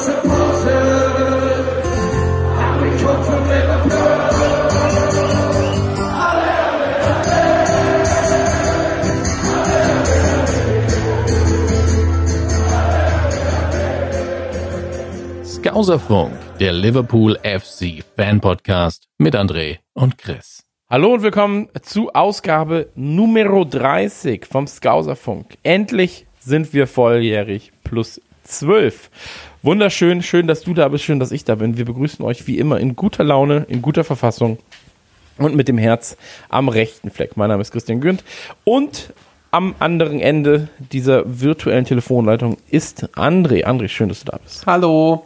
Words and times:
supporters, 0.00 0.66
and 2.58 2.80
der 16.60 16.72
Liverpool 16.72 17.38
FC 17.42 18.04
Fan 18.16 18.40
Podcast 18.40 19.08
mit 19.18 19.34
André 19.34 19.78
und 19.94 20.16
Chris. 20.18 20.59
Hallo 20.92 21.14
und 21.14 21.22
willkommen 21.22 21.68
zu 21.82 22.12
Ausgabe 22.14 22.88
Numero 22.96 23.64
30 23.64 24.44
vom 24.44 24.66
Skauserfunk. 24.66 25.56
Endlich 25.62 26.26
sind 26.40 26.74
wir 26.74 26.88
volljährig 26.88 27.70
plus 27.84 28.20
12. 28.42 29.08
Wunderschön, 29.62 30.20
schön, 30.20 30.48
dass 30.48 30.62
du 30.62 30.74
da 30.74 30.88
bist, 30.88 31.04
schön, 31.04 31.20
dass 31.20 31.30
ich 31.30 31.44
da 31.44 31.54
bin. 31.54 31.76
Wir 31.76 31.84
begrüßen 31.84 32.24
euch 32.24 32.48
wie 32.48 32.58
immer 32.58 32.80
in 32.80 32.96
guter 32.96 33.22
Laune, 33.22 33.66
in 33.68 33.82
guter 33.82 34.02
Verfassung 34.02 34.58
und 35.38 35.54
mit 35.54 35.68
dem 35.68 35.78
Herz 35.78 36.16
am 36.48 36.68
rechten 36.68 37.12
Fleck. 37.12 37.36
Mein 37.36 37.50
Name 37.50 37.62
ist 37.62 37.70
Christian 37.70 38.00
Günd 38.00 38.24
und 38.64 39.12
am 39.52 39.76
anderen 39.78 40.18
Ende 40.18 40.70
dieser 40.80 41.22
virtuellen 41.24 41.84
Telefonleitung 41.84 42.56
ist 42.68 43.16
André. 43.16 43.64
André, 43.64 43.86
schön, 43.86 44.08
dass 44.08 44.24
du 44.24 44.32
da 44.32 44.38
bist. 44.38 44.66
Hallo. 44.66 45.24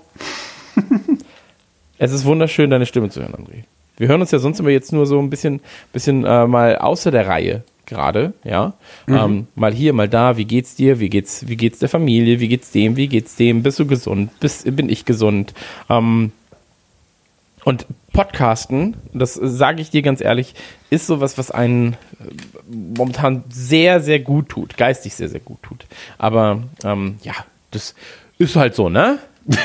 Es 1.97 2.13
ist 2.13 2.27
wunderschön, 2.27 2.69
deine 2.69 2.85
Stimme 2.85 3.09
zu 3.09 3.23
hören, 3.23 3.33
André. 3.33 3.65
Wir 3.97 4.09
hören 4.09 4.21
uns 4.21 4.31
ja 4.31 4.39
sonst 4.39 4.61
immer 4.61 4.71
jetzt 4.71 4.93
nur 4.93 5.07
so 5.07 5.19
ein 5.21 5.31
bisschen, 5.31 5.61
bisschen 5.93 6.25
äh, 6.25 6.47
mal 6.47 6.79
außer 6.79 7.11
der 7.11 7.27
Reihe 7.27 7.63
gerade, 7.87 8.33
ja. 8.45 8.75
Ähm, 9.09 9.47
mal 9.55 9.73
hier, 9.73 9.93
mal 9.93 10.09
da, 10.09 10.37
wie 10.37 10.45
geht's 10.45 10.75
dir? 10.75 11.01
Wie 11.01 11.11
geht's, 11.11 11.47
wie 11.49 11.57
geht's 11.57 11.79
der 11.79 11.89
Familie? 11.89 12.41
Wie 12.41 12.49
geht's 12.49 12.71
dem? 12.71 12.97
Wie 12.97 13.09
geht's 13.09 13.37
dem? 13.37 13.63
Bist 13.63 13.79
du 13.79 13.87
gesund? 13.87 14.39
Bist, 14.41 14.65
bin 14.77 14.89
ich 14.89 15.05
gesund? 15.05 15.55
Ähm, 15.91 16.33
und 17.65 17.87
Podcasten, 18.13 18.97
das 19.13 19.35
sage 19.35 19.81
ich 19.81 19.91
dir 19.91 20.03
ganz 20.03 20.21
ehrlich, 20.21 20.55
ist 20.91 21.07
sowas, 21.07 21.39
was 21.39 21.51
einen 21.51 21.95
äh, 21.95 21.97
momentan 22.71 23.45
sehr, 23.49 24.01
sehr 24.01 24.21
gut 24.21 24.51
tut, 24.51 24.77
geistig 24.77 25.15
sehr, 25.15 25.29
sehr 25.29 25.41
gut 25.41 25.63
tut. 25.63 25.87
Aber 26.19 26.63
ähm, 26.85 27.17
ja, 27.23 27.35
das 27.71 27.95
ist 28.39 28.57
halt 28.57 28.75
so, 28.75 28.89
ne? 28.89 29.19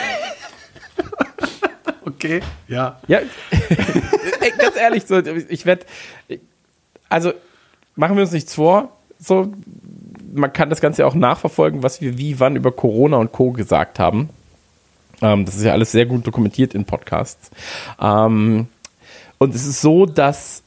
Okay. 2.10 2.42
Ja. 2.68 3.00
Ja, 3.08 3.20
ey, 3.52 4.52
ganz 4.58 4.76
ehrlich, 4.76 5.06
so, 5.06 5.20
ich 5.20 5.66
werde, 5.66 5.86
also 7.08 7.34
machen 7.96 8.16
wir 8.16 8.24
uns 8.24 8.32
nichts 8.32 8.56
vor, 8.56 8.92
so, 9.20 9.54
man 10.34 10.54
kann 10.54 10.70
das 10.70 10.82
Ganze 10.82 11.02
ja 11.02 11.08
auch 11.08 11.16
nachverfolgen, 11.16 11.84
was 11.84 12.02
wir 12.02 12.18
wie, 12.18 12.40
wann 12.40 12.56
über 12.56 12.72
Corona 12.72 13.18
und 13.18 13.32
Co. 13.32 13.52
gesagt 13.52 14.00
haben. 14.00 14.30
Ähm, 15.22 15.46
das 15.46 15.56
ist 15.56 15.64
ja 15.64 15.74
alles 15.74 15.92
sehr 15.92 16.06
gut 16.06 16.26
dokumentiert 16.26 16.74
in 16.74 16.86
Podcasts. 16.86 17.52
Ähm, 18.00 18.68
und 19.38 19.56
es 19.56 19.66
ist 19.66 19.82
so, 19.82 20.06
dass 20.06 20.64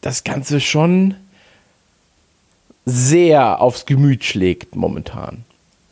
das 0.00 0.24
Ganze 0.24 0.60
schon 0.60 1.14
sehr 2.84 3.60
aufs 3.60 3.84
Gemüt 3.84 4.24
schlägt 4.24 4.74
momentan. 4.74 5.44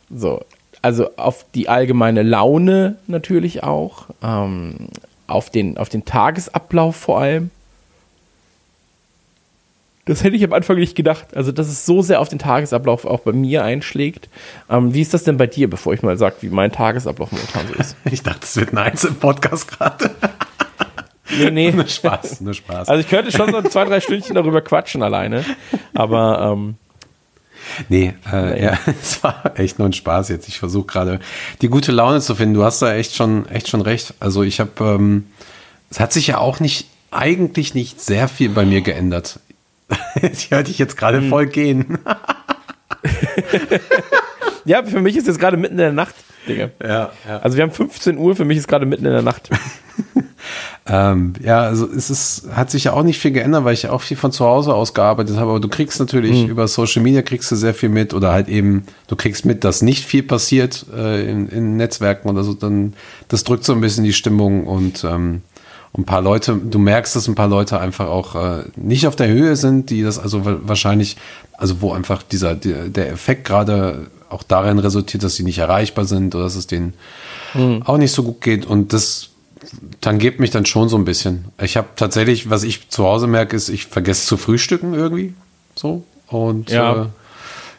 So, 0.09 0.43
also 0.87 1.09
auf 1.17 1.45
die 1.53 1.67
allgemeine 1.67 2.23
Laune 2.23 2.95
natürlich 3.07 3.61
auch, 3.61 4.05
ähm, 4.23 4.87
auf, 5.27 5.49
den, 5.49 5.77
auf 5.77 5.89
den 5.89 6.05
Tagesablauf 6.05 6.95
vor 6.95 7.19
allem. 7.19 7.51
Das 10.05 10.23
hätte 10.23 10.37
ich 10.37 10.45
am 10.45 10.53
Anfang 10.53 10.77
nicht 10.77 10.95
gedacht. 10.95 11.35
Also, 11.35 11.51
dass 11.51 11.67
es 11.67 11.85
so 11.85 12.01
sehr 12.01 12.21
auf 12.21 12.29
den 12.29 12.39
Tagesablauf 12.39 13.03
auch 13.03 13.19
bei 13.19 13.33
mir 13.33 13.65
einschlägt. 13.65 14.29
Ähm, 14.69 14.93
wie 14.93 15.01
ist 15.01 15.13
das 15.13 15.25
denn 15.25 15.35
bei 15.35 15.47
dir, 15.47 15.69
bevor 15.69 15.93
ich 15.93 16.03
mal 16.03 16.15
sage, 16.15 16.37
wie 16.39 16.47
mein 16.47 16.71
Tagesablauf 16.71 17.33
momentan 17.33 17.67
so 17.67 17.73
ist? 17.73 17.97
Ich 18.09 18.23
dachte, 18.23 18.43
es 18.43 18.55
wird 18.55 18.71
ein 18.71 18.77
Einzelpodcast 18.77 19.67
gerade. 19.67 20.11
Nee, 21.37 21.51
nee. 21.51 21.71
nur 21.73 21.85
Spaß, 21.85 22.39
nur 22.39 22.53
Spaß. 22.53 22.87
Also 22.87 23.01
ich 23.01 23.09
könnte 23.09 23.33
schon 23.33 23.51
so 23.51 23.61
zwei, 23.63 23.83
drei 23.83 23.99
Stündchen 23.99 24.35
darüber 24.35 24.61
quatschen 24.61 25.03
alleine. 25.03 25.43
Aber 25.93 26.53
ähm, 26.53 26.75
nee, 27.89 28.13
äh, 28.31 28.63
ja, 28.63 28.79
es 29.01 29.23
war 29.23 29.53
echt 29.55 29.79
nur 29.79 29.87
ein 29.87 29.93
Spaß 29.93 30.29
jetzt. 30.29 30.47
Ich 30.47 30.59
versuche 30.59 30.87
gerade 30.87 31.19
die 31.61 31.69
gute 31.69 31.91
Laune 31.91 32.21
zu 32.21 32.35
finden. 32.35 32.55
Du 32.55 32.63
hast 32.63 32.81
da 32.81 32.93
echt 32.93 33.15
schon, 33.15 33.47
echt 33.49 33.67
schon 33.67 33.81
recht. 33.81 34.13
Also 34.19 34.43
ich 34.43 34.59
habe, 34.59 34.71
ähm, 34.79 35.27
es 35.89 35.99
hat 35.99 36.13
sich 36.13 36.27
ja 36.27 36.37
auch 36.37 36.59
nicht, 36.59 36.87
eigentlich 37.11 37.73
nicht 37.73 38.01
sehr 38.01 38.27
viel 38.27 38.49
bei 38.49 38.65
mir 38.65 38.81
geändert. 38.81 39.39
Ich 40.21 40.51
höre 40.51 40.63
dich 40.63 40.79
jetzt 40.79 40.97
gerade 40.97 41.21
voll 41.21 41.45
gehen. 41.45 41.99
ja, 44.65 44.83
für 44.83 44.99
mich 44.99 45.15
ist 45.15 45.27
jetzt 45.27 45.39
gerade 45.39 45.57
mitten 45.57 45.75
in 45.75 45.79
der 45.79 45.91
Nacht, 45.91 46.15
Digga. 46.47 46.71
Ja, 46.81 47.11
ja. 47.27 47.37
Also 47.39 47.55
wir 47.55 47.63
haben 47.63 47.71
15 47.71 48.17
Uhr, 48.17 48.35
für 48.35 48.43
mich 48.43 48.57
ist 48.57 48.67
gerade 48.67 48.85
mitten 48.85 49.05
in 49.05 49.11
der 49.11 49.21
Nacht. 49.21 49.49
Ähm, 50.89 51.33
ja, 51.43 51.59
also 51.61 51.85
es 51.85 52.09
ist, 52.09 52.47
hat 52.53 52.71
sich 52.71 52.85
ja 52.85 52.93
auch 52.93 53.03
nicht 53.03 53.19
viel 53.19 53.31
geändert, 53.31 53.65
weil 53.65 53.73
ich 53.73 53.83
ja 53.83 53.91
auch 53.91 54.01
viel 54.01 54.15
von 54.15 54.31
zu 54.31 54.45
Hause 54.45 54.73
aus 54.73 54.93
gearbeitet 54.93 55.35
habe, 55.37 55.49
aber 55.51 55.59
du 55.59 55.67
kriegst 55.67 55.99
natürlich 55.99 56.43
Mhm. 56.43 56.49
über 56.49 56.67
Social 56.67 57.03
Media 57.03 57.21
kriegst 57.23 57.51
du 57.51 57.55
sehr 57.57 57.73
viel 57.73 57.89
mit 57.89 58.13
oder 58.13 58.31
halt 58.31 58.47
eben, 58.47 58.83
du 59.07 59.15
kriegst 59.17 59.45
mit, 59.45 59.63
dass 59.65 59.81
nicht 59.81 60.05
viel 60.05 60.23
passiert 60.23 60.85
äh, 60.95 61.29
in, 61.29 61.49
in 61.49 61.75
Netzwerken 61.75 62.29
oder 62.29 62.43
so, 62.43 62.53
dann 62.53 62.93
das 63.27 63.43
drückt 63.43 63.65
so 63.65 63.73
ein 63.73 63.81
bisschen 63.81 64.05
die 64.05 64.13
Stimmung 64.13 64.65
und 64.65 65.03
ähm, 65.03 65.41
ein 65.97 66.05
paar 66.05 66.21
Leute, 66.21 66.55
du 66.55 66.79
merkst, 66.79 67.15
dass 67.15 67.27
ein 67.27 67.35
paar 67.35 67.47
Leute 67.47 67.79
einfach 67.79 68.07
auch 68.07 68.35
äh, 68.35 68.63
nicht 68.75 69.07
auf 69.07 69.15
der 69.15 69.27
Höhe 69.29 69.55
sind, 69.55 69.89
die 69.89 70.03
das 70.03 70.19
also 70.19 70.45
wa- 70.45 70.59
wahrscheinlich, 70.63 71.17
also 71.57 71.81
wo 71.81 71.91
einfach 71.91 72.23
dieser, 72.23 72.55
der, 72.55 72.89
der 72.89 73.09
Effekt 73.11 73.45
gerade 73.45 74.07
auch 74.29 74.43
darin 74.43 74.79
resultiert, 74.79 75.23
dass 75.23 75.35
sie 75.35 75.43
nicht 75.43 75.57
erreichbar 75.57 76.05
sind 76.05 76.35
oder 76.35 76.43
dass 76.43 76.55
es 76.55 76.67
denen 76.67 76.93
auch 77.85 77.97
nicht 77.97 78.11
so 78.11 78.23
gut 78.23 78.41
geht. 78.41 78.65
Und 78.65 78.91
das 78.93 79.29
tangiert 80.01 80.39
mich 80.39 80.51
dann 80.51 80.65
schon 80.65 80.89
so 80.89 80.97
ein 80.97 81.05
bisschen. 81.05 81.45
Ich 81.61 81.77
habe 81.77 81.87
tatsächlich, 81.95 82.49
was 82.49 82.63
ich 82.63 82.89
zu 82.89 83.05
Hause 83.05 83.27
merke, 83.27 83.55
ist, 83.55 83.69
ich 83.69 83.85
vergesse 83.87 84.25
zu 84.25 84.37
frühstücken 84.37 84.93
irgendwie. 84.93 85.33
So. 85.75 86.03
Und 86.27 86.69
Ja. 86.69 87.03
äh, 87.03 87.05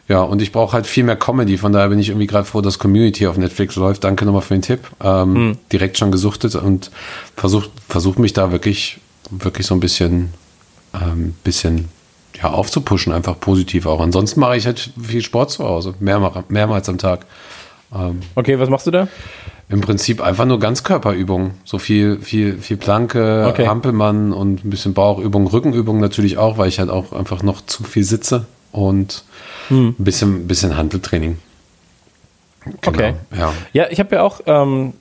ja, 0.07 0.21
und 0.21 0.41
ich 0.41 0.51
brauche 0.51 0.73
halt 0.73 0.87
viel 0.87 1.03
mehr 1.03 1.15
Comedy. 1.15 1.57
Von 1.57 1.71
daher 1.71 1.89
bin 1.89 1.99
ich 1.99 2.09
irgendwie 2.09 2.25
gerade 2.25 2.45
froh, 2.45 2.61
dass 2.61 2.79
Community 2.79 3.27
auf 3.27 3.37
Netflix 3.37 3.75
läuft. 3.75 4.03
Danke 4.03 4.25
nochmal 4.25 4.41
für 4.41 4.55
den 4.55 4.63
Tipp. 4.63 4.89
Ähm, 5.03 5.57
Direkt 5.71 5.97
schon 5.99 6.11
gesuchtet 6.11 6.55
und 6.55 6.89
versucht 7.35 7.69
versuch 7.87 8.17
mich 8.17 8.33
da 8.33 8.51
wirklich, 8.51 8.99
wirklich 9.29 9.67
so 9.67 9.75
ein 9.75 9.79
bisschen, 9.79 10.33
ähm, 10.95 11.35
bisschen 11.43 11.89
ja, 12.41 12.49
aufzupuschen, 12.49 13.13
einfach 13.13 13.39
positiv 13.39 13.85
auch. 13.85 14.01
Ansonsten 14.01 14.39
mache 14.39 14.57
ich 14.57 14.65
halt 14.65 14.91
viel 14.99 15.21
Sport 15.21 15.51
zu 15.51 15.63
Hause, 15.63 15.93
mehrmals, 15.99 16.35
mehrmals 16.49 16.89
am 16.89 16.97
Tag. 16.97 17.25
Okay, 18.35 18.59
was 18.59 18.69
machst 18.69 18.87
du 18.87 18.91
da? 18.91 19.07
Im 19.69 19.81
Prinzip 19.81 20.19
einfach 20.21 20.45
nur 20.45 20.59
Ganzkörperübungen. 20.59 21.51
So 21.63 21.77
viel, 21.77 22.19
viel, 22.21 22.57
viel 22.57 22.77
Planke, 22.77 23.45
Okay. 23.49 23.67
Hampelmann 23.67 24.33
und 24.33 24.65
ein 24.65 24.69
bisschen 24.71 24.93
Bauchübung, 24.95 25.45
Rückenübung 25.47 25.99
natürlich 25.99 26.37
auch, 26.39 26.57
weil 26.57 26.69
ich 26.69 26.79
halt 26.79 26.89
auch 26.89 27.13
einfach 27.13 27.43
noch 27.43 27.63
zu 27.65 27.83
viel 27.83 28.03
sitze 28.03 28.45
und 28.71 29.23
Hm. 29.67 29.89
ein 29.99 30.03
bisschen, 30.03 30.47
bisschen 30.47 30.75
Handeltraining. 30.75 31.37
Genau, 32.65 32.77
Okay. 32.87 33.13
Ja. 33.37 33.53
Ja, 33.73 33.87
ich 33.91 33.99
habe 33.99 34.15
ja 34.15 34.23
auch 34.23 34.41
ähm, 34.47 34.93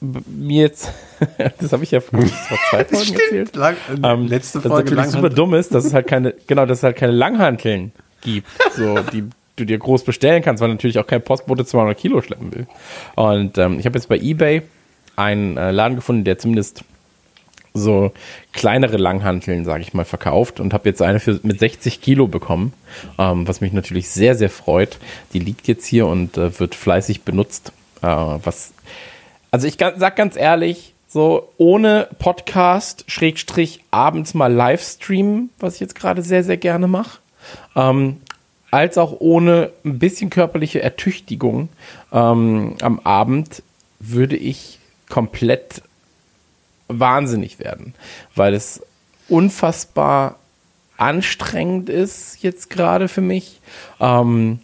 mir 0.00 0.62
jetzt, 0.62 0.90
das 1.60 1.72
habe 1.72 1.82
ich 1.84 1.90
ja 1.90 2.00
vor 2.00 2.20
vor 2.22 2.58
zwei 2.70 2.84
Folgen 2.90 3.14
erzählt. 3.14 3.56
Lang, 3.56 3.76
Ähm, 4.02 4.26
letzte 4.28 4.60
das 4.60 4.70
Folge 4.70 4.90
natürlich 4.90 5.10
super 5.10 5.22
Langhandel. 5.22 5.34
dumm 5.36 5.54
ist, 5.54 5.74
dass 5.74 5.84
es 5.84 5.92
halt 5.94 6.06
keine, 6.06 6.34
genau, 6.46 6.64
dass 6.66 6.78
es 6.78 6.84
halt 6.84 6.96
keine 6.96 7.12
Langhanteln 7.12 7.90
gibt, 8.20 8.46
so 8.76 8.98
die 9.12 9.24
du 9.56 9.64
dir 9.64 9.78
groß 9.78 10.04
bestellen 10.04 10.42
kannst, 10.42 10.62
weil 10.62 10.68
natürlich 10.68 10.98
auch 10.98 11.06
kein 11.06 11.22
Postbote 11.22 11.64
200 11.64 11.98
Kilo 11.98 12.20
schleppen 12.22 12.54
will. 12.54 12.66
Und 13.16 13.58
ähm, 13.58 13.78
ich 13.78 13.86
habe 13.86 13.98
jetzt 13.98 14.08
bei 14.08 14.18
eBay 14.18 14.62
einen 15.16 15.56
äh, 15.56 15.70
Laden 15.70 15.96
gefunden, 15.96 16.24
der 16.24 16.38
zumindest 16.38 16.84
so 17.74 18.12
kleinere 18.52 18.96
Langhanteln, 18.96 19.64
sage 19.64 19.82
ich 19.82 19.94
mal, 19.94 20.04
verkauft 20.04 20.60
und 20.60 20.74
habe 20.74 20.88
jetzt 20.88 21.00
eine 21.00 21.20
für, 21.20 21.40
mit 21.42 21.58
60 21.58 22.00
Kilo 22.00 22.26
bekommen, 22.26 22.72
ähm, 23.18 23.48
was 23.48 23.60
mich 23.60 23.72
natürlich 23.72 24.10
sehr, 24.10 24.34
sehr 24.34 24.50
freut. 24.50 24.98
Die 25.32 25.38
liegt 25.38 25.68
jetzt 25.68 25.86
hier 25.86 26.06
und 26.06 26.36
äh, 26.36 26.58
wird 26.58 26.74
fleißig 26.74 27.22
benutzt. 27.22 27.72
Äh, 28.02 28.06
was, 28.06 28.72
also 29.50 29.66
ich 29.66 29.76
sag 29.78 30.16
ganz 30.16 30.36
ehrlich, 30.36 30.92
so 31.08 31.50
ohne 31.58 32.08
Podcast, 32.18 33.04
Schrägstrich, 33.06 33.80
abends 33.90 34.34
mal 34.34 34.52
Livestreamen, 34.52 35.50
was 35.58 35.74
ich 35.74 35.80
jetzt 35.80 35.94
gerade 35.94 36.22
sehr, 36.22 36.44
sehr 36.44 36.56
gerne 36.56 36.88
mache, 36.88 37.18
ähm, 37.76 38.18
als 38.72 38.98
auch 38.98 39.14
ohne 39.20 39.70
ein 39.84 39.98
bisschen 39.98 40.30
körperliche 40.30 40.82
Ertüchtigung 40.82 41.68
ähm, 42.10 42.74
am 42.80 43.00
Abend 43.04 43.62
würde 44.00 44.36
ich 44.36 44.80
komplett 45.08 45.82
wahnsinnig 46.88 47.58
werden, 47.58 47.94
weil 48.34 48.54
es 48.54 48.82
unfassbar 49.28 50.36
anstrengend 50.96 51.90
ist 51.90 52.42
jetzt 52.42 52.70
gerade 52.70 53.08
für 53.08 53.20
mich. 53.20 53.60
Ähm, 54.00 54.60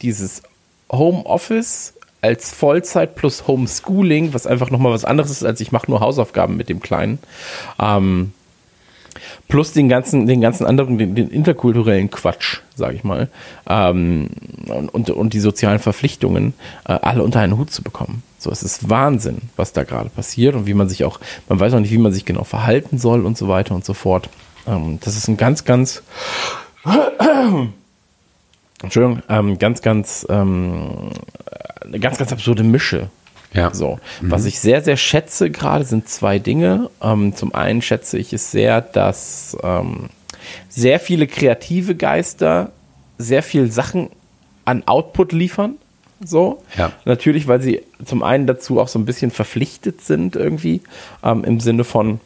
dieses 0.00 0.42
Homeoffice 0.90 1.92
als 2.22 2.52
Vollzeit 2.52 3.14
plus 3.14 3.46
Homeschooling, 3.46 4.32
was 4.32 4.46
einfach 4.46 4.70
nochmal 4.70 4.92
was 4.92 5.04
anderes 5.04 5.30
ist, 5.30 5.44
als 5.44 5.60
ich 5.60 5.70
mache 5.70 5.90
nur 5.90 6.00
Hausaufgaben 6.00 6.56
mit 6.56 6.70
dem 6.70 6.80
Kleinen. 6.80 7.18
Ähm, 7.78 8.32
plus 9.50 9.72
den 9.72 9.90
ganzen, 9.90 10.26
den 10.26 10.40
ganzen 10.40 10.64
anderen, 10.64 10.96
den, 10.96 11.14
den 11.14 11.28
interkulturellen 11.28 12.10
Quatsch, 12.10 12.60
sage 12.74 12.94
ich 12.94 13.04
mal, 13.04 13.28
ähm, 13.68 14.28
und, 14.92 15.10
und 15.10 15.34
die 15.34 15.40
sozialen 15.40 15.78
Verpflichtungen, 15.78 16.54
äh, 16.88 16.92
alle 16.92 17.22
unter 17.22 17.40
einen 17.40 17.58
Hut 17.58 17.70
zu 17.70 17.82
bekommen. 17.82 18.22
So, 18.38 18.50
es 18.50 18.62
ist 18.62 18.88
Wahnsinn, 18.88 19.42
was 19.56 19.74
da 19.74 19.84
gerade 19.84 20.08
passiert 20.08 20.54
und 20.54 20.66
wie 20.66 20.72
man 20.74 20.88
sich 20.88 21.04
auch, 21.04 21.20
man 21.48 21.60
weiß 21.60 21.74
auch 21.74 21.80
nicht, 21.80 21.92
wie 21.92 21.98
man 21.98 22.12
sich 22.12 22.24
genau 22.24 22.44
verhalten 22.44 22.96
soll 22.96 23.26
und 23.26 23.36
so 23.36 23.48
weiter 23.48 23.74
und 23.74 23.84
so 23.84 23.92
fort. 23.92 24.30
Ähm, 24.66 24.98
das 25.02 25.16
ist 25.16 25.28
ein 25.28 25.36
ganz, 25.36 25.64
ganz 25.64 26.02
Entschuldigung, 28.82 29.22
ähm, 29.28 29.58
ganz, 29.58 29.82
ganz, 29.82 30.26
ähm, 30.30 31.10
eine 31.84 32.00
ganz, 32.00 32.16
ganz 32.18 32.32
absurde 32.32 32.62
Mische. 32.62 33.10
Ja. 33.52 33.74
So. 33.74 33.98
Was 34.20 34.44
ich 34.44 34.60
sehr, 34.60 34.82
sehr 34.82 34.96
schätze 34.96 35.50
gerade 35.50 35.84
sind 35.84 36.08
zwei 36.08 36.38
Dinge. 36.38 36.90
Ähm, 37.02 37.34
zum 37.34 37.54
einen 37.54 37.82
schätze 37.82 38.18
ich 38.18 38.32
es 38.32 38.50
sehr, 38.50 38.80
dass 38.80 39.56
ähm, 39.62 40.10
sehr 40.68 41.00
viele 41.00 41.26
kreative 41.26 41.94
Geister 41.94 42.72
sehr 43.18 43.42
viel 43.42 43.70
Sachen 43.70 44.08
an 44.64 44.84
Output 44.86 45.32
liefern. 45.32 45.76
So. 46.24 46.62
Ja. 46.76 46.92
Natürlich, 47.04 47.48
weil 47.48 47.60
sie 47.60 47.82
zum 48.04 48.22
einen 48.22 48.46
dazu 48.46 48.80
auch 48.80 48.88
so 48.88 48.98
ein 48.98 49.04
bisschen 49.04 49.30
verpflichtet 49.30 50.02
sind 50.02 50.36
irgendwie, 50.36 50.82
ähm, 51.24 51.44
im 51.44 51.60
Sinne 51.60 51.84
von, 51.84 52.20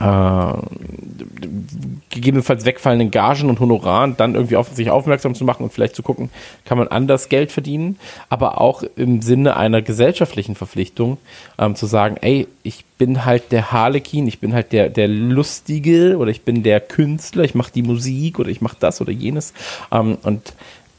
äh, 0.00 0.52
gegebenenfalls 2.10 2.64
wegfallenden 2.64 3.10
Gagen 3.10 3.48
und 3.48 3.60
Honoraren 3.60 4.16
dann 4.16 4.34
irgendwie 4.34 4.56
auf 4.56 4.68
sich 4.68 4.90
aufmerksam 4.90 5.34
zu 5.34 5.44
machen 5.44 5.62
und 5.62 5.72
vielleicht 5.72 5.96
zu 5.96 6.02
gucken, 6.02 6.30
kann 6.64 6.78
man 6.78 6.88
anders 6.88 7.28
Geld 7.28 7.52
verdienen, 7.52 7.98
aber 8.28 8.60
auch 8.60 8.82
im 8.96 9.22
Sinne 9.22 9.56
einer 9.56 9.82
gesellschaftlichen 9.82 10.54
Verpflichtung 10.54 11.18
ähm, 11.58 11.74
zu 11.74 11.86
sagen, 11.86 12.16
ey, 12.20 12.46
ich 12.62 12.84
bin 12.98 13.24
halt 13.24 13.52
der 13.52 13.72
Harlekin, 13.72 14.26
ich 14.26 14.38
bin 14.38 14.54
halt 14.54 14.72
der, 14.72 14.88
der 14.88 15.08
Lustige 15.08 16.16
oder 16.18 16.30
ich 16.30 16.42
bin 16.42 16.62
der 16.62 16.80
Künstler, 16.80 17.44
ich 17.44 17.54
mache 17.54 17.72
die 17.72 17.82
Musik 17.82 18.38
oder 18.38 18.48
ich 18.48 18.60
mache 18.60 18.76
das 18.78 19.00
oder 19.00 19.12
jenes 19.12 19.54
ähm, 19.92 20.18
und 20.22 20.54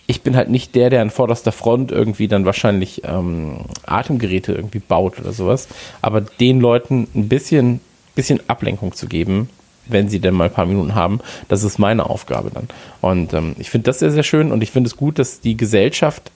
ich 0.09 0.21
bin 0.21 0.38
halt 0.38 0.49
nicht 0.49 0.73
der, 0.73 0.89
der 0.89 1.01
an 1.01 1.09
vorderster 1.09 1.51
Front 1.51 1.91
irgendwie 1.91 2.29
dann 2.29 2.45
wahrscheinlich 2.45 3.01
ähm, 3.03 3.57
Atemgeräte 3.85 4.53
irgendwie 4.53 4.79
baut 4.79 5.19
oder 5.19 5.33
sowas, 5.33 5.67
aber 6.01 6.21
den 6.21 6.61
Leuten 6.61 7.07
ein 7.13 7.27
bisschen 7.27 7.81
bisschen 8.18 8.42
Ablenkung 8.50 8.94
zu 8.94 9.08
geben, 9.08 9.50
wenn 9.86 10.10
sie 10.10 10.19
denn 10.19 10.34
mal 10.34 10.46
ein 10.46 10.54
paar 10.54 10.66
Minuten 10.66 10.96
haben. 10.96 11.22
Das 11.48 11.64
ist 11.64 11.80
meine 11.80 12.10
Aufgabe 12.10 12.52
dann. 12.54 12.68
Und 13.00 13.34
ähm, 13.34 13.56
ich 13.58 13.69
finde 13.69 13.86
das 13.86 14.00
sehr, 14.00 14.12
sehr 14.12 14.24
schön 14.24 14.52
und 14.52 14.62
ich 14.62 14.72
finde 14.72 14.90
es 14.90 14.98
gut, 14.98 15.18
dass 15.19 15.40
die 15.40 15.56
Gesellschaft 15.56 16.31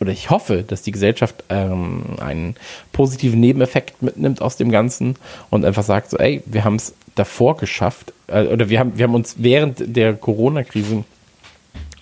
oder 0.00 0.12
ich 0.12 0.30
hoffe, 0.30 0.64
dass 0.66 0.80
die 0.80 0.92
Gesellschaft 0.92 1.44
ähm, 1.50 2.16
einen 2.20 2.56
positiven 2.92 3.38
Nebeneffekt 3.38 4.02
mitnimmt 4.02 4.40
aus 4.40 4.56
dem 4.56 4.70
Ganzen 4.70 5.16
und 5.50 5.64
einfach 5.64 5.82
sagt 5.82 6.10
so, 6.10 6.16
ey, 6.16 6.42
wir 6.46 6.64
haben 6.64 6.76
es 6.76 6.94
davor 7.14 7.58
geschafft 7.58 8.14
äh, 8.26 8.46
oder 8.46 8.70
wir 8.70 8.80
haben, 8.80 8.96
wir 8.96 9.04
haben 9.04 9.14
uns 9.14 9.36
während 9.38 9.94
der 9.94 10.14
Corona-Krise 10.14 11.04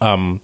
ähm, 0.01 0.41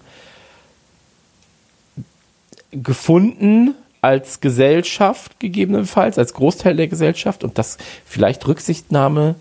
gefunden, 2.72 3.76
als 4.04 4.40
Gesellschaft 4.40 5.40
gegebenenfalls, 5.40 6.18
als 6.18 6.34
Großteil 6.34 6.76
der 6.76 6.88
Gesellschaft 6.88 7.42
und 7.42 7.56
das 7.56 7.78
vielleicht 8.04 8.46
Rücksichtnahme 8.46 9.34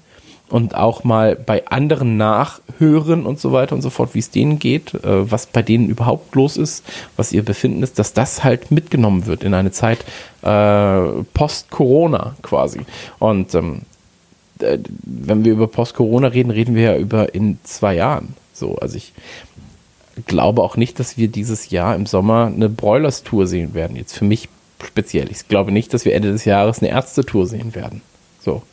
und 0.48 0.74
auch 0.74 1.04
mal 1.04 1.36
bei 1.36 1.68
anderen 1.68 2.16
nachhören 2.16 3.26
und 3.26 3.42
so 3.42 3.52
weiter 3.52 3.76
und 3.76 3.82
so 3.82 3.90
fort, 3.90 4.14
wie 4.14 4.20
es 4.20 4.32
denen 4.32 4.60
geht, 4.60 4.94
äh, 4.94 5.30
was 5.30 5.48
bei 5.48 5.62
denen 5.62 5.90
überhaupt 5.90 6.34
los 6.34 6.56
ist, 6.56 6.86
was 7.18 7.34
ihr 7.34 7.44
Befinden 7.44 7.84
ist, 7.84 8.00
dass 8.00 8.14
das 8.14 8.46
halt 8.46 8.72
mitgenommen 8.72 9.26
wird 9.26 9.44
in 9.44 9.54
eine 9.54 9.72
Zeit 9.72 10.06
äh, 10.44 11.24
post-Corona 11.34 12.38
quasi. 12.42 12.82
Und 13.20 13.54
ähm, 13.56 13.82
äh, 14.60 14.78
wenn 15.04 15.44
wir 15.44 15.52
über 15.52 15.68
Post-Corona 15.68 16.30
reden, 16.30 16.52
reden 16.52 16.76
wir 16.76 16.84
ja 16.84 16.98
über 16.98 17.36
in 17.36 17.60
zwei 17.64 17.96
Jahren. 17.96 18.36
So, 18.54 18.78
also 18.78 18.96
ich 18.96 19.12
glaube 20.28 20.62
auch 20.62 20.78
nicht, 20.78 21.00
dass 21.00 21.18
wir 21.18 21.28
dieses 21.28 21.70
Jahr 21.70 21.96
im 21.96 22.06
Sommer 22.06 22.48
eine 22.48 22.70
Broilers-Tour 22.70 23.48
sehen 23.48 23.74
werden. 23.74 23.96
Jetzt 23.96 24.18
für 24.18 24.26
mich 24.26 24.50
speziell. 24.84 25.32
Ich 25.32 25.48
glaube 25.48 25.72
nicht, 25.72 25.94
dass 25.94 26.06
wir 26.06 26.14
Ende 26.14 26.32
des 26.32 26.46
Jahres 26.46 26.80
eine 26.80 26.90
Ärztetour 26.90 27.48
sehen 27.48 27.76
werden. 27.76 28.02
So. 28.40 28.64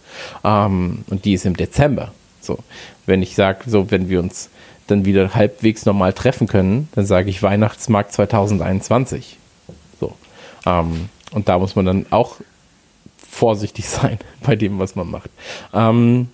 Ähm, 0.44 1.04
und 1.08 1.24
die 1.24 1.34
ist 1.34 1.46
im 1.46 1.56
Dezember. 1.56 2.12
So. 2.40 2.58
Wenn 3.06 3.22
ich 3.22 3.34
sage, 3.34 3.70
so, 3.70 3.90
wenn 3.90 4.08
wir 4.08 4.20
uns 4.20 4.50
dann 4.86 5.04
wieder 5.04 5.34
halbwegs 5.34 5.86
normal 5.86 6.12
treffen 6.12 6.46
können, 6.46 6.88
dann 6.94 7.06
sage 7.06 7.30
ich 7.30 7.42
Weihnachtsmarkt 7.42 8.12
2021. 8.12 9.38
So. 10.00 10.14
Ähm, 10.66 11.08
und 11.32 11.48
da 11.48 11.58
muss 11.58 11.76
man 11.76 11.86
dann 11.86 12.06
auch 12.10 12.36
vorsichtig 13.16 13.88
sein 13.88 14.18
bei 14.42 14.56
dem, 14.56 14.78
was 14.78 14.96
man 14.96 15.10
macht. 15.10 15.30
Ähm, 15.72 16.28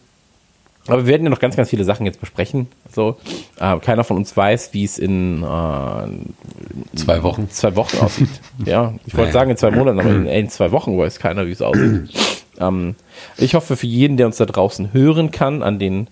aber 0.88 0.98
wir 1.02 1.06
werden 1.06 1.24
ja 1.24 1.30
noch 1.30 1.38
ganz, 1.40 1.56
ganz 1.56 1.70
viele 1.70 1.84
Sachen 1.84 2.06
jetzt 2.06 2.20
besprechen. 2.20 2.68
So, 2.92 3.16
äh, 3.58 3.78
keiner 3.80 4.04
von 4.04 4.16
uns 4.16 4.36
weiß, 4.36 4.70
wie 4.72 4.84
es 4.84 4.98
in 4.98 5.42
äh, 5.42 6.96
Zwei 6.96 7.22
Wochen. 7.22 7.48
zwei 7.50 7.76
Wochen 7.76 7.98
aussieht. 7.98 8.28
ja, 8.64 8.94
ich 9.06 9.14
wollte 9.14 9.30
Naja. 9.30 9.32
sagen 9.32 9.50
in 9.50 9.56
zwei 9.56 9.70
Monaten, 9.70 10.00
aber 10.00 10.10
in, 10.10 10.26
in 10.26 10.48
zwei 10.48 10.70
Wochen 10.72 10.96
weiß 10.96 11.18
keiner, 11.18 11.46
wie 11.46 11.52
es 11.52 11.62
aussieht. 11.62 12.08
ähm, 12.60 12.94
ich 13.36 13.54
hoffe 13.54 13.76
für 13.76 13.86
jeden, 13.86 14.16
der 14.16 14.26
uns 14.26 14.36
da 14.36 14.46
draußen 14.46 14.92
hören 14.92 15.30
kann, 15.30 15.62
an 15.62 15.78
den 15.78 16.08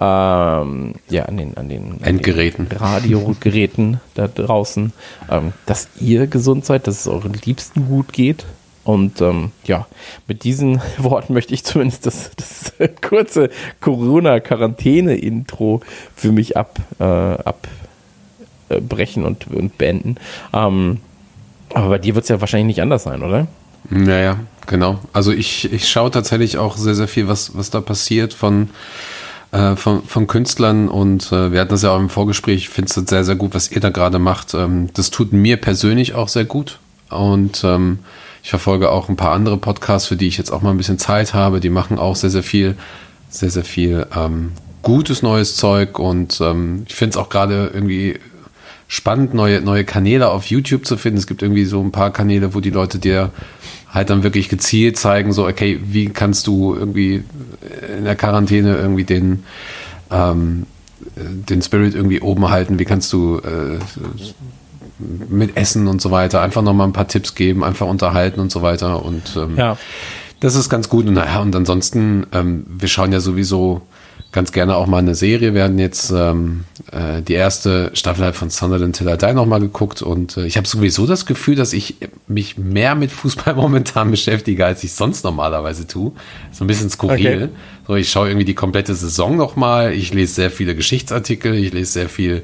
ähm, 0.00 0.94
ja, 1.08 1.24
an 1.24 1.36
den, 1.36 1.56
an 1.56 1.68
den, 1.68 1.94
an 1.94 1.98
Endgeräten. 2.04 2.68
den 2.68 2.78
Radiogeräten 2.78 4.00
da 4.14 4.28
draußen, 4.28 4.92
ähm, 5.28 5.52
dass 5.66 5.88
ihr 6.00 6.28
gesund 6.28 6.64
seid, 6.64 6.86
dass 6.86 7.00
es 7.00 7.08
euren 7.08 7.32
Liebsten 7.32 7.88
gut 7.88 8.12
geht. 8.12 8.44
Und 8.88 9.20
ähm, 9.20 9.52
ja, 9.64 9.86
mit 10.28 10.44
diesen 10.44 10.80
Worten 10.96 11.34
möchte 11.34 11.52
ich 11.52 11.62
zumindest 11.62 12.06
das, 12.06 12.30
das 12.36 12.72
kurze 13.06 13.50
Corona-Quarantäne-Intro 13.82 15.82
für 16.16 16.32
mich 16.32 16.56
ab, 16.56 16.78
äh, 16.98 17.36
abbrechen 18.70 19.26
und, 19.26 19.46
und 19.48 19.76
beenden. 19.76 20.16
Ähm, 20.54 21.00
aber 21.74 21.90
bei 21.90 21.98
dir 21.98 22.14
wird 22.14 22.22
es 22.22 22.30
ja 22.30 22.40
wahrscheinlich 22.40 22.76
nicht 22.76 22.80
anders 22.80 23.02
sein, 23.02 23.22
oder? 23.22 23.46
Naja, 23.90 24.40
genau. 24.66 25.00
Also 25.12 25.32
ich, 25.32 25.70
ich 25.70 25.86
schaue 25.86 26.10
tatsächlich 26.10 26.56
auch 26.56 26.78
sehr, 26.78 26.94
sehr 26.94 27.08
viel, 27.08 27.28
was, 27.28 27.54
was 27.54 27.68
da 27.68 27.82
passiert 27.82 28.32
von, 28.32 28.70
äh, 29.52 29.76
von, 29.76 30.02
von 30.02 30.26
Künstlern 30.26 30.88
und 30.88 31.30
äh, 31.30 31.52
wir 31.52 31.60
hatten 31.60 31.72
das 31.72 31.82
ja 31.82 31.90
auch 31.90 32.00
im 32.00 32.08
Vorgespräch, 32.08 32.56
ich 32.56 32.70
finde 32.70 32.88
es 32.88 32.94
sehr, 32.94 33.24
sehr 33.24 33.36
gut, 33.36 33.54
was 33.54 33.70
ihr 33.70 33.82
da 33.82 33.90
gerade 33.90 34.18
macht. 34.18 34.54
Ähm, 34.54 34.88
das 34.94 35.10
tut 35.10 35.34
mir 35.34 35.58
persönlich 35.58 36.14
auch 36.14 36.28
sehr 36.28 36.46
gut 36.46 36.78
und 37.10 37.62
ähm, 37.64 37.98
ich 38.48 38.50
verfolge 38.50 38.90
auch 38.90 39.10
ein 39.10 39.16
paar 39.16 39.32
andere 39.32 39.58
Podcasts, 39.58 40.08
für 40.08 40.16
die 40.16 40.26
ich 40.26 40.38
jetzt 40.38 40.50
auch 40.50 40.62
mal 40.62 40.70
ein 40.70 40.78
bisschen 40.78 40.98
Zeit 40.98 41.34
habe. 41.34 41.60
Die 41.60 41.68
machen 41.68 41.98
auch 41.98 42.16
sehr, 42.16 42.30
sehr 42.30 42.42
viel, 42.42 42.78
sehr, 43.28 43.50
sehr 43.50 43.62
viel 43.62 44.06
ähm, 44.16 44.52
gutes 44.80 45.20
neues 45.20 45.56
Zeug 45.56 45.98
und 45.98 46.40
ähm, 46.40 46.84
ich 46.88 46.94
finde 46.94 47.10
es 47.10 47.16
auch 47.18 47.28
gerade 47.28 47.70
irgendwie 47.74 48.18
spannend, 48.86 49.34
neue, 49.34 49.60
neue 49.60 49.84
Kanäle 49.84 50.30
auf 50.30 50.46
YouTube 50.46 50.86
zu 50.86 50.96
finden. 50.96 51.18
Es 51.18 51.26
gibt 51.26 51.42
irgendwie 51.42 51.66
so 51.66 51.82
ein 51.82 51.92
paar 51.92 52.10
Kanäle, 52.10 52.54
wo 52.54 52.60
die 52.60 52.70
Leute 52.70 52.98
dir 52.98 53.32
halt 53.92 54.08
dann 54.08 54.22
wirklich 54.22 54.48
gezielt 54.48 54.96
zeigen, 54.96 55.34
so, 55.34 55.46
okay, 55.46 55.78
wie 55.84 56.08
kannst 56.08 56.46
du 56.46 56.74
irgendwie 56.74 57.24
in 57.98 58.04
der 58.04 58.16
Quarantäne 58.16 58.78
irgendwie 58.78 59.04
den, 59.04 59.44
ähm, 60.10 60.64
den 61.16 61.60
Spirit 61.60 61.94
irgendwie 61.94 62.22
oben 62.22 62.48
halten, 62.48 62.78
wie 62.78 62.86
kannst 62.86 63.12
du 63.12 63.40
äh, 63.40 63.78
mit 64.98 65.56
Essen 65.56 65.86
und 65.86 66.00
so 66.00 66.10
weiter, 66.10 66.40
einfach 66.42 66.62
nochmal 66.62 66.86
ein 66.88 66.92
paar 66.92 67.08
Tipps 67.08 67.34
geben, 67.34 67.62
einfach 67.64 67.86
unterhalten 67.86 68.40
und 68.40 68.50
so 68.50 68.62
weiter 68.62 69.04
und 69.04 69.36
ähm, 69.36 69.56
Ja. 69.56 69.76
das 70.40 70.54
ist 70.54 70.68
ganz 70.68 70.88
gut. 70.88 71.06
Und 71.06 71.14
naja, 71.14 71.40
und 71.40 71.54
ansonsten, 71.54 72.26
ähm, 72.32 72.64
wir 72.68 72.88
schauen 72.88 73.12
ja 73.12 73.20
sowieso 73.20 73.82
ganz 74.30 74.52
gerne 74.52 74.76
auch 74.76 74.86
mal 74.86 74.98
eine 74.98 75.14
Serie. 75.14 75.54
Wir 75.54 75.64
hatten 75.64 75.78
jetzt 75.78 76.10
ähm, 76.10 76.64
äh, 76.92 77.22
die 77.22 77.32
erste 77.32 77.90
Staffel 77.94 78.24
halt 78.24 78.36
von 78.36 78.50
Sunderland 78.50 78.96
Till 78.96 79.08
I 79.08 79.16
Die 79.16 79.32
nochmal 79.32 79.60
geguckt 79.60 80.02
und 80.02 80.36
äh, 80.36 80.46
ich 80.46 80.56
habe 80.56 80.66
sowieso 80.66 81.06
das 81.06 81.24
Gefühl, 81.24 81.54
dass 81.54 81.72
ich 81.72 81.96
mich 82.26 82.58
mehr 82.58 82.94
mit 82.94 83.10
Fußball 83.10 83.54
momentan 83.56 84.10
beschäftige, 84.10 84.66
als 84.66 84.84
ich 84.84 84.92
sonst 84.92 85.24
normalerweise 85.24 85.86
tue. 85.86 86.12
So 86.52 86.64
ein 86.64 86.66
bisschen 86.66 86.90
skurril. 86.90 87.44
Okay. 87.44 87.48
So, 87.86 87.96
ich 87.96 88.10
schaue 88.10 88.28
irgendwie 88.28 88.44
die 88.44 88.54
komplette 88.54 88.94
Saison 88.94 89.36
nochmal. 89.36 89.94
Ich 89.94 90.12
lese 90.12 90.34
sehr 90.34 90.50
viele 90.50 90.74
Geschichtsartikel. 90.74 91.54
Ich 91.54 91.72
lese 91.72 91.92
sehr 91.92 92.08
viel 92.10 92.42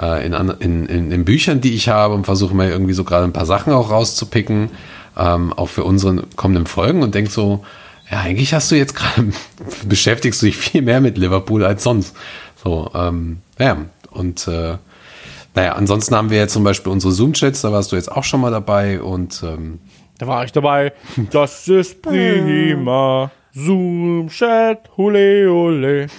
äh, 0.00 0.24
in, 0.26 0.32
in, 0.32 0.86
in, 0.86 1.12
in 1.12 1.24
Büchern, 1.26 1.60
die 1.60 1.74
ich 1.74 1.88
habe 1.88 2.14
und 2.14 2.24
versuche 2.24 2.54
mir 2.54 2.70
irgendwie 2.70 2.94
so 2.94 3.04
gerade 3.04 3.24
ein 3.24 3.34
paar 3.34 3.46
Sachen 3.46 3.74
auch 3.74 3.90
rauszupicken, 3.90 4.70
ähm, 5.18 5.52
auch 5.52 5.68
für 5.68 5.84
unsere 5.84 6.24
kommenden 6.36 6.66
Folgen 6.66 7.02
und 7.02 7.14
denk 7.14 7.30
so, 7.30 7.62
ja, 8.10 8.20
eigentlich 8.20 8.54
hast 8.54 8.70
du 8.70 8.76
jetzt 8.76 8.94
gerade, 8.94 9.32
beschäftigst 9.86 10.42
du 10.42 10.46
dich 10.46 10.56
viel 10.56 10.82
mehr 10.82 11.00
mit 11.00 11.18
Liverpool 11.18 11.64
als 11.64 11.82
sonst. 11.82 12.14
So, 12.62 12.90
ähm, 12.94 13.38
ja, 13.58 13.78
und 14.10 14.46
äh, 14.48 14.76
naja, 15.54 15.72
ansonsten 15.72 16.14
haben 16.14 16.30
wir 16.30 16.38
jetzt 16.38 16.52
zum 16.52 16.64
Beispiel 16.64 16.92
unsere 16.92 17.12
Zoom-Chats, 17.12 17.62
da 17.62 17.72
warst 17.72 17.90
du 17.92 17.96
jetzt 17.96 18.12
auch 18.12 18.24
schon 18.24 18.40
mal 18.40 18.50
dabei 18.50 19.00
und 19.00 19.42
ähm, 19.42 19.80
Da 20.18 20.26
war 20.26 20.44
ich 20.44 20.52
dabei. 20.52 20.92
Das 21.30 21.66
ist 21.68 22.02
prima. 22.02 23.30
Zoom, 23.54 24.28
Chat, 24.28 24.80
hule, 24.96 25.48
hule. 25.50 26.06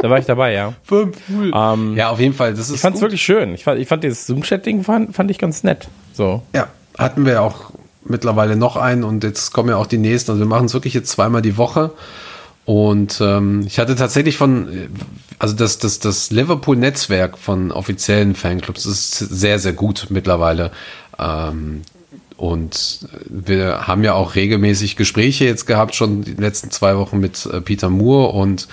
Da 0.00 0.10
war 0.10 0.18
ich 0.18 0.26
dabei, 0.26 0.52
ja. 0.52 0.74
Ähm, 0.90 1.96
ja, 1.96 2.10
auf 2.10 2.20
jeden 2.20 2.34
Fall, 2.34 2.50
das 2.52 2.68
ist 2.68 2.74
ich 2.74 2.80
fand 2.80 2.96
es 2.96 3.00
wirklich 3.00 3.22
schön. 3.22 3.54
Ich 3.54 3.64
fand, 3.64 3.80
ich 3.80 3.88
fand 3.88 4.04
dieses 4.04 4.26
Zoom-Chat-Ding 4.26 4.82
fand, 4.82 5.14
fand 5.14 5.30
ich 5.30 5.38
ganz 5.38 5.62
nett. 5.62 5.88
So. 6.12 6.42
Ja, 6.52 6.68
hatten 6.98 7.24
wir 7.24 7.40
auch 7.40 7.70
mittlerweile 8.04 8.56
noch 8.56 8.76
einen 8.76 9.04
und 9.04 9.24
jetzt 9.24 9.52
kommen 9.52 9.70
ja 9.70 9.76
auch 9.76 9.86
die 9.86 9.98
nächsten. 9.98 10.30
Also 10.30 10.42
wir 10.42 10.48
machen 10.48 10.66
es 10.66 10.74
wirklich 10.74 10.94
jetzt 10.94 11.10
zweimal 11.10 11.42
die 11.42 11.56
Woche. 11.56 11.92
Und 12.64 13.20
ähm, 13.20 13.64
ich 13.66 13.78
hatte 13.78 13.94
tatsächlich 13.94 14.38
von, 14.38 14.68
äh, 14.68 14.88
also 15.38 15.54
das, 15.54 15.78
das, 15.78 15.98
das 15.98 16.30
Liverpool-Netzwerk 16.30 17.36
von 17.36 17.70
offiziellen 17.70 18.34
Fanclubs 18.34 18.86
ist 18.86 19.18
sehr, 19.18 19.58
sehr 19.58 19.74
gut 19.74 20.06
mittlerweile. 20.08 20.70
Ähm, 21.18 21.82
und 22.36 23.06
wir 23.28 23.86
haben 23.86 24.02
ja 24.02 24.14
auch 24.14 24.34
regelmäßig 24.34 24.96
Gespräche 24.96 25.44
jetzt 25.44 25.66
gehabt, 25.66 25.94
schon 25.94 26.22
die 26.22 26.34
letzten 26.34 26.70
zwei 26.70 26.96
Wochen 26.96 27.20
mit 27.20 27.46
äh, 27.46 27.60
Peter 27.60 27.90
Moore 27.90 28.32
und 28.32 28.66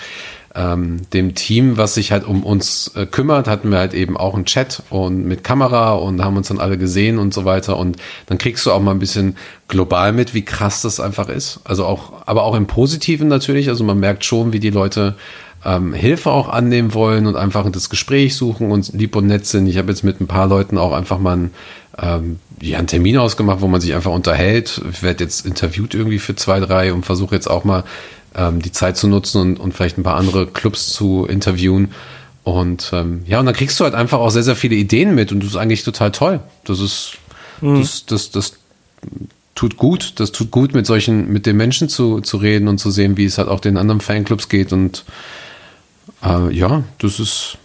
ähm, 0.53 1.01
dem 1.13 1.33
Team, 1.33 1.77
was 1.77 1.93
sich 1.93 2.11
halt 2.11 2.25
um 2.25 2.43
uns 2.43 2.91
äh, 2.95 3.05
kümmert, 3.05 3.47
hatten 3.47 3.71
wir 3.71 3.77
halt 3.77 3.93
eben 3.93 4.17
auch 4.17 4.35
einen 4.35 4.45
Chat 4.45 4.83
und 4.89 5.25
mit 5.25 5.43
Kamera 5.43 5.93
und 5.93 6.23
haben 6.23 6.35
uns 6.35 6.49
dann 6.49 6.59
alle 6.59 6.77
gesehen 6.77 7.19
und 7.19 7.33
so 7.33 7.45
weiter. 7.45 7.77
Und 7.77 7.97
dann 8.25 8.37
kriegst 8.37 8.65
du 8.65 8.71
auch 8.71 8.81
mal 8.81 8.91
ein 8.91 8.99
bisschen 8.99 9.37
global 9.69 10.11
mit, 10.11 10.33
wie 10.33 10.43
krass 10.43 10.81
das 10.81 10.99
einfach 10.99 11.29
ist. 11.29 11.61
Also 11.63 11.85
auch, 11.85 12.13
aber 12.25 12.43
auch 12.43 12.55
im 12.55 12.67
Positiven 12.67 13.29
natürlich. 13.29 13.69
Also 13.69 13.83
man 13.83 13.99
merkt 13.99 14.25
schon, 14.25 14.51
wie 14.51 14.59
die 14.59 14.71
Leute 14.71 15.15
ähm, 15.63 15.93
Hilfe 15.93 16.31
auch 16.31 16.49
annehmen 16.49 16.93
wollen 16.93 17.27
und 17.27 17.35
einfach 17.35 17.69
das 17.71 17.89
Gespräch 17.89 18.35
suchen 18.35 18.71
und 18.71 18.91
lieb 18.93 19.15
und 19.15 19.27
nett 19.27 19.45
sind. 19.45 19.67
Ich 19.67 19.77
habe 19.77 19.89
jetzt 19.89 20.03
mit 20.03 20.19
ein 20.19 20.27
paar 20.27 20.47
Leuten 20.47 20.77
auch 20.77 20.91
einfach 20.91 21.19
mal 21.19 21.33
einen, 21.33 21.51
ähm, 22.01 22.39
ja, 22.61 22.77
einen 22.77 22.87
Termin 22.87 23.17
ausgemacht, 23.17 23.61
wo 23.61 23.67
man 23.67 23.79
sich 23.79 23.93
einfach 23.93 24.11
unterhält. 24.11 24.81
Ich 24.91 25.03
werde 25.03 25.23
jetzt 25.23 25.45
interviewt 25.45 25.93
irgendwie 25.93 26.19
für 26.19 26.35
zwei, 26.35 26.59
drei 26.59 26.91
und 26.91 27.05
versuche 27.05 27.35
jetzt 27.35 27.49
auch 27.49 27.63
mal 27.63 27.83
ähm, 28.35 28.61
die 28.61 28.71
Zeit 28.71 28.97
zu 28.97 29.07
nutzen 29.07 29.41
und, 29.41 29.59
und 29.59 29.73
vielleicht 29.73 29.97
ein 29.97 30.03
paar 30.03 30.17
andere 30.17 30.47
Clubs 30.47 30.93
zu 30.93 31.25
interviewen. 31.25 31.93
Und 32.43 32.89
ähm, 32.93 33.23
ja, 33.27 33.39
und 33.39 33.45
dann 33.45 33.55
kriegst 33.55 33.79
du 33.79 33.83
halt 33.83 33.93
einfach 33.93 34.19
auch 34.19 34.31
sehr, 34.31 34.43
sehr 34.43 34.55
viele 34.55 34.75
Ideen 34.75 35.13
mit 35.13 35.31
und 35.31 35.41
das 35.41 35.51
ist 35.51 35.55
eigentlich 35.57 35.83
total 35.83 36.11
toll. 36.11 36.39
Das 36.63 36.79
ist, 36.79 37.17
das, 37.61 38.05
das, 38.07 38.31
das 38.31 38.53
tut 39.55 39.77
gut. 39.77 40.19
Das 40.19 40.31
tut 40.31 40.49
gut, 40.49 40.73
mit 40.73 40.85
solchen, 40.85 41.31
mit 41.31 41.45
den 41.45 41.57
Menschen 41.57 41.87
zu, 41.87 42.21
zu 42.21 42.37
reden 42.37 42.67
und 42.67 42.79
zu 42.79 42.89
sehen, 42.89 43.17
wie 43.17 43.25
es 43.25 43.37
halt 43.37 43.47
auch 43.47 43.59
den 43.59 43.77
anderen 43.77 44.01
Fanclubs 44.01 44.49
geht. 44.49 44.73
Und 44.73 45.05
äh, 46.23 46.51
ja, 46.51 46.83
das 46.97 47.19
ist 47.19 47.57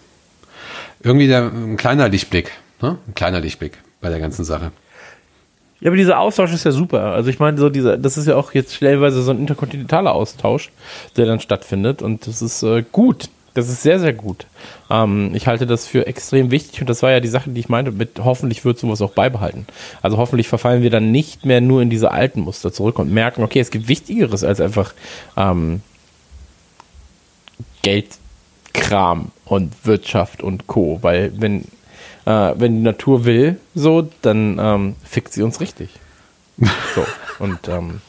irgendwie 1.02 1.26
der, 1.26 1.50
ein 1.50 1.76
kleiner 1.76 2.08
Lichtblick. 2.08 2.52
Ne? 2.82 2.98
Ein 3.06 3.14
kleiner 3.14 3.40
Lichtblick 3.40 3.78
bei 4.00 4.10
der 4.10 4.20
ganzen 4.20 4.44
Sache. 4.44 4.72
Ja, 5.86 5.90
aber 5.90 5.98
dieser 5.98 6.18
Austausch 6.18 6.52
ist 6.52 6.64
ja 6.64 6.72
super. 6.72 7.12
Also 7.12 7.30
ich 7.30 7.38
meine, 7.38 7.58
so 7.58 7.68
dieser, 7.68 7.96
das 7.96 8.18
ist 8.18 8.26
ja 8.26 8.34
auch 8.34 8.52
jetzt 8.54 8.74
stellenweise 8.74 9.22
so 9.22 9.30
ein 9.30 9.38
interkontinentaler 9.38 10.12
Austausch, 10.12 10.72
der 11.16 11.26
dann 11.26 11.38
stattfindet 11.38 12.02
und 12.02 12.26
das 12.26 12.42
ist 12.42 12.64
äh, 12.64 12.82
gut. 12.90 13.30
Das 13.54 13.68
ist 13.68 13.84
sehr, 13.84 14.00
sehr 14.00 14.12
gut. 14.12 14.48
Ähm, 14.90 15.30
ich 15.32 15.46
halte 15.46 15.64
das 15.64 15.86
für 15.86 16.08
extrem 16.08 16.50
wichtig 16.50 16.80
und 16.80 16.90
das 16.90 17.04
war 17.04 17.12
ja 17.12 17.20
die 17.20 17.28
Sache, 17.28 17.50
die 17.50 17.60
ich 17.60 17.68
meinte, 17.68 17.92
mit 17.92 18.18
hoffentlich 18.18 18.64
wird 18.64 18.80
sowas 18.80 19.00
auch 19.00 19.12
beibehalten. 19.12 19.64
Also 20.02 20.16
hoffentlich 20.16 20.48
verfallen 20.48 20.82
wir 20.82 20.90
dann 20.90 21.12
nicht 21.12 21.44
mehr 21.44 21.60
nur 21.60 21.80
in 21.82 21.88
diese 21.88 22.10
alten 22.10 22.40
Muster 22.40 22.72
zurück 22.72 22.98
und 22.98 23.12
merken, 23.12 23.44
okay, 23.44 23.60
es 23.60 23.70
gibt 23.70 23.86
Wichtigeres 23.86 24.42
als 24.42 24.60
einfach 24.60 24.92
ähm, 25.36 25.82
Geldkram 27.82 29.30
und 29.44 29.72
Wirtschaft 29.84 30.42
und 30.42 30.66
Co. 30.66 30.98
Weil 31.02 31.30
wenn 31.36 31.66
äh, 32.26 32.52
wenn 32.56 32.76
die 32.76 32.82
Natur 32.82 33.24
will, 33.24 33.58
so, 33.74 34.08
dann 34.20 34.58
ähm, 34.60 34.96
fickt 35.02 35.32
sie 35.32 35.42
uns 35.42 35.60
richtig. 35.60 35.90
So. 36.94 37.04
Und 37.38 37.68
ähm, 37.68 38.00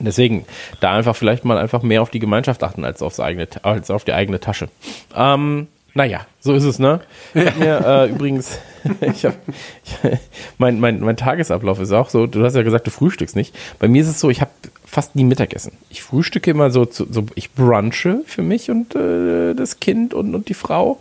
deswegen, 0.00 0.44
da 0.80 0.92
einfach 0.92 1.14
vielleicht 1.14 1.44
mal 1.44 1.56
einfach 1.56 1.82
mehr 1.82 2.02
auf 2.02 2.10
die 2.10 2.18
Gemeinschaft 2.18 2.62
achten 2.64 2.84
als, 2.84 3.00
aufs 3.00 3.20
eigene, 3.20 3.46
als 3.62 3.90
auf 3.90 4.04
die 4.04 4.12
eigene 4.12 4.40
Tasche. 4.40 4.68
Ähm, 5.14 5.68
naja, 5.94 6.26
so 6.40 6.54
ist 6.54 6.64
es, 6.64 6.78
ne? 6.78 7.00
Ich 7.34 7.46
hab 7.46 7.56
mir 7.58 7.86
äh, 7.86 8.10
übrigens, 8.10 8.58
ich 9.00 9.24
hab, 9.24 9.36
ich, 9.84 10.18
mein, 10.58 10.80
mein, 10.80 11.00
mein 11.00 11.16
Tagesablauf 11.16 11.80
ist 11.80 11.92
auch 11.92 12.10
so, 12.10 12.26
du 12.26 12.44
hast 12.44 12.56
ja 12.56 12.62
gesagt, 12.62 12.86
du 12.86 12.90
frühstückst 12.90 13.36
nicht. 13.36 13.56
Bei 13.78 13.88
mir 13.88 14.02
ist 14.02 14.08
es 14.08 14.20
so, 14.20 14.30
ich 14.30 14.40
habe 14.40 14.50
fast 14.84 15.14
nie 15.14 15.24
Mittagessen. 15.24 15.72
Ich 15.88 16.02
frühstücke 16.02 16.50
immer 16.50 16.70
so, 16.70 16.86
so 16.90 17.26
ich 17.34 17.52
brunche 17.52 18.22
für 18.26 18.42
mich 18.42 18.70
und 18.70 18.94
äh, 18.96 19.54
das 19.54 19.78
Kind 19.78 20.14
und, 20.14 20.34
und 20.34 20.48
die 20.48 20.54
Frau 20.54 20.98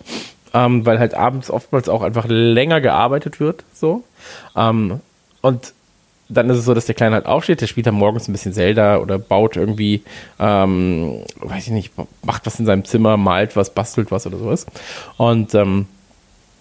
ähm, 0.53 0.86
weil 0.86 1.00
halt 1.00 1.13
abends 1.13 1.50
oftmals 1.51 1.89
auch 1.89 2.01
einfach 2.01 2.25
länger 2.27 2.82
gearbeitet 2.82 3.39
wird, 3.39 3.63
so. 3.74 4.03
Ähm, 4.56 5.00
und 5.41 5.74
dann 6.29 6.50
ist 6.50 6.58
es 6.58 6.65
so, 6.65 6.74
dass 6.75 6.86
der 6.86 6.96
Kleine 6.96 7.15
halt 7.15 7.25
aufsteht, 7.25 7.62
der 7.62 7.68
spielt 7.68 7.88
dann 7.88 7.96
morgens 7.96 8.27
ein 8.27 8.32
bisschen 8.32 8.53
Zelda 8.53 9.00
oder 9.00 9.18
baut 9.18 9.58
irgendwie, 9.58 10.03
ähm, 10.39 11.24
weiß 11.41 11.65
ich 11.65 11.74
nicht, 11.74 11.94
macht 12.24 12.46
was 12.46 12.60
in 12.60 12.68
seinem 12.68 12.86
Zimmer, 12.86 13.18
malt 13.18 13.56
was, 13.56 13.72
bastelt 13.72 14.12
was 14.12 14.27
oder 14.27 14.38
sowas. 14.38 14.68
Und 15.18 15.56
ähm, 15.56 15.88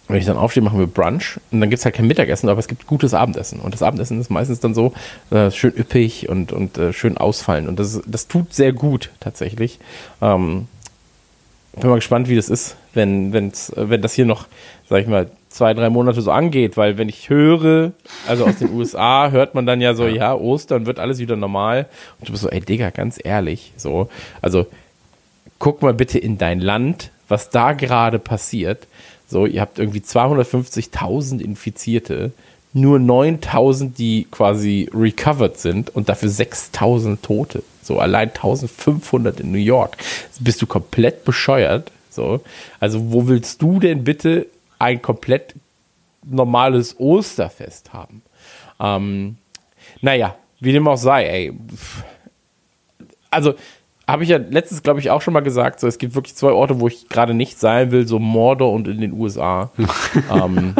wenn 0.08 0.16
ich 0.16 0.24
dann 0.24 0.38
aufstehe, 0.38 0.62
machen 0.62 0.78
wir 0.78 0.86
Brunch 0.86 1.38
und 1.50 1.60
dann 1.60 1.68
gibt 1.68 1.80
es 1.80 1.84
halt 1.84 1.94
kein 1.94 2.06
Mittagessen, 2.06 2.48
aber 2.48 2.58
es 2.58 2.66
gibt 2.66 2.86
gutes 2.86 3.12
Abendessen. 3.12 3.60
Und 3.60 3.74
das 3.74 3.82
Abendessen 3.82 4.18
ist 4.18 4.30
meistens 4.30 4.58
dann 4.58 4.72
so 4.72 4.94
äh, 5.30 5.50
schön 5.50 5.74
üppig 5.76 6.30
und, 6.30 6.50
und 6.50 6.78
äh, 6.78 6.94
schön 6.94 7.18
ausfallen. 7.18 7.68
Und 7.68 7.78
das, 7.78 8.00
das 8.06 8.26
tut 8.26 8.54
sehr 8.54 8.72
gut 8.72 9.10
tatsächlich. 9.20 9.78
Ähm, 10.22 10.66
bin 11.72 11.90
mal 11.90 11.96
gespannt, 11.96 12.28
wie 12.28 12.36
das 12.36 12.48
ist, 12.48 12.76
wenn, 12.94 13.32
wenn's, 13.32 13.72
wenn 13.76 14.02
das 14.02 14.14
hier 14.14 14.26
noch, 14.26 14.46
sag 14.88 15.02
ich 15.02 15.06
mal, 15.06 15.30
zwei, 15.48 15.74
drei 15.74 15.90
Monate 15.90 16.20
so 16.20 16.30
angeht, 16.30 16.76
weil 16.76 16.98
wenn 16.98 17.08
ich 17.08 17.30
höre, 17.30 17.92
also 18.26 18.46
aus 18.46 18.58
den 18.58 18.72
USA 18.74 19.30
hört 19.30 19.54
man 19.54 19.66
dann 19.66 19.80
ja 19.80 19.94
so, 19.94 20.06
ja. 20.06 20.14
ja, 20.14 20.34
Ostern 20.34 20.86
wird 20.86 20.98
alles 20.98 21.18
wieder 21.18 21.36
normal. 21.36 21.86
Und 22.18 22.28
du 22.28 22.32
bist 22.32 22.42
so, 22.42 22.50
ey 22.50 22.60
Digga, 22.60 22.90
ganz 22.90 23.18
ehrlich, 23.22 23.72
so, 23.76 24.08
also 24.42 24.66
guck 25.58 25.82
mal 25.82 25.94
bitte 25.94 26.18
in 26.18 26.38
dein 26.38 26.60
Land, 26.60 27.10
was 27.28 27.50
da 27.50 27.72
gerade 27.72 28.18
passiert. 28.18 28.86
So, 29.26 29.44
ihr 29.44 29.60
habt 29.60 29.78
irgendwie 29.78 30.00
250.000 30.00 31.40
Infizierte, 31.40 32.32
nur 32.72 32.98
9.000, 32.98 33.94
die 33.94 34.26
quasi 34.30 34.88
recovered 34.94 35.58
sind 35.58 35.94
und 35.94 36.08
dafür 36.08 36.30
6.000 36.30 37.18
Tote. 37.22 37.62
So 37.88 37.98
allein 37.98 38.28
1500 38.28 39.40
in 39.40 39.50
New 39.50 39.58
York. 39.58 39.96
Bist 40.40 40.60
du 40.60 40.66
komplett 40.66 41.24
bescheuert? 41.24 41.90
So. 42.10 42.42
Also, 42.80 43.10
wo 43.10 43.26
willst 43.26 43.62
du 43.62 43.80
denn 43.80 44.04
bitte 44.04 44.46
ein 44.78 45.00
komplett 45.00 45.54
normales 46.22 46.94
Osterfest 47.00 47.94
haben? 47.94 48.20
Ähm, 48.78 49.36
naja, 50.02 50.34
wie 50.60 50.72
dem 50.72 50.86
auch 50.86 50.98
sei, 50.98 51.24
ey. 51.24 51.52
Also, 53.30 53.54
habe 54.06 54.22
ich 54.22 54.28
ja 54.28 54.36
letztens, 54.36 54.82
glaube 54.82 55.00
ich, 55.00 55.10
auch 55.10 55.22
schon 55.22 55.32
mal 55.32 55.40
gesagt, 55.40 55.80
so, 55.80 55.86
es 55.86 55.96
gibt 55.96 56.14
wirklich 56.14 56.34
zwei 56.36 56.50
Orte, 56.50 56.80
wo 56.80 56.88
ich 56.88 57.08
gerade 57.08 57.32
nicht 57.32 57.58
sein 57.58 57.90
will, 57.90 58.06
so 58.06 58.18
Mordor 58.18 58.72
und 58.72 58.86
in 58.86 59.00
den 59.00 59.12
USA. 59.14 59.70
ähm, 60.30 60.74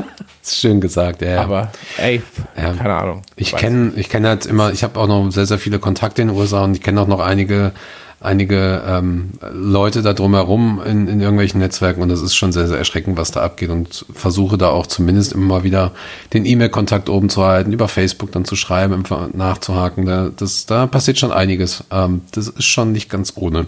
schön 0.56 0.80
gesagt, 0.80 1.22
ja. 1.22 1.42
Aber 1.42 1.72
ey, 1.98 2.22
ja. 2.56 2.72
keine 2.74 2.94
Ahnung. 2.94 3.22
Ich 3.36 3.54
kenne, 3.54 3.92
ich 3.96 4.08
kenne 4.08 4.28
halt 4.28 4.46
immer, 4.46 4.72
ich 4.72 4.82
habe 4.82 4.98
auch 4.98 5.06
noch 5.06 5.30
sehr, 5.30 5.46
sehr 5.46 5.58
viele 5.58 5.78
Kontakte 5.78 6.22
in 6.22 6.28
den 6.28 6.36
USA 6.36 6.64
und 6.64 6.76
ich 6.76 6.82
kenne 6.82 7.00
auch 7.00 7.06
noch 7.06 7.20
einige, 7.20 7.72
einige 8.20 8.82
ähm, 8.86 9.32
Leute 9.52 10.02
da 10.02 10.12
drumherum 10.12 10.80
in, 10.84 11.08
in 11.08 11.20
irgendwelchen 11.20 11.60
Netzwerken 11.60 12.02
und 12.02 12.08
das 12.08 12.22
ist 12.22 12.34
schon 12.34 12.52
sehr, 12.52 12.66
sehr 12.66 12.78
erschreckend, 12.78 13.16
was 13.16 13.30
da 13.30 13.42
abgeht 13.42 13.70
und 13.70 14.06
versuche 14.12 14.58
da 14.58 14.70
auch 14.70 14.86
zumindest 14.86 15.32
immer 15.32 15.46
mal 15.46 15.62
wieder 15.62 15.92
den 16.32 16.44
E-Mail-Kontakt 16.44 17.08
oben 17.08 17.28
zu 17.28 17.44
halten, 17.44 17.72
über 17.72 17.88
Facebook 17.88 18.32
dann 18.32 18.44
zu 18.44 18.56
schreiben, 18.56 19.04
nachzuhaken. 19.34 20.06
Da, 20.06 20.30
das, 20.36 20.66
da 20.66 20.86
passiert 20.86 21.18
schon 21.18 21.32
einiges. 21.32 21.84
Ähm, 21.90 22.22
das 22.32 22.48
ist 22.48 22.64
schon 22.64 22.92
nicht 22.92 23.08
ganz 23.08 23.34
ohne. 23.36 23.66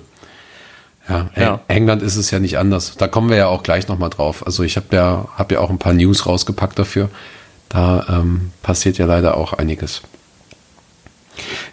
Ja, 1.10 1.28
ja, 1.36 1.60
England 1.66 2.02
ist 2.02 2.16
es 2.16 2.30
ja 2.30 2.38
nicht 2.38 2.56
anders. 2.56 2.96
Da 2.96 3.08
kommen 3.08 3.30
wir 3.30 3.36
ja 3.36 3.48
auch 3.48 3.64
gleich 3.64 3.88
nochmal 3.88 4.10
drauf. 4.10 4.46
Also 4.46 4.62
ich 4.62 4.76
habe 4.76 4.94
ja, 4.94 5.26
hab 5.36 5.50
ja 5.50 5.58
auch 5.58 5.68
ein 5.68 5.78
paar 5.78 5.92
News 5.92 6.24
rausgepackt 6.24 6.78
dafür. 6.78 7.10
Da 7.68 8.06
ähm, 8.08 8.52
passiert 8.62 8.96
ja 8.98 9.06
leider 9.06 9.36
auch 9.36 9.52
einiges. 9.52 10.02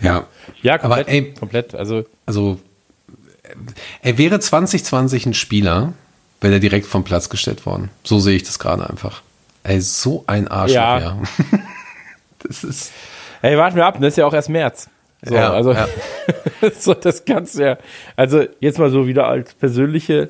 Ja, 0.01 0.25
ja 0.62 0.77
komplett, 0.79 1.08
aber 1.08 1.08
ey, 1.08 1.34
komplett. 1.34 1.75
Also, 1.75 2.06
also 2.25 2.60
er 4.01 4.17
wäre 4.17 4.39
2020 4.39 5.27
ein 5.27 5.34
Spieler, 5.34 5.94
wäre 6.41 6.53
er 6.53 6.60
direkt 6.60 6.88
vom 6.88 7.03
Platz 7.03 7.29
gestellt 7.29 7.65
worden. 7.65 7.89
So 8.03 8.20
sehe 8.20 8.36
ich 8.36 8.44
das 8.44 8.58
gerade 8.58 8.89
einfach. 8.89 9.22
Ey, 9.63 9.82
so 9.82 10.24
ein 10.27 10.48
Arschloch, 10.48 10.75
ja. 10.75 11.00
ja. 11.00 11.22
das 12.39 12.63
ist. 12.63 12.91
Ey, 13.44 13.56
warten 13.58 13.75
wir 13.75 13.86
ab, 13.86 13.98
das 14.00 14.13
ist 14.13 14.17
ja 14.17 14.25
auch 14.25 14.34
erst 14.34 14.50
März. 14.50 14.89
So, 15.24 15.33
ja, 15.33 15.51
also 15.51 15.71
ja. 15.71 15.88
so 16.79 16.93
das 16.93 17.25
du 17.25 17.57
ja. 17.57 17.77
Also 18.15 18.43
jetzt 18.59 18.77
mal 18.77 18.89
so 18.89 19.07
wieder 19.07 19.27
als 19.27 19.53
persönliche, 19.55 20.29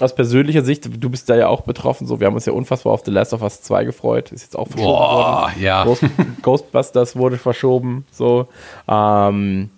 aus 0.00 0.14
persönlicher 0.14 0.64
Sicht, 0.64 0.88
du 1.02 1.10
bist 1.10 1.28
da 1.30 1.36
ja 1.36 1.48
auch 1.48 1.62
betroffen. 1.62 2.06
So, 2.06 2.20
wir 2.20 2.26
haben 2.26 2.34
uns 2.34 2.46
ja 2.46 2.52
unfassbar 2.52 2.92
auf 2.92 3.02
The 3.04 3.10
Last 3.10 3.32
of 3.32 3.42
Us 3.42 3.62
2 3.62 3.84
gefreut. 3.84 4.32
Ist 4.32 4.42
jetzt 4.42 4.56
auch 4.56 4.68
verschoben 4.68 4.92
Boah, 4.92 5.42
worden. 5.42 5.62
Ja. 5.62 5.84
Ghost, 5.84 6.04
Ghostbusters 6.42 7.16
wurde 7.16 7.38
verschoben. 7.38 8.06
So, 8.10 8.48
ähm, 8.88 9.70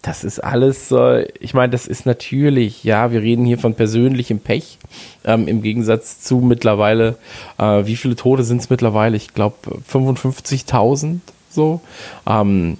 das 0.00 0.22
ist 0.22 0.38
alles, 0.42 0.90
äh, 0.90 1.28
ich 1.40 1.54
meine, 1.54 1.70
das 1.70 1.86
ist 1.86 2.04
natürlich, 2.04 2.84
ja, 2.84 3.10
wir 3.10 3.22
reden 3.22 3.46
hier 3.46 3.58
von 3.58 3.74
persönlichem 3.74 4.38
Pech, 4.38 4.78
ähm, 5.24 5.48
im 5.48 5.62
Gegensatz 5.62 6.20
zu 6.20 6.38
mittlerweile, 6.38 7.16
äh, 7.58 7.86
wie 7.86 7.96
viele 7.96 8.16
Tote 8.16 8.44
sind 8.44 8.60
es 8.60 8.68
mittlerweile? 8.68 9.16
Ich 9.16 9.32
glaube 9.32 9.56
55.000 9.90 11.20
so. 11.50 11.80
Ähm, 12.26 12.76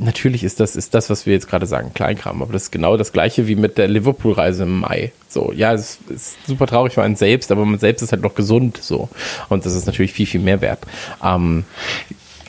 natürlich 0.00 0.42
ist 0.44 0.60
das, 0.60 0.76
ist 0.76 0.94
das, 0.94 1.10
was 1.10 1.26
wir 1.26 1.34
jetzt 1.34 1.48
gerade 1.48 1.66
sagen, 1.66 1.92
Kleinkram, 1.94 2.42
aber 2.42 2.52
das 2.52 2.64
ist 2.64 2.70
genau 2.70 2.96
das 2.96 3.12
gleiche 3.12 3.46
wie 3.46 3.54
mit 3.54 3.78
der 3.78 3.88
Liverpool-Reise 3.88 4.64
im 4.64 4.80
Mai. 4.80 5.12
So, 5.28 5.52
ja, 5.52 5.72
es 5.72 5.98
ist 6.08 6.36
super 6.46 6.66
traurig 6.66 6.94
für 6.94 7.02
einen 7.02 7.16
selbst, 7.16 7.52
aber 7.52 7.64
man 7.64 7.78
selbst 7.78 8.02
ist 8.02 8.12
halt 8.12 8.22
noch 8.22 8.34
gesund, 8.34 8.78
so. 8.82 9.08
Und 9.48 9.66
das 9.66 9.74
ist 9.74 9.86
natürlich 9.86 10.12
viel, 10.12 10.26
viel 10.26 10.40
mehr 10.40 10.60
wert. 10.60 10.80
Ähm, 11.22 11.64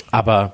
aber 0.09 0.53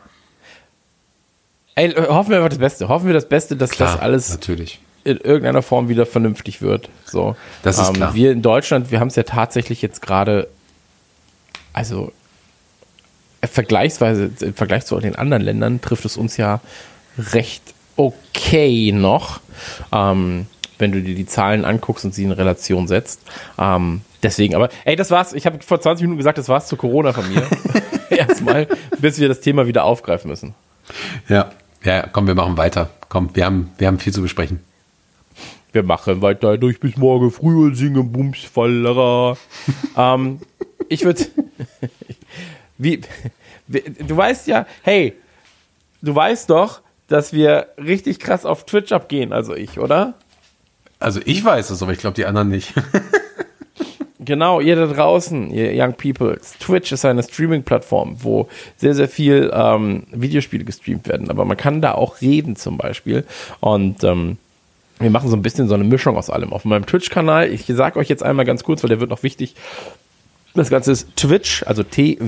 ey, 1.76 1.92
hoffen 1.92 2.32
wir 2.32 2.38
einfach 2.38 2.50
das 2.50 2.58
Beste. 2.58 2.90
Hoffen 2.90 3.08
wir 3.08 3.14
das 3.14 3.30
Beste, 3.30 3.56
dass 3.56 3.72
Klar, 3.72 3.94
das 3.94 4.02
alles 4.02 4.30
natürlich. 4.32 4.80
in 5.04 5.18
irgendeiner 5.18 5.62
Form 5.62 5.90
wieder 5.90 6.06
vernünftig 6.06 6.62
wird. 6.62 6.90
So. 7.06 7.36
Das 7.64 7.80
ist 7.80 7.94
klar. 7.94 8.14
Wir 8.16 8.32
in 8.32 8.42
Deutschland, 8.42 8.92
wir 8.92 9.00
haben 9.00 9.10
es 9.10 9.16
ja 9.16 9.24
tatsächlich 9.24 9.82
jetzt 9.82 10.02
gerade, 10.02 10.48
also 11.74 12.12
vergleichsweise, 13.44 14.32
im 14.42 14.54
Vergleich 14.54 14.86
zu 14.86 15.00
den 15.00 15.16
anderen 15.16 15.44
Ländern 15.44 15.82
trifft 15.82 16.06
es 16.06 16.18
uns 16.18 16.38
ja 16.38 16.60
recht 17.18 17.74
okay 17.96 18.92
noch, 18.92 19.42
ähm, 19.92 20.48
wenn 20.78 20.92
du 20.92 21.02
dir 21.02 21.16
die 21.16 21.26
Zahlen 21.26 21.66
anguckst 21.66 22.06
und 22.06 22.14
sie 22.14 22.24
in 22.24 22.32
Relation 22.32 22.88
setzt. 22.88 23.22
Ähm, 23.58 24.02
deswegen, 24.22 24.56
aber 24.56 24.70
ey, 24.86 24.96
das 24.96 25.12
war's. 25.12 25.34
Ich 25.34 25.46
habe 25.46 25.60
vor 25.62 25.82
20 25.82 26.04
Minuten 26.04 26.18
gesagt, 26.18 26.38
das 26.38 26.50
war's 26.50 26.68
zu 26.68 26.78
Corona 26.78 27.14
von 27.14 27.28
mir. 27.28 27.44
Erstmal, 28.10 28.68
bis 29.00 29.20
wir 29.20 29.28
das 29.28 29.42
Thema 29.42 29.68
wieder 29.68 29.84
aufgreifen 29.84 30.30
müssen. 30.30 30.54
Ja. 31.28 31.52
Ja, 31.84 32.08
komm, 32.12 32.28
wir 32.28 32.36
machen 32.36 32.58
weiter. 32.58 32.90
Komm, 33.08 33.30
wir 33.34 33.46
haben, 33.46 33.72
wir 33.78 33.88
haben 33.88 34.00
viel 34.00 34.14
zu 34.14 34.22
besprechen. 34.22 34.60
Wir 35.72 35.84
machen 35.84 36.22
weiter 36.22 36.58
durch 36.58 36.80
bis 36.80 36.98
morgen 36.98 37.32
früh 37.32 37.66
und 37.66 37.76
singen 37.76 38.12
Bums 38.12 38.40
Fallera. 38.40 39.38
ähm, 39.96 40.40
ich 40.90 41.06
würde. 41.06 41.26
Wie, 42.78 43.02
du 43.68 44.18
weißt 44.18 44.48
ja, 44.48 44.66
hey, 44.84 45.14
du 46.02 46.14
weißt 46.14 46.50
doch, 46.50 46.82
dass 47.08 47.34
wir 47.34 47.68
richtig 47.78 48.20
krass 48.20 48.46
auf 48.46 48.66
Twitch 48.66 48.92
abgehen, 48.92 49.34
also 49.34 49.56
ich, 49.56 49.80
oder? 49.80 50.14
Also 51.00 51.20
ich 51.26 51.44
weiß 51.44 51.70
es, 51.70 51.82
aber 51.82 51.94
ich 51.94 52.00
glaube 52.00 52.16
die 52.16 52.26
anderen 52.26 52.50
nicht. 52.50 52.74
Genau, 54.28 54.60
ihr 54.60 54.76
da 54.76 54.88
draußen, 54.88 55.52
ihr 55.52 55.72
Young 55.74 55.94
Peoples. 55.94 56.56
Twitch 56.60 56.92
ist 56.92 57.06
eine 57.06 57.24
Streaming-Plattform, 57.24 58.18
wo 58.24 58.50
sehr, 58.76 58.94
sehr 58.94 59.08
viel 59.08 59.50
ähm, 59.54 60.04
Videospiele 60.12 60.66
gestreamt 60.66 61.08
werden. 61.08 61.30
Aber 61.30 61.46
man 61.46 61.56
kann 61.56 61.82
da 61.82 61.94
auch 61.94 62.20
reden 62.20 62.58
zum 62.58 62.78
Beispiel. 62.78 63.24
Und 63.62 64.04
ähm, 64.04 64.38
wir 65.00 65.12
machen 65.12 65.30
so 65.30 65.38
ein 65.38 65.42
bisschen 65.42 65.70
so 65.70 65.76
eine 65.76 65.86
Mischung 65.86 66.18
aus 66.18 66.30
allem. 66.30 66.52
Auf 66.52 66.66
meinem 66.66 66.86
Twitch-Kanal, 66.86 67.50
ich 67.50 67.68
sage 67.68 67.98
euch 67.98 68.10
jetzt 68.10 68.22
einmal 68.22 68.44
ganz 68.44 68.66
kurz, 68.66 68.84
weil 68.84 68.90
der 68.90 69.00
wird 69.00 69.12
noch 69.12 69.24
wichtig. 69.24 69.56
Das 70.54 70.70
Ganze 70.70 70.92
ist 70.92 71.08
Twitch, 71.16 71.64
also 71.64 71.84
T-W-I-T-C-H. 71.84 72.24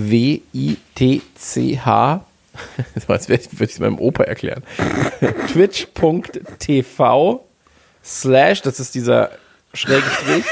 Jetzt 2.95 3.09
würde 3.29 3.43
ich 3.59 3.71
es 3.71 3.79
meinem 3.79 3.97
Opa 3.99 4.23
erklären. 4.23 4.63
Twitch.tv 5.51 7.45
slash, 8.03 8.61
das 8.61 8.79
ist 8.79 8.95
dieser 8.95 9.31
schräge 9.73 10.09
Strich. 10.09 10.45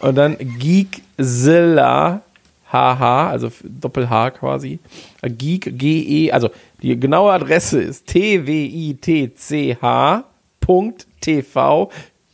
Und 0.00 0.14
dann 0.16 0.36
Geekzilla 0.38 2.22
HH, 2.70 3.30
also 3.30 3.50
Doppel-H 3.64 4.30
quasi. 4.32 4.78
Geek, 5.22 5.78
G-E, 5.78 6.30
also 6.32 6.50
die 6.82 6.98
genaue 7.00 7.32
Adresse 7.32 7.80
ist 7.80 8.06
twitch.tv 8.06 9.00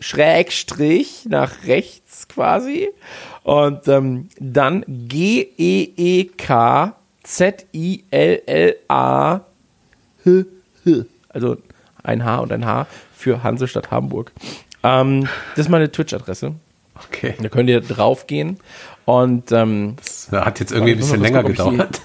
Schrägstrich 0.00 1.26
nach 1.28 1.64
rechts 1.66 2.26
quasi. 2.28 2.88
Und 3.44 3.86
ähm, 3.88 4.28
dann 4.40 4.84
G-E-E-K 4.88 6.94
Z-I-L-L-A 7.22 9.40
H, 10.24 10.24
H. 10.24 10.44
Also 11.28 11.56
ein 12.02 12.24
H 12.24 12.38
und 12.38 12.52
ein 12.52 12.66
H 12.66 12.86
für 13.14 13.42
Hansestadt 13.42 13.90
Hamburg. 13.90 14.32
Ähm, 14.82 15.28
das 15.56 15.66
ist 15.66 15.70
meine 15.70 15.90
Twitch-Adresse. 15.90 16.52
Okay. 17.08 17.34
Da 17.40 17.48
könnt 17.48 17.68
ihr 17.68 17.80
draufgehen 17.80 18.58
und 19.04 19.52
ähm, 19.52 19.96
Das 19.96 20.30
hat 20.32 20.60
jetzt 20.60 20.72
irgendwie 20.72 20.92
ein 20.92 20.98
bisschen 20.98 21.20
länger 21.20 21.42
mal 21.42 21.50
gedauert. 21.50 22.00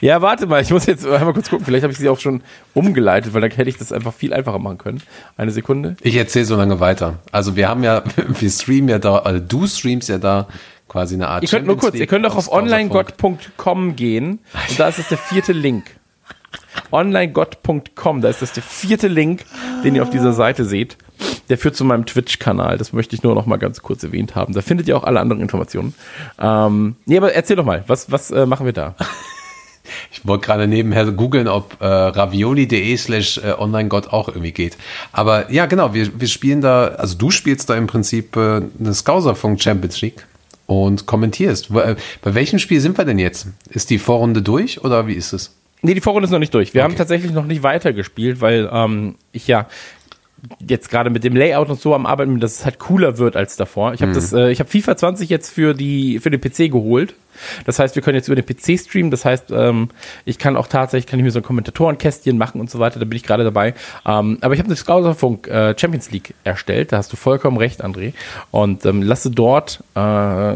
Ja, 0.00 0.20
warte 0.20 0.46
mal, 0.46 0.62
ich 0.62 0.70
muss 0.70 0.86
jetzt 0.86 1.06
einmal 1.06 1.32
kurz 1.32 1.50
gucken, 1.50 1.64
vielleicht 1.64 1.82
habe 1.82 1.92
ich 1.92 1.98
sie 1.98 2.08
auch 2.08 2.20
schon 2.20 2.42
umgeleitet, 2.74 3.34
weil 3.34 3.40
dann 3.40 3.50
hätte 3.50 3.68
ich 3.68 3.78
das 3.78 3.92
einfach 3.92 4.12
viel 4.12 4.34
einfacher 4.34 4.58
machen 4.58 4.78
können. 4.78 5.02
Eine 5.36 5.50
Sekunde. 5.50 5.96
Ich 6.02 6.16
erzähle 6.16 6.44
so 6.44 6.56
lange 6.56 6.80
weiter. 6.80 7.18
Also 7.32 7.56
wir 7.56 7.68
haben 7.68 7.82
ja, 7.82 8.02
wir 8.28 8.50
streamen 8.50 8.88
ja 8.88 8.98
da, 8.98 9.18
also 9.18 9.40
du 9.40 9.66
streamst 9.66 10.08
ja 10.08 10.18
da 10.18 10.48
quasi 10.88 11.14
eine 11.14 11.28
Art 11.28 11.42
Ihr 11.42 11.48
könnt 11.48 11.66
nur 11.66 11.76
kurz, 11.76 11.94
ihr 11.94 12.06
könnt 12.06 12.24
doch 12.24 12.36
auf 12.36 12.50
onlinegott.com 12.50 13.96
gehen 13.96 14.38
und 14.68 14.78
da 14.78 14.88
ist 14.88 14.98
das 14.98 15.08
der 15.08 15.18
vierte 15.18 15.52
Link. 15.52 15.84
onlinegott.com, 16.90 18.20
da 18.20 18.28
ist 18.28 18.42
das 18.42 18.52
der 18.52 18.62
vierte 18.62 19.08
Link, 19.08 19.44
den 19.82 19.94
ihr 19.94 20.02
auf 20.02 20.10
dieser 20.10 20.32
Seite 20.32 20.64
seht. 20.64 20.96
Der 21.48 21.58
führt 21.58 21.76
zu 21.76 21.84
meinem 21.84 22.06
Twitch-Kanal. 22.06 22.76
Das 22.76 22.92
möchte 22.92 23.14
ich 23.14 23.22
nur 23.22 23.34
noch 23.34 23.46
mal 23.46 23.56
ganz 23.56 23.80
kurz 23.80 24.02
erwähnt 24.02 24.34
haben. 24.34 24.52
Da 24.52 24.62
findet 24.62 24.88
ihr 24.88 24.96
auch 24.96 25.04
alle 25.04 25.20
anderen 25.20 25.40
Informationen. 25.40 25.94
Ähm, 26.40 26.96
nee, 27.06 27.16
aber 27.16 27.32
erzähl 27.32 27.56
doch 27.56 27.64
mal, 27.64 27.84
was, 27.86 28.10
was 28.10 28.30
äh, 28.32 28.46
machen 28.46 28.66
wir 28.66 28.72
da? 28.72 28.96
Ich 30.12 30.26
wollte 30.26 30.46
gerade 30.46 30.66
nebenher 30.66 31.04
googeln, 31.06 31.48
ob 31.48 31.76
äh, 31.80 31.86
ravioli.de 31.86 32.96
slash 32.96 33.38
äh, 33.38 33.52
onlinegott 33.58 34.08
auch 34.08 34.28
irgendwie 34.28 34.52
geht. 34.52 34.76
Aber 35.12 35.50
ja, 35.52 35.66
genau, 35.66 35.94
wir, 35.94 36.20
wir 36.20 36.28
spielen 36.28 36.60
da, 36.60 36.88
also 36.88 37.16
du 37.16 37.30
spielst 37.30 37.70
da 37.70 37.76
im 37.76 37.86
Prinzip 37.86 38.36
äh, 38.36 38.62
eine 38.78 38.94
Skauserfunk 38.94 39.62
Champions 39.62 40.00
League 40.00 40.26
und 40.66 41.06
kommentierst. 41.06 41.72
Wo, 41.72 41.80
äh, 41.80 41.96
bei 42.22 42.34
welchem 42.34 42.58
Spiel 42.58 42.80
sind 42.80 42.98
wir 42.98 43.04
denn 43.04 43.18
jetzt? 43.18 43.46
Ist 43.70 43.90
die 43.90 43.98
Vorrunde 43.98 44.42
durch 44.42 44.82
oder 44.84 45.06
wie 45.06 45.14
ist 45.14 45.32
es? 45.32 45.52
Nee, 45.82 45.94
die 45.94 46.00
Vorrunde 46.00 46.24
ist 46.26 46.32
noch 46.32 46.38
nicht 46.38 46.54
durch. 46.54 46.74
Wir 46.74 46.80
Okay. 46.80 46.90
haben 46.90 46.96
tatsächlich 46.98 47.32
noch 47.32 47.44
nicht 47.44 47.62
weitergespielt, 47.62 48.40
weil 48.40 48.68
ähm, 48.72 49.14
ich 49.32 49.46
ja 49.46 49.66
jetzt 50.60 50.90
gerade 50.90 51.10
mit 51.10 51.24
dem 51.24 51.34
Layout 51.34 51.70
und 51.70 51.80
so 51.80 51.94
am 51.94 52.06
Arbeiten 52.06 52.32
bin, 52.32 52.40
dass 52.40 52.58
es 52.58 52.64
halt 52.64 52.78
cooler 52.78 53.18
wird 53.18 53.36
als 53.36 53.56
davor. 53.56 53.94
Ich 53.94 54.02
habe 54.02 54.12
das, 54.12 54.32
äh, 54.32 54.50
ich 54.50 54.60
habe 54.60 54.70
FIFA 54.70 54.96
20 54.96 55.28
jetzt 55.28 55.50
für 55.50 55.74
die 55.74 56.18
für 56.18 56.30
den 56.30 56.40
PC 56.40 56.70
geholt. 56.70 57.14
Das 57.64 57.78
heißt, 57.78 57.94
wir 57.94 58.02
können 58.02 58.16
jetzt 58.16 58.28
über 58.28 58.40
den 58.40 58.46
PC 58.46 58.78
streamen. 58.78 59.10
Das 59.10 59.24
heißt, 59.24 59.50
ähm, 59.50 59.88
ich 60.24 60.38
kann 60.38 60.56
auch 60.56 60.68
tatsächlich 60.68 61.06
kann 61.06 61.18
ich 61.18 61.24
mir 61.24 61.30
so 61.30 61.40
ein 61.40 61.42
Kommentatorenkästchen 61.42 62.38
machen 62.38 62.60
und 62.60 62.70
so 62.70 62.78
weiter. 62.78 62.98
Da 62.98 63.04
bin 63.04 63.16
ich 63.16 63.24
gerade 63.24 63.44
dabei. 63.44 63.74
Ähm, 64.06 64.38
aber 64.40 64.54
ich 64.54 64.60
habe 64.60 64.68
eine 64.68 64.76
Scouserfunk 64.76 65.48
äh, 65.48 65.74
Champions 65.78 66.10
League 66.10 66.34
erstellt. 66.44 66.92
Da 66.92 66.98
hast 66.98 67.12
du 67.12 67.16
vollkommen 67.16 67.56
recht, 67.56 67.84
André. 67.84 68.14
Und 68.50 68.84
ähm, 68.86 69.02
lasse 69.02 69.30
dort, 69.30 69.82
äh, 69.94 70.54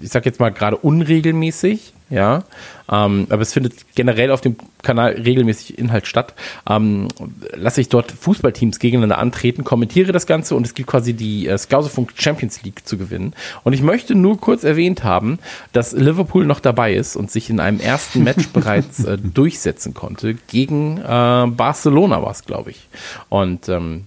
ich 0.00 0.10
sag 0.10 0.24
jetzt 0.26 0.40
mal 0.40 0.50
gerade 0.50 0.76
unregelmäßig, 0.76 1.92
ja, 2.08 2.44
ähm, 2.90 3.26
aber 3.30 3.42
es 3.42 3.52
findet 3.52 3.94
generell 3.94 4.30
auf 4.30 4.40
dem 4.40 4.56
Kanal 4.82 5.12
regelmäßig 5.12 5.78
Inhalt 5.78 6.06
statt. 6.06 6.34
Ähm, 6.68 7.08
lasse 7.54 7.80
ich 7.80 7.88
dort 7.88 8.10
Fußballteams 8.10 8.78
gegeneinander 8.78 9.18
antreten, 9.18 9.64
kommentiere 9.64 10.12
das 10.12 10.26
Ganze 10.26 10.54
und 10.54 10.66
es 10.66 10.74
gibt 10.74 10.88
quasi 10.88 11.14
die 11.14 11.46
äh, 11.46 11.56
Scouserfunk 11.56 12.12
Champions 12.16 12.62
League 12.62 12.86
zu 12.86 12.98
gewinnen. 12.98 13.34
Und 13.62 13.72
ich 13.72 13.82
möchte 13.82 14.14
nur 14.14 14.40
kurz 14.40 14.64
erwähnt 14.64 15.04
haben, 15.04 15.38
dass 15.72 15.92
Liverpool 15.92 16.44
noch 16.44 16.60
dabei 16.60 16.94
ist 16.94 17.16
und 17.16 17.30
sich 17.30 17.50
in 17.50 17.60
einem 17.60 17.80
ersten 17.80 18.24
Match 18.24 18.48
bereits 18.52 19.04
äh, 19.04 19.18
durchsetzen 19.18 19.94
konnte. 19.94 20.34
Gegen 20.48 20.98
äh, 20.98 21.02
Barcelona 21.02 22.22
war 22.22 22.32
es, 22.32 22.44
glaube 22.44 22.70
ich. 22.70 22.88
Und 23.28 23.68
ähm, 23.68 24.04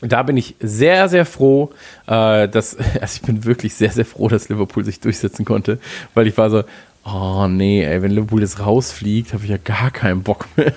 da 0.00 0.22
bin 0.22 0.36
ich 0.36 0.56
sehr, 0.60 1.08
sehr 1.08 1.24
froh, 1.24 1.70
äh, 2.06 2.48
dass, 2.48 2.76
also 3.00 3.16
ich 3.16 3.22
bin 3.22 3.44
wirklich 3.44 3.74
sehr, 3.74 3.90
sehr 3.90 4.04
froh, 4.04 4.28
dass 4.28 4.48
Liverpool 4.48 4.84
sich 4.84 5.00
durchsetzen 5.00 5.44
konnte, 5.44 5.78
weil 6.14 6.26
ich 6.26 6.36
war 6.36 6.50
so, 6.50 6.64
oh 7.04 7.46
nee, 7.48 7.84
ey, 7.84 8.02
wenn 8.02 8.10
Liverpool 8.10 8.40
jetzt 8.40 8.60
rausfliegt, 8.60 9.32
habe 9.32 9.44
ich 9.44 9.50
ja 9.50 9.58
gar 9.58 9.90
keinen 9.90 10.22
Bock 10.22 10.46
mehr. 10.56 10.74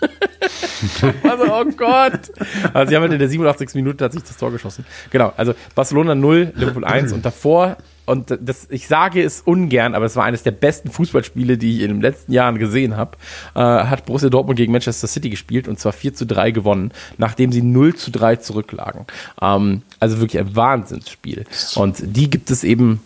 also, 1.22 1.44
oh 1.52 1.64
Gott. 1.76 2.30
Also, 2.72 2.90
sie 2.90 2.96
haben 2.96 3.02
halt 3.02 3.12
in 3.12 3.18
der 3.18 3.28
87. 3.28 3.74
Minute 3.74 4.04
hat 4.04 4.12
sich 4.12 4.22
das 4.22 4.36
Tor 4.36 4.52
geschossen. 4.52 4.84
Genau, 5.10 5.32
also 5.36 5.54
Barcelona 5.74 6.14
0, 6.14 6.52
Liverpool 6.54 6.84
1 6.84 7.12
und 7.12 7.24
davor, 7.24 7.76
und 8.08 8.38
das, 8.40 8.66
ich 8.70 8.88
sage 8.88 9.22
es 9.22 9.42
ungern, 9.42 9.94
aber 9.94 10.06
es 10.06 10.16
war 10.16 10.24
eines 10.24 10.42
der 10.42 10.52
besten 10.52 10.90
Fußballspiele, 10.90 11.58
die 11.58 11.76
ich 11.76 11.82
in 11.82 11.90
den 11.90 12.00
letzten 12.00 12.32
Jahren 12.32 12.58
gesehen 12.58 12.96
habe, 12.96 13.18
äh, 13.54 13.60
hat 13.60 14.06
Borussia 14.06 14.30
Dortmund 14.30 14.56
gegen 14.56 14.72
Manchester 14.72 15.06
City 15.06 15.28
gespielt 15.28 15.68
und 15.68 15.78
zwar 15.78 15.92
4 15.92 16.14
zu 16.14 16.24
3 16.24 16.52
gewonnen, 16.52 16.92
nachdem 17.18 17.52
sie 17.52 17.60
0 17.60 17.96
zu 17.96 18.10
3 18.10 18.36
zurücklagen. 18.36 19.04
Ähm, 19.42 19.82
also 20.00 20.20
wirklich 20.20 20.40
ein 20.40 20.56
Wahnsinnsspiel. 20.56 21.44
Und 21.74 22.02
die 22.02 22.30
gibt 22.30 22.50
es 22.50 22.64
eben 22.64 23.02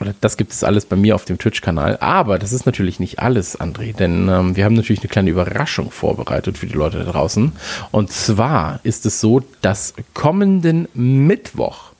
oder 0.00 0.14
das 0.20 0.36
gibt 0.36 0.52
es 0.52 0.64
alles 0.64 0.86
bei 0.86 0.96
mir 0.96 1.14
auf 1.14 1.24
dem 1.24 1.38
Twitch-Kanal. 1.38 1.98
Aber 2.00 2.38
das 2.38 2.52
ist 2.52 2.66
natürlich 2.66 3.00
nicht 3.00 3.18
alles, 3.18 3.58
André, 3.58 3.94
denn 3.94 4.28
ähm, 4.28 4.56
wir 4.56 4.64
haben 4.64 4.74
natürlich 4.74 5.00
eine 5.00 5.08
kleine 5.08 5.30
Überraschung 5.30 5.90
vorbereitet 5.90 6.58
für 6.58 6.66
die 6.66 6.74
Leute 6.74 7.04
da 7.04 7.12
draußen. 7.12 7.52
Und 7.90 8.12
zwar 8.12 8.80
ist 8.82 9.06
es 9.06 9.20
so, 9.20 9.42
dass 9.60 9.94
kommenden 10.12 10.88
Mittwoch, 10.94 11.92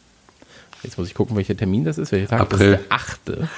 jetzt 0.83 0.99
muss 0.99 1.09
ich 1.09 1.15
gucken, 1.15 1.37
welcher 1.37 1.57
Termin 1.57 1.85
das 1.85 1.99
ist, 1.99 2.13
welcher 2.13 2.29
Tag, 2.29 2.41
April. 2.41 2.73
das 2.73 2.81
ist 2.81 3.29
der 3.29 3.43
8. 3.43 3.51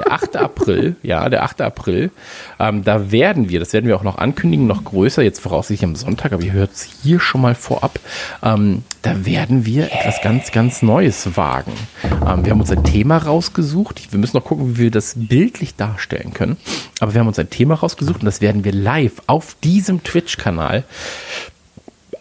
Der 0.00 0.12
8. 0.12 0.36
April, 0.36 0.96
ja, 1.02 1.28
der 1.28 1.42
8. 1.42 1.60
April, 1.60 2.10
ähm, 2.58 2.84
da 2.84 3.12
werden 3.12 3.48
wir, 3.48 3.60
das 3.60 3.72
werden 3.72 3.86
wir 3.86 3.96
auch 3.96 4.02
noch 4.02 4.18
ankündigen, 4.18 4.66
noch 4.66 4.84
größer, 4.84 5.22
jetzt 5.22 5.40
voraussichtlich 5.40 5.84
am 5.84 5.94
Sonntag, 5.94 6.32
aber 6.32 6.42
ihr 6.42 6.52
hört 6.52 6.72
es 6.72 6.88
hier 7.02 7.20
schon 7.20 7.42
mal 7.42 7.54
vorab, 7.54 8.00
ähm, 8.42 8.82
da 9.02 9.26
werden 9.26 9.66
wir 9.66 9.92
etwas 9.92 10.22
ganz, 10.22 10.52
ganz 10.52 10.82
Neues 10.82 11.36
wagen. 11.36 11.72
Ähm, 12.04 12.44
wir 12.44 12.52
haben 12.52 12.60
uns 12.60 12.70
ein 12.70 12.84
Thema 12.84 13.18
rausgesucht, 13.18 14.12
wir 14.12 14.18
müssen 14.18 14.36
noch 14.36 14.44
gucken, 14.44 14.78
wie 14.78 14.84
wir 14.84 14.90
das 14.90 15.14
bildlich 15.16 15.76
darstellen 15.76 16.32
können, 16.32 16.56
aber 17.00 17.12
wir 17.12 17.20
haben 17.20 17.28
uns 17.28 17.38
ein 17.38 17.50
Thema 17.50 17.74
rausgesucht 17.74 18.20
und 18.20 18.26
das 18.26 18.40
werden 18.40 18.64
wir 18.64 18.72
live 18.72 19.20
auf 19.26 19.54
diesem 19.62 20.02
Twitch-Kanal 20.02 20.84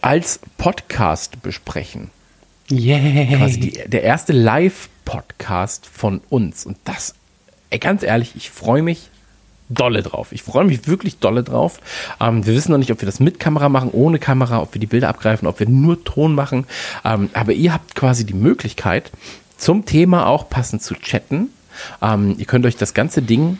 als 0.01 0.39
Podcast 0.57 1.41
besprechen 1.41 2.09
quasi 2.69 3.59
die, 3.59 3.89
der 3.89 4.03
erste 4.03 4.33
Live-Podcast 4.33 5.87
von 5.87 6.21
uns. 6.29 6.65
Und 6.65 6.77
das, 6.83 7.15
ey, 7.69 7.79
ganz 7.79 8.03
ehrlich, 8.03 8.35
ich 8.35 8.49
freue 8.49 8.81
mich 8.81 9.09
dolle 9.69 10.01
drauf. 10.01 10.31
Ich 10.31 10.43
freue 10.43 10.65
mich 10.65 10.87
wirklich 10.87 11.19
dolle 11.19 11.43
drauf. 11.43 11.79
Ähm, 12.19 12.45
wir 12.45 12.55
wissen 12.55 12.71
noch 12.71 12.79
nicht, 12.79 12.91
ob 12.91 13.01
wir 13.01 13.05
das 13.05 13.19
mit 13.19 13.39
Kamera 13.39 13.69
machen, 13.69 13.91
ohne 13.91 14.19
Kamera, 14.19 14.61
ob 14.61 14.73
wir 14.73 14.81
die 14.81 14.87
Bilder 14.87 15.09
abgreifen, 15.09 15.47
ob 15.47 15.59
wir 15.59 15.69
nur 15.69 16.03
Ton 16.03 16.33
machen. 16.33 16.65
Ähm, 17.05 17.29
aber 17.33 17.53
ihr 17.53 17.73
habt 17.73 17.95
quasi 17.95 18.25
die 18.25 18.33
Möglichkeit, 18.33 19.11
zum 19.57 19.85
Thema 19.85 20.25
auch 20.25 20.49
passend 20.49 20.81
zu 20.81 20.95
chatten. 20.95 21.49
Ähm, 22.01 22.35
ihr 22.37 22.45
könnt 22.45 22.65
euch 22.65 22.77
das 22.77 22.93
ganze 22.93 23.21
Ding 23.21 23.59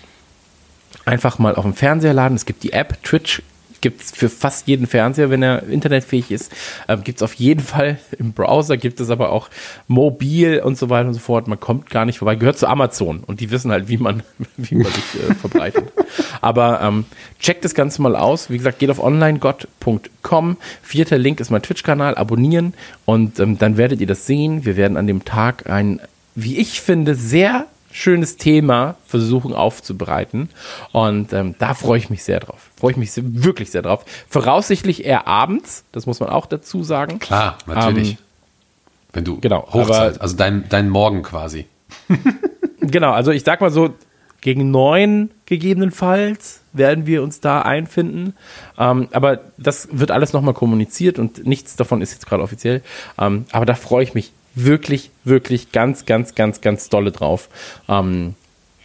einfach 1.05 1.39
mal 1.39 1.55
auf 1.55 1.63
dem 1.63 1.73
Fernseher 1.73 2.13
laden. 2.13 2.35
Es 2.35 2.45
gibt 2.45 2.63
die 2.63 2.73
App 2.73 3.01
Twitch 3.03 3.43
gibt 3.81 4.01
es 4.01 4.11
für 4.11 4.29
fast 4.29 4.67
jeden 4.67 4.87
Fernseher, 4.87 5.29
wenn 5.29 5.43
er 5.43 5.63
internetfähig 5.63 6.31
ist. 6.31 6.51
Ähm, 6.87 7.03
gibt 7.03 7.19
es 7.19 7.23
auf 7.23 7.33
jeden 7.35 7.61
Fall 7.61 7.99
im 8.17 8.33
Browser, 8.33 8.77
gibt 8.77 8.99
es 8.99 9.09
aber 9.09 9.31
auch 9.31 9.49
mobil 9.87 10.61
und 10.63 10.77
so 10.77 10.89
weiter 10.89 11.07
und 11.07 11.13
so 11.13 11.19
fort. 11.19 11.47
Man 11.47 11.59
kommt 11.59 11.89
gar 11.89 12.05
nicht 12.05 12.19
vorbei. 12.19 12.35
Gehört 12.35 12.57
zu 12.57 12.67
Amazon 12.67 13.23
und 13.25 13.39
die 13.39 13.51
wissen 13.51 13.71
halt, 13.71 13.87
wie 13.87 13.97
man, 13.97 14.23
wie 14.57 14.75
man 14.75 14.91
sich 14.91 15.29
äh, 15.29 15.33
verbreitet. 15.35 15.91
Aber 16.41 16.81
ähm, 16.81 17.05
checkt 17.39 17.65
das 17.65 17.73
Ganze 17.73 18.01
mal 18.01 18.15
aus. 18.15 18.49
Wie 18.49 18.57
gesagt, 18.57 18.79
geht 18.79 18.89
auf 18.89 18.99
onlinegott.com. 18.99 20.57
Vierter 20.81 21.17
Link 21.17 21.39
ist 21.39 21.49
mein 21.49 21.61
Twitch-Kanal. 21.61 22.15
Abonnieren 22.15 22.73
und 23.05 23.39
ähm, 23.39 23.57
dann 23.57 23.77
werdet 23.77 24.01
ihr 24.01 24.07
das 24.07 24.25
sehen. 24.25 24.65
Wir 24.65 24.77
werden 24.77 24.97
an 24.97 25.07
dem 25.07 25.25
Tag 25.25 25.69
ein, 25.69 25.99
wie 26.35 26.57
ich 26.57 26.81
finde, 26.81 27.15
sehr 27.15 27.65
schönes 27.99 28.37
Thema 28.37 28.95
versuchen 29.05 29.53
aufzubereiten. 29.53 30.49
Und 30.91 31.33
ähm, 31.33 31.55
da 31.59 31.73
freue 31.73 31.97
ich 31.99 32.09
mich 32.09 32.23
sehr 32.23 32.39
drauf. 32.39 32.69
Freue 32.79 32.91
ich 32.91 32.97
mich 32.97 33.11
wirklich 33.15 33.71
sehr 33.71 33.81
drauf. 33.81 34.05
Voraussichtlich 34.29 35.05
eher 35.05 35.27
abends, 35.27 35.83
das 35.91 36.05
muss 36.05 36.19
man 36.19 36.29
auch 36.29 36.45
dazu 36.45 36.83
sagen. 36.83 37.19
Klar, 37.19 37.57
natürlich. 37.65 38.11
Ähm, 38.11 38.17
Wenn 39.13 39.23
du 39.25 39.39
genau, 39.39 39.67
Hochzeit, 39.73 40.13
aber- 40.15 40.21
also 40.21 40.35
dein, 40.37 40.67
dein 40.69 40.89
Morgen 40.89 41.23
quasi. 41.23 41.65
Genau, 42.81 43.11
also 43.11 43.31
ich 43.31 43.43
sag 43.43 43.59
mal 43.59 43.71
so, 43.71 43.93
gegen 44.41 44.71
neun 44.71 45.31
gegebenenfalls 45.45 46.61
werden 46.71 47.05
wir 47.05 47.21
uns 47.21 47.41
da 47.41 47.61
einfinden. 47.61 48.35
Ähm, 48.77 49.09
aber 49.11 49.41
das 49.57 49.89
wird 49.91 50.11
alles 50.11 50.31
nochmal 50.31 50.53
kommuniziert 50.53 51.19
und 51.19 51.45
nichts 51.45 51.75
davon 51.75 52.01
ist 52.01 52.13
jetzt 52.13 52.25
gerade 52.25 52.41
offiziell. 52.41 52.81
Ähm, 53.19 53.45
aber 53.51 53.65
da 53.65 53.75
freue 53.75 54.03
ich 54.03 54.13
mich 54.13 54.31
wirklich, 54.55 55.11
wirklich 55.23 55.71
ganz, 55.71 56.05
ganz, 56.05 56.35
ganz, 56.35 56.61
ganz 56.61 56.89
dolle 56.89 57.11
drauf. 57.11 57.49
Ähm, 57.87 58.35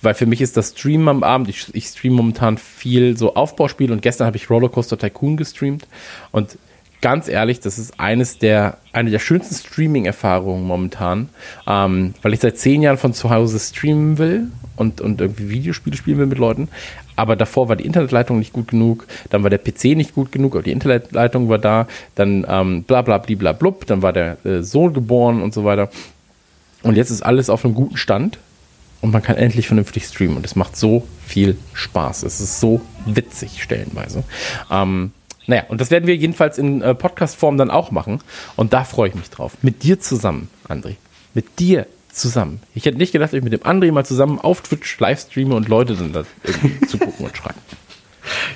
weil 0.04 0.14
für 0.14 0.26
mich 0.26 0.40
ist 0.40 0.56
das 0.56 0.70
Streamen 0.70 1.08
am 1.08 1.22
Abend, 1.22 1.48
ich, 1.48 1.74
ich 1.74 1.86
streame 1.86 2.16
momentan 2.16 2.58
viel 2.58 3.16
so 3.16 3.34
Aufbauspiele 3.34 3.92
und 3.92 4.02
gestern 4.02 4.26
habe 4.26 4.36
ich 4.36 4.50
Rollercoaster 4.50 4.98
Tycoon 4.98 5.36
gestreamt 5.36 5.88
und 6.30 6.58
ganz 7.00 7.28
ehrlich, 7.28 7.60
das 7.60 7.78
ist 7.78 8.00
eines 8.00 8.38
der, 8.38 8.78
eine 8.92 9.10
der 9.10 9.18
schönsten 9.18 9.54
Streaming-Erfahrungen 9.54 10.66
momentan, 10.66 11.28
ähm, 11.66 12.14
weil 12.22 12.32
ich 12.32 12.40
seit 12.40 12.56
zehn 12.56 12.80
Jahren 12.80 12.96
von 12.96 13.12
zu 13.12 13.30
Hause 13.30 13.58
streamen 13.58 14.16
will 14.16 14.48
und, 14.76 15.00
und 15.00 15.20
irgendwie 15.20 15.50
Videospiele 15.50 15.96
spielen 15.96 16.18
will 16.18 16.26
mit 16.26 16.38
Leuten. 16.38 16.68
Aber 17.16 17.36
davor 17.36 17.68
war 17.68 17.76
die 17.76 17.86
Internetleitung 17.86 18.38
nicht 18.38 18.52
gut 18.52 18.68
genug, 18.68 19.06
dann 19.30 19.42
war 19.42 19.50
der 19.50 19.58
PC 19.58 19.96
nicht 19.96 20.14
gut 20.14 20.32
genug, 20.32 20.54
aber 20.54 20.62
die 20.62 20.72
Internetleitung 20.72 21.48
war 21.48 21.58
da, 21.58 21.86
dann 22.14 22.46
ähm, 22.48 22.82
bla 22.82 23.02
bla 23.02 23.18
bla 23.18 23.52
blub, 23.52 23.86
dann 23.86 24.02
war 24.02 24.12
der 24.12 24.44
äh, 24.44 24.62
Sohn 24.62 24.92
geboren 24.92 25.42
und 25.42 25.54
so 25.54 25.64
weiter. 25.64 25.90
Und 26.82 26.96
jetzt 26.96 27.10
ist 27.10 27.22
alles 27.22 27.50
auf 27.50 27.64
einem 27.64 27.74
guten 27.74 27.96
Stand 27.96 28.38
und 29.00 29.10
man 29.10 29.22
kann 29.22 29.36
endlich 29.36 29.66
vernünftig 29.66 30.04
streamen 30.04 30.36
und 30.36 30.46
es 30.46 30.56
macht 30.56 30.76
so 30.76 31.06
viel 31.24 31.56
Spaß. 31.72 32.24
Es 32.24 32.40
ist 32.40 32.60
so 32.60 32.80
witzig 33.06 33.62
stellenweise. 33.62 34.24
Ähm, 34.70 35.12
naja, 35.46 35.64
und 35.68 35.80
das 35.80 35.90
werden 35.90 36.06
wir 36.06 36.16
jedenfalls 36.16 36.58
in 36.58 36.82
äh, 36.82 36.94
Podcast-Form 36.94 37.58
dann 37.58 37.70
auch 37.70 37.90
machen 37.90 38.20
und 38.56 38.72
da 38.72 38.84
freue 38.84 39.10
ich 39.10 39.14
mich 39.14 39.30
drauf. 39.30 39.56
Mit 39.62 39.82
dir 39.82 40.00
zusammen, 40.00 40.48
André. 40.68 40.96
Mit 41.34 41.58
dir 41.58 41.86
zusammen. 42.14 42.60
Ich 42.74 42.84
hätte 42.86 42.98
nicht 42.98 43.12
gedacht, 43.12 43.32
dass 43.32 43.36
ich 43.38 43.44
mit 43.44 43.52
dem 43.52 43.60
André 43.60 43.92
mal 43.92 44.04
zusammen 44.06 44.38
auf 44.38 44.60
Twitch 44.62 44.98
live 45.00 45.20
streame 45.20 45.54
und 45.54 45.68
Leute 45.68 45.94
dann 45.94 46.12
da 46.12 46.24
irgendwie 46.44 46.86
zugucken 46.86 47.26
und 47.26 47.36
schreiben. 47.36 47.58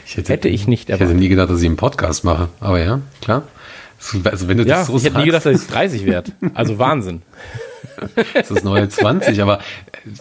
Ich 0.06 0.16
hätte, 0.16 0.32
Hätte 0.32 0.48
ich 0.48 0.66
nicht 0.66 0.84
Ich 0.88 0.94
hätte 0.94 1.04
erwartet. 1.04 1.20
nie 1.20 1.28
gedacht, 1.28 1.50
dass 1.50 1.60
ich 1.60 1.66
einen 1.66 1.76
Podcast 1.76 2.24
mache. 2.24 2.48
Aber 2.60 2.78
ja, 2.82 3.00
klar. 3.20 3.42
Also 4.24 4.48
wenn 4.48 4.56
du 4.58 4.64
Ja, 4.64 4.78
das 4.78 4.86
so 4.86 4.96
ich 4.96 5.04
hätte 5.04 5.18
nie 5.18 5.30
sagst, 5.30 5.44
gedacht, 5.44 5.46
dass 5.46 5.62
ich 5.62 5.68
30 5.68 6.06
werde. 6.06 6.32
Also 6.54 6.78
Wahnsinn. 6.78 7.22
das 8.34 8.50
ist 8.50 8.64
neue 8.64 8.88
20. 8.88 9.40
aber 9.42 9.58
äh, 9.58 9.62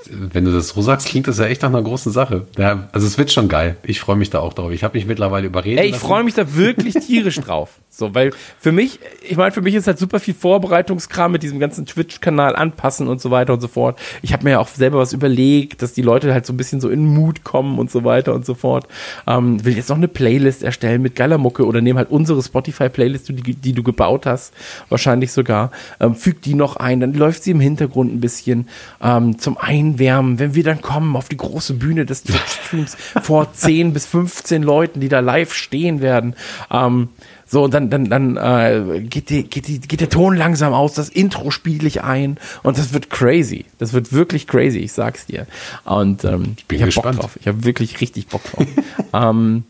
wenn 0.09 0.45
du 0.45 0.51
das 0.51 0.69
so 0.69 0.81
sagst, 0.81 1.07
klingt 1.07 1.27
das 1.27 1.39
ja 1.39 1.45
echt 1.45 1.61
nach 1.61 1.69
einer 1.69 1.81
großen 1.81 2.11
Sache. 2.11 2.47
Ja, 2.57 2.87
also 2.91 3.07
es 3.07 3.17
wird 3.17 3.31
schon 3.31 3.47
geil. 3.47 3.77
Ich 3.83 3.99
freue 3.99 4.15
mich 4.15 4.29
da 4.29 4.39
auch 4.39 4.53
drauf. 4.53 4.71
Ich 4.71 4.83
habe 4.83 4.97
mich 4.97 5.05
mittlerweile 5.05 5.47
überredet. 5.47 5.83
Ey, 5.83 5.89
ich 5.89 5.97
freue 5.97 6.23
mich 6.23 6.33
da 6.33 6.55
wirklich 6.55 6.93
tierisch 7.05 7.39
drauf. 7.39 7.79
So, 7.89 8.13
weil 8.13 8.31
für 8.59 8.71
mich, 8.71 8.99
ich 9.27 9.37
meine, 9.37 9.51
für 9.51 9.61
mich 9.61 9.73
ist 9.73 9.87
halt 9.87 9.97
super 9.97 10.19
viel 10.19 10.35
Vorbereitungskram 10.35 11.31
mit 11.31 11.41
diesem 11.41 11.59
ganzen 11.59 11.85
Twitch-Kanal 11.85 12.55
anpassen 12.55 13.07
und 13.07 13.21
so 13.21 13.31
weiter 13.31 13.53
und 13.53 13.61
so 13.61 13.67
fort. 13.67 13.97
Ich 14.21 14.33
habe 14.33 14.43
mir 14.43 14.51
ja 14.51 14.59
auch 14.59 14.67
selber 14.67 14.99
was 14.99 15.13
überlegt, 15.13 15.81
dass 15.81 15.93
die 15.93 16.03
Leute 16.03 16.31
halt 16.31 16.45
so 16.45 16.53
ein 16.53 16.57
bisschen 16.57 16.79
so 16.79 16.89
in 16.89 17.05
Mut 17.05 17.43
kommen 17.43 17.79
und 17.79 17.89
so 17.89 18.03
weiter 18.03 18.35
und 18.35 18.45
so 18.45 18.53
fort. 18.53 18.87
Ähm, 19.25 19.65
will 19.65 19.75
jetzt 19.75 19.89
noch 19.89 19.97
eine 19.97 20.07
Playlist 20.07 20.63
erstellen 20.63 21.01
mit 21.01 21.15
geiler 21.15 21.37
Mucke 21.37 21.65
oder 21.65 21.81
nehme 21.81 21.97
halt 21.97 22.11
unsere 22.11 22.43
Spotify-Playlist, 22.43 23.29
die, 23.29 23.55
die 23.55 23.73
du 23.73 23.81
gebaut 23.83 24.25
hast, 24.25 24.53
wahrscheinlich 24.89 25.31
sogar, 25.31 25.71
ähm, 25.99 26.13
füg 26.13 26.41
die 26.43 26.53
noch 26.53 26.75
ein, 26.75 26.99
dann 26.99 27.13
läuft 27.13 27.43
sie 27.43 27.51
im 27.51 27.59
Hintergrund 27.59 27.66
ein 27.75 28.19
bisschen 28.19 28.67
ähm, 29.01 29.37
zum 29.39 29.57
Einwärmen, 29.57 30.39
wenn 30.39 30.55
wir 30.55 30.63
dann 30.63 30.81
kommen 30.81 31.15
auf 31.15 31.29
die 31.29 31.37
große 31.37 31.73
Bühne 31.73 32.05
des 32.05 32.23
Twitch-Streams 32.23 32.95
vor 33.21 33.53
10 33.53 33.93
bis 33.93 34.05
15 34.05 34.63
Leuten, 34.63 34.99
die 34.99 35.09
da 35.09 35.19
live 35.19 35.53
stehen 35.53 36.01
werden. 36.01 36.35
Ähm, 36.71 37.09
so, 37.49 37.63
und 37.63 37.73
dann, 37.73 37.89
dann, 37.89 38.09
dann 38.09 38.35
äh, 38.35 39.01
geht, 39.01 39.29
die, 39.29 39.43
geht, 39.43 39.67
die, 39.67 39.79
geht 39.79 40.01
der 40.01 40.09
Ton 40.09 40.35
langsam 40.35 40.73
aus, 40.73 40.93
das 40.93 41.07
Intro 41.07 41.49
spiele 41.49 41.87
ich 41.87 42.03
ein 42.03 42.37
und 42.63 42.77
das 42.77 42.91
wird 42.91 43.09
crazy. 43.09 43.65
Das 43.79 43.93
wird 43.93 44.11
wirklich 44.11 44.47
crazy, 44.47 44.79
ich 44.79 44.91
sag's 44.91 45.25
dir. 45.25 45.47
Und 45.85 46.25
ähm, 46.25 46.55
ich, 46.57 46.65
bin 46.65 46.79
hab 46.79 46.87
Bock 46.87 46.95
gespannt. 46.95 47.19
drauf. 47.19 47.37
Ich 47.39 47.47
habe 47.47 47.63
wirklich 47.63 48.01
richtig 48.01 48.27
Bock 48.27 48.43
drauf. 48.51 48.65
ähm, 49.13 49.63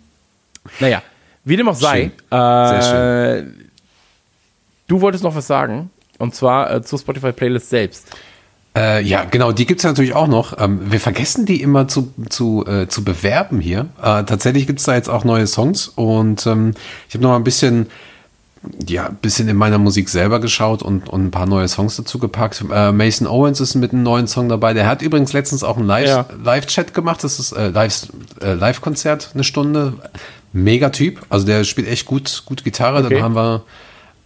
naja, 0.79 1.03
wie 1.45 1.55
dem 1.55 1.69
auch 1.69 1.75
sei, 1.75 2.11
äh, 2.31 3.43
du 4.87 5.01
wolltest 5.01 5.23
noch 5.23 5.35
was 5.35 5.45
sagen. 5.45 5.91
Und 6.17 6.35
zwar 6.35 6.71
äh, 6.73 6.81
zur 6.81 6.99
Spotify-Playlist 6.99 7.69
selbst. 7.69 8.07
Äh, 8.75 9.03
ja, 9.03 9.23
genau, 9.23 9.51
die 9.51 9.65
gibt's 9.65 9.83
natürlich 9.83 10.13
auch 10.13 10.27
noch. 10.27 10.59
Ähm, 10.59 10.91
wir 10.91 10.99
vergessen 10.99 11.45
die 11.45 11.61
immer 11.61 11.87
zu, 11.87 12.13
zu, 12.29 12.65
äh, 12.67 12.87
zu 12.87 13.03
bewerben 13.03 13.59
hier. 13.59 13.87
Äh, 14.01 14.23
tatsächlich 14.23 14.67
gibt's 14.67 14.83
da 14.83 14.93
jetzt 14.93 15.09
auch 15.09 15.23
neue 15.23 15.47
Songs 15.47 15.87
und 15.87 16.45
ähm, 16.45 16.73
ich 17.07 17.15
habe 17.15 17.23
noch 17.23 17.31
mal 17.31 17.37
ein 17.37 17.43
bisschen, 17.43 17.87
ja, 18.87 19.07
ein 19.07 19.15
bisschen 19.15 19.47
in 19.47 19.55
meiner 19.57 19.79
Musik 19.79 20.09
selber 20.09 20.39
geschaut 20.39 20.83
und, 20.83 21.09
und 21.09 21.25
ein 21.25 21.31
paar 21.31 21.47
neue 21.47 21.67
Songs 21.67 21.95
dazu 21.95 22.19
gepackt. 22.19 22.63
Äh, 22.71 22.91
Mason 22.91 23.25
Owens 23.27 23.59
ist 23.61 23.73
mit 23.75 23.93
einem 23.93 24.03
neuen 24.03 24.27
Song 24.27 24.47
dabei. 24.49 24.73
Der 24.73 24.85
hat 24.87 25.01
übrigens 25.01 25.33
letztens 25.33 25.63
auch 25.63 25.77
einen 25.77 25.87
Live- 25.87 26.07
Ja. 26.09 26.25
Live-Chat 26.43 26.93
gemacht. 26.93 27.23
Das 27.23 27.39
ist 27.39 27.53
äh, 27.53 27.69
Live- 27.69 28.09
äh, 28.41 28.53
Live-Konzert, 28.53 29.31
eine 29.33 29.43
Stunde. 29.43 29.93
Mega 30.53 30.89
Typ. 30.89 31.25
Also 31.29 31.45
der 31.47 31.63
spielt 31.63 31.87
echt 31.87 32.05
gut, 32.05 32.43
gut 32.45 32.63
Gitarre. 32.63 33.03
Okay. 33.03 33.15
Dann 33.15 33.23
haben 33.23 33.35
wir 33.35 33.63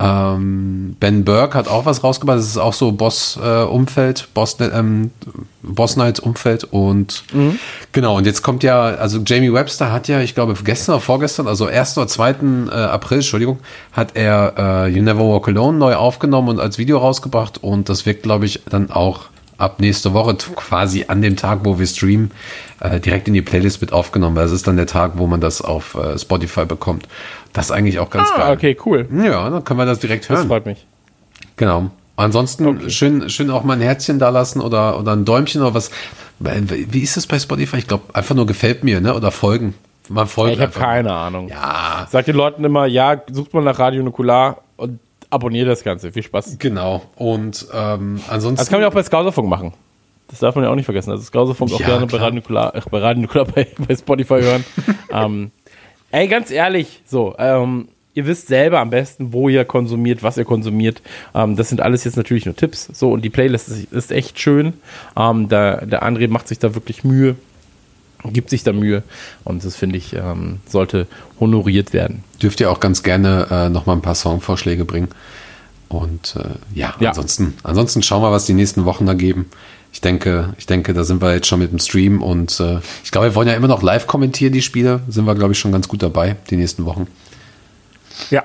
ähm, 0.01 0.95
Ben 0.99 1.23
Burke 1.23 1.57
hat 1.57 1.67
auch 1.67 1.85
was 1.85 2.03
rausgebracht. 2.03 2.37
Das 2.37 2.47
ist 2.47 2.57
auch 2.57 2.73
so 2.73 2.91
Boss-Umfeld, 2.91 4.29
Boss, 4.33 4.57
ähm, 4.59 5.11
Boss 5.63 5.95
Night-Umfeld. 5.95 6.65
Und 6.65 7.23
genau, 7.91 8.17
und 8.17 8.25
jetzt 8.25 8.41
kommt 8.41 8.63
ja, 8.63 8.81
also 8.81 9.19
Jamie 9.25 9.51
Webster 9.51 9.91
hat 9.91 10.07
ja, 10.07 10.21
ich 10.21 10.35
glaube, 10.35 10.53
gestern 10.63 10.95
oder 10.95 11.01
vorgestern, 11.01 11.47
also 11.47 11.65
1. 11.65 11.97
oder 11.97 12.07
2. 12.07 12.29
Äh, 12.31 12.75
April, 12.75 13.17
Entschuldigung, 13.17 13.59
hat 13.91 14.15
er 14.15 14.53
äh, 14.57 14.87
You 14.89 15.01
Never 15.01 15.27
Walk 15.27 15.47
Alone 15.47 15.77
neu 15.77 15.95
aufgenommen 15.95 16.49
und 16.49 16.59
als 16.59 16.77
Video 16.77 16.99
rausgebracht. 16.99 17.63
Und 17.63 17.89
das 17.89 18.05
wird, 18.05 18.23
glaube 18.23 18.45
ich, 18.45 18.61
dann 18.69 18.91
auch 18.91 19.30
ab 19.61 19.79
nächste 19.79 20.13
Woche 20.13 20.35
quasi 20.55 21.05
an 21.07 21.21
dem 21.21 21.35
Tag, 21.37 21.59
wo 21.63 21.79
wir 21.79 21.87
streamen, 21.87 22.31
äh, 22.79 22.99
direkt 22.99 23.27
in 23.27 23.33
die 23.33 23.41
Playlist 23.41 23.81
mit 23.81 23.93
aufgenommen. 23.93 24.35
Weil 24.35 24.45
es 24.45 24.51
ist 24.51 24.67
dann 24.67 24.75
der 24.75 24.87
Tag, 24.87 25.13
wo 25.15 25.27
man 25.27 25.39
das 25.41 25.61
auf 25.61 25.95
äh, 25.95 26.17
Spotify 26.17 26.65
bekommt. 26.65 27.07
Das 27.53 27.65
ist 27.65 27.71
eigentlich 27.71 27.99
auch 27.99 28.09
ganz 28.09 28.29
Ah, 28.33 28.37
geil. 28.37 28.53
okay, 28.57 28.77
cool. 28.85 29.07
Ja, 29.23 29.49
dann 29.49 29.63
können 29.63 29.79
wir 29.79 29.85
das 29.85 29.99
direkt 29.99 30.29
Das 30.29 30.37
hören. 30.39 30.47
freut 30.47 30.65
mich. 30.65 30.85
Genau. 31.57 31.91
Ansonsten 32.17 32.89
schön, 32.89 33.29
schön 33.29 33.49
auch 33.49 33.63
mal 33.63 33.73
ein 33.73 33.81
Herzchen 33.81 34.19
da 34.19 34.29
lassen 34.29 34.61
oder, 34.61 34.99
oder 34.99 35.13
ein 35.13 35.25
Däumchen 35.25 35.61
oder 35.61 35.73
was. 35.73 35.89
Wie 36.39 36.99
ist 36.99 37.17
das 37.17 37.25
bei 37.27 37.39
Spotify? 37.39 37.77
Ich 37.77 37.87
glaube, 37.87 38.03
einfach 38.13 38.35
nur 38.35 38.45
gefällt 38.45 38.83
mir, 38.83 38.99
ne? 39.01 39.15
Oder 39.15 39.31
folgen. 39.31 39.73
Man 40.09 40.27
folgt 40.27 40.55
Ich 40.55 40.61
habe 40.61 40.71
keine 40.77 41.13
Ahnung. 41.13 41.47
Ja, 41.49 42.07
Sag 42.11 42.25
den 42.25 42.35
Leuten 42.35 42.63
immer, 42.63 42.85
ja, 42.85 43.21
sucht 43.31 43.53
mal 43.53 43.63
nach 43.63 43.79
Radio 43.79 44.03
Nukular 44.03 44.57
und 44.77 44.99
abonniert 45.31 45.67
das 45.67 45.83
Ganze. 45.83 46.11
Viel 46.11 46.23
Spaß. 46.23 46.57
genau. 46.59 47.01
Und 47.15 47.65
ähm, 47.73 48.19
ansonsten. 48.29 48.57
Das 48.57 48.69
kann 48.69 48.77
man 48.77 48.83
ja 48.83 48.89
auch 48.89 48.93
bei 48.93 49.03
Skauserfunk 49.03 49.49
machen. 49.49 49.73
Das 50.27 50.39
darf 50.39 50.55
man 50.55 50.63
ja 50.63 50.69
auch 50.69 50.75
nicht 50.75 50.85
vergessen. 50.85 51.11
Also 51.11 51.23
Skauserfunk 51.23 51.73
auch 51.73 51.79
Ja, 51.79 51.87
gerne 51.87 52.05
bei 52.05 52.17
klar. 52.17 52.21
Radio 52.21 52.35
Nukular, 52.35 52.75
äh, 52.75 52.81
bei 52.89 52.99
Radio 52.99 53.21
Nukular 53.23 53.45
bei, 53.55 53.67
bei 53.87 53.95
Spotify 53.95 54.41
hören. 54.41 54.65
ähm, 55.11 55.51
ey, 56.11 56.27
ganz 56.27 56.51
ehrlich, 56.51 57.01
so, 57.05 57.35
ähm, 57.37 57.89
ihr 58.13 58.25
wisst 58.27 58.47
selber 58.47 58.79
am 58.79 58.89
besten, 58.91 59.33
wo 59.33 59.49
ihr 59.49 59.65
konsumiert, 59.65 60.23
was 60.23 60.37
ihr 60.37 60.45
konsumiert. 60.45 61.01
Ähm, 61.35 61.55
das 61.57 61.69
sind 61.69 61.81
alles 61.81 62.03
jetzt 62.05 62.15
natürlich 62.17 62.45
nur 62.45 62.55
Tipps. 62.55 62.89
So, 62.93 63.11
und 63.11 63.23
die 63.23 63.29
Playlist 63.29 63.67
ist, 63.69 63.91
ist 63.91 64.11
echt 64.11 64.39
schön. 64.39 64.73
Ähm, 65.17 65.49
der, 65.49 65.85
der 65.85 66.03
André 66.03 66.29
macht 66.29 66.47
sich 66.47 66.59
da 66.59 66.75
wirklich 66.75 67.03
Mühe, 67.03 67.35
gibt 68.25 68.49
sich 68.49 68.63
da 68.63 68.73
Mühe. 68.73 69.03
Und 69.43 69.63
das 69.65 69.75
finde 69.75 69.97
ich, 69.97 70.13
ähm, 70.15 70.59
sollte 70.67 71.07
honoriert 71.39 71.93
werden. 71.93 72.23
dürft 72.41 72.59
ihr 72.59 72.71
auch 72.71 72.79
ganz 72.79 73.03
gerne 73.03 73.47
äh, 73.49 73.69
noch 73.69 73.85
mal 73.85 73.93
ein 73.93 74.01
paar 74.01 74.15
Songvorschläge 74.15 74.85
bringen. 74.85 75.09
Und 75.89 76.35
äh, 76.37 76.49
ja, 76.77 76.93
Ja. 76.99 77.09
ansonsten, 77.09 77.53
ansonsten 77.63 78.01
schauen 78.03 78.21
wir, 78.21 78.31
was 78.31 78.45
die 78.45 78.53
nächsten 78.53 78.85
Wochen 78.85 79.05
da 79.05 79.13
geben. 79.13 79.47
Ich 79.93 79.99
denke, 79.99 80.53
ich 80.57 80.65
denke, 80.65 80.93
da 80.93 81.03
sind 81.03 81.21
wir 81.21 81.33
jetzt 81.33 81.47
schon 81.47 81.59
mit 81.59 81.71
dem 81.71 81.79
Stream 81.79 82.21
und 82.23 82.59
äh, 82.61 82.79
ich 83.03 83.11
glaube, 83.11 83.27
wir 83.27 83.35
wollen 83.35 83.49
ja 83.49 83.55
immer 83.55 83.67
noch 83.67 83.81
live 83.83 84.07
kommentieren, 84.07 84.53
die 84.53 84.61
Spiele. 84.61 85.01
Sind 85.09 85.25
wir, 85.25 85.35
glaube 85.35 85.51
ich, 85.51 85.59
schon 85.59 85.73
ganz 85.73 85.89
gut 85.89 86.01
dabei, 86.01 86.37
die 86.49 86.55
nächsten 86.55 86.85
Wochen. 86.85 87.07
Ja, 88.29 88.43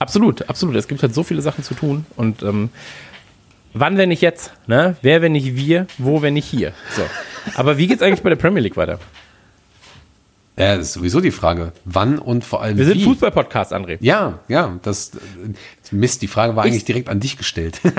absolut, 0.00 0.48
absolut. 0.48 0.74
Es 0.74 0.88
gibt 0.88 1.02
halt 1.02 1.14
so 1.14 1.22
viele 1.22 1.40
Sachen 1.42 1.62
zu 1.62 1.74
tun 1.74 2.04
und 2.16 2.42
ähm, 2.42 2.70
wann, 3.78 3.96
wenn 3.96 4.08
nicht 4.08 4.22
jetzt? 4.22 4.52
Ne? 4.66 4.96
Wer, 5.02 5.22
wenn 5.22 5.32
nicht 5.32 5.56
wir? 5.56 5.86
Wo, 5.98 6.22
wenn 6.22 6.34
nicht 6.34 6.46
hier? 6.46 6.72
So. 6.94 7.02
Aber 7.54 7.78
wie 7.78 7.86
geht's 7.86 8.02
eigentlich 8.02 8.22
bei 8.22 8.30
der 8.30 8.36
Premier 8.36 8.62
League 8.62 8.76
weiter? 8.76 8.98
Ja, 10.58 10.76
das 10.76 10.86
ist 10.86 10.92
sowieso 10.94 11.20
die 11.20 11.30
Frage. 11.30 11.72
Wann 11.84 12.18
und 12.18 12.44
vor 12.44 12.62
allem 12.62 12.78
Wir 12.78 12.86
sind 12.86 12.98
wie? 12.98 13.04
Fußball-Podcast, 13.04 13.74
André. 13.74 13.98
Ja, 14.00 14.38
ja, 14.48 14.78
das 14.82 15.12
Mist, 15.90 16.22
die 16.22 16.28
Frage 16.28 16.56
war 16.56 16.64
eigentlich 16.64 16.86
direkt 16.86 17.08
an 17.08 17.20
dich 17.20 17.36
gestellt. 17.36 17.80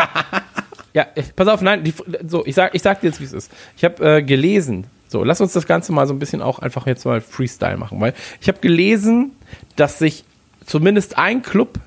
Ja, 0.94 1.06
pass 1.36 1.48
auf, 1.48 1.62
nein, 1.62 1.84
die, 1.84 1.94
so, 2.28 2.44
ich 2.44 2.56
sag, 2.56 2.74
ich 2.74 2.82
sag 2.82 3.02
dir 3.02 3.08
jetzt, 3.08 3.20
wie 3.20 3.26
es 3.26 3.34
ist. 3.34 3.52
Ich 3.76 3.84
habe 3.84 4.18
äh, 4.18 4.24
gelesen, 4.24 4.88
so, 5.08 5.24
lass 5.24 5.40
uns 5.40 5.54
das 5.54 5.68
Ganze 5.68 5.92
mal 5.92 6.08
so 6.08 6.14
ein 6.14 6.18
bisschen 6.18 6.42
auch 6.42 6.58
einfach 6.58 6.88
jetzt 6.88 7.06
mal 7.06 7.22
Freestyle 7.22 7.78
machen, 7.78 8.02
weil 8.02 8.16
ich 8.42 8.48
habe 8.48 8.58
gelesen, 8.62 9.34
dass 9.76 10.00
sich 10.00 10.24
zumindest 10.66 11.20
ein 11.20 11.44
Club, 11.44 11.78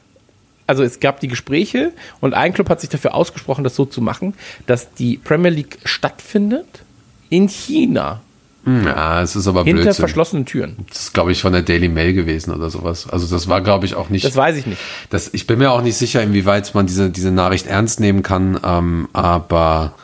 also 0.71 0.83
es 0.83 1.01
gab 1.01 1.21
die 1.21 1.29
Gespräche 1.29 1.93
und 2.21 2.33
ein 2.33 2.55
Club 2.55 2.71
hat 2.71 2.81
sich 2.81 2.89
dafür 2.89 3.15
ausgesprochen, 3.15 3.65
das 3.65 3.77
so 3.77 3.85
zu 3.85 4.01
machen, 4.01 4.35
dass 4.67 4.95
die 4.95 5.19
Premier 5.19 5.51
League 5.51 5.79
stattfindet 5.85 6.83
in 7.29 7.49
China, 7.49 8.21
ja, 8.67 9.23
es 9.23 9.37
ist 9.37 9.47
aber 9.47 9.65
hinter 9.65 9.83
Blödsinn. 9.83 10.03
verschlossenen 10.03 10.45
Türen. 10.45 10.77
Das 10.91 11.01
ist, 11.01 11.15
glaube 11.15 11.33
ich, 11.33 11.41
von 11.41 11.53
der 11.53 11.63
Daily 11.63 11.89
Mail 11.89 12.13
gewesen 12.13 12.53
oder 12.53 12.69
sowas. 12.69 13.09
Also 13.09 13.27
das 13.27 13.49
war, 13.49 13.63
glaube 13.63 13.87
ich, 13.87 13.95
auch 13.95 14.11
nicht. 14.11 14.25
Das 14.25 14.37
weiß 14.37 14.57
ich 14.57 14.67
nicht. 14.67 14.81
Das, 15.09 15.31
ich 15.33 15.47
bin 15.47 15.59
mir 15.59 15.71
auch 15.73 15.81
nicht 15.81 15.97
sicher, 15.97 16.23
inwieweit 16.23 16.75
man 16.75 16.87
diese, 16.87 17.09
diese 17.09 17.31
Nachricht 17.31 17.67
ernst 17.67 18.01
nehmen 18.01 18.23
kann, 18.23 18.61
ähm, 18.63 19.09
aber 19.15 19.95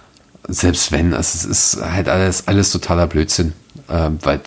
selbst 0.49 0.91
wenn, 0.91 1.13
also 1.13 1.37
es 1.37 1.45
ist 1.45 1.83
halt 1.83 2.09
alles, 2.09 2.49
alles 2.49 2.73
totaler 2.73 3.07
Blödsinn. 3.07 3.53
Ähm, 3.91 4.19
weil, 4.23 4.41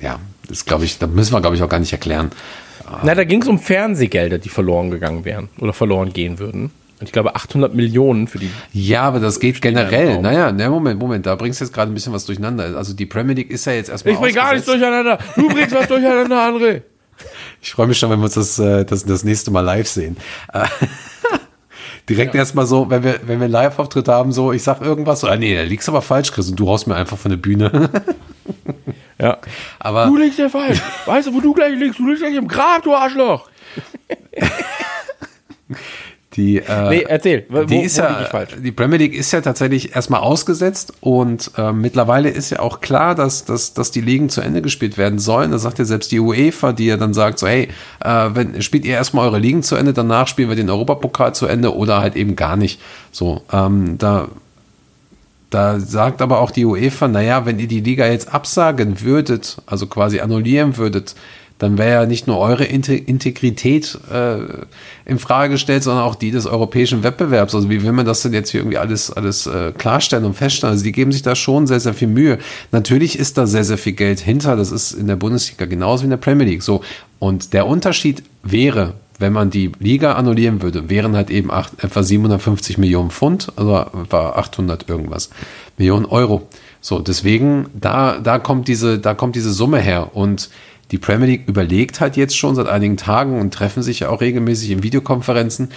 ja, 0.00 0.18
das 0.46 0.66
glaube 0.66 0.84
ich, 0.84 0.98
da 0.98 1.06
müssen 1.06 1.32
wir, 1.32 1.40
glaube 1.40 1.56
ich, 1.56 1.62
auch 1.62 1.68
gar 1.68 1.80
nicht 1.80 1.92
erklären. 1.92 2.32
Na, 3.02 3.14
da 3.14 3.24
ging 3.24 3.42
es 3.42 3.48
um 3.48 3.58
Fernsehgelder, 3.58 4.38
die 4.38 4.48
verloren 4.48 4.90
gegangen 4.90 5.24
wären 5.24 5.48
oder 5.58 5.72
verloren 5.72 6.12
gehen 6.12 6.38
würden. 6.38 6.70
Und 7.00 7.08
ich 7.08 7.12
glaube 7.12 7.34
800 7.34 7.74
Millionen 7.74 8.28
für 8.28 8.38
die 8.38 8.50
Ja, 8.72 9.02
aber 9.02 9.20
das 9.20 9.40
geht 9.40 9.60
generell. 9.60 10.20
Naja, 10.20 10.52
ne, 10.52 10.70
Moment, 10.70 11.00
Moment, 11.00 11.26
da 11.26 11.34
bringst 11.34 11.60
du 11.60 11.64
jetzt 11.64 11.74
gerade 11.74 11.90
ein 11.90 11.94
bisschen 11.94 12.12
was 12.12 12.24
durcheinander. 12.24 12.76
Also 12.76 12.94
die 12.94 13.06
Premier 13.06 13.34
League 13.34 13.50
ist 13.50 13.64
ja 13.64 13.72
jetzt 13.72 13.90
erstmal 13.90 14.14
Ich 14.14 14.20
bring 14.20 14.34
gar 14.34 14.52
nichts 14.52 14.66
durcheinander. 14.66 15.18
Du 15.34 15.48
bringst 15.48 15.74
was 15.74 15.88
durcheinander, 15.88 16.36
André. 16.36 16.82
Ich 17.62 17.72
freue 17.72 17.86
mich 17.86 17.98
schon, 17.98 18.10
wenn 18.10 18.18
wir 18.18 18.24
uns 18.24 18.34
das, 18.34 18.58
äh, 18.58 18.84
das, 18.84 19.06
das 19.06 19.24
nächste 19.24 19.50
Mal 19.50 19.62
live 19.62 19.88
sehen. 19.88 20.18
Äh, 20.52 20.66
Direkt 22.08 22.34
erstmal 22.34 22.66
so, 22.66 22.90
wenn 22.90 23.02
wir, 23.02 23.20
wenn 23.24 23.40
wir 23.40 23.48
Live-Auftritt 23.48 24.08
haben, 24.08 24.32
so, 24.32 24.52
ich 24.52 24.62
sag 24.62 24.82
irgendwas, 24.82 25.20
so, 25.20 25.28
ah, 25.28 25.36
nee, 25.36 25.56
da 25.56 25.62
liegst 25.62 25.88
aber 25.88 26.02
falsch, 26.02 26.32
Chris, 26.32 26.50
und 26.50 26.60
du 26.60 26.68
haust 26.68 26.86
mir 26.86 26.96
einfach 26.96 27.16
von 27.16 27.30
der 27.30 27.38
Bühne. 27.38 27.90
Ja. 29.24 29.38
aber 29.78 30.06
Du 30.06 30.16
liegst 30.16 30.38
ja 30.38 30.50
falsch. 30.50 30.82
Weißt 31.06 31.28
du, 31.28 31.34
wo 31.34 31.40
du 31.40 31.54
gleich 31.54 31.74
liegst? 31.78 31.98
Du 31.98 32.06
liegst 32.06 32.22
gleich 32.22 32.34
im 32.34 32.46
Grab, 32.46 32.82
du 32.82 32.94
Arschloch. 32.94 33.48
die, 36.36 36.58
äh, 36.58 36.88
Nee, 36.90 37.06
erzähl. 37.08 37.46
Wo, 37.48 37.64
die 37.64 37.80
ist 37.80 37.96
ja, 37.96 38.28
die 38.62 38.70
Premier 38.70 38.98
League 38.98 39.14
ist 39.14 39.32
ja 39.32 39.40
tatsächlich 39.40 39.96
erstmal 39.96 40.20
ausgesetzt 40.20 40.92
und 41.00 41.52
äh, 41.56 41.72
mittlerweile 41.72 42.28
ist 42.28 42.50
ja 42.50 42.58
auch 42.58 42.82
klar, 42.82 43.14
dass, 43.14 43.46
dass, 43.46 43.72
dass 43.72 43.90
die 43.90 44.02
Ligen 44.02 44.28
zu 44.28 44.42
Ende 44.42 44.60
gespielt 44.60 44.98
werden 44.98 45.18
sollen. 45.18 45.52
Da 45.52 45.58
sagt 45.58 45.78
ja 45.78 45.86
selbst 45.86 46.12
die 46.12 46.20
UEFA, 46.20 46.72
die 46.72 46.84
ja 46.84 46.98
dann 46.98 47.14
sagt 47.14 47.38
so, 47.38 47.46
hey, 47.46 47.70
äh, 48.04 48.28
wenn, 48.34 48.60
spielt 48.60 48.84
ihr 48.84 48.92
erstmal 48.92 49.26
eure 49.26 49.38
Ligen 49.38 49.62
zu 49.62 49.74
Ende, 49.76 49.94
danach 49.94 50.28
spielen 50.28 50.50
wir 50.50 50.56
den 50.56 50.68
Europapokal 50.68 51.34
zu 51.34 51.46
Ende 51.46 51.74
oder 51.74 52.02
halt 52.02 52.14
eben 52.14 52.36
gar 52.36 52.56
nicht. 52.56 52.78
So, 53.10 53.42
ähm, 53.50 53.96
da 53.96 54.28
da 55.54 55.78
sagt 55.78 56.20
aber 56.20 56.40
auch 56.40 56.50
die 56.50 56.64
UEFA, 56.64 57.06
naja, 57.06 57.46
wenn 57.46 57.60
ihr 57.60 57.68
die 57.68 57.80
Liga 57.80 58.06
jetzt 58.06 58.34
absagen 58.34 59.00
würdet, 59.02 59.58
also 59.66 59.86
quasi 59.86 60.18
annullieren 60.18 60.76
würdet, 60.76 61.14
dann 61.58 61.78
wäre 61.78 62.02
ja 62.02 62.06
nicht 62.06 62.26
nur 62.26 62.38
eure 62.38 62.64
Inte- 62.64 62.96
Integrität 62.96 63.96
äh, 64.12 64.38
in 65.06 65.20
Frage 65.20 65.52
gestellt, 65.52 65.84
sondern 65.84 66.02
auch 66.02 66.16
die 66.16 66.32
des 66.32 66.46
europäischen 66.46 67.04
Wettbewerbs. 67.04 67.54
Also 67.54 67.70
wie 67.70 67.84
will 67.84 67.92
man 67.92 68.04
das 68.04 68.22
denn 68.22 68.32
jetzt 68.32 68.50
hier 68.50 68.60
irgendwie 68.60 68.78
alles, 68.78 69.12
alles 69.12 69.46
äh, 69.46 69.70
klarstellen 69.70 70.24
und 70.24 70.34
feststellen? 70.34 70.72
Also 70.72 70.82
die 70.82 70.90
geben 70.90 71.12
sich 71.12 71.22
da 71.22 71.36
schon 71.36 71.68
sehr, 71.68 71.78
sehr 71.78 71.94
viel 71.94 72.08
Mühe. 72.08 72.38
Natürlich 72.72 73.16
ist 73.16 73.38
da 73.38 73.46
sehr, 73.46 73.62
sehr 73.62 73.78
viel 73.78 73.92
Geld 73.92 74.18
hinter. 74.18 74.56
Das 74.56 74.72
ist 74.72 74.90
in 74.90 75.06
der 75.06 75.14
Bundesliga 75.14 75.66
genauso 75.66 76.02
wie 76.02 76.06
in 76.06 76.10
der 76.10 76.16
Premier 76.16 76.46
League. 76.46 76.64
So. 76.64 76.82
Und 77.20 77.52
der 77.52 77.68
Unterschied 77.68 78.24
wäre, 78.42 78.94
wenn 79.18 79.32
man 79.32 79.50
die 79.50 79.72
Liga 79.78 80.14
annullieren 80.14 80.62
würde, 80.62 80.90
wären 80.90 81.16
halt 81.16 81.30
eben 81.30 81.50
acht, 81.50 81.82
etwa 81.82 82.02
750 82.02 82.78
Millionen 82.78 83.10
Pfund, 83.10 83.52
also 83.56 83.86
war 84.10 84.36
800 84.36 84.88
irgendwas 84.88 85.30
Millionen 85.76 86.06
Euro. 86.06 86.48
So, 86.80 86.98
deswegen, 86.98 87.66
da, 87.74 88.18
da 88.18 88.38
kommt 88.38 88.68
diese, 88.68 88.98
da 88.98 89.14
kommt 89.14 89.36
diese 89.36 89.52
Summe 89.52 89.78
her 89.78 90.14
und 90.14 90.50
die 90.90 90.98
Premier 90.98 91.26
League 91.26 91.48
überlegt 91.48 92.00
halt 92.00 92.16
jetzt 92.16 92.36
schon 92.36 92.54
seit 92.54 92.68
einigen 92.68 92.96
Tagen 92.96 93.40
und 93.40 93.54
treffen 93.54 93.82
sich 93.82 94.00
ja 94.00 94.10
auch 94.10 94.20
regelmäßig 94.20 94.70
in 94.70 94.82
Videokonferenzen. 94.82 95.70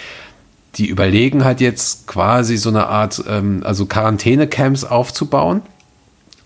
Die 0.75 0.87
überlegen 0.87 1.45
halt 1.45 1.61
jetzt 1.61 2.07
quasi 2.07 2.57
so 2.57 2.69
eine 2.69 2.87
Art, 2.87 3.23
ähm, 3.27 3.61
also 3.63 3.85
Quarantänecamps 3.85 4.83
aufzubauen, 4.83 5.61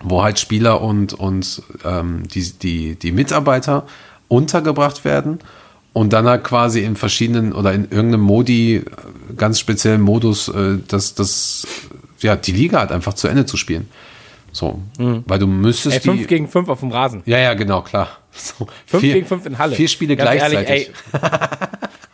wo 0.03 0.23
halt 0.23 0.39
Spieler 0.39 0.81
und, 0.81 1.13
und 1.13 1.63
ähm, 1.83 2.27
die, 2.27 2.51
die, 2.51 2.95
die 2.95 3.11
Mitarbeiter 3.11 3.87
untergebracht 4.27 5.03
werden 5.03 5.39
und 5.93 6.13
dann 6.13 6.25
halt 6.27 6.43
quasi 6.43 6.81
in 6.83 6.95
verschiedenen 6.95 7.53
oder 7.53 7.73
in 7.73 7.83
irgendeinem 7.83 8.21
Modi, 8.21 8.77
äh, 8.77 8.83
ganz 9.35 9.59
speziellen 9.59 10.01
Modus, 10.01 10.47
äh, 10.47 10.77
das, 10.87 11.15
das, 11.15 11.67
ja, 12.19 12.35
die 12.35 12.51
Liga 12.53 12.79
halt 12.79 12.91
einfach 12.91 13.13
zu 13.13 13.27
Ende 13.27 13.45
zu 13.45 13.57
spielen. 13.57 13.89
So, 14.53 14.81
weil 14.97 15.39
du 15.39 15.47
müsstest 15.47 15.95
Ey, 15.95 16.01
5 16.01 16.19
die, 16.21 16.27
gegen 16.27 16.47
5 16.49 16.67
auf 16.67 16.81
dem 16.81 16.91
Rasen. 16.91 17.23
ja, 17.25 17.37
ja, 17.37 17.53
genau, 17.53 17.81
klar. 17.81 18.09
So, 18.33 18.67
5 18.85 19.01
vier- 19.01 19.13
gegen 19.15 19.25
5 19.27 19.45
in 19.45 19.57
Halle. 19.57 19.75
Vier 19.75 19.87
Spiele 19.89 20.15
Ganz 20.15 20.29
gleichzeitig. 20.31 20.69
Ehrlich, 20.69 20.91
ey, 21.13 21.19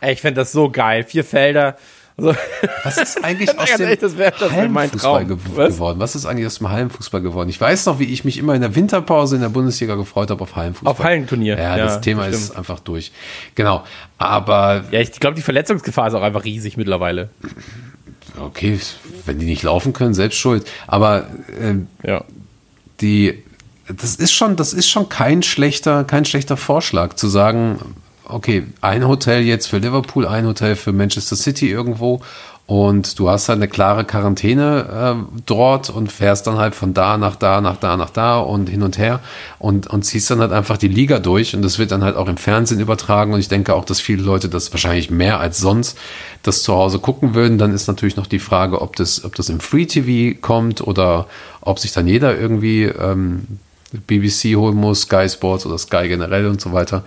ey, 0.00 0.12
ich 0.14 0.20
fände 0.20 0.40
das 0.40 0.50
so 0.52 0.68
geil. 0.70 1.04
Vier 1.04 1.24
Felder. 1.24 1.76
So. 2.20 2.34
Was 2.82 2.98
ist 2.98 3.24
eigentlich 3.24 3.48
aus 3.58 3.70
dem 3.76 3.80
ehrlich, 3.82 4.00
das 4.00 4.16
das 4.16 4.50
Hallenfußball 4.52 5.24
gew 5.24 5.36
Was? 5.54 5.74
geworden? 5.74 6.00
Was 6.00 6.16
ist 6.16 6.26
eigentlich 6.26 6.46
aus 6.46 6.58
dem 6.58 6.68
Hallenfußball 6.68 7.20
geworden? 7.20 7.48
Ich 7.48 7.60
weiß 7.60 7.86
noch, 7.86 8.00
wie 8.00 8.06
ich 8.12 8.24
mich 8.24 8.38
immer 8.38 8.54
in 8.56 8.60
der 8.60 8.74
Winterpause 8.74 9.36
in 9.36 9.42
der 9.42 9.50
Bundesliga 9.50 9.94
gefreut 9.94 10.30
habe 10.30 10.42
auf 10.42 10.56
Hallenfußball. 10.56 10.90
Auf 10.90 10.98
Hallenturnier. 10.98 11.56
Ja, 11.56 11.76
Ja, 11.76 11.84
das 11.84 12.00
Thema 12.00 12.26
das 12.26 12.40
ist 12.40 12.56
einfach 12.56 12.80
durch. 12.80 13.12
Genau. 13.54 13.84
Aber 14.18 14.84
Ja, 14.90 14.98
ich 15.00 15.12
glaube, 15.12 15.36
die 15.36 15.42
Verletzungsgefahr 15.42 16.08
ist 16.08 16.14
auch 16.14 16.22
einfach 16.22 16.44
riesig 16.44 16.76
mittlerweile. 16.76 17.28
okay, 18.40 18.80
wenn 19.24 19.38
die 19.38 19.46
nicht 19.46 19.62
laufen 19.62 19.92
können, 19.92 20.12
selbst 20.14 20.38
schuld. 20.38 20.66
Aber 20.88 21.26
ähm, 21.60 21.86
Ja. 22.02 22.24
die, 23.00 23.44
das 23.88 24.16
ist 24.16 24.32
schon, 24.32 24.56
das 24.56 24.72
ist 24.72 24.88
schon 24.88 25.08
kein 25.08 25.44
schlechter, 25.44 26.02
kein 26.02 26.24
schlechter 26.24 26.56
Vorschlag 26.56 27.14
zu 27.14 27.28
sagen, 27.28 27.94
okay, 28.28 28.66
ein 28.80 29.06
Hotel 29.06 29.42
jetzt 29.42 29.66
für 29.66 29.78
Liverpool, 29.78 30.26
ein 30.26 30.46
Hotel 30.46 30.76
für 30.76 30.92
Manchester 30.92 31.36
City 31.36 31.70
irgendwo 31.70 32.20
und 32.68 33.18
du 33.18 33.30
hast 33.30 33.48
halt 33.48 33.56
eine 33.56 33.66
klare 33.66 34.04
Quarantäne 34.04 35.16
äh, 35.16 35.40
dort 35.46 35.88
und 35.88 36.12
fährst 36.12 36.46
dann 36.46 36.58
halt 36.58 36.74
von 36.74 36.92
da 36.92 37.16
nach 37.16 37.34
da, 37.34 37.62
nach 37.62 37.78
da, 37.78 37.96
nach 37.96 38.10
da 38.10 38.40
und 38.40 38.68
hin 38.68 38.82
und 38.82 38.98
her 38.98 39.20
und, 39.58 39.86
und 39.86 40.02
ziehst 40.02 40.30
dann 40.30 40.40
halt 40.40 40.52
einfach 40.52 40.76
die 40.76 40.88
Liga 40.88 41.18
durch 41.18 41.56
und 41.56 41.62
das 41.62 41.78
wird 41.78 41.92
dann 41.92 42.04
halt 42.04 42.16
auch 42.16 42.28
im 42.28 42.36
Fernsehen 42.36 42.78
übertragen 42.78 43.32
und 43.32 43.40
ich 43.40 43.48
denke 43.48 43.74
auch, 43.74 43.86
dass 43.86 44.00
viele 44.00 44.22
Leute 44.22 44.50
das 44.50 44.70
wahrscheinlich 44.70 45.10
mehr 45.10 45.40
als 45.40 45.56
sonst 45.56 45.96
das 46.42 46.62
zu 46.62 46.74
Hause 46.74 46.98
gucken 46.98 47.34
würden. 47.34 47.56
Dann 47.56 47.72
ist 47.72 47.86
natürlich 47.86 48.16
noch 48.16 48.26
die 48.26 48.38
Frage, 48.38 48.82
ob 48.82 48.96
das, 48.96 49.24
ob 49.24 49.34
das 49.34 49.48
im 49.48 49.60
Free 49.60 49.86
TV 49.86 50.38
kommt 50.38 50.86
oder 50.86 51.26
ob 51.62 51.78
sich 51.78 51.92
dann 51.92 52.06
jeder 52.06 52.38
irgendwie 52.38 52.82
ähm, 52.84 53.46
BBC 54.06 54.56
holen 54.56 54.76
muss, 54.76 55.02
Sky 55.02 55.26
Sports 55.26 55.64
oder 55.64 55.78
Sky 55.78 56.06
generell 56.06 56.46
und 56.46 56.60
so 56.60 56.74
weiter. 56.74 57.02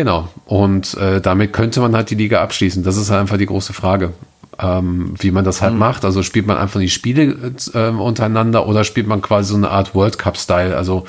Genau. 0.00 0.30
Und 0.46 0.94
äh, 0.94 1.20
damit 1.20 1.52
könnte 1.52 1.78
man 1.82 1.94
halt 1.94 2.08
die 2.08 2.14
Liga 2.14 2.40
abschließen. 2.40 2.82
Das 2.82 2.96
ist 2.96 3.10
halt 3.10 3.20
einfach 3.20 3.36
die 3.36 3.44
große 3.44 3.74
Frage, 3.74 4.14
ähm, 4.58 5.12
wie 5.18 5.30
man 5.30 5.44
das 5.44 5.60
halt 5.60 5.74
macht. 5.74 6.06
Also 6.06 6.22
spielt 6.22 6.46
man 6.46 6.56
einfach 6.56 6.80
die 6.80 6.88
Spiele 6.88 7.52
äh, 7.74 7.88
untereinander 7.88 8.66
oder 8.66 8.84
spielt 8.84 9.06
man 9.06 9.20
quasi 9.20 9.50
so 9.50 9.56
eine 9.56 9.68
Art 9.68 9.94
World 9.94 10.16
Cup-Style, 10.16 10.74
also 10.74 11.04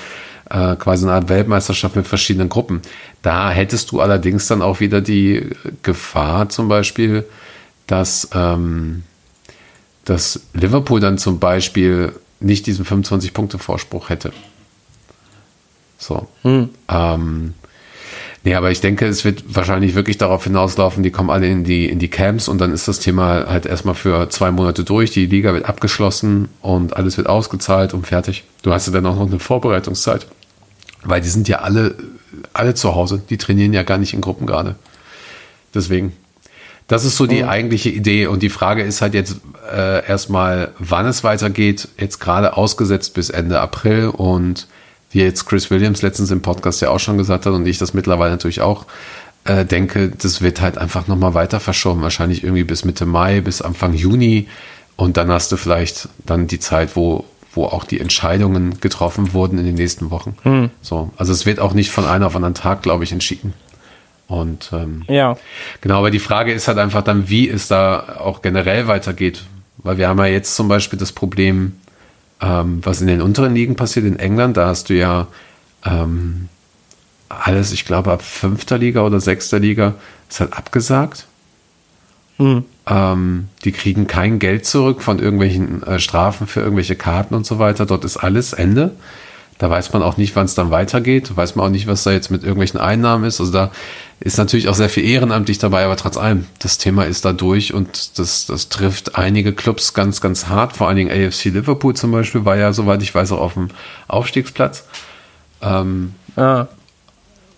äh, 0.49 0.75
quasi 0.75 1.05
eine 1.05 1.13
Art 1.13 1.29
Weltmeisterschaft 1.29 1.95
mit 1.95 2.05
verschiedenen 2.05 2.49
Gruppen. 2.49 2.81
Da 3.21 3.49
hättest 3.49 3.93
du 3.93 4.01
allerdings 4.01 4.47
dann 4.47 4.61
auch 4.61 4.81
wieder 4.81 4.99
die 4.99 5.51
Gefahr 5.83 6.49
zum 6.49 6.67
Beispiel, 6.67 7.23
dass, 7.87 8.27
ähm, 8.33 9.03
dass 10.03 10.41
Liverpool 10.51 10.99
dann 10.99 11.17
zum 11.17 11.39
Beispiel 11.39 12.11
nicht 12.41 12.67
diesen 12.67 12.83
25-Punkte-Vorspruch 12.85 14.09
hätte. 14.09 14.33
So. 15.97 16.27
Ähm, 16.89 17.53
nee, 18.43 18.55
aber 18.55 18.71
ich 18.71 18.81
denke, 18.81 19.05
es 19.05 19.25
wird 19.25 19.43
wahrscheinlich 19.55 19.95
wirklich 19.95 20.17
darauf 20.17 20.43
hinauslaufen, 20.43 21.03
die 21.03 21.11
kommen 21.11 21.29
alle 21.29 21.47
in 21.47 21.63
die, 21.63 21.87
in 21.89 21.99
die 21.99 22.09
Camps 22.09 22.47
und 22.47 22.59
dann 22.59 22.73
ist 22.73 22.87
das 22.87 22.99
Thema 22.99 23.45
halt 23.47 23.65
erstmal 23.65 23.95
für 23.95 24.29
zwei 24.29 24.51
Monate 24.51 24.83
durch. 24.83 25.11
Die 25.11 25.25
Liga 25.25 25.53
wird 25.53 25.65
abgeschlossen 25.65 26.49
und 26.61 26.95
alles 26.95 27.17
wird 27.17 27.27
ausgezahlt 27.27 27.93
und 27.93 28.07
fertig. 28.07 28.43
Du 28.63 28.71
hast 28.71 28.87
ja 28.87 28.93
dann 28.93 29.05
auch 29.05 29.15
noch 29.15 29.27
eine 29.27 29.39
Vorbereitungszeit. 29.39 30.27
Weil 31.03 31.21
die 31.21 31.29
sind 31.29 31.47
ja 31.47 31.59
alle, 31.59 31.95
alle 32.53 32.73
zu 32.75 32.95
Hause. 32.95 33.21
Die 33.29 33.37
trainieren 33.37 33.73
ja 33.73 33.83
gar 33.83 33.97
nicht 33.97 34.13
in 34.13 34.21
Gruppen 34.21 34.45
gerade. 34.45 34.75
Deswegen. 35.73 36.13
Das 36.87 37.05
ist 37.05 37.15
so 37.15 37.25
die 37.25 37.45
eigentliche 37.45 37.89
Idee. 37.89 38.27
Und 38.27 38.43
die 38.43 38.49
Frage 38.49 38.83
ist 38.83 39.01
halt 39.01 39.13
jetzt 39.13 39.37
äh, 39.73 40.05
erstmal, 40.05 40.73
wann 40.77 41.05
es 41.05 41.23
weitergeht. 41.23 41.87
Jetzt 41.97 42.19
gerade 42.19 42.57
ausgesetzt 42.57 43.13
bis 43.13 43.29
Ende 43.29 43.59
April. 43.61 44.07
Und 44.07 44.67
wie 45.11 45.21
jetzt 45.21 45.45
Chris 45.45 45.69
Williams 45.69 46.01
letztens 46.01 46.31
im 46.31 46.41
Podcast 46.41 46.81
ja 46.81 46.89
auch 46.89 46.99
schon 46.99 47.17
gesagt 47.17 47.45
hat 47.45 47.53
und 47.53 47.65
ich 47.65 47.77
das 47.77 47.93
mittlerweile 47.93 48.31
natürlich 48.31 48.61
auch 48.61 48.85
äh, 49.43 49.65
denke, 49.65 50.09
das 50.09 50.41
wird 50.41 50.61
halt 50.61 50.77
einfach 50.77 51.07
nochmal 51.07 51.33
weiter 51.33 51.59
verschoben. 51.59 52.01
Wahrscheinlich 52.01 52.43
irgendwie 52.43 52.63
bis 52.63 52.85
Mitte 52.85 53.05
Mai, 53.05 53.41
bis 53.41 53.61
Anfang 53.61 53.93
Juni. 53.93 54.47
Und 54.95 55.17
dann 55.17 55.31
hast 55.31 55.51
du 55.51 55.57
vielleicht 55.57 56.09
dann 56.25 56.47
die 56.47 56.59
Zeit, 56.59 56.95
wo, 56.95 57.25
wo 57.53 57.65
auch 57.65 57.85
die 57.85 57.99
Entscheidungen 57.99 58.79
getroffen 58.81 59.33
wurden 59.33 59.57
in 59.57 59.65
den 59.65 59.75
nächsten 59.75 60.11
Wochen. 60.11 60.35
So, 60.81 61.11
also 61.17 61.33
es 61.33 61.45
wird 61.45 61.59
auch 61.59 61.73
nicht 61.73 61.89
von 61.89 62.05
einem 62.05 62.25
auf 62.25 62.35
einen 62.35 62.45
anderen 62.45 62.61
Tag, 62.61 62.83
glaube 62.83 63.03
ich, 63.03 63.11
entschieden. 63.11 63.53
Und 64.27 64.69
ähm, 64.73 65.03
Ja. 65.09 65.35
Genau, 65.81 65.97
aber 65.97 66.11
die 66.11 66.19
Frage 66.19 66.53
ist 66.53 66.67
halt 66.67 66.77
einfach 66.77 67.03
dann, 67.03 67.27
wie 67.27 67.49
es 67.49 67.67
da 67.67 68.17
auch 68.19 68.41
generell 68.41 68.87
weitergeht. 68.87 69.43
Weil 69.77 69.97
wir 69.97 70.07
haben 70.07 70.19
ja 70.19 70.27
jetzt 70.27 70.55
zum 70.55 70.67
Beispiel 70.67 70.99
das 70.99 71.11
Problem, 71.11 71.80
ähm, 72.41 72.79
was 72.83 73.01
in 73.01 73.07
den 73.07 73.21
unteren 73.21 73.55
Ligen 73.55 73.75
passiert, 73.75 74.05
in 74.05 74.19
England, 74.19 74.57
da 74.57 74.67
hast 74.67 74.89
du 74.89 74.95
ja 74.95 75.27
ähm, 75.85 76.49
alles, 77.29 77.71
ich 77.71 77.85
glaube, 77.85 78.11
ab 78.11 78.21
fünfter 78.21 78.77
Liga 78.77 79.01
oder 79.01 79.19
sechster 79.19 79.59
Liga 79.59 79.95
ist 80.29 80.39
halt 80.39 80.53
abgesagt. 80.53 81.27
Ähm, 82.87 83.49
die 83.63 83.71
kriegen 83.71 84.07
kein 84.07 84.39
Geld 84.39 84.65
zurück 84.65 85.01
von 85.01 85.19
irgendwelchen 85.19 85.83
äh, 85.83 85.99
Strafen 85.99 86.47
für 86.47 86.61
irgendwelche 86.61 86.95
Karten 86.95 87.35
und 87.35 87.45
so 87.45 87.59
weiter. 87.59 87.85
Dort 87.85 88.03
ist 88.03 88.17
alles 88.17 88.53
Ende. 88.53 88.91
Da 89.61 89.69
weiß 89.69 89.93
man 89.93 90.01
auch 90.01 90.17
nicht, 90.17 90.35
wann 90.35 90.45
es 90.45 90.55
dann 90.55 90.71
weitergeht. 90.71 91.37
Weiß 91.37 91.55
man 91.55 91.67
auch 91.67 91.69
nicht, 91.69 91.85
was 91.85 92.01
da 92.01 92.11
jetzt 92.11 92.31
mit 92.31 92.41
irgendwelchen 92.41 92.79
Einnahmen 92.79 93.25
ist. 93.25 93.39
Also 93.39 93.51
da 93.51 93.69
ist 94.19 94.39
natürlich 94.39 94.67
auch 94.67 94.73
sehr 94.73 94.89
viel 94.89 95.05
ehrenamtlich 95.05 95.59
dabei, 95.59 95.85
aber 95.85 95.95
trotz 95.97 96.17
allem, 96.17 96.47
das 96.57 96.79
Thema 96.79 97.03
ist 97.03 97.25
da 97.25 97.31
durch 97.31 97.71
und 97.71 98.17
das, 98.17 98.47
das 98.47 98.69
trifft 98.69 99.17
einige 99.19 99.53
Clubs 99.53 99.93
ganz, 99.93 100.19
ganz 100.19 100.47
hart. 100.47 100.75
Vor 100.75 100.87
allen 100.87 100.97
Dingen 100.97 101.11
AFC 101.11 101.45
Liverpool 101.45 101.95
zum 101.95 102.11
Beispiel 102.11 102.43
war 102.43 102.57
ja, 102.57 102.73
soweit 102.73 103.03
ich 103.03 103.13
weiß, 103.13 103.31
auch 103.33 103.39
auf 103.39 103.53
dem 103.53 103.67
Aufstiegsplatz. 104.07 104.83
Ähm, 105.61 106.15
Ah. 106.35 106.67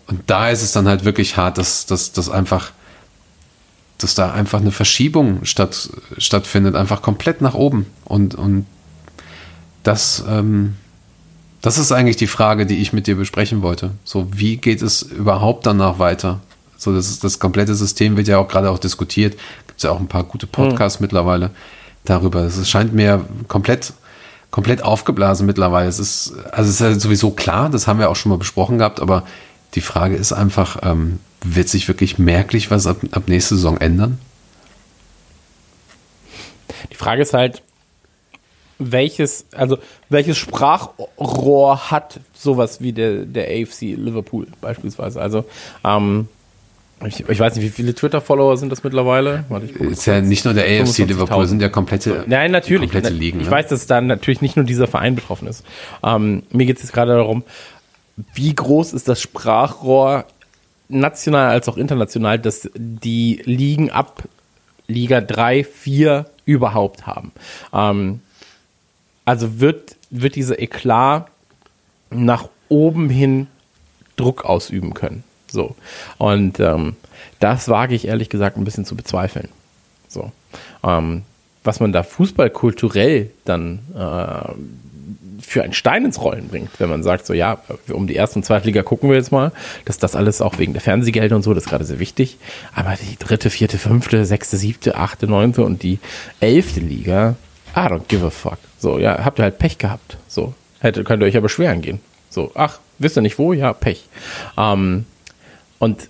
und 0.07 0.23
da 0.25 0.49
ist 0.49 0.61
es 0.61 0.73
dann 0.73 0.87
halt 0.89 1.05
wirklich 1.05 1.37
hart, 1.37 1.57
dass, 1.57 1.85
dass, 1.85 2.11
dass 2.11 2.29
einfach, 2.29 2.71
dass 3.97 4.13
da 4.13 4.33
einfach 4.33 4.59
eine 4.59 4.71
Verschiebung 4.71 5.45
statt, 5.45 5.89
stattfindet, 6.17 6.75
einfach 6.75 7.01
komplett 7.01 7.39
nach 7.39 7.53
oben. 7.53 7.85
Und, 8.03 8.35
und 8.35 8.65
das, 9.83 10.21
ähm, 10.27 10.75
das 11.63 11.77
ist 11.77 11.93
eigentlich 11.93 12.17
die 12.17 12.27
Frage, 12.27 12.65
die 12.65 12.81
ich 12.81 12.91
mit 12.91 13.07
dir 13.07 13.15
besprechen 13.15 13.61
wollte. 13.61 13.91
So, 14.03 14.27
wie 14.35 14.57
geht 14.57 14.81
es 14.81 15.01
überhaupt 15.01 15.65
danach 15.65 15.97
weiter? 15.97 16.41
So, 16.77 16.93
das, 16.93 17.19
das 17.19 17.39
komplette 17.39 17.73
System 17.73 18.17
wird 18.17 18.27
ja 18.27 18.37
auch 18.37 18.49
gerade 18.49 18.69
auch 18.69 18.79
diskutiert. 18.79 19.37
Gibt 19.67 19.77
es 19.77 19.83
ja 19.83 19.91
auch 19.91 19.99
ein 20.01 20.09
paar 20.09 20.25
gute 20.25 20.45
Podcasts 20.45 20.99
mittlerweile 20.99 21.51
darüber. 22.03 22.41
Es 22.41 22.69
scheint 22.69 22.93
mir 22.93 23.25
komplett, 23.47 23.93
komplett 24.51 24.83
aufgeblasen 24.83 25.45
mittlerweile. 25.45 25.87
Es 25.87 25.99
ist, 25.99 26.33
also 26.51 26.69
es 26.69 26.75
ist 26.75 26.81
ja 26.81 26.99
sowieso 26.99 27.31
klar, 27.31 27.69
das 27.69 27.87
haben 27.87 27.97
wir 27.97 28.09
auch 28.09 28.17
schon 28.17 28.31
mal 28.31 28.37
besprochen 28.37 28.79
gehabt, 28.79 28.99
aber 28.99 29.23
die 29.75 29.81
Frage 29.81 30.17
ist 30.17 30.33
einfach, 30.33 30.79
ähm, 30.83 31.19
wird 31.45 31.69
sich 31.69 31.87
wirklich 31.87 32.19
merklich 32.19 32.71
was 32.71 32.87
ab, 32.87 32.97
ab 33.11 33.23
nächste 33.27 33.55
Saison 33.55 33.77
ändern? 33.77 34.17
Die 36.91 36.95
Frage 36.95 37.21
ist 37.21 37.33
halt, 37.33 37.63
welches, 38.91 39.45
also 39.53 39.77
welches 40.09 40.37
Sprachrohr 40.37 41.91
hat 41.91 42.19
sowas 42.33 42.81
wie 42.81 42.91
der, 42.91 43.25
der 43.25 43.47
AFC 43.47 43.81
Liverpool 43.81 44.47
beispielsweise? 44.61 45.21
Also, 45.21 45.45
ähm, 45.83 46.27
ich, 47.05 47.27
ich 47.27 47.39
weiß 47.39 47.55
nicht, 47.55 47.65
wie 47.65 47.69
viele 47.69 47.93
Twitter-Follower 47.93 48.55
sind 48.57 48.71
das 48.71 48.83
mittlerweile? 48.83 49.43
Warte, 49.49 49.65
Ist 49.65 50.05
ja 50.05 50.21
nicht 50.21 50.45
nur 50.45 50.53
der 50.53 50.63
AFC 50.63 50.99
25.000. 51.01 51.05
Liverpool, 51.07 51.47
sind 51.47 51.61
ja 51.61 51.69
komplette, 51.69 52.23
Nein, 52.27 52.51
natürlich. 52.51 52.91
komplette 52.91 53.13
Ligen. 53.13 53.39
Ich 53.39 53.47
ne? 53.47 53.51
weiß, 53.51 53.67
dass 53.67 53.87
da 53.87 53.99
natürlich 53.99 54.41
nicht 54.41 54.55
nur 54.55 54.65
dieser 54.65 54.87
Verein 54.87 55.15
betroffen 55.15 55.47
ist. 55.47 55.65
Ähm, 56.03 56.43
mir 56.51 56.65
geht 56.65 56.77
es 56.77 56.83
jetzt 56.83 56.93
gerade 56.93 57.13
darum, 57.13 57.43
wie 58.33 58.53
groß 58.53 58.93
ist 58.93 59.07
das 59.07 59.21
Sprachrohr 59.21 60.25
national 60.87 61.49
als 61.49 61.67
auch 61.67 61.77
international, 61.77 62.39
dass 62.39 62.69
die 62.75 63.41
Ligen 63.45 63.89
ab 63.89 64.23
Liga 64.87 65.21
3, 65.21 65.63
4 65.63 66.25
überhaupt 66.45 67.07
haben. 67.07 67.31
Ähm, 67.73 68.21
also 69.25 69.59
wird, 69.59 69.95
wird 70.09 70.35
dieser 70.35 70.59
Eklat 70.59 71.27
nach 72.09 72.49
oben 72.69 73.09
hin 73.09 73.47
Druck 74.15 74.45
ausüben 74.45 74.93
können. 74.93 75.23
So. 75.47 75.75
Und 76.17 76.59
ähm, 76.59 76.95
das 77.39 77.69
wage 77.69 77.95
ich 77.95 78.07
ehrlich 78.07 78.29
gesagt 78.29 78.57
ein 78.57 78.63
bisschen 78.63 78.85
zu 78.85 78.95
bezweifeln. 78.95 79.49
So. 80.07 80.31
Ähm, 80.83 81.23
was 81.63 81.79
man 81.79 81.93
da 81.93 82.03
fußballkulturell 82.03 83.31
dann 83.45 83.79
äh, 83.95 84.51
für 85.41 85.63
einen 85.63 85.73
Stein 85.73 86.05
ins 86.05 86.21
Rollen 86.21 86.47
bringt, 86.47 86.79
wenn 86.79 86.89
man 86.89 87.03
sagt, 87.03 87.25
so 87.25 87.33
ja, 87.33 87.61
um 87.91 88.07
die 88.07 88.15
erste 88.15 88.39
und 88.39 88.43
zweite 88.43 88.65
Liga 88.65 88.83
gucken 88.83 89.09
wir 89.09 89.17
jetzt 89.17 89.31
mal, 89.31 89.51
dass 89.85 89.97
das 89.97 90.15
alles 90.15 90.41
auch 90.41 90.57
wegen 90.57 90.73
der 90.73 90.81
Fernsehgelder 90.81 91.35
und 91.35 91.43
so, 91.43 91.53
das 91.53 91.63
ist 91.63 91.69
gerade 91.69 91.85
sehr 91.85 91.99
wichtig. 91.99 92.37
Aber 92.73 92.95
die 92.95 93.17
dritte, 93.17 93.49
vierte, 93.49 93.77
fünfte, 93.77 94.25
sechste, 94.25 94.57
siebte, 94.57 94.95
achte, 94.95 95.27
neunte 95.27 95.63
und 95.63 95.83
die 95.83 95.99
elfte 96.39 96.79
Liga, 96.79 97.35
I 97.75 97.79
don't 97.87 98.07
give 98.07 98.25
a 98.25 98.29
fuck. 98.29 98.57
So, 98.79 98.99
ja, 98.99 99.23
habt 99.23 99.39
ihr 99.39 99.43
halt 99.43 99.57
Pech 99.59 99.77
gehabt. 99.77 100.17
So, 100.27 100.53
hätte, 100.79 101.03
könnt 101.03 101.23
ihr 101.23 101.25
euch 101.27 101.33
ja 101.33 101.39
beschweren 101.39 101.81
gehen. 101.81 101.99
So, 102.29 102.51
ach, 102.55 102.79
wisst 102.99 103.17
ihr 103.17 103.21
nicht 103.21 103.37
wo? 103.39 103.53
Ja, 103.53 103.73
Pech. 103.73 104.05
Ähm, 104.57 105.05
und 105.79 106.07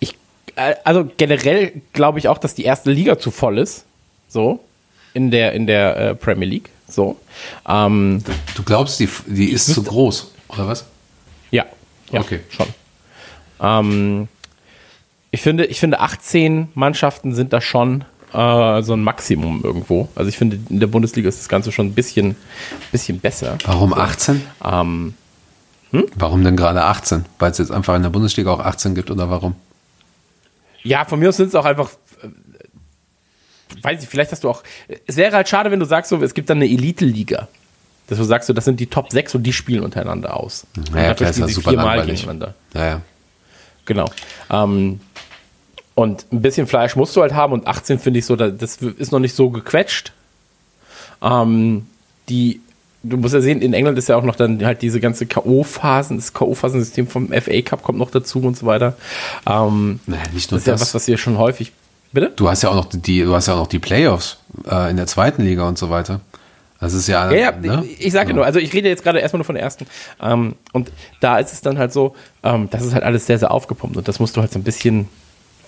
ich, 0.00 0.16
äh, 0.56 0.74
also 0.84 1.08
generell 1.16 1.72
glaube 1.92 2.18
ich 2.18 2.28
auch, 2.28 2.38
dass 2.38 2.54
die 2.54 2.64
erste 2.64 2.90
Liga 2.90 3.18
zu 3.18 3.30
voll 3.30 3.58
ist. 3.58 3.84
So, 4.28 4.60
in 5.12 5.30
der, 5.30 5.52
in 5.52 5.66
der 5.66 5.96
äh, 5.96 6.14
Premier 6.14 6.48
League. 6.48 6.70
So. 6.88 7.18
Ähm, 7.68 8.22
Du 8.54 8.62
glaubst, 8.62 9.00
die, 9.00 9.08
die 9.26 9.50
ist 9.50 9.66
zu 9.72 9.82
groß, 9.82 10.32
oder 10.48 10.66
was? 10.68 10.84
ja, 11.50 11.64
ja 12.12 12.20
Okay. 12.20 12.40
schon. 12.50 12.66
Ähm, 13.60 14.28
ich, 15.30 15.40
finde, 15.42 15.66
ich 15.66 15.80
finde, 15.80 16.00
18 16.00 16.68
Mannschaften 16.74 17.34
sind 17.34 17.52
da 17.52 17.60
schon 17.60 18.04
äh, 18.34 18.82
so 18.82 18.92
ein 18.94 19.02
Maximum 19.02 19.62
irgendwo. 19.62 20.08
Also 20.14 20.28
ich 20.28 20.36
finde, 20.36 20.58
in 20.68 20.80
der 20.80 20.86
Bundesliga 20.88 21.28
ist 21.28 21.38
das 21.40 21.48
Ganze 21.48 21.70
schon 21.72 21.86
ein 21.86 21.94
bisschen, 21.94 22.36
bisschen 22.92 23.20
besser. 23.20 23.56
Warum 23.64 23.94
18? 23.94 24.42
Ähm, 24.64 25.14
Warum 26.16 26.42
denn 26.42 26.56
gerade 26.56 26.82
18? 26.82 27.24
Weil 27.38 27.52
es 27.52 27.58
jetzt 27.58 27.70
einfach 27.70 27.94
in 27.94 28.02
der 28.02 28.10
Bundesliga 28.10 28.50
auch 28.50 28.58
18 28.58 28.96
gibt 28.96 29.12
oder 29.12 29.30
warum? 29.30 29.54
Ja, 30.82 31.04
von 31.04 31.20
mir 31.20 31.28
aus 31.28 31.36
sind 31.36 31.48
es 31.48 31.54
auch 31.54 31.64
einfach. 31.64 31.88
äh, 32.22 32.28
Weiß 33.80 34.02
ich, 34.02 34.08
vielleicht 34.08 34.32
hast 34.32 34.42
du 34.42 34.50
auch. 34.50 34.62
Es 35.06 35.16
wäre 35.16 35.34
halt 35.36 35.48
schade, 35.48 35.70
wenn 35.70 35.78
du 35.80 35.86
sagst, 35.86 36.10
so, 36.10 36.20
es 36.22 36.34
gibt 36.34 36.50
dann 36.50 36.58
eine 36.58 36.66
Elite-Liga. 36.66 37.46
Dass 38.08 38.18
du 38.18 38.24
sagst, 38.24 38.48
so, 38.48 38.52
das 38.52 38.64
sind 38.64 38.80
die 38.80 38.86
Top 38.86 39.12
6 39.12 39.36
und 39.36 39.44
die 39.44 39.52
spielen 39.52 39.82
untereinander 39.84 40.36
aus. 40.36 40.66
Und 40.76 40.88
Ja, 40.90 40.94
dafür 40.94 41.14
klar, 41.14 41.30
ist 41.30 41.36
sie 41.36 41.52
super 41.52 41.70
viermal 41.70 41.96
langweilig. 41.98 42.20
gegeneinander. 42.20 42.54
Ja, 42.74 42.86
ja. 42.86 43.00
Genau. 43.86 44.10
Ähm, 44.50 45.00
und 45.94 46.26
ein 46.32 46.42
bisschen 46.42 46.66
Fleisch 46.66 46.96
musst 46.96 47.14
du 47.16 47.22
halt 47.22 47.34
haben 47.34 47.52
und 47.52 47.66
18 47.66 47.98
finde 47.98 48.18
ich 48.18 48.26
so, 48.26 48.36
da- 48.36 48.50
das 48.50 48.76
ist 48.78 49.12
noch 49.12 49.20
nicht 49.20 49.34
so 49.36 49.50
gequetscht. 49.50 50.12
Ähm, 51.22 51.86
die, 52.28 52.60
du 53.02 53.16
musst 53.16 53.34
ja 53.34 53.40
sehen, 53.40 53.62
in 53.62 53.72
England 53.74 53.98
ist 53.98 54.08
ja 54.08 54.16
auch 54.16 54.22
noch 54.24 54.36
dann 54.36 54.64
halt 54.64 54.82
diese 54.82 55.00
ganze 55.00 55.26
K.O.-Phasen, 55.26 56.16
das 56.16 56.32
K.O.-Phasensystem 56.32 57.06
vom 57.06 57.28
FA 57.28 57.60
Cup 57.62 57.82
kommt 57.82 57.98
noch 57.98 58.10
dazu 58.10 58.40
und 58.40 58.56
so 58.56 58.66
weiter. 58.66 58.96
Ähm, 59.46 60.00
Naja, 60.06 60.22
nicht 60.32 60.50
nur 60.50 60.56
das 60.58 60.62
ist 60.62 60.66
ja 60.66 60.72
das. 60.74 60.80
was, 60.82 60.94
was 60.94 61.06
wir 61.08 61.18
schon 61.18 61.38
häufig. 61.38 61.72
Bitte? 62.12 62.32
Du 62.36 62.48
hast 62.48 62.62
ja 62.62 62.70
auch 62.70 62.74
noch 62.76 62.86
die, 62.90 63.22
du 63.22 63.34
hast 63.34 63.48
ja 63.48 63.54
auch 63.54 63.58
noch 63.58 63.66
die 63.66 63.80
Playoffs 63.80 64.38
äh, 64.70 64.90
in 64.90 64.96
der 64.96 65.06
zweiten 65.06 65.42
Liga 65.42 65.66
und 65.66 65.78
so 65.78 65.90
weiter. 65.90 66.20
Das 66.80 66.92
ist 66.92 67.08
ja, 67.08 67.30
Ja, 67.32 67.38
ja, 67.38 67.52
ne? 67.52 67.84
ich, 67.86 68.06
ich 68.06 68.12
sage 68.12 68.30
Ja. 68.30 68.36
nur, 68.36 68.44
also 68.44 68.58
ich 68.60 68.72
rede 68.72 68.88
jetzt 68.88 69.02
gerade 69.02 69.18
erstmal 69.18 69.38
nur 69.38 69.44
von 69.46 69.54
der 69.54 69.64
ersten. 69.64 69.86
Ähm, 70.22 70.54
und 70.72 70.92
da 71.20 71.38
ist 71.38 71.52
es 71.52 71.60
dann 71.60 71.78
halt 71.78 71.92
so, 71.92 72.14
ähm, 72.42 72.68
das 72.70 72.82
ist 72.84 72.94
halt 72.94 73.04
alles 73.04 73.26
sehr, 73.26 73.38
sehr 73.38 73.50
aufgepumpt 73.50 73.96
und 73.96 74.06
das 74.06 74.20
musst 74.20 74.36
du 74.36 74.40
halt 74.42 74.52
so 74.52 74.58
ein 74.58 74.64
bisschen, 74.64 75.08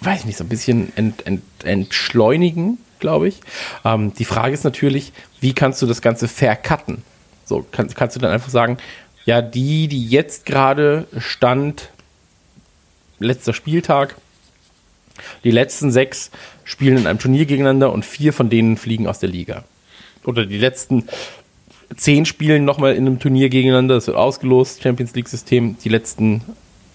weiß 0.01 0.25
nicht, 0.25 0.37
so 0.37 0.45
ein 0.45 0.49
bisschen 0.49 0.93
ent, 0.97 1.27
ent, 1.27 1.43
entschleunigen, 1.65 2.79
glaube 2.99 3.29
ich. 3.29 3.41
Ähm, 3.85 4.13
die 4.15 4.25
Frage 4.25 4.55
ist 4.55 4.65
natürlich, 4.65 5.13
wie 5.41 5.53
kannst 5.53 5.83
du 5.83 5.87
das 5.87 6.03
Ganze 6.03 6.29
vercutten? 6.29 7.03
So, 7.45 7.65
kannst, 7.71 7.95
kannst 7.97 8.17
du 8.17 8.21
dann 8.21 8.33
einfach 8.33 8.51
sagen, 8.51 8.79
ja, 9.25 9.43
die, 9.43 9.89
die 9.89 10.07
jetzt 10.07 10.47
gerade 10.47 11.07
stand, 11.19 11.91
letzter 13.19 13.53
Spieltag, 13.53 14.17
die 15.45 15.51
letzten 15.51 15.91
sechs 15.91 16.31
spielen 16.65 16.99
in 16.99 17.07
einem 17.07 17.19
Turnier 17.19 17.47
gegeneinander 17.47 17.93
und 17.93 18.05
vier 18.05 18.33
von 18.33 18.51
denen 18.51 18.77
fliegen 18.77 19.07
aus 19.07 19.19
der 19.19 19.29
Liga. 19.29 19.65
Oder 20.25 20.47
die 20.47 20.59
letzten 20.59 21.09
zehn 21.97 22.27
spielen 22.27 22.65
nochmal 22.65 22.95
in 22.95 23.07
einem 23.07 23.19
Turnier 23.19 23.49
gegeneinander, 23.49 23.95
das 23.95 24.07
wird 24.07 24.17
ausgelost, 24.17 24.83
Champions 24.83 25.15
League-System. 25.15 25.77
Die 25.85 25.89
letzten, 25.89 26.43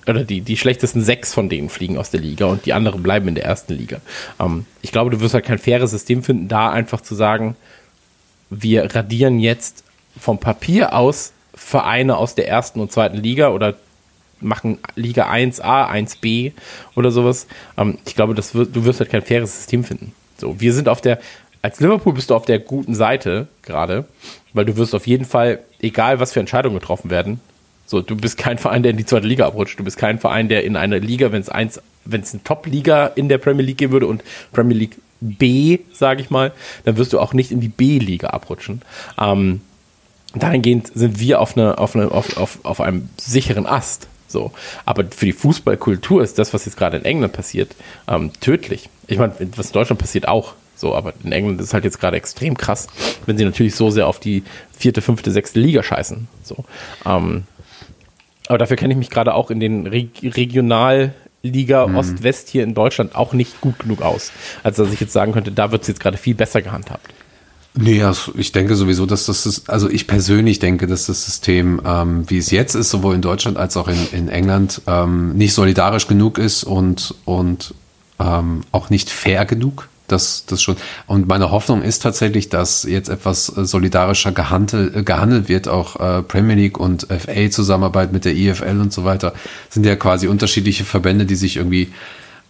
oder 0.08 0.24
die, 0.24 0.42
die 0.42 0.58
schlechtesten 0.58 1.02
sechs 1.02 1.34
von 1.34 1.50
denen 1.50 1.70
fliegen 1.70 1.98
aus 1.98 2.12
der 2.12 2.20
Liga 2.20 2.46
und 2.46 2.66
die 2.66 2.74
anderen 2.74 3.04
bleiben 3.04 3.28
in 3.28 3.36
der 3.36 3.46
ersten 3.46 3.74
Liga. 3.74 4.02
Ähm, 4.40 4.66
ich 4.82 4.92
glaube, 4.92 5.12
du 5.12 5.20
wirst 5.20 5.34
halt 5.34 5.46
kein 5.46 5.60
faires 5.60 5.92
System 5.92 6.24
finden, 6.24 6.48
da 6.48 6.72
einfach 6.72 7.02
zu 7.02 7.16
sagen, 7.16 7.56
wir 8.50 8.94
radieren 8.94 9.40
jetzt 9.40 9.84
vom 10.20 10.40
Papier 10.40 10.94
aus 10.94 11.34
Vereine 11.54 12.18
aus 12.18 12.36
der 12.36 12.48
ersten 12.48 12.80
und 12.80 12.92
zweiten 12.92 13.18
Liga 13.18 13.50
oder 13.50 13.76
machen 14.40 14.80
Liga 14.96 15.30
1a, 15.30 15.90
1b 15.90 16.54
oder 16.96 17.12
sowas. 17.12 17.48
Ähm, 17.78 17.98
ich 18.06 18.16
glaube, 18.16 18.36
das 18.36 18.56
wird, 18.56 18.76
du 18.76 18.86
wirst 18.86 19.00
halt 19.00 19.10
kein 19.10 19.22
faires 19.22 19.56
System 19.56 19.84
finden. 19.84 20.14
So, 20.38 20.60
wir 20.60 20.74
sind 20.74 20.90
auf 20.90 21.02
der, 21.02 21.20
als 21.62 21.80
Liverpool 21.80 22.14
bist 22.14 22.30
du 22.32 22.36
auf 22.36 22.46
der 22.46 22.60
guten 22.60 22.96
Seite 22.96 23.48
gerade, 23.62 24.06
weil 24.54 24.66
du 24.66 24.76
wirst 24.78 24.96
auf 24.96 25.06
jeden 25.06 25.26
Fall, 25.26 25.60
egal 25.80 26.20
was 26.20 26.34
für 26.34 26.40
Entscheidungen 26.40 26.80
getroffen 26.80 27.12
werden, 27.12 27.40
so, 27.92 28.00
du 28.00 28.16
bist 28.16 28.38
kein 28.38 28.58
Verein, 28.58 28.84
der 28.84 28.92
in 28.92 28.98
die 28.98 29.06
zweite 29.06 29.28
Liga 29.28 29.46
abrutscht. 29.46 29.78
Du 29.78 29.84
bist 29.84 29.98
kein 29.98 30.18
Verein, 30.18 30.48
der 30.48 30.64
in 30.64 30.78
eine 30.78 31.00
Liga, 31.00 31.34
wenn 31.34 31.42
es 31.42 31.50
eins, 31.50 31.82
wenn 32.06 32.22
es 32.22 32.34
eine 32.34 32.42
Top-Liga 32.42 33.08
in 33.08 33.28
der 33.28 33.38
Premier 33.38 33.66
League 33.66 33.80
geben 33.80 33.92
würde 33.92 34.08
und 34.08 34.24
Premier 34.54 34.78
League 34.78 34.96
B, 35.20 35.80
sage 35.92 36.22
ich 36.22 36.30
mal, 36.30 36.54
dann 36.86 36.96
wirst 36.96 37.12
du 37.12 37.20
auch 37.20 37.34
nicht 37.34 37.52
in 37.52 37.60
die 37.60 37.68
B-Liga 37.68 38.30
abrutschen. 38.30 38.82
Ähm, 39.20 39.60
dahingehend 40.34 40.90
sind 40.96 41.20
wir 41.20 41.42
auf, 41.42 41.58
eine, 41.58 41.80
auf, 41.80 41.94
eine, 41.94 42.10
auf, 42.10 42.38
auf, 42.38 42.60
auf 42.64 42.80
einem 42.80 43.10
sicheren 43.18 43.66
Ast. 43.66 44.08
So. 44.30 44.54
Aber 44.86 45.04
für 45.14 45.26
die 45.26 45.34
Fußballkultur 45.34 46.24
ist 46.24 46.40
das, 46.40 46.54
was 46.54 46.64
jetzt 46.64 46.78
gerade 46.78 46.96
in 46.96 47.04
England 47.04 47.34
passiert, 47.34 47.76
ähm, 48.08 48.32
tödlich. 48.40 48.88
Ich 49.08 49.18
meine, 49.18 49.34
was 49.58 49.68
in 49.68 49.74
Deutschland 49.74 50.00
passiert 50.00 50.30
auch. 50.30 50.54
So, 50.78 50.96
aber 50.96 51.14
in 51.26 51.34
England 51.34 51.60
ist 51.60 51.74
halt 51.74 51.84
jetzt 51.84 52.00
gerade 52.00 52.16
extrem 52.16 52.58
krass, 52.58 52.88
wenn 53.26 53.38
sie 53.38 53.44
natürlich 53.44 53.76
so 53.76 53.92
sehr 53.92 54.08
auf 54.08 54.20
die 54.20 54.44
vierte, 54.72 55.02
fünfte, 55.02 55.30
sechste 55.30 55.60
Liga 55.60 55.84
scheißen. 55.84 56.30
So. 56.42 56.64
Ähm, 57.06 57.44
aber 58.52 58.58
dafür 58.58 58.76
kenne 58.76 58.94
ich 58.94 58.98
mich 58.98 59.10
gerade 59.10 59.34
auch 59.34 59.50
in 59.50 59.62
den 59.62 59.88
Re 59.88 60.08
Regionalliga 60.22 61.88
Mhm. 61.88 61.96
Ost-West 61.96 62.50
hier 62.50 62.66
in 62.66 62.74
Deutschland 62.74 63.16
auch 63.16 63.32
nicht 63.32 63.62
gut 63.62 63.80
genug 63.80 64.02
aus. 64.02 64.34
als 64.62 64.76
dass 64.76 64.92
ich 64.92 65.00
jetzt 65.00 65.14
sagen 65.14 65.32
könnte, 65.32 65.54
da 65.54 65.72
wird 65.72 65.84
es 65.84 65.88
jetzt 65.88 66.02
gerade 66.02 66.18
viel 66.18 66.36
besser 66.36 66.62
gehandhabt. 66.62 67.08
Nee, 67.74 68.04
also 68.04 68.34
ich 68.36 68.52
denke 68.52 68.76
sowieso, 68.76 69.06
dass 69.06 69.28
das, 69.28 69.46
ist, 69.46 69.70
also 69.70 69.90
ich 69.90 70.06
persönlich 70.06 70.60
denke, 70.60 70.86
dass 70.86 71.06
das 71.06 71.24
System, 71.24 71.82
ähm, 71.86 72.30
wie 72.30 72.40
es 72.40 72.52
jetzt 72.52 72.76
ist, 72.76 72.90
sowohl 72.90 73.16
in 73.16 73.22
Deutschland 73.22 73.56
als 73.56 73.78
auch 73.78 73.88
in, 73.88 74.08
in 74.12 74.28
England, 74.28 74.82
ähm, 74.86 75.32
nicht 75.38 75.54
solidarisch 75.54 76.08
genug 76.08 76.38
ist 76.38 76.66
und, 76.66 77.16
und 77.24 77.74
ähm, 78.20 78.64
auch 78.74 78.90
nicht 78.90 79.10
fair 79.10 79.46
genug. 79.46 79.88
Das, 80.12 80.46
das 80.46 80.62
schon. 80.62 80.76
Und 81.08 81.28
meine 81.28 81.52
Hoffnung 81.52 81.82
ist 81.82 82.02
tatsächlich, 82.04 82.50
dass 82.50 82.84
jetzt 82.84 83.10
etwas 83.10 83.56
äh, 83.56 83.66
solidarischer 83.66 84.32
gehandelt, 84.32 84.96
äh, 84.96 85.04
gehandelt 85.04 85.48
wird. 85.48 85.68
Auch 85.68 85.96
äh, 86.00 86.22
Premier 86.24 86.56
League 86.56 86.80
und 86.80 87.08
FA 87.10 87.50
Zusammenarbeit 87.50 88.12
mit 88.12 88.26
der 88.26 88.36
EFL 88.36 88.80
und 88.82 88.92
so 88.92 89.06
weiter 89.06 89.34
sind 89.70 89.86
ja 89.86 89.96
quasi 89.96 90.28
unterschiedliche 90.28 90.84
Verbände, 90.84 91.26
die 91.26 91.36
sich 91.36 91.58
irgendwie 91.58 91.92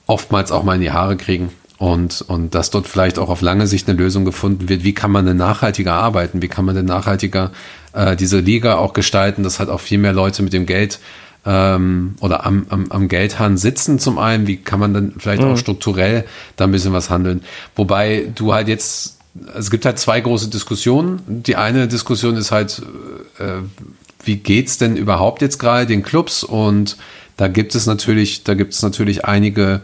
oftmals 0.07 0.51
auch 0.51 0.63
mal 0.63 0.75
in 0.75 0.81
die 0.81 0.91
Haare 0.91 1.17
kriegen. 1.17 1.49
Und, 1.77 2.21
und 2.27 2.53
dass 2.53 2.69
dort 2.69 2.87
vielleicht 2.87 3.17
auch 3.17 3.29
auf 3.29 3.41
lange 3.41 3.65
Sicht 3.65 3.89
eine 3.89 3.97
Lösung 3.97 4.23
gefunden 4.23 4.69
wird. 4.69 4.83
Wie 4.83 4.93
kann 4.93 5.09
man 5.09 5.25
denn 5.25 5.37
nachhaltiger 5.37 5.93
arbeiten? 5.93 6.41
Wie 6.41 6.47
kann 6.47 6.63
man 6.63 6.75
denn 6.75 6.85
nachhaltiger 6.85 7.51
äh, 7.93 8.15
diese 8.15 8.39
Liga 8.39 8.75
auch 8.75 8.93
gestalten, 8.93 9.41
dass 9.41 9.59
halt 9.59 9.69
auch 9.69 9.79
viel 9.79 9.97
mehr 9.97 10.13
Leute 10.13 10.43
mit 10.43 10.53
dem 10.53 10.67
Geld 10.67 10.99
ähm, 11.45 12.15
oder 12.19 12.45
am, 12.45 12.65
am, 12.69 12.85
am 12.89 13.07
Geldhahn 13.07 13.57
sitzen 13.57 13.99
zum 13.99 14.17
einen. 14.19 14.47
Wie 14.47 14.57
kann 14.57 14.79
man 14.79 14.93
dann 14.93 15.13
vielleicht 15.17 15.43
auch 15.43 15.57
strukturell 15.57 16.25
da 16.55 16.65
ein 16.65 16.71
bisschen 16.71 16.93
was 16.93 17.09
handeln? 17.09 17.41
Wobei 17.75 18.31
du 18.35 18.53
halt 18.53 18.67
jetzt, 18.67 19.19
es 19.55 19.71
gibt 19.71 19.85
halt 19.85 19.97
zwei 19.97 20.21
große 20.21 20.49
Diskussionen. 20.49 21.21
Die 21.27 21.55
eine 21.55 21.87
Diskussion 21.87 22.35
ist 22.35 22.51
halt, 22.51 22.81
äh, 23.39 23.61
wie 24.23 24.37
geht's 24.37 24.77
denn 24.77 24.95
überhaupt 24.95 25.41
jetzt 25.41 25.57
gerade 25.57 25.87
den 25.87 26.03
Clubs? 26.03 26.43
Und 26.43 26.97
da 27.37 27.47
gibt 27.47 27.73
es 27.73 27.87
natürlich, 27.87 28.43
da 28.43 28.53
gibt 28.53 28.73
es 28.73 28.83
natürlich 28.83 29.25
einige 29.25 29.81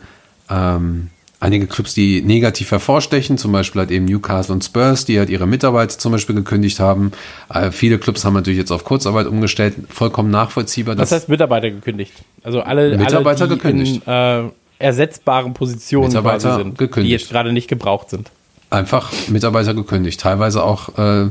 ähm, 0.50 1.10
einige 1.40 1.68
Clubs, 1.68 1.94
die 1.94 2.22
negativ 2.22 2.72
hervorstechen, 2.72 3.38
zum 3.38 3.52
Beispiel 3.52 3.82
halt 3.82 3.92
eben 3.92 4.06
Newcastle 4.06 4.54
und 4.54 4.64
Spurs, 4.64 5.06
die 5.06 5.20
halt 5.20 5.30
ihre 5.30 5.48
Mitarbeiter 5.48 5.98
zum 5.98 6.12
Beispiel 6.12 6.36
gekündigt 6.36 6.80
haben. 6.80 7.12
Äh, 7.54 7.72
viele 7.72 8.00
Clubs 8.00 8.26
haben 8.26 8.34
natürlich 8.34 8.58
jetzt 8.58 8.72
auf 8.72 8.84
Kurzarbeit 8.84 9.28
umgestellt, 9.28 9.76
vollkommen 9.90 10.32
nachvollziehbar. 10.32 10.98
Was 10.98 11.12
heißt 11.12 11.30
Mitarbeiter 11.30 11.70
gekündigt? 11.70 12.14
Also 12.44 12.62
alle, 12.62 12.98
Mitarbeiter 12.98 13.42
alle, 13.42 13.50
die 13.50 13.56
gekündigt. 13.56 14.02
in 14.08 14.12
äh, 14.12 14.44
ersetzbaren 14.80 15.54
Positionen 15.54 16.08
Mitarbeiter 16.08 16.58
sind, 16.58 16.74
die 16.74 16.78
gekündigt. 16.78 17.22
jetzt 17.22 17.30
gerade 17.30 17.54
nicht 17.54 17.68
gebraucht 17.68 18.10
sind. 18.10 18.32
einfach 18.70 19.12
Mitarbeiter 19.28 19.74
gekündigt. 19.74 20.20
Teilweise 20.20 20.64
auch 20.64 20.98
äh, 20.98 21.30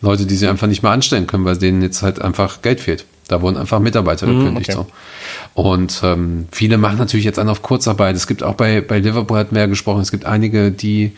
Leute, 0.00 0.26
die 0.26 0.34
sie 0.34 0.46
einfach 0.46 0.66
nicht 0.66 0.82
mehr 0.82 0.92
anstellen 0.92 1.26
können, 1.26 1.44
weil 1.44 1.56
denen 1.56 1.82
jetzt 1.82 2.02
halt 2.02 2.20
einfach 2.20 2.62
Geld 2.62 2.80
fehlt. 2.80 3.04
Da 3.30 3.42
wurden 3.42 3.56
einfach 3.56 3.78
Mitarbeiter 3.78 4.26
gekündigt. 4.26 4.74
Mhm, 4.74 4.80
okay. 4.80 4.86
So. 5.54 5.62
Und 5.62 6.00
ähm, 6.02 6.46
viele 6.50 6.78
machen 6.78 6.98
natürlich 6.98 7.24
jetzt 7.24 7.38
an 7.38 7.48
auf 7.48 7.62
Kurzarbeit. 7.62 8.16
Es 8.16 8.26
gibt 8.26 8.42
auch 8.42 8.54
bei, 8.54 8.80
bei 8.80 8.98
Liverpool 8.98 9.38
hatten 9.38 9.54
wir 9.54 9.62
ja 9.62 9.68
gesprochen, 9.68 10.00
es 10.00 10.10
gibt 10.10 10.26
einige, 10.26 10.70
die 10.70 11.12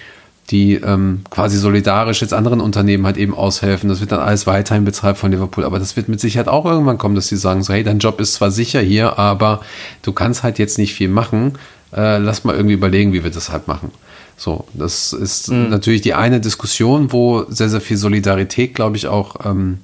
die 0.50 0.74
ähm, 0.74 1.20
quasi 1.30 1.56
solidarisch 1.56 2.20
jetzt 2.20 2.34
anderen 2.34 2.60
Unternehmen 2.60 3.06
halt 3.06 3.16
eben 3.16 3.34
aushelfen. 3.34 3.88
Das 3.88 4.00
wird 4.00 4.12
dann 4.12 4.20
alles 4.20 4.46
weiterhin 4.46 4.84
bezahlt 4.84 5.16
von 5.16 5.30
Liverpool. 5.30 5.64
Aber 5.64 5.78
das 5.78 5.96
wird 5.96 6.08
mit 6.08 6.20
Sicherheit 6.20 6.48
auch 6.48 6.66
irgendwann 6.66 6.98
kommen, 6.98 7.14
dass 7.14 7.28
sie 7.28 7.36
sagen 7.36 7.62
so, 7.62 7.72
hey, 7.72 7.84
dein 7.84 8.00
Job 8.00 8.20
ist 8.20 8.34
zwar 8.34 8.50
sicher 8.50 8.80
hier, 8.80 9.18
aber 9.18 9.60
du 10.02 10.12
kannst 10.12 10.42
halt 10.42 10.58
jetzt 10.58 10.78
nicht 10.78 10.94
viel 10.94 11.08
machen. 11.08 11.58
Äh, 11.94 12.18
lass 12.18 12.44
mal 12.44 12.56
irgendwie 12.56 12.74
überlegen, 12.74 13.12
wie 13.12 13.22
wir 13.22 13.30
das 13.30 13.50
halt 13.50 13.68
machen. 13.68 13.92
So, 14.36 14.64
das 14.74 15.12
ist 15.12 15.50
natürlich 15.50 16.00
die 16.00 16.14
eine 16.14 16.40
Diskussion, 16.40 17.12
wo 17.12 17.44
sehr, 17.48 17.68
sehr 17.68 17.80
viel 17.80 17.96
Solidarität, 17.96 18.74
glaube 18.74 18.96
ich, 18.96 19.06
auch 19.06 19.46
ähm, 19.46 19.78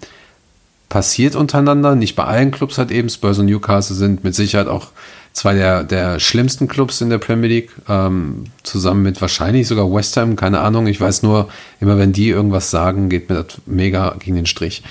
passiert 0.89 1.37
untereinander. 1.37 1.95
Nicht 1.95 2.17
bei 2.17 2.25
allen 2.25 2.51
Clubs 2.51 2.79
halt 2.79 2.91
eben. 2.91 3.09
Spurs 3.09 3.39
und 3.39 3.47
Newcastle 3.47 3.97
sind 3.97 4.25
mit 4.25 4.35
Sicherheit 4.35 4.69
auch 4.69 4.89
zwei 5.33 5.55
der, 5.55 5.85
der 5.85 6.19
schlimmsten 6.19 6.69
Clubs 6.69 7.01
in 7.01 7.11
der 7.11 7.19
Premier 7.19 7.49
League. 7.49 7.71
Ähm, 7.89 8.45
zusammen 8.63 9.03
mit 9.03 9.21
wahrscheinlich 9.21 9.69
sogar 9.69 9.93
West 9.93 10.17
Ham, 10.17 10.37
keine 10.37 10.61
Ahnung. 10.61 10.87
Ich 10.87 11.01
weiß 11.01 11.23
nur, 11.23 11.49
immer 11.81 11.99
wenn 11.99 12.13
die 12.13 12.29
irgendwas 12.29 12.71
sagen, 12.71 13.09
geht 13.09 13.29
mir 13.29 13.43
das 13.43 13.59
mega 13.67 14.17
gegen 14.19 14.37
den 14.37 14.47
Strich. 14.47 14.83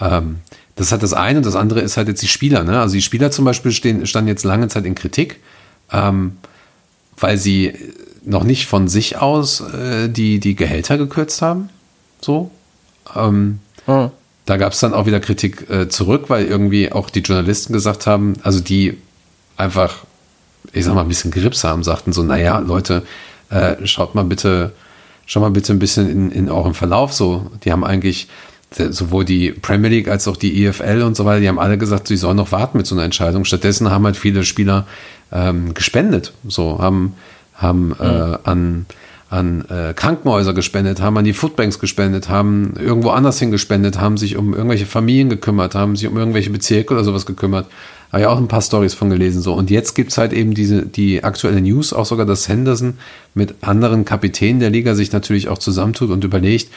Ähm, 0.00 0.38
das 0.76 0.90
halt 0.90 1.02
das 1.02 1.12
eine 1.12 1.38
und 1.38 1.46
das 1.46 1.54
andere 1.54 1.80
ist 1.80 1.96
halt 1.96 2.08
jetzt 2.08 2.22
die 2.22 2.28
Spieler. 2.28 2.64
Ne? 2.64 2.80
Also 2.80 2.94
die 2.94 3.02
Spieler 3.02 3.30
zum 3.30 3.44
Beispiel 3.44 3.72
stehen, 3.72 4.06
standen 4.06 4.28
jetzt 4.28 4.44
lange 4.44 4.68
Zeit 4.68 4.84
in 4.86 4.96
Kritik, 4.96 5.40
ähm, 5.92 6.36
weil 7.16 7.38
sie 7.38 7.74
noch 8.24 8.42
nicht 8.42 8.66
von 8.66 8.88
sich 8.88 9.18
aus 9.18 9.60
äh, 9.60 10.08
die, 10.08 10.40
die 10.40 10.56
Gehälter 10.56 10.98
gekürzt 10.98 11.42
haben. 11.42 11.68
So. 12.20 12.50
Ähm, 13.14 13.60
da 14.46 14.56
gab 14.56 14.72
es 14.72 14.80
dann 14.80 14.94
auch 14.94 15.06
wieder 15.06 15.20
Kritik 15.20 15.70
äh, 15.70 15.88
zurück, 15.88 16.24
weil 16.28 16.44
irgendwie 16.46 16.92
auch 16.92 17.10
die 17.10 17.20
Journalisten 17.20 17.72
gesagt 17.72 18.06
haben, 18.06 18.34
also 18.42 18.60
die 18.60 18.98
einfach, 19.56 20.04
ich 20.72 20.84
sag 20.84 20.94
mal, 20.94 21.02
ein 21.02 21.08
bisschen 21.08 21.30
Grips 21.30 21.64
haben, 21.64 21.82
sagten 21.82 22.12
so, 22.12 22.22
naja, 22.22 22.58
Leute, 22.58 23.04
äh, 23.50 23.86
schaut 23.86 24.14
mal 24.14 24.24
bitte, 24.24 24.72
schaut 25.26 25.42
mal 25.42 25.50
bitte 25.50 25.72
ein 25.72 25.78
bisschen 25.78 26.10
in, 26.10 26.30
in 26.30 26.50
eurem 26.50 26.74
Verlauf 26.74 27.12
so. 27.12 27.50
Die 27.64 27.72
haben 27.72 27.84
eigentlich 27.84 28.28
sowohl 28.90 29.24
die 29.24 29.52
Premier 29.52 29.88
League 29.88 30.08
als 30.08 30.26
auch 30.26 30.36
die 30.36 30.64
EFL 30.64 31.02
und 31.02 31.16
so 31.16 31.24
weiter, 31.24 31.40
die 31.40 31.48
haben 31.48 31.60
alle 31.60 31.78
gesagt, 31.78 32.08
sie 32.08 32.16
sollen 32.16 32.36
noch 32.36 32.52
warten 32.52 32.76
mit 32.76 32.86
so 32.86 32.94
einer 32.94 33.04
Entscheidung. 33.04 33.44
Stattdessen 33.44 33.90
haben 33.90 34.04
halt 34.04 34.16
viele 34.16 34.44
Spieler 34.44 34.86
ähm, 35.32 35.74
gespendet, 35.74 36.32
so 36.46 36.78
haben, 36.80 37.14
haben 37.54 37.94
äh, 37.98 38.38
an 38.44 38.86
an 39.34 39.64
äh, 39.68 39.92
Krankenhäuser 39.94 40.54
gespendet, 40.54 41.00
haben 41.00 41.18
an 41.18 41.24
die 41.24 41.32
Foodbanks 41.32 41.80
gespendet, 41.80 42.28
haben 42.28 42.74
irgendwo 42.78 43.10
anders 43.10 43.38
hin 43.38 43.50
gespendet, 43.50 43.98
haben 43.98 44.16
sich 44.16 44.36
um 44.36 44.54
irgendwelche 44.54 44.86
Familien 44.86 45.28
gekümmert, 45.28 45.74
haben 45.74 45.96
sich 45.96 46.08
um 46.08 46.16
irgendwelche 46.16 46.50
Bezirke 46.50 46.94
oder 46.94 47.02
sowas 47.02 47.26
gekümmert. 47.26 47.66
Habe 48.12 48.22
ja 48.22 48.28
auch 48.28 48.38
ein 48.38 48.46
paar 48.46 48.62
Stories 48.62 48.94
von 48.94 49.10
gelesen. 49.10 49.42
So. 49.42 49.54
Und 49.54 49.70
jetzt 49.70 49.94
gibt's 49.94 50.18
halt 50.18 50.32
eben 50.32 50.54
diese, 50.54 50.86
die 50.86 51.24
aktuelle 51.24 51.60
News, 51.60 51.92
auch 51.92 52.06
sogar, 52.06 52.26
dass 52.26 52.48
Henderson 52.48 52.98
mit 53.34 53.56
anderen 53.62 54.04
Kapitänen 54.04 54.60
der 54.60 54.70
Liga 54.70 54.94
sich 54.94 55.10
natürlich 55.10 55.48
auch 55.48 55.58
zusammentut 55.58 56.10
und 56.10 56.22
überlegt, 56.22 56.70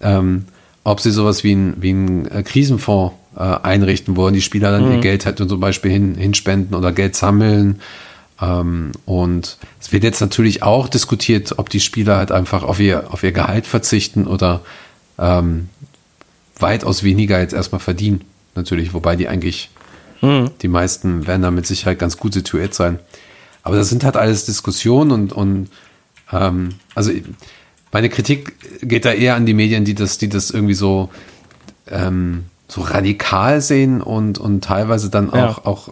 ähm, 0.00 0.44
ob 0.84 1.00
sie 1.00 1.10
sowas 1.10 1.42
wie 1.42 1.52
ein, 1.52 1.74
wie 1.80 1.92
ein 1.92 2.30
äh, 2.30 2.42
Krisenfonds 2.44 3.14
äh, 3.36 3.40
einrichten 3.40 4.14
wollen, 4.14 4.34
die 4.34 4.42
Spieler 4.42 4.70
dann 4.70 4.92
ihr 4.92 5.00
Geld 5.00 5.26
halt 5.26 5.38
zum 5.38 5.58
Beispiel 5.58 5.90
hin, 5.90 6.14
hinspenden 6.14 6.76
oder 6.76 6.92
Geld 6.92 7.16
sammeln. 7.16 7.80
Ähm, 8.40 8.92
und 9.06 9.58
es 9.80 9.92
wird 9.92 10.04
jetzt 10.04 10.20
natürlich 10.20 10.62
auch 10.62 10.88
diskutiert, 10.88 11.58
ob 11.58 11.68
die 11.70 11.80
Spieler 11.80 12.16
halt 12.16 12.32
einfach 12.32 12.62
auf 12.62 12.80
ihr, 12.80 13.12
auf 13.12 13.22
ihr 13.22 13.32
Gehalt 13.32 13.66
verzichten 13.66 14.26
oder 14.26 14.60
ähm, 15.18 15.68
weitaus 16.58 17.02
weniger 17.02 17.40
jetzt 17.40 17.54
erstmal 17.54 17.80
verdienen. 17.80 18.22
Natürlich, 18.54 18.94
wobei 18.94 19.16
die 19.16 19.28
eigentlich, 19.28 19.70
die 20.62 20.68
meisten 20.68 21.26
werden 21.26 21.42
da 21.42 21.50
mit 21.50 21.66
Sicherheit 21.66 21.98
ganz 21.98 22.16
gut 22.16 22.32
situiert 22.32 22.72
sein. 22.72 22.98
Aber 23.62 23.76
das 23.76 23.90
sind 23.90 24.04
halt 24.04 24.16
alles 24.16 24.46
Diskussionen 24.46 25.10
und, 25.10 25.32
und 25.34 25.68
ähm, 26.32 26.70
also 26.94 27.10
meine 27.92 28.08
Kritik 28.08 28.54
geht 28.80 29.04
da 29.04 29.12
eher 29.12 29.34
an 29.34 29.44
die 29.44 29.52
Medien, 29.52 29.84
die 29.84 29.94
das, 29.94 30.16
die 30.16 30.30
das 30.30 30.50
irgendwie 30.50 30.74
so, 30.74 31.10
ähm, 31.90 32.44
so 32.68 32.80
radikal 32.80 33.60
sehen 33.60 34.00
und, 34.00 34.38
und 34.38 34.64
teilweise 34.64 35.10
dann 35.10 35.30
Ja. 35.34 35.48
auch, 35.50 35.66
auch 35.66 35.88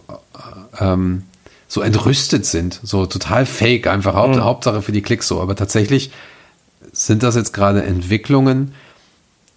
ähm, 0.79 1.23
so 1.73 1.81
entrüstet 1.81 2.45
sind, 2.45 2.79
so 2.83 3.07
total 3.07 3.47
fake, 3.47 3.87
einfach 3.87 4.13
Haupt, 4.13 4.39
Hauptsache 4.39 4.83
für 4.83 4.91
die 4.91 5.01
Klicks 5.01 5.27
so. 5.27 5.41
Aber 5.41 5.55
tatsächlich 5.55 6.11
sind 6.91 7.23
das 7.23 7.35
jetzt 7.35 7.51
gerade 7.51 7.81
Entwicklungen, 7.81 8.75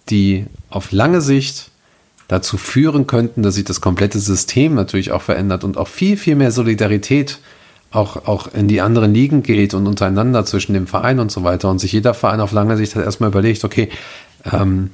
die 0.09 0.47
auf 0.71 0.91
lange 0.91 1.21
Sicht 1.21 1.69
dazu 2.27 2.57
führen 2.57 3.05
könnten, 3.05 3.43
dass 3.43 3.53
sich 3.53 3.65
das 3.65 3.81
komplette 3.81 4.17
System 4.17 4.73
natürlich 4.73 5.11
auch 5.11 5.21
verändert 5.21 5.63
und 5.63 5.77
auch 5.77 5.87
viel, 5.87 6.17
viel 6.17 6.33
mehr 6.33 6.49
Solidarität 6.51 7.37
auch, 7.91 8.25
auch 8.25 8.51
in 8.51 8.67
die 8.67 8.81
anderen 8.81 9.13
Ligen 9.13 9.43
geht 9.43 9.75
und 9.75 9.85
untereinander 9.85 10.43
zwischen 10.43 10.73
dem 10.73 10.87
Verein 10.87 11.19
und 11.19 11.31
so 11.31 11.43
weiter 11.43 11.69
und 11.69 11.77
sich 11.77 11.91
jeder 11.91 12.15
Verein 12.15 12.41
auf 12.41 12.51
lange 12.51 12.77
Sicht 12.77 12.95
halt 12.95 13.05
erstmal 13.05 13.29
überlegt, 13.29 13.63
okay, 13.63 13.89
ähm, 14.51 14.89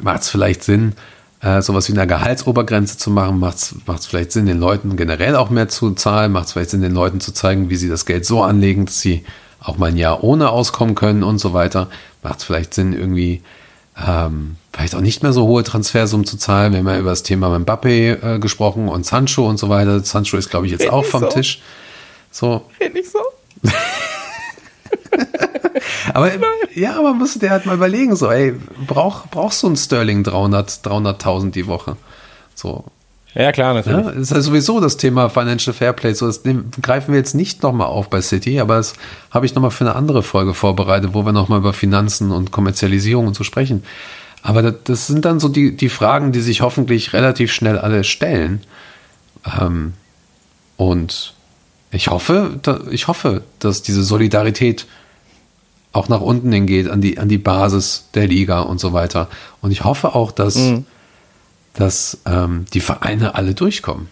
macht 0.00 0.22
es 0.22 0.30
vielleicht 0.30 0.64
Sinn, 0.64 0.94
äh, 1.40 1.60
sowas 1.62 1.88
wie 1.88 1.92
eine 1.92 2.06
Gehaltsobergrenze 2.06 2.98
zu 2.98 3.10
machen, 3.10 3.38
macht 3.38 3.58
es 3.58 4.06
vielleicht 4.06 4.32
Sinn, 4.32 4.46
den 4.46 4.58
Leuten 4.58 4.96
generell 4.96 5.36
auch 5.36 5.50
mehr 5.50 5.68
zu 5.68 5.92
zahlen, 5.92 6.32
macht 6.32 6.46
es 6.46 6.52
vielleicht 6.52 6.70
Sinn, 6.70 6.82
den 6.82 6.94
Leuten 6.94 7.20
zu 7.20 7.32
zeigen, 7.32 7.70
wie 7.70 7.76
sie 7.76 7.88
das 7.88 8.06
Geld 8.06 8.24
so 8.24 8.42
anlegen, 8.42 8.86
dass 8.86 9.00
sie 9.00 9.24
auch 9.60 9.78
mal 9.78 9.90
ein 9.90 9.96
Jahr 9.96 10.22
ohne 10.22 10.50
auskommen 10.50 10.94
können 10.94 11.22
und 11.22 11.38
so 11.38 11.52
weiter. 11.52 11.88
Macht 12.22 12.38
es 12.38 12.44
vielleicht 12.44 12.74
Sinn, 12.74 12.92
irgendwie 12.92 13.42
ähm, 14.06 14.56
vielleicht 14.72 14.94
auch 14.94 15.00
nicht 15.00 15.22
mehr 15.22 15.32
so 15.32 15.46
hohe 15.46 15.64
Transfersummen 15.64 16.26
zu 16.26 16.36
zahlen. 16.36 16.72
Wir 16.72 16.80
haben 16.80 16.88
ja 16.88 16.98
über 16.98 17.10
das 17.10 17.22
Thema 17.22 17.54
Mbappé 17.56 18.34
äh, 18.34 18.38
gesprochen 18.38 18.88
und 18.88 19.06
Sancho 19.06 19.48
und 19.48 19.58
so 19.58 19.68
weiter. 19.68 20.00
Sancho 20.00 20.36
ist, 20.36 20.50
glaube 20.50 20.66
ich, 20.66 20.72
jetzt 20.72 20.84
Red 20.84 20.92
auch 20.92 21.04
vom 21.04 21.22
so. 21.22 21.28
Tisch. 21.28 21.60
So, 22.30 22.66
Red 22.80 22.94
nicht 22.94 23.10
so. 23.10 23.20
aber 26.14 26.30
ja, 26.74 27.00
man 27.00 27.18
muss 27.18 27.38
dir 27.38 27.50
halt 27.50 27.66
mal 27.66 27.76
überlegen, 27.76 28.16
so, 28.16 28.30
ey, 28.30 28.54
brauch, 28.86 29.26
brauchst 29.30 29.62
du 29.62 29.68
einen 29.68 29.76
Sterling 29.76 30.22
300, 30.22 30.70
300.000 30.84 31.50
die 31.50 31.66
Woche? 31.66 31.96
So, 32.54 32.84
Ja, 33.34 33.52
klar, 33.52 33.74
natürlich. 33.74 34.06
Ja, 34.06 34.10
ist 34.12 34.30
ja 34.30 34.40
sowieso 34.40 34.80
das 34.80 34.96
Thema 34.96 35.28
Financial 35.28 35.74
Fairplay. 35.74 36.14
So, 36.14 36.26
das 36.26 36.42
greifen 36.80 37.12
wir 37.12 37.18
jetzt 37.18 37.34
nicht 37.34 37.62
nochmal 37.62 37.88
auf 37.88 38.08
bei 38.08 38.22
City, 38.22 38.60
aber 38.60 38.76
das 38.76 38.94
habe 39.30 39.44
ich 39.44 39.54
nochmal 39.54 39.70
für 39.70 39.84
eine 39.84 39.94
andere 39.94 40.22
Folge 40.22 40.54
vorbereitet, 40.54 41.10
wo 41.12 41.24
wir 41.26 41.32
nochmal 41.32 41.58
über 41.58 41.74
Finanzen 41.74 42.30
und 42.30 42.50
Kommerzialisierung 42.50 43.26
und 43.26 43.36
so 43.36 43.44
sprechen. 43.44 43.84
Aber 44.42 44.62
das, 44.62 44.74
das 44.84 45.06
sind 45.06 45.24
dann 45.26 45.38
so 45.38 45.48
die, 45.48 45.76
die 45.76 45.90
Fragen, 45.90 46.32
die 46.32 46.40
sich 46.40 46.62
hoffentlich 46.62 47.12
relativ 47.12 47.52
schnell 47.52 47.78
alle 47.78 48.04
stellen. 48.04 48.62
Ähm, 49.60 49.92
und 50.78 51.34
ich 51.90 52.08
hoffe, 52.08 52.58
da, 52.62 52.80
ich 52.90 53.08
hoffe, 53.08 53.42
dass 53.58 53.82
diese 53.82 54.02
Solidarität 54.02 54.86
auch 55.92 56.08
nach 56.08 56.20
unten 56.20 56.52
hingeht, 56.52 56.90
an 56.90 57.00
die, 57.00 57.18
an 57.18 57.28
die 57.28 57.38
Basis 57.38 58.08
der 58.14 58.26
Liga 58.26 58.60
und 58.60 58.78
so 58.80 58.92
weiter. 58.92 59.28
Und 59.62 59.70
ich 59.70 59.84
hoffe 59.84 60.14
auch, 60.14 60.30
dass, 60.30 60.56
dass 61.74 62.18
ähm, 62.26 62.66
die 62.74 62.80
Vereine 62.80 63.34
alle 63.34 63.54
durchkommen. 63.54 64.08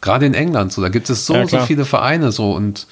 Gerade 0.00 0.26
in 0.26 0.34
England, 0.34 0.72
so, 0.72 0.80
da 0.80 0.88
gibt 0.88 1.10
es 1.10 1.26
so, 1.26 1.34
Ja, 1.34 1.46
so 1.46 1.58
viele 1.60 1.84
Vereine 1.84 2.32
so 2.32 2.52
und 2.52 2.86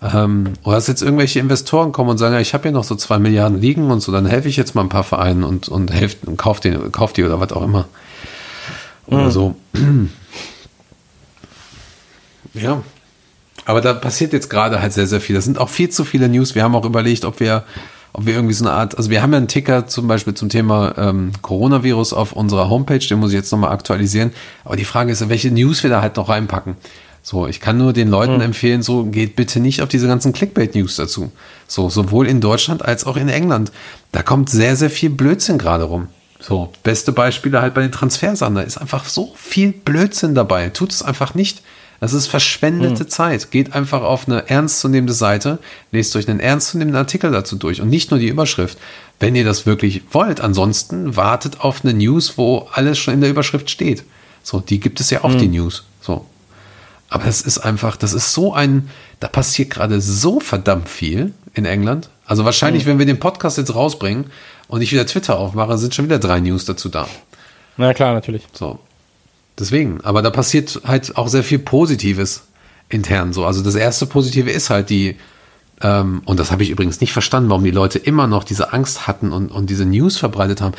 ähm, 0.00 0.54
oder 0.62 0.76
dass 0.76 0.86
jetzt 0.86 1.02
irgendwelche 1.02 1.40
Investoren 1.40 1.92
kommen 1.92 2.10
und 2.10 2.18
sagen, 2.18 2.34
ja, 2.34 2.40
ich 2.40 2.54
habe 2.54 2.62
hier 2.62 2.72
noch 2.72 2.84
so 2.84 2.94
zwei 2.94 3.18
Milliarden 3.18 3.60
liegen 3.60 3.90
und 3.90 4.00
so, 4.00 4.12
dann 4.12 4.26
helfe 4.26 4.48
ich 4.48 4.56
jetzt 4.56 4.74
mal 4.74 4.82
ein 4.82 4.88
paar 4.88 5.04
Vereinen 5.04 5.42
und, 5.42 5.68
und 5.68 5.92
helft 5.92 6.24
und 6.26 6.36
kauf 6.36 6.60
die, 6.60 6.70
kauf 6.92 7.12
die 7.12 7.24
oder 7.24 7.40
was 7.40 7.52
auch 7.52 7.62
immer. 7.62 7.88
Oder 9.06 9.30
so. 9.30 9.56
Ja. 12.54 12.82
Aber 13.68 13.82
da 13.82 13.92
passiert 13.92 14.32
jetzt 14.32 14.48
gerade 14.48 14.80
halt 14.80 14.94
sehr, 14.94 15.06
sehr 15.06 15.20
viel. 15.20 15.36
Das 15.36 15.44
sind 15.44 15.58
auch 15.58 15.68
viel 15.68 15.90
zu 15.90 16.06
viele 16.06 16.30
News. 16.30 16.54
Wir 16.54 16.62
haben 16.62 16.74
auch 16.74 16.86
überlegt, 16.86 17.26
ob 17.26 17.38
wir, 17.38 17.64
ob 18.14 18.24
wir 18.24 18.32
irgendwie 18.32 18.54
so 18.54 18.64
eine 18.64 18.72
Art, 18.72 18.96
also 18.96 19.10
wir 19.10 19.20
haben 19.20 19.30
ja 19.32 19.36
einen 19.36 19.46
Ticker 19.46 19.86
zum 19.86 20.08
Beispiel 20.08 20.32
zum 20.32 20.48
Thema 20.48 20.94
ähm, 20.96 21.32
Coronavirus 21.42 22.14
auf 22.14 22.32
unserer 22.32 22.70
Homepage, 22.70 22.98
den 22.98 23.18
muss 23.18 23.28
ich 23.30 23.36
jetzt 23.36 23.52
nochmal 23.52 23.72
aktualisieren. 23.72 24.32
Aber 24.64 24.76
die 24.76 24.86
Frage 24.86 25.12
ist, 25.12 25.28
welche 25.28 25.50
News 25.50 25.82
wir 25.82 25.90
da 25.90 26.00
halt 26.00 26.16
noch 26.16 26.30
reinpacken. 26.30 26.76
So, 27.20 27.46
ich 27.46 27.60
kann 27.60 27.76
nur 27.76 27.92
den 27.92 28.08
Leuten 28.08 28.40
empfehlen, 28.40 28.82
so 28.82 29.04
geht 29.04 29.36
bitte 29.36 29.60
nicht 29.60 29.82
auf 29.82 29.90
diese 29.90 30.06
ganzen 30.06 30.32
Clickbait-News 30.32 30.96
dazu. 30.96 31.30
So, 31.66 31.90
sowohl 31.90 32.26
in 32.26 32.40
Deutschland 32.40 32.82
als 32.82 33.04
auch 33.04 33.18
in 33.18 33.28
England. 33.28 33.70
Da 34.12 34.22
kommt 34.22 34.48
sehr, 34.48 34.76
sehr 34.76 34.88
viel 34.88 35.10
Blödsinn 35.10 35.58
gerade 35.58 35.84
rum. 35.84 36.06
So, 36.40 36.72
beste 36.84 37.12
Beispiele 37.12 37.60
halt 37.60 37.74
bei 37.74 37.82
den 37.82 37.92
Transfersachen. 37.92 38.54
Da 38.54 38.62
ist 38.62 38.78
einfach 38.78 39.04
so 39.04 39.34
viel 39.36 39.72
Blödsinn 39.72 40.34
dabei. 40.34 40.70
Tut 40.70 40.90
es 40.90 41.02
einfach 41.02 41.34
nicht. 41.34 41.60
Das 42.00 42.12
ist 42.12 42.28
verschwendete 42.28 43.06
Zeit. 43.08 43.50
Geht 43.50 43.74
einfach 43.74 44.02
auf 44.02 44.28
eine 44.28 44.48
ernstzunehmende 44.48 45.12
Seite, 45.12 45.58
lest 45.90 46.14
euch 46.14 46.28
einen 46.28 46.40
ernstzunehmenden 46.40 46.98
Artikel 46.98 47.32
dazu 47.32 47.56
durch 47.56 47.80
und 47.80 47.90
nicht 47.90 48.10
nur 48.10 48.20
die 48.20 48.28
Überschrift. 48.28 48.78
Wenn 49.18 49.34
ihr 49.34 49.44
das 49.44 49.66
wirklich 49.66 50.02
wollt. 50.12 50.40
Ansonsten 50.40 51.16
wartet 51.16 51.60
auf 51.60 51.84
eine 51.84 51.94
News, 51.94 52.38
wo 52.38 52.68
alles 52.72 52.98
schon 52.98 53.14
in 53.14 53.20
der 53.20 53.30
Überschrift 53.30 53.68
steht. 53.68 54.04
So, 54.44 54.60
die 54.60 54.78
gibt 54.78 55.00
es 55.00 55.10
ja 55.10 55.24
auch, 55.24 55.34
die 55.34 55.48
News. 55.48 55.84
So. 56.00 56.24
Aber 57.08 57.24
das 57.24 57.40
ist 57.40 57.58
einfach, 57.58 57.96
das 57.96 58.12
ist 58.12 58.32
so 58.32 58.54
ein, 58.54 58.90
da 59.18 59.26
passiert 59.28 59.70
gerade 59.70 60.00
so 60.00 60.38
verdammt 60.40 60.88
viel 60.88 61.34
in 61.54 61.64
England. 61.64 62.10
Also 62.26 62.44
wahrscheinlich, 62.44 62.86
wenn 62.86 62.98
wir 62.98 63.06
den 63.06 63.18
Podcast 63.18 63.58
jetzt 63.58 63.74
rausbringen 63.74 64.26
und 64.68 64.82
ich 64.82 64.92
wieder 64.92 65.06
Twitter 65.06 65.38
aufmache, 65.38 65.78
sind 65.78 65.94
schon 65.94 66.04
wieder 66.04 66.18
drei 66.18 66.38
News 66.40 66.64
dazu 66.64 66.88
da. 66.88 67.08
Na 67.76 67.92
klar, 67.94 68.12
natürlich. 68.12 68.46
So. 68.52 68.78
Deswegen. 69.58 70.00
Aber 70.02 70.22
da 70.22 70.30
passiert 70.30 70.82
halt 70.84 71.16
auch 71.16 71.28
sehr 71.28 71.42
viel 71.42 71.58
Positives 71.58 72.44
intern 72.88 73.32
so. 73.32 73.44
Also 73.44 73.62
das 73.62 73.74
erste 73.74 74.06
Positive 74.06 74.50
ist 74.50 74.70
halt 74.70 74.90
die, 74.90 75.16
ähm, 75.82 76.22
und 76.24 76.40
das 76.40 76.50
habe 76.50 76.62
ich 76.62 76.70
übrigens 76.70 77.00
nicht 77.00 77.12
verstanden, 77.12 77.50
warum 77.50 77.64
die 77.64 77.70
Leute 77.70 77.98
immer 77.98 78.26
noch 78.26 78.44
diese 78.44 78.72
Angst 78.72 79.06
hatten 79.06 79.32
und, 79.32 79.50
und 79.50 79.70
diese 79.70 79.84
News 79.84 80.16
verbreitet 80.16 80.60
haben. 80.60 80.74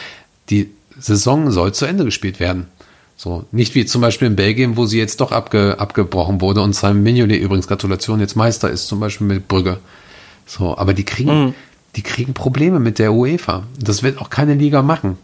Die 0.49 0.71
Saison 0.97 1.51
soll 1.51 1.73
zu 1.73 1.85
Ende 1.85 2.05
gespielt 2.05 2.39
werden. 2.39 2.67
So, 3.15 3.45
nicht 3.51 3.75
wie 3.75 3.85
zum 3.85 4.01
Beispiel 4.01 4.27
in 4.27 4.37
Belgien, 4.37 4.77
wo 4.77 4.85
sie 4.85 4.97
jetzt 4.97 5.19
doch 5.19 5.31
abge, 5.31 5.75
abgebrochen 5.77 6.39
wurde 6.39 6.61
und 6.61 6.73
Simon 6.73 7.03
Mignolet 7.03 7.41
übrigens 7.41 7.67
Gratulation 7.67 8.21
jetzt 8.21 8.35
Meister 8.35 8.69
ist, 8.69 8.87
zum 8.87 8.99
Beispiel 9.01 9.27
mit 9.27 9.47
Brügge. 9.47 9.79
So, 10.45 10.77
aber 10.77 10.93
die 10.93 11.03
kriegen, 11.03 11.53
die 11.97 12.01
kriegen 12.01 12.33
Probleme 12.33 12.79
mit 12.79 12.97
der 12.97 13.13
UEFA. 13.13 13.63
Das 13.77 14.03
wird 14.03 14.19
auch 14.19 14.29
keine 14.29 14.53
Liga 14.53 14.81
machen. 14.81 15.17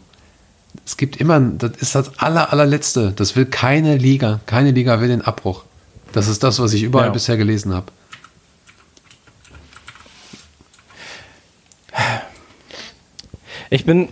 Es 0.84 0.96
gibt 0.96 1.16
immer, 1.16 1.40
das 1.40 1.72
ist 1.78 1.94
das 1.94 2.18
aller, 2.18 2.52
allerletzte. 2.52 3.12
Das 3.16 3.36
will 3.36 3.46
keine 3.46 3.96
Liga. 3.96 4.40
Keine 4.46 4.70
Liga 4.72 5.00
will 5.00 5.08
den 5.08 5.22
Abbruch. 5.22 5.64
Das 6.12 6.28
ist 6.28 6.42
das, 6.42 6.58
was 6.60 6.72
ich 6.72 6.82
überall 6.82 7.06
Ja. 7.08 7.12
bisher 7.12 7.36
gelesen 7.36 7.74
habe. 7.74 7.86
Ich 13.70 13.84
bin, 13.84 14.08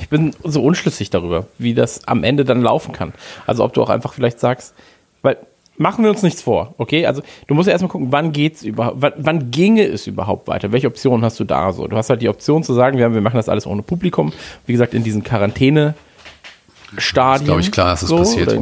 ich 0.00 0.08
bin 0.08 0.34
so 0.44 0.62
unschlüssig 0.62 1.10
darüber, 1.10 1.46
wie 1.58 1.74
das 1.74 2.06
am 2.08 2.24
Ende 2.24 2.44
dann 2.44 2.62
laufen 2.62 2.92
kann. 2.92 3.12
Also 3.46 3.64
ob 3.64 3.74
du 3.74 3.82
auch 3.82 3.90
einfach 3.90 4.14
vielleicht 4.14 4.40
sagst, 4.40 4.74
weil 5.22 5.36
machen 5.78 6.04
wir 6.04 6.10
uns 6.10 6.22
nichts 6.22 6.42
vor, 6.42 6.74
okay? 6.78 7.06
Also 7.06 7.22
du 7.46 7.54
musst 7.54 7.66
ja 7.66 7.72
erstmal 7.72 7.90
gucken, 7.90 8.08
wann 8.10 8.32
geht's 8.32 8.62
überhaupt, 8.62 8.96
wann, 9.00 9.12
wann 9.16 9.50
ginge 9.50 9.84
es 9.84 10.06
überhaupt 10.06 10.48
weiter? 10.48 10.72
Welche 10.72 10.88
Optionen 10.88 11.24
hast 11.24 11.40
du 11.40 11.44
da 11.44 11.72
so? 11.72 11.86
Du 11.86 11.96
hast 11.96 12.10
halt 12.10 12.20
die 12.20 12.28
Option 12.28 12.62
zu 12.64 12.74
sagen, 12.74 12.98
wir, 12.98 13.14
wir 13.14 13.20
machen 13.20 13.36
das 13.36 13.48
alles 13.48 13.66
ohne 13.66 13.82
Publikum. 13.82 14.32
Wie 14.66 14.72
gesagt, 14.72 14.92
in 14.94 15.04
diesen 15.04 15.22
Quarantäne 15.22 15.94
Stadien. 16.96 17.42
Ist, 17.42 17.46
glaub 17.46 17.60
ich, 17.60 17.72
klar, 17.72 17.90
dass 17.90 18.00
das 18.00 18.08
so, 18.08 18.18
passiert. 18.18 18.54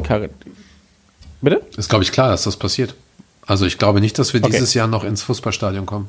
Bitte? 1.41 1.63
Ist, 1.77 1.89
glaube 1.89 2.05
ich, 2.05 2.13
klar, 2.13 2.31
dass 2.31 2.45
das 2.45 2.57
passiert. 2.57 2.95
Also 3.47 3.67
ich 3.67 3.79
glaube 3.79 4.01
nicht, 4.01 4.19
dass 4.19 4.35
wir 4.35 4.43
Okay. 4.43 4.53
dieses 4.53 4.75
Jahr 4.75 4.89
noch 4.89 5.05
ins 5.05 5.23
Fußballstadion 5.23 5.87
kommen. 5.87 6.09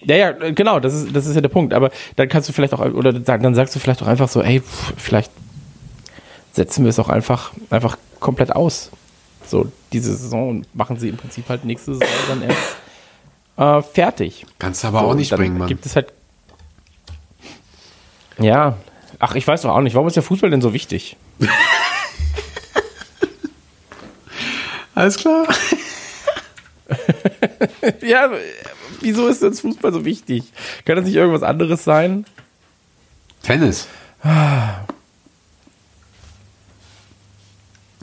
Ja, 0.00 0.16
ja, 0.16 0.32
genau, 0.32 0.80
das 0.80 0.94
ist, 0.94 1.16
das 1.16 1.26
ist 1.26 1.34
ja 1.34 1.40
der 1.40 1.48
Punkt. 1.48 1.72
Aber 1.72 1.90
dann 2.16 2.28
kannst 2.28 2.48
du 2.48 2.52
vielleicht 2.52 2.74
auch, 2.74 2.80
oder 2.80 3.12
dann 3.12 3.54
sagst 3.54 3.74
du 3.74 3.80
vielleicht 3.80 4.02
auch 4.02 4.06
einfach 4.06 4.28
so, 4.28 4.42
ey, 4.42 4.60
pff, 4.60 4.94
vielleicht 4.96 5.30
setzen 6.52 6.84
wir 6.84 6.90
es 6.90 6.98
auch 6.98 7.08
einfach, 7.08 7.52
einfach 7.70 7.96
komplett 8.24 8.56
aus. 8.56 8.90
So, 9.46 9.70
diese 9.92 10.16
Saison 10.16 10.64
machen 10.72 10.98
sie 10.98 11.10
im 11.10 11.18
Prinzip 11.18 11.48
halt 11.50 11.64
nächste 11.64 11.94
Saison 11.94 12.08
dann 12.28 12.42
erst 12.42 12.76
äh, 13.56 13.82
fertig. 13.92 14.46
Kannst 14.58 14.82
du 14.82 14.88
aber 14.88 15.00
So, 15.00 15.06
auch 15.06 15.14
nicht 15.14 15.30
bringen, 15.30 15.58
Mann. 15.58 15.68
Gibt 15.68 15.84
es 15.86 15.94
halt. 15.94 16.12
Ja. 18.38 18.78
Ach, 19.20 19.34
ich 19.34 19.46
weiß 19.46 19.62
doch 19.62 19.70
auch 19.70 19.82
nicht. 19.82 19.94
Warum 19.94 20.08
ist 20.08 20.14
der 20.16 20.22
Fußball 20.22 20.50
denn 20.50 20.62
so 20.62 20.72
wichtig? 20.72 21.16
Alles 24.94 25.18
klar. 25.18 25.46
ja, 28.00 28.30
wieso 29.00 29.28
ist 29.28 29.42
denn 29.42 29.52
Fußball 29.54 29.92
so 29.92 30.04
wichtig? 30.04 30.44
Kann 30.84 30.96
das 30.96 31.04
nicht 31.04 31.14
irgendwas 31.14 31.42
anderes 31.42 31.84
sein? 31.84 32.24
Tennis. 33.42 33.86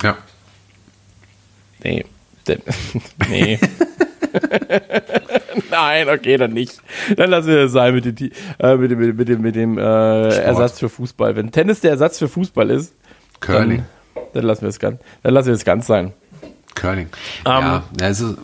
Ja. 0.03 0.17
Nee. 1.83 2.05
Nee. 3.29 3.59
Nein, 5.71 6.09
okay, 6.09 6.37
dann 6.37 6.53
nicht. 6.53 6.81
Dann 7.15 7.29
lassen 7.29 7.47
wir 7.47 7.63
das 7.63 7.71
sein 7.71 7.93
mit 7.93 8.05
dem, 8.05 8.31
äh, 8.59 8.75
mit 8.75 8.91
dem, 8.91 8.99
mit 8.99 9.09
dem, 9.09 9.15
mit 9.17 9.29
dem, 9.29 9.41
mit 9.41 9.55
dem 9.55 9.77
äh, 9.77 9.81
Ersatz 9.81 10.79
für 10.79 10.89
Fußball. 10.89 11.35
Wenn 11.35 11.51
Tennis 11.51 11.81
der 11.81 11.91
Ersatz 11.91 12.17
für 12.17 12.27
Fußball 12.27 12.69
ist, 12.71 12.93
Curling. 13.39 13.83
dann, 14.15 14.23
dann 14.33 14.43
lassen 14.45 14.61
wir 14.61 14.69
es 14.69 14.79
ganz, 14.79 14.99
dann 15.23 15.33
lassen 15.33 15.47
wir 15.47 15.53
es 15.53 15.65
ganz 15.65 15.87
sein. 15.87 16.13
Curling. 16.75 17.09
ja, 17.45 17.83
also 18.01 18.35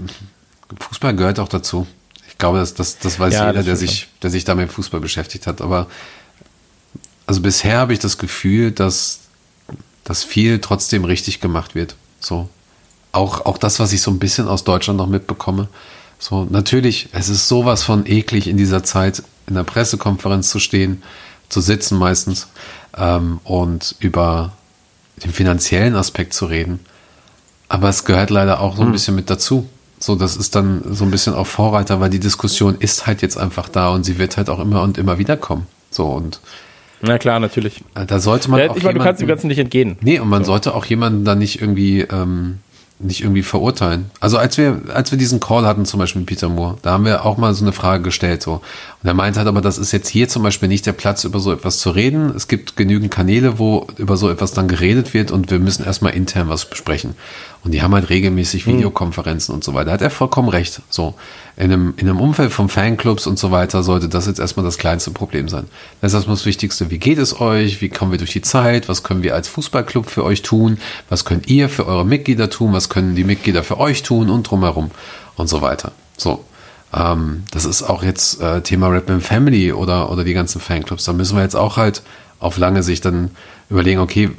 Fußball 0.79 1.15
gehört 1.15 1.39
auch 1.39 1.49
dazu. 1.49 1.87
Ich 2.27 2.37
glaube, 2.37 2.59
das, 2.59 2.73
das, 2.73 2.99
das 2.99 3.19
weiß 3.19 3.33
Ja, 3.33 3.47
jeder, 3.47 3.53
das 3.53 3.65
der 3.65 3.75
sich, 3.77 4.09
der 4.21 4.29
sich 4.29 4.43
da 4.43 4.53
mit 4.55 4.71
Fußball 4.71 4.99
beschäftigt 4.99 5.47
hat. 5.47 5.61
Aber 5.61 5.87
also 7.25 7.41
bisher 7.41 7.77
habe 7.77 7.93
ich 7.93 7.99
das 7.99 8.17
Gefühl, 8.17 8.71
dass, 8.71 9.21
dass 10.07 10.23
viel 10.23 10.59
trotzdem 10.59 11.03
richtig 11.03 11.41
gemacht 11.41 11.75
wird. 11.75 11.95
So. 12.21 12.47
Auch, 13.11 13.45
auch 13.45 13.57
das, 13.57 13.79
was 13.79 13.91
ich 13.91 14.01
so 14.01 14.09
ein 14.09 14.19
bisschen 14.19 14.47
aus 14.47 14.63
Deutschland 14.63 14.97
noch 14.97 15.07
mitbekomme. 15.07 15.67
So, 16.17 16.47
natürlich, 16.49 17.09
es 17.11 17.27
ist 17.27 17.47
sowas 17.49 17.83
von 17.83 18.05
eklig 18.05 18.47
in 18.47 18.55
dieser 18.55 18.83
Zeit, 18.83 19.21
in 19.47 19.55
der 19.55 19.63
Pressekonferenz 19.63 20.49
zu 20.49 20.59
stehen, 20.59 21.03
zu 21.49 21.59
sitzen 21.59 21.97
meistens 21.97 22.47
ähm, 22.97 23.41
und 23.43 23.95
über 23.99 24.53
den 25.23 25.31
finanziellen 25.31 25.95
Aspekt 25.95 26.33
zu 26.33 26.45
reden. 26.45 26.79
Aber 27.67 27.89
es 27.89 28.05
gehört 28.05 28.29
leider 28.29 28.61
auch 28.61 28.75
so 28.75 28.81
Hm. 28.83 28.89
ein 28.89 28.91
bisschen 28.93 29.15
mit 29.15 29.29
dazu. 29.29 29.67
So, 29.99 30.15
das 30.15 30.37
ist 30.37 30.55
dann 30.55 30.83
so 30.89 31.03
ein 31.03 31.11
bisschen 31.11 31.33
auch 31.33 31.47
Vorreiter, 31.47 31.99
weil 31.99 32.09
die 32.11 32.19
Diskussion 32.19 32.75
ist 32.79 33.07
halt 33.07 33.21
jetzt 33.21 33.37
einfach 33.37 33.67
da 33.67 33.89
und 33.89 34.05
sie 34.05 34.17
wird 34.19 34.37
halt 34.37 34.49
auch 34.49 34.59
immer 34.59 34.83
und 34.83 34.97
immer 34.97 35.17
wieder 35.17 35.35
kommen. 35.35 35.67
So 35.91 36.05
und 36.05 36.39
Na 37.01 37.17
klar, 37.17 37.39
natürlich. 37.39 37.81
Äh, 37.95 38.05
Da 38.05 38.19
sollte 38.19 38.49
man 38.49 38.59
Ja, 38.59 38.69
auch 38.71 38.77
ich 38.77 38.83
meine, 38.83 38.97
du 38.97 39.03
kannst 39.03 39.21
dem 39.21 39.27
Ganzen 39.27 39.47
nicht 39.47 39.59
entgehen. 39.59 39.97
Nee, 40.01 40.19
und 40.19 40.29
man 40.29 40.43
sollte 40.43 40.73
auch 40.73 40.85
jemanden 40.85 41.25
dann 41.25 41.39
nicht 41.39 41.61
irgendwie, 41.61 42.01
ähm, 42.01 42.59
nicht 42.99 43.21
irgendwie 43.21 43.43
verurteilen. 43.43 44.09
Also 44.19 44.39
als 44.39 44.57
wir, 44.57 44.81
als 44.91 45.11
wir 45.11 45.19
diesen 45.19 45.39
Call 45.39 45.67
hatten, 45.67 45.85
zum 45.85 45.99
Beispiel 45.99 46.21
mit 46.21 46.29
Peter 46.29 46.49
Moore, 46.49 46.77
da 46.81 46.93
haben 46.93 47.05
wir 47.05 47.25
auch 47.25 47.37
mal 47.37 47.53
so 47.53 47.63
eine 47.63 47.71
Frage 47.71 48.01
gestellt, 48.01 48.41
so. 48.41 48.53
Und 48.53 49.07
er 49.07 49.13
meinte 49.13 49.37
halt 49.37 49.47
aber, 49.47 49.61
das 49.61 49.77
ist 49.77 49.91
jetzt 49.91 50.09
hier 50.09 50.27
zum 50.27 50.41
Beispiel 50.41 50.67
nicht 50.67 50.87
der 50.87 50.93
Platz, 50.93 51.23
über 51.23 51.39
so 51.39 51.53
etwas 51.53 51.77
zu 51.77 51.91
reden. 51.91 52.33
Es 52.35 52.47
gibt 52.47 52.75
genügend 52.75 53.11
Kanäle, 53.11 53.59
wo 53.59 53.85
über 53.97 54.17
so 54.17 54.31
etwas 54.31 54.53
dann 54.53 54.67
geredet 54.67 55.13
wird 55.13 55.29
und 55.29 55.51
wir 55.51 55.59
müssen 55.59 55.85
erstmal 55.85 56.15
intern 56.15 56.49
was 56.49 56.65
besprechen. 56.67 57.13
Und 57.63 57.73
die 57.73 57.81
haben 57.81 57.93
halt 57.93 58.09
regelmäßig 58.09 58.65
Videokonferenzen 58.67 59.53
und 59.53 59.63
so 59.63 59.73
weiter. 59.73 59.87
Da 59.87 59.91
hat 59.93 60.01
er 60.01 60.09
vollkommen 60.09 60.49
recht. 60.49 60.81
So. 60.89 61.15
In 61.57 61.65
einem, 61.65 61.93
in 61.97 62.07
einem 62.07 62.19
Umfeld 62.19 62.51
von 62.51 62.69
Fanclubs 62.69 63.27
und 63.27 63.39
so 63.39 63.51
weiter 63.51 63.83
sollte 63.83 64.07
das 64.07 64.27
jetzt 64.27 64.39
erstmal 64.39 64.65
das 64.65 64.77
kleinste 64.77 65.11
Problem 65.11 65.49
sein. 65.49 65.65
Das 65.99 66.11
ist 66.11 66.15
erstmal 66.15 66.35
das 66.35 66.45
Wichtigste. 66.45 66.91
Wie 66.91 66.99
geht 66.99 67.17
es 67.17 67.41
euch? 67.41 67.81
Wie 67.81 67.89
kommen 67.89 68.11
wir 68.11 68.19
durch 68.19 68.31
die 68.31 68.41
Zeit? 68.41 68.87
Was 68.87 69.03
können 69.03 69.23
wir 69.23 69.33
als 69.33 69.47
Fußballclub 69.47 70.09
für 70.09 70.23
euch 70.23 70.43
tun? 70.43 70.77
Was 71.09 71.25
könnt 71.25 71.47
ihr 71.47 71.67
für 71.67 71.87
eure 71.87 72.05
Mitglieder 72.05 72.49
tun? 72.49 72.73
Was 72.73 72.89
können 72.89 73.15
die 73.15 73.23
Mitglieder 73.23 73.63
für 73.63 73.79
euch 73.79 74.03
tun? 74.03 74.29
Und 74.29 74.43
drumherum. 74.43 74.91
Und 75.35 75.49
so 75.49 75.61
weiter. 75.61 75.91
So. 76.15 76.45
Ähm, 76.93 77.43
das 77.51 77.65
ist 77.65 77.83
auch 77.83 78.03
jetzt 78.03 78.39
äh, 78.41 78.61
Thema 78.61 78.87
Redman 78.87 79.21
Family 79.21 79.73
oder, 79.73 80.11
oder 80.11 80.23
die 80.23 80.33
ganzen 80.33 80.61
Fanclubs. 80.61 81.03
Da 81.05 81.13
müssen 81.13 81.35
wir 81.35 81.43
jetzt 81.43 81.55
auch 81.55 81.77
halt 81.77 82.01
auf 82.39 82.57
lange 82.57 82.83
Sicht 82.83 83.03
dann 83.03 83.31
überlegen, 83.69 83.99
okay, 83.99 84.29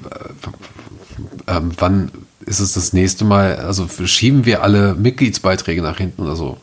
ähm, 1.47 1.73
wann 1.79 2.11
ist 2.49 2.61
es 2.61 2.72
das 2.72 2.92
nächste 2.92 3.24
Mal, 3.24 3.57
also 3.57 3.86
schieben 4.07 4.46
wir 4.46 4.62
alle 4.62 4.94
Mitgliedsbeiträge 4.94 5.82
nach 5.82 5.99
hinten 5.99 6.22
oder 6.22 6.34
so. 6.34 6.59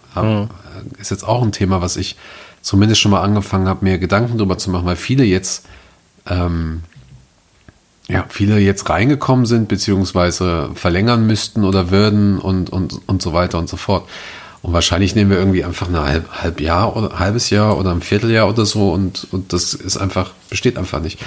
Äh, 0.97 1.01
Ist 1.01 1.11
jetzt 1.11 1.27
auch 1.27 1.43
ein 1.43 1.51
Thema, 1.51 1.81
was 1.81 1.95
ich 1.95 2.17
zumindest 2.61 3.01
schon 3.01 3.11
mal 3.11 3.21
angefangen 3.21 3.67
habe, 3.67 3.86
mir 3.86 3.99
Gedanken 3.99 4.38
drüber 4.38 4.57
zu 4.57 4.71
machen, 4.71 4.86
weil 4.86 4.95
viele 4.95 5.23
jetzt, 5.23 5.67
ähm, 6.27 6.81
ja, 8.07 8.25
viele 8.29 8.59
jetzt 8.59 8.89
reingekommen 8.89 9.45
sind, 9.45 9.67
beziehungsweise 9.67 10.71
verlängern 10.73 11.27
müssten 11.27 11.63
oder 11.63 11.91
würden 11.91 12.39
und, 12.39 12.71
und, 12.71 12.99
und 13.07 13.21
so 13.21 13.33
weiter 13.33 13.59
und 13.59 13.69
so 13.69 13.77
fort. 13.77 14.09
Und 14.63 14.73
wahrscheinlich 14.73 15.13
nehmen 15.13 15.29
wir 15.29 15.38
irgendwie 15.38 15.63
einfach 15.63 15.88
ein 15.88 15.95
halb, 15.95 16.27
halb 16.41 16.59
Jahr 16.59 16.97
oder 16.97 17.19
halbes 17.19 17.51
Jahr 17.51 17.77
oder 17.77 17.91
ein 17.91 18.01
Vierteljahr 18.01 18.49
oder 18.49 18.65
so 18.65 18.91
und, 18.91 19.27
und 19.31 19.53
das 19.53 19.75
ist 19.75 19.97
einfach, 19.97 20.31
besteht 20.49 20.79
einfach 20.79 21.01
nicht. 21.01 21.19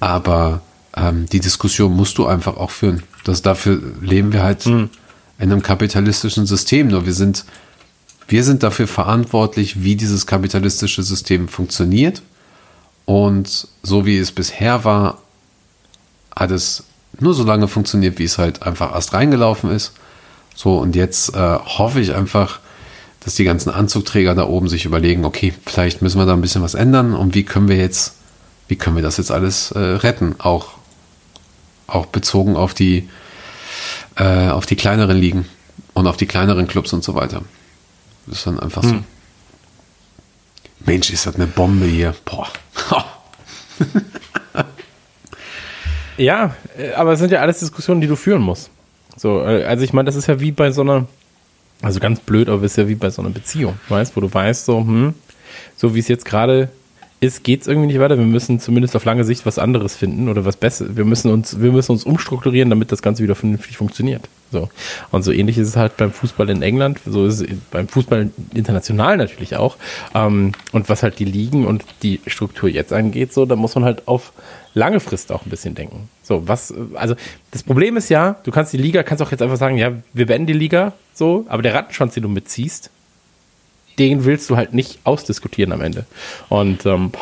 Aber 0.00 0.62
ähm, 0.96 1.26
die 1.26 1.40
Diskussion 1.40 1.94
musst 1.94 2.18
du 2.18 2.26
einfach 2.26 2.56
auch 2.56 2.70
führen. 2.70 3.02
Das, 3.24 3.42
dafür 3.42 3.80
leben 4.00 4.32
wir 4.32 4.42
halt 4.42 4.66
in 4.66 4.90
einem 5.38 5.62
kapitalistischen 5.62 6.46
System. 6.46 6.88
Nur 6.88 7.06
wir 7.06 7.14
sind, 7.14 7.44
wir 8.26 8.44
sind 8.44 8.62
dafür 8.62 8.88
verantwortlich, 8.88 9.82
wie 9.82 9.96
dieses 9.96 10.26
kapitalistische 10.26 11.02
System 11.02 11.48
funktioniert. 11.48 12.22
Und 13.04 13.68
so 13.82 14.04
wie 14.04 14.18
es 14.18 14.32
bisher 14.32 14.84
war, 14.84 15.18
hat 16.34 16.50
es 16.50 16.84
nur 17.20 17.34
so 17.34 17.42
lange 17.44 17.68
funktioniert, 17.68 18.18
wie 18.18 18.24
es 18.24 18.38
halt 18.38 18.62
einfach 18.62 18.94
erst 18.94 19.12
reingelaufen 19.12 19.70
ist. 19.70 19.92
So, 20.54 20.78
und 20.78 20.96
jetzt 20.96 21.34
äh, 21.34 21.58
hoffe 21.58 22.00
ich 22.00 22.14
einfach, 22.14 22.60
dass 23.20 23.34
die 23.34 23.44
ganzen 23.44 23.70
Anzugträger 23.70 24.34
da 24.34 24.46
oben 24.46 24.68
sich 24.68 24.84
überlegen, 24.84 25.24
okay, 25.24 25.52
vielleicht 25.66 26.02
müssen 26.02 26.18
wir 26.18 26.26
da 26.26 26.32
ein 26.32 26.40
bisschen 26.40 26.62
was 26.62 26.74
ändern 26.74 27.14
und 27.14 27.34
wie 27.34 27.44
können 27.44 27.68
wir 27.68 27.76
jetzt, 27.76 28.14
wie 28.68 28.76
können 28.76 28.96
wir 28.96 29.02
das 29.02 29.18
jetzt 29.18 29.30
alles 29.30 29.70
äh, 29.72 29.78
retten? 29.78 30.36
Auch, 30.38 30.77
auch 31.88 32.06
bezogen 32.06 32.54
auf 32.56 32.74
die, 32.74 33.08
äh, 34.16 34.48
auf 34.48 34.66
die 34.66 34.76
kleineren 34.76 35.18
Ligen 35.18 35.46
und 35.94 36.06
auf 36.06 36.16
die 36.16 36.26
kleineren 36.26 36.68
Clubs 36.68 36.92
und 36.92 37.02
so 37.02 37.16
weiter. 37.16 37.42
Das 38.26 38.38
ist 38.38 38.46
dann 38.46 38.60
einfach 38.60 38.84
so. 38.84 39.02
Mensch, 40.86 41.10
ist 41.10 41.26
das 41.26 41.34
eine 41.34 41.48
Bombe 41.48 41.86
hier. 41.86 42.14
Boah. 42.24 42.46
Ja, 46.18 46.56
aber 46.96 47.12
es 47.12 47.20
sind 47.20 47.30
ja 47.30 47.40
alles 47.40 47.60
Diskussionen, 47.60 48.00
die 48.00 48.08
du 48.08 48.16
führen 48.16 48.42
musst. 48.42 48.70
So, 49.16 49.40
äh, 49.40 49.64
also 49.64 49.84
ich 49.84 49.92
meine, 49.92 50.06
das 50.06 50.16
ist 50.16 50.26
ja 50.26 50.40
wie 50.40 50.50
bei 50.50 50.72
so 50.72 50.82
einer, 50.82 51.06
also 51.80 52.00
ganz 52.00 52.20
blöd, 52.20 52.48
aber 52.48 52.62
es 52.64 52.72
ist 52.72 52.76
ja 52.76 52.88
wie 52.88 52.96
bei 52.96 53.08
so 53.10 53.22
einer 53.22 53.30
Beziehung, 53.30 53.78
weißt, 53.88 54.16
wo 54.16 54.20
du 54.20 54.32
weißt, 54.32 54.64
so, 54.64 54.80
hm, 54.80 55.14
so 55.76 55.94
wie 55.94 56.00
es 56.00 56.08
jetzt 56.08 56.24
gerade 56.24 56.70
ist, 57.20 57.42
geht 57.42 57.62
es 57.62 57.66
irgendwie 57.66 57.88
nicht 57.88 57.98
weiter. 57.98 58.16
Wir 58.16 58.24
müssen 58.24 58.60
zumindest 58.60 58.94
auf 58.94 59.04
lange 59.04 59.24
Sicht 59.24 59.44
was 59.44 59.58
anderes 59.58 59.96
finden 59.96 60.28
oder 60.28 60.44
was 60.44 60.56
Besseres. 60.56 60.96
Wir 60.96 61.04
müssen 61.04 61.32
uns, 61.32 61.60
wir 61.60 61.72
müssen 61.72 61.92
uns 61.92 62.04
umstrukturieren, 62.04 62.70
damit 62.70 62.92
das 62.92 63.02
Ganze 63.02 63.22
wieder 63.22 63.34
vernünftig 63.34 63.76
funktioniert. 63.76 64.28
So. 64.52 64.68
Und 65.10 65.22
so 65.22 65.32
ähnlich 65.32 65.58
ist 65.58 65.68
es 65.68 65.76
halt 65.76 65.96
beim 65.96 66.12
Fußball 66.12 66.48
in 66.48 66.62
England, 66.62 67.00
so 67.04 67.26
ist 67.26 67.40
es 67.40 67.48
beim 67.70 67.88
Fußball 67.88 68.30
international 68.54 69.16
natürlich 69.16 69.56
auch. 69.56 69.76
Ähm, 70.14 70.52
und 70.72 70.88
was 70.88 71.02
halt 71.02 71.18
die 71.18 71.24
Ligen 71.24 71.66
und 71.66 71.84
die 72.02 72.20
Struktur 72.26 72.68
jetzt 72.68 72.92
angeht, 72.92 73.32
so, 73.32 73.46
da 73.46 73.56
muss 73.56 73.74
man 73.74 73.84
halt 73.84 74.06
auf 74.06 74.32
lange 74.74 75.00
Frist 75.00 75.32
auch 75.32 75.44
ein 75.44 75.50
bisschen 75.50 75.74
denken. 75.74 76.08
So, 76.22 76.46
was, 76.46 76.72
also 76.94 77.16
das 77.50 77.62
Problem 77.64 77.96
ist 77.96 78.08
ja, 78.10 78.36
du 78.44 78.50
kannst 78.52 78.72
die 78.72 78.78
Liga, 78.78 79.02
kannst 79.02 79.22
auch 79.22 79.30
jetzt 79.30 79.42
einfach 79.42 79.56
sagen, 79.56 79.76
ja, 79.76 79.92
wir 80.12 80.26
beenden 80.26 80.46
die 80.46 80.52
Liga, 80.52 80.92
so, 81.12 81.46
aber 81.48 81.62
der 81.62 81.74
Rattenschwanz, 81.74 82.14
den 82.14 82.22
du 82.22 82.28
mitziehst, 82.28 82.90
den 83.98 84.24
willst 84.24 84.48
du 84.50 84.56
halt 84.56 84.74
nicht 84.74 84.98
ausdiskutieren 85.04 85.72
am 85.72 85.80
Ende. 85.80 86.06
Und 86.48 86.86
ähm, 86.86 87.12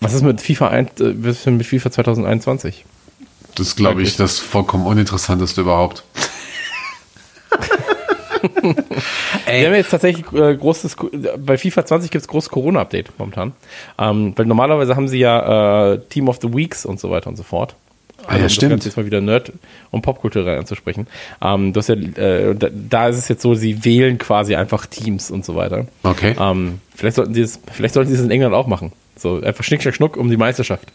was 0.00 0.14
ist 0.14 0.22
mit 0.22 0.40
FIFA, 0.40 0.68
ein, 0.68 0.90
äh, 1.00 1.50
mit 1.50 1.66
FIFA 1.66 1.90
2021? 1.90 2.84
Das 3.54 3.68
ist, 3.68 3.76
glaube 3.76 4.02
ich, 4.02 4.16
das 4.16 4.38
vollkommen 4.38 4.86
uninteressanteste 4.86 5.62
überhaupt. 5.62 6.04
Wir 9.46 9.66
haben 9.66 9.74
jetzt 9.74 9.90
tatsächlich 9.90 10.30
äh, 10.32 10.54
großes, 10.54 10.96
bei 11.38 11.56
FIFA 11.56 11.86
20 11.86 12.10
gibt 12.10 12.22
es 12.22 12.28
großes 12.28 12.50
Corona-Update 12.50 13.18
momentan. 13.18 13.52
Ähm, 13.98 14.34
weil 14.36 14.46
normalerweise 14.46 14.94
haben 14.94 15.08
sie 15.08 15.18
ja 15.18 15.92
äh, 15.92 16.00
Team 16.10 16.28
of 16.28 16.38
the 16.42 16.52
Weeks 16.52 16.84
und 16.84 17.00
so 17.00 17.10
weiter 17.10 17.28
und 17.28 17.36
so 17.36 17.42
fort. 17.42 17.76
Ah, 18.26 18.32
ja, 18.32 18.36
um 18.36 18.42
das 18.42 18.54
stimmt. 18.54 18.70
Ganze 18.70 18.88
jetzt 18.88 18.96
mal 18.96 19.06
wieder 19.06 19.20
Nerd 19.20 19.52
und 19.90 20.02
Popkulturell 20.02 20.58
anzusprechen. 20.58 21.06
Ähm, 21.40 21.72
ja, 21.74 21.94
äh, 21.94 22.54
da, 22.54 22.68
da 22.70 23.08
ist 23.08 23.18
es 23.18 23.28
jetzt 23.28 23.42
so, 23.42 23.54
sie 23.54 23.84
wählen 23.84 24.18
quasi 24.18 24.54
einfach 24.54 24.86
Teams 24.86 25.30
und 25.30 25.44
so 25.44 25.54
weiter. 25.54 25.86
Okay. 26.02 26.34
Ähm, 26.38 26.80
vielleicht 26.94 27.16
sollten 27.16 27.34
sie 27.34 27.42
es, 27.42 27.60
vielleicht 27.72 27.94
sollten 27.94 28.10
sie 28.10 28.16
es 28.16 28.22
in 28.22 28.30
England 28.30 28.54
auch 28.54 28.66
machen. 28.66 28.92
So, 29.16 29.40
einfach 29.40 29.64
Schnick, 29.64 29.82
Schnack, 29.82 29.94
Schnuck 29.94 30.16
um 30.16 30.30
die 30.30 30.36
Meisterschaft. 30.36 30.92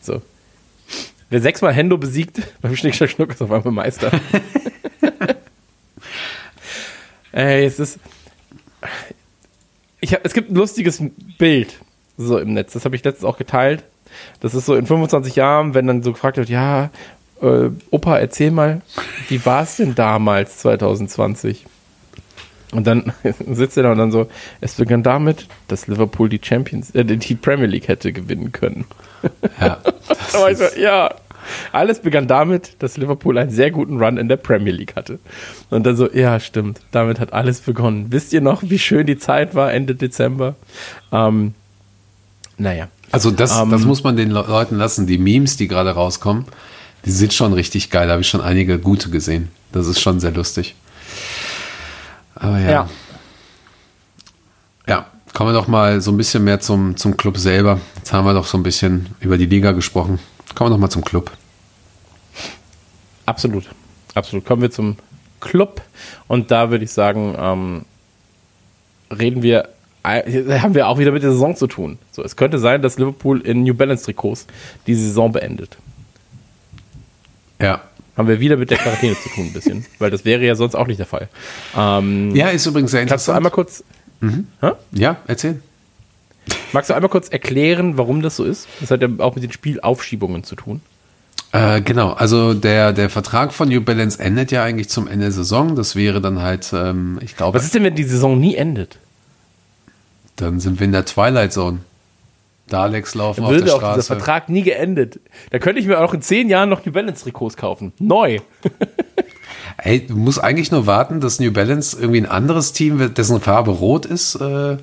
So. 0.00 0.22
Wer 1.30 1.40
sechsmal 1.40 1.72
Hendo 1.72 1.98
besiegt 1.98 2.40
beim 2.60 2.76
Schnick, 2.76 2.94
Schnack, 2.94 3.10
Schnuck 3.10 3.30
ist 3.30 3.42
auf 3.42 3.50
einmal 3.50 3.72
Meister. 3.72 4.10
Ey, 7.32 7.66
es 7.66 7.78
ist. 7.78 7.98
Ich 10.00 10.14
hab, 10.14 10.24
es 10.24 10.32
gibt 10.32 10.50
ein 10.50 10.54
lustiges 10.54 11.02
Bild 11.38 11.74
so 12.16 12.38
im 12.38 12.54
Netz. 12.54 12.72
Das 12.72 12.84
habe 12.84 12.96
ich 12.96 13.04
letztens 13.04 13.24
auch 13.24 13.38
geteilt. 13.38 13.84
Das 14.40 14.54
ist 14.54 14.66
so 14.66 14.74
in 14.74 14.86
25 14.86 15.36
Jahren, 15.36 15.74
wenn 15.74 15.86
dann 15.86 16.02
so 16.02 16.12
gefragt 16.12 16.36
wird, 16.36 16.48
ja, 16.48 16.90
äh, 17.42 17.70
Opa, 17.90 18.18
erzähl 18.18 18.50
mal, 18.50 18.82
wie 19.28 19.44
war 19.44 19.62
es 19.62 19.76
denn 19.76 19.94
damals 19.94 20.58
2020? 20.58 21.66
Und 22.72 22.86
dann 22.86 23.12
sitzt 23.50 23.76
er 23.76 23.84
da 23.84 23.92
und 23.92 23.98
dann 23.98 24.10
so, 24.10 24.28
es 24.60 24.74
begann 24.74 25.02
damit, 25.02 25.46
dass 25.68 25.86
Liverpool 25.86 26.28
die 26.28 26.40
Champions, 26.42 26.90
äh, 26.94 27.04
die 27.04 27.34
Premier 27.34 27.66
League 27.66 27.88
hätte 27.88 28.12
gewinnen 28.12 28.52
können. 28.52 28.84
Ja, 29.60 29.78
Aber 30.34 30.50
ich 30.50 30.58
so, 30.58 30.64
ja, 30.78 31.14
alles 31.72 32.00
begann 32.00 32.26
damit, 32.26 32.76
dass 32.80 32.96
Liverpool 32.96 33.38
einen 33.38 33.50
sehr 33.50 33.70
guten 33.70 34.02
Run 34.02 34.16
in 34.16 34.28
der 34.28 34.36
Premier 34.36 34.72
League 34.72 34.96
hatte. 34.96 35.18
Und 35.70 35.86
dann 35.86 35.96
so, 35.96 36.10
ja, 36.10 36.40
stimmt, 36.40 36.80
damit 36.90 37.20
hat 37.20 37.32
alles 37.32 37.60
begonnen. 37.60 38.06
Wisst 38.10 38.32
ihr 38.32 38.40
noch, 38.40 38.62
wie 38.64 38.78
schön 38.78 39.06
die 39.06 39.18
Zeit 39.18 39.54
war 39.54 39.72
Ende 39.72 39.94
Dezember? 39.94 40.56
Ähm, 41.12 41.54
naja. 42.58 42.88
Also 43.16 43.30
das, 43.30 43.58
Ähm, 43.58 43.70
das 43.70 43.86
muss 43.86 44.04
man 44.04 44.14
den 44.14 44.30
Le 44.30 44.44
Leuten 44.46 44.76
lassen. 44.76 45.06
Die 45.06 45.16
Memes, 45.16 45.56
die 45.56 45.68
gerade 45.68 45.92
rauskommen, 45.92 46.44
die 47.06 47.10
sind 47.10 47.32
schon 47.32 47.54
richtig 47.54 47.88
geil. 47.88 48.08
Da 48.08 48.12
habe 48.12 48.20
ich 48.20 48.28
schon 48.28 48.42
einige 48.42 48.78
gute 48.78 49.08
gesehen. 49.08 49.48
Das 49.72 49.86
ist 49.86 50.00
schon 50.02 50.20
sehr 50.20 50.32
lustig. 50.32 50.74
Aber 52.34 52.58
ja. 52.58 52.70
Ja. 52.70 52.88
Ja, 54.86 55.06
kommen 55.32 55.48
wir 55.48 55.54
doch 55.54 55.66
mal 55.66 56.02
so 56.02 56.10
ein 56.10 56.18
bisschen 56.18 56.44
mehr 56.44 56.60
zum, 56.60 56.98
zum 56.98 57.16
Club 57.16 57.38
selber. 57.38 57.80
Jetzt 57.96 58.12
haben 58.12 58.26
wir 58.26 58.34
doch 58.34 58.46
so 58.46 58.58
ein 58.58 58.62
bisschen 58.62 59.06
über 59.20 59.38
die 59.38 59.46
Liga 59.46 59.72
gesprochen. 59.72 60.18
Kommen 60.54 60.68
wir 60.68 60.74
doch 60.74 60.80
mal 60.80 60.90
zum 60.90 61.02
Club. 61.02 61.30
Absolut. 63.24 63.64
Absolut. 64.12 64.44
Kommen 64.44 64.60
wir 64.60 64.70
zum 64.70 64.98
Club. 65.40 65.80
Und 66.28 66.50
da 66.50 66.70
würde 66.70 66.84
ich 66.84 66.92
sagen, 66.92 67.34
ähm, 67.38 67.86
reden 69.10 69.42
wir, 69.42 69.70
haben 70.06 70.74
wir 70.74 70.88
auch 70.88 70.98
wieder 70.98 71.10
mit 71.12 71.22
der 71.22 71.32
Saison 71.32 71.56
zu 71.56 71.66
tun. 71.66 71.98
So, 72.12 72.22
es 72.22 72.36
könnte 72.36 72.58
sein, 72.58 72.82
dass 72.82 72.98
Liverpool 72.98 73.40
in 73.40 73.62
New 73.64 73.74
Balance 73.74 74.04
Trikots 74.04 74.46
die 74.86 74.94
Saison 74.94 75.32
beendet. 75.32 75.76
Ja. 77.60 77.80
Haben 78.16 78.28
wir 78.28 78.40
wieder 78.40 78.56
mit 78.56 78.70
der 78.70 78.78
Quarantäne 78.78 79.14
zu 79.14 79.28
tun, 79.28 79.46
ein 79.46 79.52
bisschen. 79.52 79.84
Weil 79.98 80.10
das 80.10 80.24
wäre 80.24 80.42
ja 80.44 80.54
sonst 80.54 80.74
auch 80.74 80.86
nicht 80.86 80.98
der 80.98 81.06
Fall. 81.06 81.28
Ähm, 81.76 82.34
Ja, 82.34 82.48
ist 82.48 82.64
übrigens 82.66 82.90
sehr 82.92 83.00
kannst 83.04 83.28
du 83.28 83.32
interessant. 83.32 83.36
einmal 83.36 83.52
kurz, 83.52 83.84
ja, 84.92 85.16
erzähl. 85.26 85.60
magst 86.72 86.88
du 86.90 86.94
einmal 86.94 87.10
kurz 87.10 87.28
erklären, 87.28 87.98
warum 87.98 88.22
das 88.22 88.36
so 88.36 88.44
ist? 88.44 88.66
Das 88.80 88.90
hat 88.90 89.02
ja 89.02 89.08
auch 89.18 89.34
mit 89.34 89.44
den 89.44 89.52
Spielaufschiebungen 89.52 90.44
zu 90.44 90.56
tun. 90.56 90.80
Äh, 91.52 91.80
genau, 91.82 92.12
also 92.12 92.54
der, 92.54 92.92
der 92.92 93.10
Vertrag 93.10 93.52
von 93.52 93.68
New 93.68 93.80
Balance 93.82 94.18
endet 94.18 94.50
ja 94.50 94.64
eigentlich 94.64 94.88
zum 94.88 95.06
Ende 95.06 95.26
der 95.26 95.32
Saison. 95.32 95.76
Das 95.76 95.94
wäre 95.94 96.20
dann 96.20 96.40
halt, 96.40 96.72
ähm, 96.74 97.18
ich 97.22 97.36
glaube, 97.36 97.58
Was 97.58 97.64
ist 97.64 97.74
denn, 97.74 97.84
wenn 97.84 97.94
die 97.94 98.04
Saison 98.04 98.38
nie 98.40 98.56
endet? 98.56 98.98
Dann 100.36 100.60
sind 100.60 100.78
wir 100.80 100.84
in 100.84 100.92
der 100.92 101.04
Twilight 101.04 101.52
Zone. 101.52 101.78
Daleks 102.68 103.14
laufen 103.14 103.44
auf 103.44 103.50
der 103.50 103.60
auch 103.60 103.64
dieser 103.64 103.76
Straße. 103.78 104.02
Vertrag 104.02 104.48
nie 104.48 104.62
geendet. 104.62 105.20
Da 105.50 105.58
könnte 105.60 105.80
ich 105.80 105.86
mir 105.86 106.00
auch 106.00 106.12
in 106.14 106.20
zehn 106.22 106.48
Jahren 106.48 106.68
noch 106.68 106.84
New 106.84 106.90
Balance 106.92 107.22
Trikots 107.22 107.56
kaufen. 107.56 107.92
Neu. 108.00 108.38
Ey, 109.78 110.04
du 110.06 110.16
musst 110.16 110.42
eigentlich 110.42 110.70
nur 110.72 110.86
warten, 110.86 111.20
dass 111.20 111.38
New 111.38 111.52
Balance 111.52 111.96
irgendwie 112.00 112.20
ein 112.22 112.26
anderes 112.26 112.72
Team, 112.72 113.14
dessen 113.14 113.40
Farbe 113.40 113.70
rot 113.70 114.04
ist, 114.06 114.34
äh, 114.36 114.78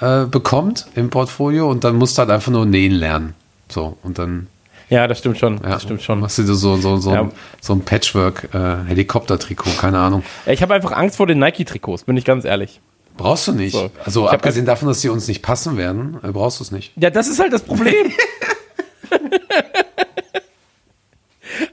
äh, 0.00 0.24
bekommt 0.26 0.86
im 0.94 1.10
Portfolio 1.10 1.68
und 1.70 1.84
dann 1.84 1.96
musst 1.96 2.16
du 2.16 2.20
halt 2.20 2.30
einfach 2.30 2.52
nur 2.52 2.64
nähen 2.64 2.92
lernen. 2.92 3.34
So, 3.68 3.98
und 4.02 4.18
dann 4.18 4.46
Ja, 4.88 5.06
das 5.08 5.18
stimmt 5.18 5.36
schon. 5.38 5.56
ja, 5.62 5.70
Das 5.70 5.82
stimmt 5.82 6.00
schon. 6.02 6.20
machst 6.20 6.38
du 6.38 6.44
so, 6.54 6.76
so, 6.76 6.96
so, 6.96 7.12
Ja. 7.12 7.22
ein, 7.22 7.32
so 7.60 7.72
ein 7.74 7.80
Patchwork-Helikopter-Trikot, 7.80 9.70
keine 9.78 9.98
Ahnung. 9.98 10.22
Ich 10.46 10.62
habe 10.62 10.72
einfach 10.74 10.92
Angst 10.92 11.16
vor 11.16 11.26
den 11.26 11.38
Nike-Trikots, 11.40 12.04
bin 12.04 12.16
ich 12.16 12.24
ganz 12.24 12.44
ehrlich. 12.46 12.80
Brauchst 13.16 13.48
du 13.48 13.52
nicht. 13.52 13.72
So. 13.72 13.90
Also 14.04 14.28
abgesehen 14.28 14.66
davon, 14.66 14.88
dass 14.88 15.00
sie 15.00 15.08
uns 15.08 15.26
nicht 15.28 15.42
passen 15.42 15.76
werden, 15.76 16.18
äh, 16.22 16.32
brauchst 16.32 16.60
du 16.60 16.64
es 16.64 16.70
nicht. 16.70 16.92
Ja, 16.96 17.10
das 17.10 17.28
ist 17.28 17.38
halt 17.38 17.52
das 17.52 17.62
Problem. 17.62 17.94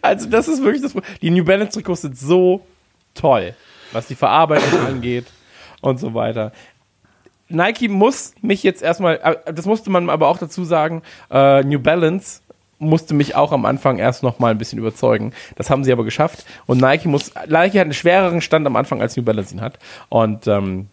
also, 0.01 0.29
das 0.29 0.47
ist 0.47 0.63
wirklich 0.63 0.81
das 0.81 0.93
Problem. 0.93 1.13
Die 1.21 1.29
New 1.29 1.43
Balance 1.43 1.73
Trikots 1.73 2.01
sind 2.01 2.17
so 2.17 2.61
toll, 3.13 3.55
was 3.91 4.07
die 4.07 4.15
Verarbeitung 4.15 4.79
angeht 4.87 5.25
und 5.81 5.99
so 5.99 6.13
weiter. 6.13 6.51
Nike 7.49 7.87
muss 7.89 8.33
mich 8.41 8.63
jetzt 8.63 8.81
erstmal, 8.81 9.19
äh, 9.21 9.53
das 9.53 9.65
musste 9.65 9.89
man 9.89 10.09
aber 10.09 10.27
auch 10.27 10.37
dazu 10.37 10.63
sagen, 10.63 11.03
äh, 11.29 11.63
New 11.63 11.79
Balance 11.79 12.41
musste 12.79 13.13
mich 13.13 13.35
auch 13.35 13.51
am 13.51 13.65
Anfang 13.65 13.97
erst 13.97 14.23
noch 14.23 14.39
mal 14.39 14.51
ein 14.51 14.57
bisschen 14.57 14.79
überzeugen. 14.79 15.33
Das 15.55 15.69
haben 15.69 15.83
sie 15.83 15.91
aber 15.91 16.03
geschafft. 16.03 16.45
Und 16.65 16.81
Nike 16.81 17.07
muss, 17.07 17.31
Nike 17.47 17.79
hat 17.79 17.85
einen 17.85 17.93
schwereren 17.93 18.41
Stand 18.41 18.67
am 18.67 18.75
Anfang, 18.75 19.01
als 19.01 19.15
New 19.15 19.23
Balance 19.23 19.53
ihn 19.53 19.61
hat. 19.61 19.79
Und 20.09 20.47
ähm, 20.47 20.87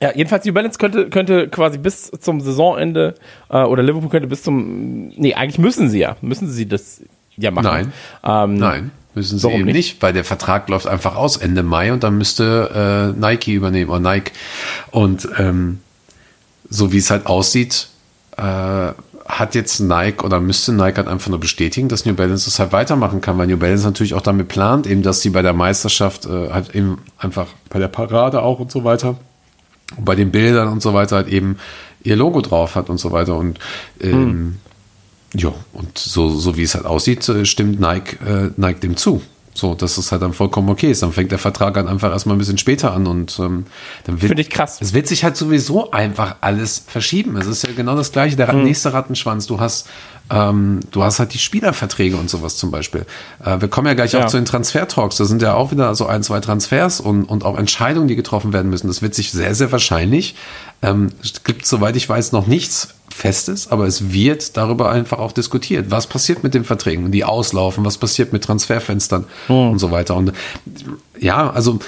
ja, 0.00 0.12
jedenfalls 0.14 0.44
New 0.44 0.52
Balance 0.52 0.78
könnte, 0.78 1.10
könnte 1.10 1.48
quasi 1.48 1.78
bis 1.78 2.10
zum 2.20 2.40
Saisonende 2.40 3.14
äh, 3.50 3.62
oder 3.62 3.82
Liverpool 3.82 4.10
könnte 4.10 4.28
bis 4.28 4.42
zum, 4.42 5.08
nee, 5.08 5.34
eigentlich 5.34 5.58
müssen 5.58 5.88
sie 5.88 5.98
ja, 5.98 6.16
müssen 6.20 6.48
sie 6.48 6.66
das 6.66 7.02
ja 7.36 7.50
machen. 7.50 7.64
Nein. 7.64 7.92
Ähm, 8.22 8.54
Nein, 8.58 8.90
müssen 9.14 9.38
sie 9.38 9.50
eben 9.50 9.64
nicht? 9.64 9.74
nicht? 9.74 10.02
weil 10.02 10.12
der 10.12 10.24
Vertrag 10.24 10.68
läuft 10.68 10.86
einfach 10.86 11.16
aus 11.16 11.36
Ende 11.36 11.64
Mai 11.64 11.92
und 11.92 12.04
dann 12.04 12.16
müsste 12.16 13.14
äh, 13.16 13.18
Nike 13.18 13.54
übernehmen 13.54 13.90
oder 13.90 14.00
Nike. 14.00 14.32
Und 14.92 15.28
ähm, 15.36 15.80
so 16.70 16.92
wie 16.92 16.98
es 16.98 17.10
halt 17.10 17.26
aussieht, 17.26 17.88
äh, 18.36 18.92
hat 19.26 19.54
jetzt 19.54 19.80
Nike 19.80 20.24
oder 20.24 20.40
müsste 20.40 20.72
Nike 20.72 20.98
halt 20.98 21.08
einfach 21.08 21.28
nur 21.28 21.40
bestätigen, 21.40 21.88
dass 21.88 22.06
New 22.06 22.14
Balance 22.14 22.44
das 22.44 22.60
halt 22.60 22.70
weitermachen 22.72 23.20
kann, 23.20 23.36
weil 23.36 23.48
New 23.48 23.58
Balance 23.58 23.84
natürlich 23.84 24.14
auch 24.14 24.22
damit 24.22 24.46
plant, 24.46 24.86
eben, 24.86 25.02
dass 25.02 25.22
sie 25.22 25.30
bei 25.30 25.42
der 25.42 25.54
Meisterschaft 25.54 26.24
äh, 26.26 26.50
halt 26.50 26.74
eben 26.74 26.98
einfach 27.18 27.48
bei 27.68 27.80
der 27.80 27.88
Parade 27.88 28.42
auch 28.42 28.60
und 28.60 28.70
so 28.70 28.84
weiter 28.84 29.16
bei 29.96 30.14
den 30.14 30.30
Bildern 30.30 30.68
und 30.68 30.82
so 30.82 30.94
weiter 30.94 31.16
halt 31.16 31.28
eben 31.28 31.56
ihr 32.02 32.16
Logo 32.16 32.40
drauf 32.40 32.74
hat 32.74 32.90
und 32.90 32.98
so 32.98 33.12
weiter 33.12 33.36
und 33.36 33.58
ähm, 34.00 34.56
ja, 35.34 35.52
und 35.72 35.98
so, 35.98 36.30
so 36.30 36.56
wie 36.56 36.62
es 36.62 36.74
halt 36.74 36.86
aussieht, 36.86 37.28
äh, 37.28 37.44
stimmt 37.44 37.80
Nike, 37.80 38.16
äh, 38.26 38.50
Nike 38.56 38.80
dem 38.80 38.96
zu. 38.96 39.20
So, 39.54 39.74
dass 39.74 39.98
es 39.98 40.12
halt 40.12 40.22
dann 40.22 40.32
vollkommen 40.34 40.68
okay 40.68 40.88
ist. 40.88 41.02
Dann 41.02 41.10
fängt 41.12 41.32
der 41.32 41.38
Vertrag 41.40 41.74
halt 41.76 41.88
einfach 41.88 42.12
erstmal 42.12 42.36
ein 42.36 42.38
bisschen 42.38 42.58
später 42.58 42.92
an 42.92 43.08
und 43.08 43.38
ähm, 43.40 43.66
dann 44.04 44.22
wird. 44.22 44.28
Finde 44.28 44.42
ich 44.42 44.50
krass. 44.50 44.78
Es 44.80 44.94
wird 44.94 45.08
sich 45.08 45.24
halt 45.24 45.36
sowieso 45.36 45.90
einfach 45.90 46.36
alles 46.42 46.84
verschieben. 46.86 47.36
Es 47.36 47.48
ist 47.48 47.66
ja 47.66 47.72
genau 47.76 47.96
das 47.96 48.12
gleiche, 48.12 48.36
der 48.36 48.46
Hm. 48.52 48.62
nächste 48.62 48.92
Rattenschwanz. 48.92 49.48
Du 49.48 49.58
hast, 49.58 49.88
ähm, 50.30 50.80
du 50.90 51.02
hast 51.02 51.18
halt 51.18 51.32
die 51.34 51.38
Spielerverträge 51.38 52.16
und 52.16 52.28
sowas 52.28 52.56
zum 52.56 52.70
Beispiel. 52.70 53.06
Äh, 53.44 53.60
wir 53.60 53.68
kommen 53.68 53.86
ja 53.86 53.94
gleich 53.94 54.12
Ja. 54.12 54.24
auch 54.24 54.28
zu 54.28 54.36
den 54.36 54.44
Transfer-Talks. 54.44 55.16
Da 55.16 55.24
sind 55.24 55.40
ja 55.42 55.54
auch 55.54 55.70
wieder 55.70 55.94
so 55.94 56.06
ein, 56.06 56.22
zwei 56.22 56.40
Transfers 56.40 57.00
und, 57.00 57.24
und 57.24 57.44
auch 57.44 57.58
Entscheidungen, 57.58 58.08
die 58.08 58.16
getroffen 58.16 58.52
werden 58.52 58.70
müssen. 58.70 58.88
Das 58.88 59.00
wird 59.02 59.14
sich 59.14 59.32
sehr, 59.32 59.54
sehr 59.54 59.72
wahrscheinlich. 59.72 60.34
Ähm, 60.82 61.10
es 61.22 61.42
gibt, 61.44 61.66
soweit 61.66 61.96
ich 61.96 62.08
weiß, 62.08 62.32
noch 62.32 62.46
nichts 62.46 62.88
Festes, 63.10 63.70
aber 63.72 63.86
es 63.86 64.12
wird 64.12 64.56
darüber 64.56 64.90
einfach 64.90 65.18
auch 65.18 65.32
diskutiert. 65.32 65.90
Was 65.90 66.06
passiert 66.06 66.44
mit 66.44 66.54
den 66.54 66.64
Verträgen, 66.64 67.10
die 67.10 67.24
auslaufen? 67.24 67.84
Was 67.84 67.98
passiert 67.98 68.32
mit 68.32 68.44
Transferfenstern 68.44 69.24
und 69.48 69.78
so 69.78 69.90
weiter? 69.90 70.14
Und 70.14 70.32
ja, 71.18 71.50
also 71.50 71.80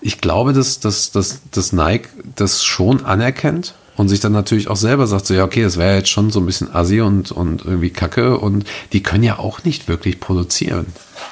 ich 0.00 0.20
glaube, 0.20 0.52
dass, 0.52 0.80
dass, 0.80 1.12
dass, 1.12 1.40
dass 1.52 1.72
Nike 1.72 2.08
das 2.34 2.64
schon 2.64 3.04
anerkennt 3.04 3.74
und 4.02 4.08
sich 4.08 4.18
dann 4.18 4.32
natürlich 4.32 4.68
auch 4.68 4.76
selber 4.76 5.06
sagt, 5.06 5.26
so 5.26 5.34
ja, 5.34 5.44
okay, 5.44 5.62
das 5.62 5.78
wäre 5.78 5.94
jetzt 5.94 6.08
schon 6.08 6.30
so 6.30 6.40
ein 6.40 6.46
bisschen 6.46 6.74
assi 6.74 7.00
und, 7.00 7.30
und 7.30 7.64
irgendwie 7.64 7.90
kacke 7.90 8.36
und 8.36 8.64
die 8.92 9.00
können 9.00 9.22
ja 9.22 9.38
auch 9.38 9.62
nicht 9.62 9.86
wirklich 9.86 10.18
produzieren. 10.18 10.86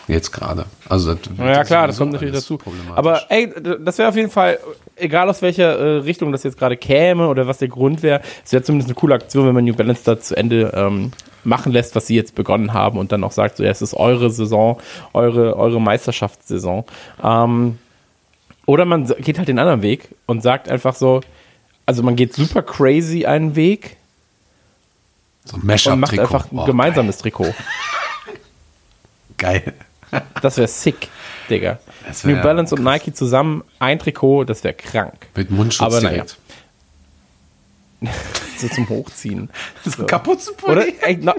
Jetzt 0.07 0.31
gerade. 0.31 0.67
Also 0.89 1.15
das 1.15 1.29
Ja 1.37 1.65
klar, 1.65 1.89
das 1.89 1.99
kommt 1.99 2.13
natürlich 2.13 2.33
dazu. 2.33 2.59
Aber 2.95 3.23
ey, 3.29 3.53
das 3.81 3.99
wäre 3.99 4.09
auf 4.09 4.15
jeden 4.15 4.31
Fall, 4.31 4.61
egal 4.95 5.29
aus 5.29 5.43
welcher 5.43 5.79
äh, 5.81 5.97
Richtung 5.99 6.31
das 6.31 6.45
jetzt 6.45 6.59
gerade 6.59 6.77
käme 6.77 7.27
oder 7.27 7.49
was 7.49 7.59
der 7.59 7.67
Grund 7.67 8.05
wäre, 8.05 8.21
es 8.45 8.53
wäre 8.53 8.63
zumindest 8.63 8.89
eine 8.89 8.95
coole 8.95 9.17
Aktion, 9.17 9.49
wenn 9.49 9.55
man 9.55 9.65
New 9.65 9.75
Balance 9.75 10.03
da 10.05 10.21
zu 10.21 10.37
Ende 10.37 10.73
ähm, 10.73 11.11
machen 11.43 11.73
lässt, 11.73 11.97
was 11.97 12.07
sie 12.07 12.15
jetzt 12.15 12.37
begonnen 12.37 12.73
haben 12.73 13.01
und 13.01 13.11
dann 13.11 13.25
auch 13.25 13.33
sagt, 13.33 13.57
so 13.57 13.65
ja, 13.65 13.71
es 13.71 13.83
ist 13.83 13.95
eure 13.95 14.31
Saison, 14.31 14.79
eure, 15.13 15.57
eure 15.57 15.81
Meisterschaftssaison. 15.81 16.85
Ähm, 17.21 17.79
oder 18.67 18.85
man 18.85 19.07
geht 19.07 19.39
halt 19.39 19.49
den 19.49 19.59
anderen 19.59 19.83
Weg 19.83 20.11
und 20.27 20.45
sagt 20.45 20.69
einfach 20.69 20.95
so, 20.95 21.21
also 21.91 22.05
man 22.05 22.15
geht 22.15 22.33
super 22.35 22.63
crazy 22.63 23.27
einen 23.27 23.57
Weg 23.57 23.97
so 25.45 25.57
ein 25.57 25.63
und 25.63 25.67
macht 25.67 25.87
Mashup-Trikot. 25.87 26.21
einfach 26.23 26.53
ein 26.53 26.59
Oh, 26.61 26.65
gemeinsames 26.65 27.19
Trikot. 27.19 27.53
Geil. 29.39 29.75
Das 30.41 30.57
wäre 30.57 30.69
sick, 30.69 31.09
Digga. 31.49 31.81
Wär 32.23 32.33
New 32.37 32.41
Balance 32.43 32.77
und 32.77 32.85
Nike 32.85 33.13
zusammen, 33.13 33.65
ein 33.81 33.99
Trikot, 33.99 34.45
das 34.45 34.63
wäre 34.63 34.75
krank. 34.75 35.27
Mit 35.35 35.51
Mundschutz 35.51 35.85
Aber 35.85 36.01
naja. 36.01 36.25
direkt. 36.25 36.37
So 38.59 38.69
zum 38.69 38.89
Hochziehen. 38.89 39.51
So. 39.85 40.07
Kapuzenpulli. 40.07 40.73
Oder 40.73 40.87
ey, 41.09 41.17
no, 41.17 41.35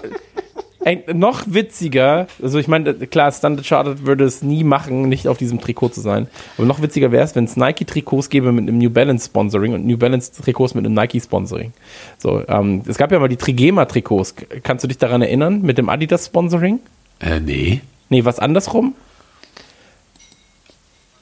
ey, 0.83 1.03
noch 1.13 1.43
witziger, 1.47 2.27
also 2.41 2.59
ich 2.59 2.67
meine, 2.67 2.93
klar, 2.93 3.31
Standard 3.31 3.65
Chartered 3.65 4.05
würde 4.05 4.23
es 4.23 4.41
nie 4.41 4.63
machen, 4.63 5.09
nicht 5.09 5.27
auf 5.27 5.37
diesem 5.37 5.61
Trikot 5.61 5.89
zu 5.89 6.01
sein. 6.01 6.27
Aber 6.57 6.67
noch 6.67 6.81
witziger 6.81 7.11
wäre 7.11 7.23
es, 7.23 7.35
wenn 7.35 7.45
es 7.45 7.55
Nike-Trikots 7.57 8.29
gäbe 8.29 8.51
mit 8.51 8.67
einem 8.67 8.77
New 8.77 8.89
Balance 8.89 9.25
Sponsoring 9.25 9.73
und 9.73 9.85
New 9.85 9.97
Balance-Trikots 9.97 10.75
mit 10.75 10.85
einem 10.85 10.95
Nike-Sponsoring. 10.95 11.73
So, 12.17 12.43
ähm, 12.47 12.83
es 12.87 12.97
gab 12.97 13.11
ja 13.11 13.19
mal 13.19 13.29
die 13.29 13.37
Trigema-Trikots. 13.37 14.35
Kannst 14.63 14.83
du 14.83 14.87
dich 14.87 14.97
daran 14.97 15.21
erinnern? 15.21 15.61
Mit 15.61 15.77
dem 15.77 15.89
Adidas-Sponsoring? 15.89 16.79
Äh, 17.19 17.39
nee. 17.39 17.81
Nee, 18.09 18.25
was 18.25 18.39
andersrum? 18.39 18.95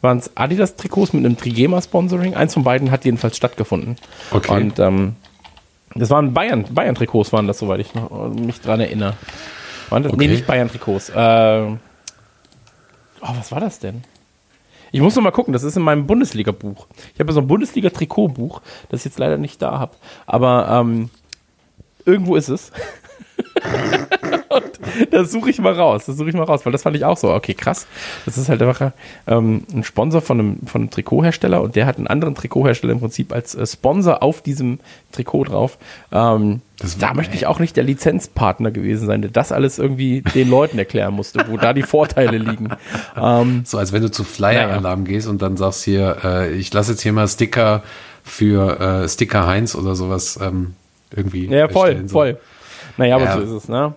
Waren 0.02 0.20
es 0.20 0.32
Adidas-Trikots 0.36 1.14
mit 1.14 1.26
einem 1.26 1.38
Trigema-Sponsoring? 1.38 2.34
Eins 2.34 2.54
von 2.54 2.64
beiden 2.64 2.90
hat 2.92 3.04
jedenfalls 3.04 3.36
stattgefunden. 3.36 3.98
Okay. 4.32 4.52
Und 4.54 4.80
ähm, 4.80 5.16
das 5.96 6.10
waren 6.10 6.34
Bayern, 6.34 6.66
Bayern-Trikots 6.72 7.34
waren 7.34 7.48
das, 7.48 7.60
soweit 7.60 7.80
ich 7.80 7.94
noch, 7.96 8.30
mich 8.30 8.62
dran 8.62 8.80
erinnere. 8.80 9.14
Waren 9.90 10.04
das? 10.04 10.12
Nee, 10.14 10.26
Okay. 10.26 10.34
nicht 10.34 10.48
Bayern-Trikots. 10.48 11.12
Ähm, 11.16 11.80
oh, 13.22 13.28
was 13.38 13.52
war 13.52 13.60
das 13.60 13.80
denn? 13.80 14.04
Ich 14.92 15.02
muss 15.02 15.16
noch 15.16 15.22
mal 15.24 15.32
gucken, 15.32 15.54
das 15.54 15.64
ist 15.64 15.78
in 15.78 15.84
meinem 15.84 16.08
Bundesliga-Buch. 16.08 16.88
Ich 17.14 17.20
habe 17.20 17.32
so 17.32 17.42
ein 17.42 17.48
Bundesliga-Trikotbuch, 17.48 18.62
das 18.90 19.02
ich 19.02 19.06
jetzt 19.06 19.20
leider 19.20 19.38
nicht 19.38 19.62
da 19.62 19.80
habe. 19.80 19.92
Aber 20.26 20.68
ähm, 20.72 21.10
irgendwo 22.06 22.36
ist 22.36 22.50
es. 22.50 22.72
Und 24.50 24.80
das 25.12 25.32
suche 25.32 25.50
ich 25.50 25.60
mal 25.60 25.74
raus. 25.74 26.06
Das 26.06 26.18
suche 26.18 26.30
ich 26.30 26.36
mal 26.36 26.44
raus, 26.44 26.66
weil 26.66 26.72
das 26.72 26.82
fand 26.84 26.96
ich 26.96 27.06
auch 27.06 27.18
so. 27.18 27.32
Okay, 27.34 27.54
krass. 27.54 27.88
Das 28.26 28.38
ist 28.38 28.50
halt 28.50 28.62
einfach 28.62 28.92
ähm, 29.28 29.64
ein 29.74 29.84
Sponsor 29.84 30.22
von 30.22 30.40
einem, 30.40 30.58
von 30.66 30.82
einem 30.82 30.90
Trikothersteller 30.90 31.62
und 31.62 31.76
der 31.76 31.86
hat 31.86 31.98
einen 31.98 32.08
anderen 32.08 32.36
Trikothersteller 32.36 32.94
im 32.94 33.00
Prinzip 33.00 33.32
als 33.34 33.56
äh, 33.56 33.66
Sponsor 33.66 34.24
auf 34.24 34.42
diesem 34.42 34.80
Trikot 35.12 35.46
drauf. 35.46 35.78
Ähm, 36.12 36.62
da 37.00 37.14
möchte 37.14 37.36
ich 37.36 37.46
auch 37.46 37.60
nicht 37.60 37.76
der 37.76 37.84
Lizenzpartner 37.84 38.72
gewesen 38.72 39.06
sein, 39.06 39.22
der 39.22 39.32
das 39.32 39.52
alles 39.52 39.80
irgendwie 39.80 40.22
den 40.34 40.50
Leuten 40.50 40.80
erklären 40.80 41.14
musste, 41.14 41.44
wo 41.50 41.58
da 41.58 41.74
die 41.74 41.84
Vorteile 41.84 42.38
liegen. 42.38 42.70
Ähm, 43.18 43.64
So 43.66 43.78
als 43.78 43.92
wenn 43.92 44.02
du 44.02 44.10
zu 44.12 44.24
Flyer-Alarm 44.24 45.04
gehst 45.04 45.28
und 45.28 45.42
dann 45.42 45.58
sagst 45.58 45.84
hier, 45.84 46.18
äh, 46.24 46.54
ich 46.54 46.72
lasse 46.74 46.92
jetzt 46.92 47.02
hier 47.02 47.12
mal 47.12 47.28
Sticker 47.28 47.84
für 48.24 48.80
äh, 49.04 49.10
Sticker 49.10 49.46
Heinz 49.48 49.76
oder 49.76 49.96
sowas 49.96 50.40
ähm, 50.42 50.76
irgendwie. 51.16 51.48
ja, 51.48 51.68
voll, 51.68 52.04
so. 52.08 52.14
voll. 52.14 52.38
Naja, 52.98 53.16
aber 53.16 53.26
Ja. 53.26 53.34
so 53.38 53.42
ist 53.42 53.64
es, 53.64 53.68
ne? 53.70 53.94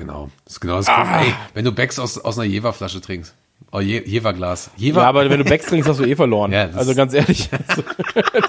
Genau. 0.00 0.30
Das 0.46 0.54
ist 0.54 0.60
genau 0.60 0.76
das 0.78 0.88
Ah. 0.88 1.20
Ey, 1.20 1.34
wenn 1.52 1.66
du 1.66 1.72
Becks 1.72 1.98
aus, 1.98 2.16
aus 2.16 2.38
einer 2.38 2.48
Jever-Flasche 2.48 3.02
trinkst. 3.02 3.34
Oh, 3.70 3.80
Je 3.80 4.02
Jever-Glas. 4.02 4.70
Jever. 4.78 5.02
Ja, 5.02 5.08
aber 5.10 5.28
wenn 5.28 5.36
du 5.38 5.44
Becks 5.44 5.66
trinkst, 5.66 5.86
hast 5.90 6.00
du 6.00 6.04
eh 6.04 6.16
verloren. 6.16 6.50
Ja, 6.54 6.70
also 6.74 6.94
ganz 6.94 7.12
ehrlich. 7.12 7.50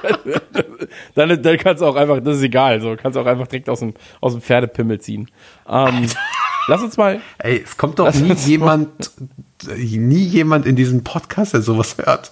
dann, 1.16 1.42
dann 1.44 1.58
kannst 1.58 1.82
du 1.82 1.86
auch 1.88 1.98
einfach, 1.98 2.22
das 2.24 2.38
ist 2.38 2.44
egal, 2.44 2.80
so 2.80 2.96
kannst 2.96 3.18
du 3.18 3.20
auch 3.20 3.26
einfach 3.26 3.48
direkt 3.48 3.68
aus 3.70 3.80
dem, 3.82 3.94
aus 4.22 4.32
dem 4.32 4.42
Pferdepimmel 4.42 5.02
ziehen. 5.02 5.30
Ähm, 5.68 6.08
lass 6.70 6.82
uns 6.82 6.96
mal, 6.96 7.20
Ey, 7.40 7.62
es 7.62 7.76
kommt 7.76 8.00
doch 8.00 8.14
nie 8.14 8.32
jemand, 8.34 9.12
nie 9.78 10.24
jemand 10.24 10.66
in 10.66 10.78
diesen 10.78 11.04
Podcast, 11.04 11.54
der 11.54 11.62
sowas 11.62 11.98
hört. 11.98 12.32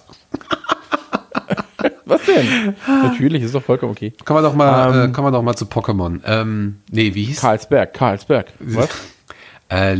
Was 2.10 2.20
denn? 2.24 2.74
Natürlich, 2.86 3.42
ist 3.42 3.54
doch 3.54 3.62
vollkommen 3.62 3.92
okay. 3.92 4.12
Kommen 4.24 4.42
wir 4.42 4.48
doch 4.48 4.54
mal, 4.54 5.04
Ähm. 5.04 5.10
äh, 5.10 5.12
kommen 5.12 5.28
wir 5.28 5.32
doch 5.32 5.42
mal 5.42 5.56
zu 5.56 5.64
Pokémon. 5.64 6.20
Ähm, 6.26 6.76
nee, 6.90 7.14
wie 7.14 7.24
hieß 7.24 7.40
Karlsberg, 7.40 7.94
Karlsberg. 7.94 8.46
Was? 8.60 8.88
Äh, 9.72 9.98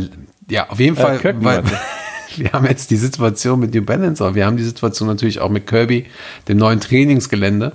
ja, 0.49 0.69
auf 0.69 0.81
jeden 0.81 0.97
Fall, 0.97 1.17
Kirkby 1.19 1.45
weil 1.45 1.63
wir 2.35 2.51
haben 2.51 2.65
jetzt 2.65 2.91
die 2.91 2.97
Situation 2.97 3.57
mit 3.57 3.73
New 3.73 3.83
Balance, 3.83 4.21
aber 4.21 4.35
wir 4.35 4.45
haben 4.45 4.57
die 4.57 4.63
Situation 4.65 5.07
natürlich 5.07 5.39
auch 5.39 5.49
mit 5.49 5.65
Kirby, 5.65 6.07
dem 6.49 6.57
neuen 6.57 6.81
Trainingsgelände. 6.81 7.71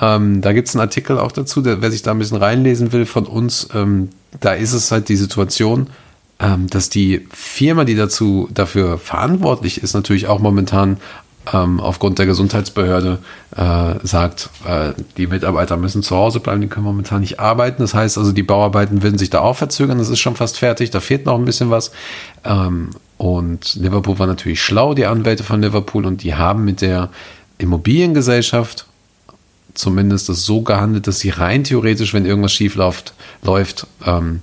Ähm, 0.00 0.40
da 0.40 0.52
gibt 0.52 0.68
es 0.68 0.76
einen 0.76 0.82
Artikel 0.82 1.18
auch 1.18 1.32
dazu, 1.32 1.60
der, 1.60 1.82
wer 1.82 1.90
sich 1.90 2.02
da 2.02 2.12
ein 2.12 2.18
bisschen 2.18 2.36
reinlesen 2.36 2.92
will 2.92 3.06
von 3.06 3.26
uns, 3.26 3.68
ähm, 3.74 4.10
da 4.40 4.52
ist 4.52 4.72
es 4.72 4.92
halt 4.92 5.08
die 5.08 5.16
Situation, 5.16 5.88
ähm, 6.40 6.68
dass 6.68 6.88
die 6.88 7.26
Firma, 7.32 7.84
die 7.84 7.94
dazu 7.94 8.48
dafür 8.52 8.98
verantwortlich 8.98 9.82
ist, 9.82 9.94
natürlich 9.94 10.28
auch 10.28 10.38
momentan 10.38 10.98
ähm, 11.52 11.80
aufgrund 11.80 12.18
der 12.18 12.26
Gesundheitsbehörde 12.26 13.18
äh, 13.56 13.94
sagt, 14.06 14.50
äh, 14.66 14.92
die 15.16 15.26
Mitarbeiter 15.26 15.76
müssen 15.76 16.02
zu 16.02 16.16
Hause 16.16 16.40
bleiben, 16.40 16.60
die 16.60 16.68
können 16.68 16.86
momentan 16.86 17.20
nicht 17.20 17.40
arbeiten. 17.40 17.82
Das 17.82 17.94
heißt 17.94 18.18
also, 18.18 18.32
die 18.32 18.42
Bauarbeiten 18.42 19.02
würden 19.02 19.18
sich 19.18 19.30
da 19.30 19.40
auch 19.40 19.56
verzögern. 19.56 19.98
Das 19.98 20.08
ist 20.08 20.20
schon 20.20 20.36
fast 20.36 20.58
fertig, 20.58 20.90
da 20.90 21.00
fehlt 21.00 21.26
noch 21.26 21.38
ein 21.38 21.44
bisschen 21.44 21.70
was. 21.70 21.90
Ähm, 22.44 22.90
und 23.18 23.74
Liverpool 23.74 24.18
war 24.18 24.26
natürlich 24.26 24.62
schlau, 24.62 24.94
die 24.94 25.06
Anwälte 25.06 25.44
von 25.44 25.62
Liverpool, 25.62 26.06
und 26.06 26.22
die 26.22 26.34
haben 26.34 26.64
mit 26.64 26.80
der 26.80 27.10
Immobiliengesellschaft 27.58 28.86
zumindest 29.74 30.28
das 30.28 30.44
so 30.44 30.62
gehandelt, 30.62 31.06
dass 31.06 31.20
sie 31.20 31.30
rein 31.30 31.64
theoretisch, 31.64 32.12
wenn 32.14 32.26
irgendwas 32.26 32.52
schief 32.52 32.74
läuft, 32.74 33.86
ähm, 34.04 34.40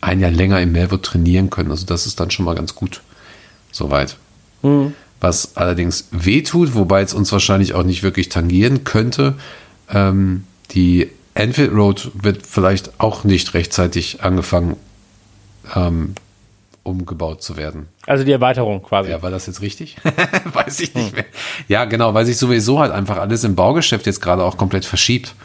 ein 0.00 0.20
Jahr 0.20 0.30
länger 0.30 0.60
im 0.60 0.72
Melwood 0.72 1.04
trainieren 1.04 1.50
können. 1.50 1.70
Also 1.70 1.86
das 1.86 2.06
ist 2.06 2.18
dann 2.18 2.30
schon 2.30 2.44
mal 2.44 2.54
ganz 2.54 2.74
gut. 2.74 3.02
Soweit. 3.70 4.16
Mhm. 4.62 4.94
Was 5.22 5.56
allerdings 5.56 6.08
wehtut, 6.10 6.74
wobei 6.74 7.00
es 7.02 7.14
uns 7.14 7.30
wahrscheinlich 7.30 7.74
auch 7.74 7.84
nicht 7.84 8.02
wirklich 8.02 8.28
tangieren 8.28 8.82
könnte, 8.82 9.34
ähm, 9.88 10.44
die 10.72 11.10
Enfield 11.34 11.72
Road 11.72 12.10
wird 12.14 12.44
vielleicht 12.44 12.98
auch 12.98 13.22
nicht 13.22 13.54
rechtzeitig 13.54 14.24
angefangen, 14.24 14.76
ähm, 15.76 16.16
umgebaut 16.82 17.40
zu 17.40 17.56
werden. 17.56 17.86
Also 18.04 18.24
die 18.24 18.32
Erweiterung 18.32 18.82
quasi. 18.82 19.10
Ja, 19.10 19.22
war 19.22 19.30
das 19.30 19.46
jetzt 19.46 19.60
richtig? 19.60 19.96
Weiß 20.52 20.80
ich 20.80 20.92
nicht 20.96 21.14
mehr. 21.14 21.26
Ja, 21.68 21.84
genau, 21.84 22.14
weil 22.14 22.26
sich 22.26 22.36
sowieso 22.36 22.80
halt 22.80 22.90
einfach 22.90 23.18
alles 23.18 23.44
im 23.44 23.54
Baugeschäft 23.54 24.06
jetzt 24.06 24.20
gerade 24.20 24.42
auch 24.42 24.56
komplett 24.56 24.84
verschiebt. 24.84 25.36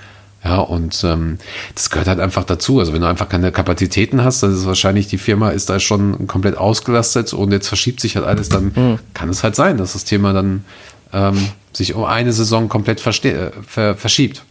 Ja, 0.44 0.60
und 0.60 1.04
ähm, 1.04 1.40
das 1.76 1.90
gehört 1.90 2.08
halt 2.08 2.20
einfach 2.20 2.44
dazu. 2.44 2.80
Also 2.80 2.94
wenn 2.94 3.02
du 3.02 3.08
einfach 3.08 3.28
keine 3.28 3.52
Kapazitäten 3.52 4.24
hast, 4.24 4.44
dann 4.44 4.54
ist 4.54 4.66
wahrscheinlich 4.66 5.08
die 5.08 5.18
Firma 5.18 5.50
ist 5.50 5.70
da 5.70 5.80
schon 5.80 6.28
komplett 6.28 6.58
ausgelastet 6.58 7.34
und 7.34 7.52
jetzt 7.52 7.68
verschiebt 7.68 8.00
sich 8.00 8.16
halt 8.16 8.26
alles, 8.26 8.50
dann 8.50 9.00
kann 9.14 9.30
es 9.30 9.44
halt 9.44 9.56
sein, 9.56 9.78
dass 9.78 9.94
das 9.94 10.04
Thema 10.06 10.34
dann 10.34 10.64
ähm, 11.12 11.50
sich 11.74 11.96
um 11.96 12.06
eine 12.06 12.32
Saison 12.34 12.70
komplett 12.70 13.06
äh, 13.26 13.52
ver 13.66 13.96
verschiebt. 13.96 14.44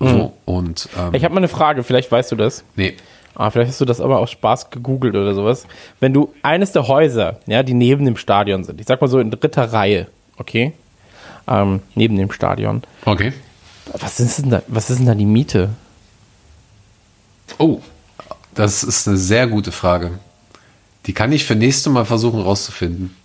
So, 0.00 0.32
und 0.46 0.88
ähm, 0.98 1.14
Ich 1.14 1.22
habe 1.24 1.32
mal 1.32 1.38
eine 1.38 1.48
Frage, 1.48 1.84
vielleicht 1.84 2.10
weißt 2.10 2.32
du 2.32 2.36
das. 2.36 2.64
nee, 2.74 2.94
Ah, 3.34 3.50
vielleicht 3.50 3.70
hast 3.70 3.80
du 3.80 3.86
das 3.86 4.00
aber 4.00 4.18
aus 4.18 4.30
Spaß 4.30 4.68
gegoogelt 4.70 5.14
oder 5.14 5.34
sowas. 5.34 5.66
Wenn 6.00 6.12
du 6.12 6.34
eines 6.42 6.72
der 6.72 6.86
Häuser, 6.86 7.38
ja, 7.46 7.62
die 7.62 7.72
neben 7.72 8.04
dem 8.04 8.16
Stadion 8.16 8.62
sind, 8.62 8.78
ich 8.80 8.86
sag 8.86 9.00
mal 9.00 9.08
so 9.08 9.20
in 9.20 9.30
dritter 9.30 9.72
Reihe, 9.72 10.08
okay, 10.36 10.72
ähm, 11.48 11.80
neben 11.94 12.16
dem 12.18 12.30
Stadion, 12.30 12.82
okay. 13.06 13.32
Was 13.98 14.20
ist 14.20 14.38
denn 14.38 14.50
da, 14.50 14.62
was 14.68 14.90
ist 14.90 14.98
denn 14.98 15.06
da 15.06 15.14
die 15.14 15.26
Miete? 15.26 15.70
Oh, 17.58 17.80
das 18.54 18.84
ist 18.84 19.08
eine 19.08 19.16
sehr 19.16 19.46
gute 19.46 19.72
Frage. 19.72 20.18
Die 21.06 21.12
kann 21.12 21.32
ich 21.32 21.44
für 21.44 21.54
nächste 21.56 21.90
Mal 21.90 22.04
versuchen 22.04 22.40
rauszufinden. 22.40 23.16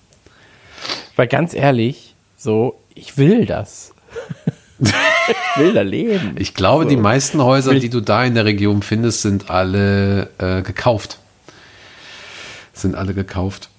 Weil 1.15 1.27
ganz 1.27 1.53
ehrlich, 1.53 2.15
so, 2.37 2.79
ich 2.95 3.17
will 3.17 3.45
das. 3.45 3.93
ich 4.79 5.57
will 5.57 5.73
da 5.73 5.81
leben. 5.81 6.35
Ich 6.37 6.53
glaube, 6.53 6.83
So. 6.83 6.89
die 6.89 6.97
meisten 6.97 7.43
Häuser, 7.43 7.75
die 7.75 7.89
du 7.89 8.01
da 8.01 8.23
in 8.23 8.35
der 8.35 8.45
Region 8.45 8.81
findest, 8.81 9.21
sind 9.21 9.49
alle 9.49 10.29
äh, 10.37 10.61
gekauft. 10.61 11.19
Sind 12.73 12.95
alle 12.95 13.13
gekauft. 13.13 13.69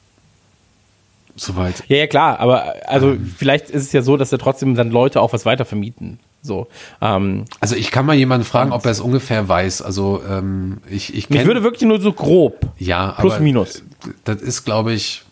Soweit. 1.36 1.84
Ja, 1.88 1.98
ja, 1.98 2.06
klar, 2.08 2.40
aber 2.40 2.74
also 2.86 3.16
vielleicht 3.36 3.70
ist 3.70 3.84
es 3.84 3.92
ja 3.92 4.02
so, 4.02 4.16
dass 4.16 4.30
da 4.30 4.38
trotzdem 4.38 4.74
dann 4.74 4.90
Leute 4.90 5.20
auch 5.20 5.32
was 5.32 5.44
weiter 5.46 5.64
vermieten. 5.64 6.18
So. 6.42 6.68
Ähm, 7.00 7.44
Also 7.60 7.74
ich 7.76 7.90
kann 7.90 8.06
mal 8.06 8.14
jemanden 8.16 8.44
fragen, 8.46 8.72
ob 8.72 8.84
er 8.84 8.92
es 8.92 9.00
ungefähr 9.00 9.48
weiß. 9.48 9.82
Also 9.82 10.22
ähm, 10.28 10.78
ich, 10.88 11.14
ich 11.14 11.28
mich 11.30 11.40
kenn- 11.40 11.46
würde 11.46 11.62
wirklich 11.62 11.82
nur 11.88 12.00
so 12.00 12.12
grob. 12.12 12.60
ja, 12.78 13.12
plus 13.18 13.34
aber 13.34 13.42
minus. 13.42 13.82
Das 14.24 14.40
ist, 14.40 14.64
glaube 14.64 14.92
ich. 14.92 15.22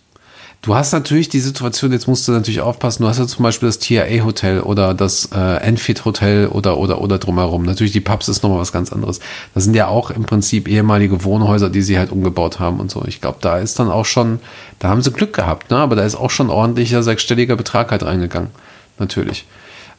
Du 0.62 0.74
hast 0.74 0.90
natürlich 0.92 1.28
die 1.28 1.38
Situation, 1.38 1.92
jetzt 1.92 2.09
musst 2.09 2.26
du 2.26 2.32
natürlich 2.32 2.61
aufpassen, 2.61 3.02
du 3.04 3.09
hast 3.09 3.18
ja 3.20 3.26
zum 3.28 3.44
Beispiel 3.44 3.68
das 3.68 3.78
TIA 3.78 4.24
Hotel 4.24 4.61
oder 4.61 4.94
das 4.94 5.26
äh, 5.32 5.38
Enfield 5.59 6.04
Hotel 6.04 6.48
oder, 6.48 6.78
oder, 6.78 7.00
oder 7.00 7.18
drumherum. 7.18 7.62
Natürlich, 7.62 7.92
die 7.92 8.00
Pubs 8.00 8.26
ist 8.26 8.42
nochmal 8.42 8.59
was 8.59 8.72
ganz 8.72 8.92
anderes. 8.92 9.20
Das 9.54 9.62
sind 9.62 9.74
ja 9.76 9.86
auch 9.86 10.11
im 10.11 10.24
Prinzip 10.24 10.66
ehemalige 10.66 11.22
Wohnhäuser, 11.22 11.70
die 11.70 11.82
sie 11.82 11.98
halt 11.98 12.11
umgebaut 12.11 12.59
haben 12.59 12.80
und 12.80 12.90
so. 12.90 13.04
Ich 13.07 13.20
glaube, 13.20 13.38
da 13.42 13.59
ist 13.59 13.78
dann 13.78 13.90
auch 13.92 14.07
schon, 14.07 14.40
da 14.80 14.88
haben 14.88 15.02
sie 15.02 15.12
Glück 15.12 15.34
gehabt, 15.34 15.70
ne? 15.70 15.76
aber 15.76 15.94
da 15.94 16.02
ist 16.02 16.16
auch 16.16 16.30
schon 16.30 16.50
ordentlicher 16.50 17.04
sechsstelliger 17.04 17.54
Betrag 17.54 17.92
halt 17.92 18.02
reingegangen. 18.04 18.50
Natürlich. 18.98 19.44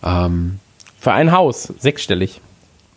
Ähm, 0.03 0.59
Für 1.07 1.13
ein 1.13 1.31
Haus, 1.31 1.71
sechsstellig. 1.79 2.41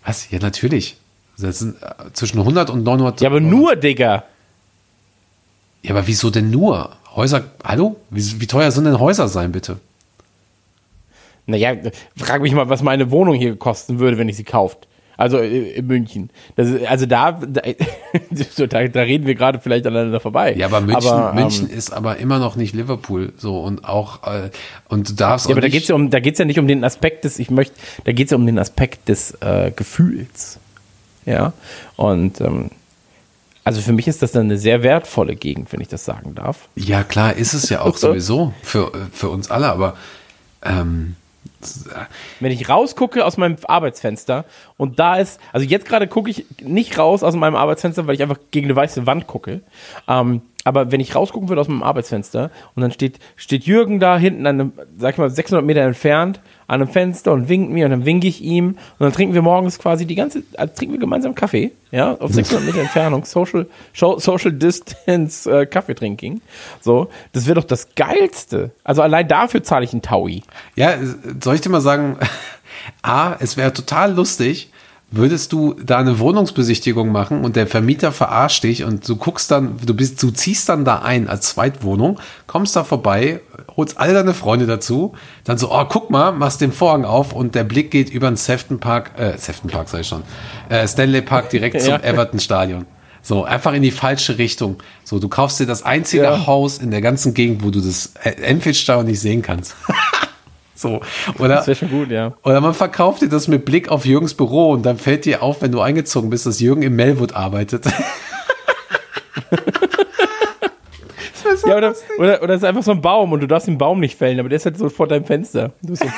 was? 0.04 0.32
Ja, 0.32 0.40
natürlich. 0.40 0.96
Das 1.38 1.60
sind 1.60 1.80
äh, 1.80 2.12
zwischen 2.12 2.40
100 2.40 2.68
und 2.68 2.82
900. 2.82 3.20
Ja, 3.20 3.28
aber 3.28 3.38
nur, 3.38 3.76
Digga. 3.76 4.24
Ja, 5.82 5.92
aber 5.92 6.08
wieso 6.08 6.28
denn 6.28 6.50
nur? 6.50 6.90
Häuser, 7.14 7.44
hallo? 7.62 8.00
Wie, 8.10 8.40
wie 8.40 8.48
teuer 8.48 8.72
sind 8.72 8.86
denn 8.86 8.98
Häuser 8.98 9.28
sein, 9.28 9.52
bitte? 9.52 9.78
Naja, 11.46 11.76
frag 12.16 12.42
mich 12.42 12.52
mal, 12.52 12.68
was 12.68 12.82
meine 12.82 13.12
Wohnung 13.12 13.36
hier 13.36 13.54
kosten 13.54 14.00
würde, 14.00 14.18
wenn 14.18 14.28
ich 14.28 14.36
sie 14.36 14.42
kauft. 14.42 14.88
Also 15.20 15.36
äh, 15.36 15.72
in 15.72 15.86
München. 15.86 16.30
Ist, 16.56 16.86
also 16.86 17.04
da, 17.04 17.32
da, 17.42 17.60
da, 18.88 19.00
reden 19.02 19.26
wir 19.26 19.34
gerade 19.34 19.60
vielleicht 19.60 19.86
aneinander 19.86 20.18
vorbei. 20.18 20.54
Ja, 20.56 20.64
aber 20.64 20.80
München, 20.80 21.12
aber, 21.12 21.30
ähm, 21.36 21.42
München 21.42 21.68
ist 21.68 21.92
aber 21.92 22.16
immer 22.16 22.38
noch 22.38 22.56
nicht 22.56 22.72
Liverpool. 22.74 23.34
So 23.36 23.60
und 23.60 23.84
auch, 23.84 24.22
äh, 24.22 24.48
und 24.88 25.10
du 25.10 25.12
darfst 25.12 25.44
Ja, 25.44 25.50
auch 25.50 25.56
aber 25.56 25.60
da 25.60 25.68
geht's 25.68 25.88
ja 25.88 25.94
um, 25.94 26.08
da 26.08 26.20
geht's 26.20 26.38
ja 26.38 26.46
nicht 26.46 26.58
um 26.58 26.66
den 26.66 26.84
Aspekt 26.84 27.24
des, 27.24 27.38
ich 27.38 27.50
möchte, 27.50 27.74
da 28.04 28.12
geht's 28.12 28.30
ja 28.30 28.38
um 28.38 28.46
den 28.46 28.58
Aspekt 28.58 29.10
des 29.10 29.32
äh, 29.42 29.70
Gefühls. 29.76 30.58
Ja. 31.26 31.52
Und 31.96 32.40
ähm, 32.40 32.70
also 33.62 33.82
für 33.82 33.92
mich 33.92 34.08
ist 34.08 34.22
das 34.22 34.32
dann 34.32 34.44
eine 34.44 34.56
sehr 34.56 34.82
wertvolle 34.82 35.36
Gegend, 35.36 35.70
wenn 35.70 35.82
ich 35.82 35.88
das 35.88 36.06
sagen 36.06 36.34
darf. 36.34 36.70
Ja, 36.76 37.04
klar, 37.04 37.34
ist 37.34 37.52
es 37.52 37.68
ja 37.68 37.82
auch 37.82 37.96
sowieso 37.98 38.54
für, 38.62 38.90
für 39.12 39.28
uns 39.28 39.50
alle, 39.50 39.68
aber 39.68 39.98
ähm, 40.64 41.16
Wenn 42.40 42.52
ich 42.52 42.68
rausgucke 42.68 43.24
aus 43.24 43.36
meinem 43.36 43.56
Arbeitsfenster 43.64 44.44
und 44.76 44.98
da 44.98 45.16
ist, 45.16 45.40
also 45.52 45.66
jetzt 45.66 45.86
gerade 45.86 46.08
gucke 46.08 46.30
ich 46.30 46.46
nicht 46.62 46.98
raus 46.98 47.22
aus 47.22 47.34
meinem 47.34 47.56
Arbeitsfenster, 47.56 48.06
weil 48.06 48.14
ich 48.14 48.22
einfach 48.22 48.38
gegen 48.50 48.66
eine 48.66 48.76
weiße 48.76 49.06
Wand 49.06 49.26
gucke. 49.26 49.60
Ähm, 50.08 50.42
aber 50.64 50.92
wenn 50.92 51.00
ich 51.00 51.14
rausgucken 51.14 51.48
würde 51.48 51.60
aus 51.60 51.68
meinem 51.68 51.82
Arbeitsfenster 51.82 52.50
und 52.74 52.82
dann 52.82 52.92
steht, 52.92 53.18
steht 53.36 53.64
Jürgen 53.64 54.00
da 54.00 54.18
hinten 54.18 54.46
an 54.46 54.60
einem, 54.60 54.72
sag 54.96 55.14
ich 55.14 55.18
mal, 55.18 55.30
600 55.30 55.64
Meter 55.64 55.82
entfernt 55.82 56.40
an 56.70 56.80
einem 56.80 56.88
Fenster 56.88 57.32
und 57.32 57.48
winkt 57.48 57.72
mir 57.72 57.84
und 57.86 57.90
dann 57.90 58.04
winke 58.04 58.28
ich 58.28 58.42
ihm 58.42 58.68
und 58.68 59.00
dann 59.00 59.12
trinken 59.12 59.34
wir 59.34 59.42
morgens 59.42 59.80
quasi 59.80 60.06
die 60.06 60.14
ganze, 60.14 60.44
also 60.56 60.72
trinken 60.72 60.94
wir 60.94 61.00
gemeinsam 61.00 61.34
Kaffee, 61.34 61.72
ja, 61.90 62.14
auf 62.14 62.32
600 62.32 62.64
Meter 62.64 62.78
Entfernung, 62.78 63.24
Social, 63.24 63.66
Social 63.92 64.52
Distance 64.52 65.50
äh, 65.50 65.66
Kaffeetrinking. 65.66 66.40
So, 66.80 67.10
das 67.32 67.46
wäre 67.46 67.56
doch 67.56 67.64
das 67.64 67.96
Geilste. 67.96 68.70
Also 68.84 69.02
allein 69.02 69.26
dafür 69.26 69.64
zahle 69.64 69.84
ich 69.84 69.92
einen 69.92 70.02
Taui. 70.02 70.44
ja, 70.76 70.94
soll 71.42 71.56
ich 71.56 71.60
dir 71.60 71.70
mal 71.70 71.80
sagen, 71.80 72.18
A, 73.02 73.34
es 73.40 73.56
wäre 73.56 73.72
total 73.72 74.14
lustig, 74.14 74.70
würdest 75.10 75.52
du 75.52 75.74
da 75.74 75.98
eine 75.98 76.18
Wohnungsbesichtigung 76.20 77.10
machen 77.10 77.44
und 77.44 77.56
der 77.56 77.66
Vermieter 77.66 78.12
verarscht 78.12 78.62
dich 78.62 78.84
und 78.84 79.08
du 79.08 79.16
guckst 79.16 79.50
dann, 79.50 79.78
du 79.84 79.92
bist, 79.94 80.22
du 80.22 80.30
ziehst 80.30 80.68
dann 80.68 80.84
da 80.84 81.00
ein 81.00 81.28
als 81.28 81.48
Zweitwohnung, 81.48 82.20
kommst 82.46 82.76
da 82.76 82.84
vorbei, 82.84 83.40
holst 83.76 83.98
alle 83.98 84.14
deine 84.14 84.34
Freunde 84.34 84.66
dazu, 84.66 85.14
dann 85.44 85.58
so, 85.58 85.72
oh, 85.72 85.84
guck 85.88 86.10
mal, 86.10 86.30
machst 86.30 86.60
den 86.60 86.72
Vorhang 86.72 87.04
auf 87.04 87.32
und 87.32 87.54
der 87.56 87.64
Blick 87.64 87.90
geht 87.90 88.10
über 88.10 88.30
den 88.30 88.36
Sefton 88.36 88.78
Park, 88.78 89.12
äh, 89.18 89.36
Sefton 89.36 89.68
Park 89.70 89.88
sag 89.88 90.02
ich 90.02 90.06
schon, 90.08 90.22
äh, 90.68 90.86
Stanley 90.86 91.22
Park 91.22 91.50
direkt 91.50 91.80
zum 91.80 91.90
Ja. 91.90 92.00
Everton 92.02 92.38
Stadion. 92.38 92.86
So, 93.22 93.44
einfach 93.44 93.74
in 93.74 93.82
die 93.82 93.90
falsche 93.90 94.38
Richtung. 94.38 94.78
So, 95.04 95.18
du 95.18 95.28
kaufst 95.28 95.60
dir 95.60 95.66
das 95.66 95.82
einzige 95.82 96.22
Ja. 96.22 96.46
Haus 96.46 96.78
in 96.78 96.90
der 96.90 97.02
ganzen 97.02 97.34
Gegend, 97.34 97.62
wo 97.62 97.70
du 97.70 97.80
das 97.80 98.14
Enfield 98.22 98.76
Stadion 98.76 99.06
nicht 99.06 99.20
sehen 99.20 99.42
kannst. 99.42 99.74
so, 100.80 101.00
oder? 101.38 101.56
Das 101.56 101.66
wäre 101.66 101.76
schon 101.76 101.90
gut, 101.90 102.10
ja. 102.10 102.34
Oder 102.42 102.60
man 102.60 102.74
verkauft 102.74 103.22
dir 103.22 103.28
das 103.28 103.48
mit 103.48 103.64
Blick 103.64 103.88
auf 103.88 104.06
Jürgens 104.06 104.34
Büro 104.34 104.70
und 104.70 104.84
dann 104.84 104.98
fällt 104.98 105.24
dir 105.24 105.42
auf, 105.42 105.62
wenn 105.62 105.72
du 105.72 105.80
eingezogen 105.80 106.30
bist, 106.30 106.46
dass 106.46 106.60
Jürgen 106.60 106.82
im 106.82 106.96
Melwood 106.96 107.34
arbeitet. 107.34 107.86
Ja, 111.66 111.76
oder, 111.76 111.94
oder, 112.18 112.42
oder 112.42 112.54
es 112.54 112.62
ist 112.62 112.68
einfach 112.68 112.82
so 112.82 112.90
ein 112.90 113.00
Baum 113.00 113.32
und 113.32 113.40
du 113.40 113.46
darfst 113.46 113.68
den 113.68 113.78
Baum 113.78 114.00
nicht 114.00 114.18
fällen, 114.18 114.40
aber 114.40 114.48
der 114.48 114.56
ist 114.56 114.64
halt 114.64 114.78
so 114.78 114.88
vor 114.88 115.06
deinem 115.06 115.24
Fenster. 115.24 115.72
Du 115.82 115.90
bist 115.90 116.02
so, 116.02 116.08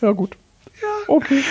ja, 0.06 0.12
gut. 0.12 0.36
Okay. 1.06 1.42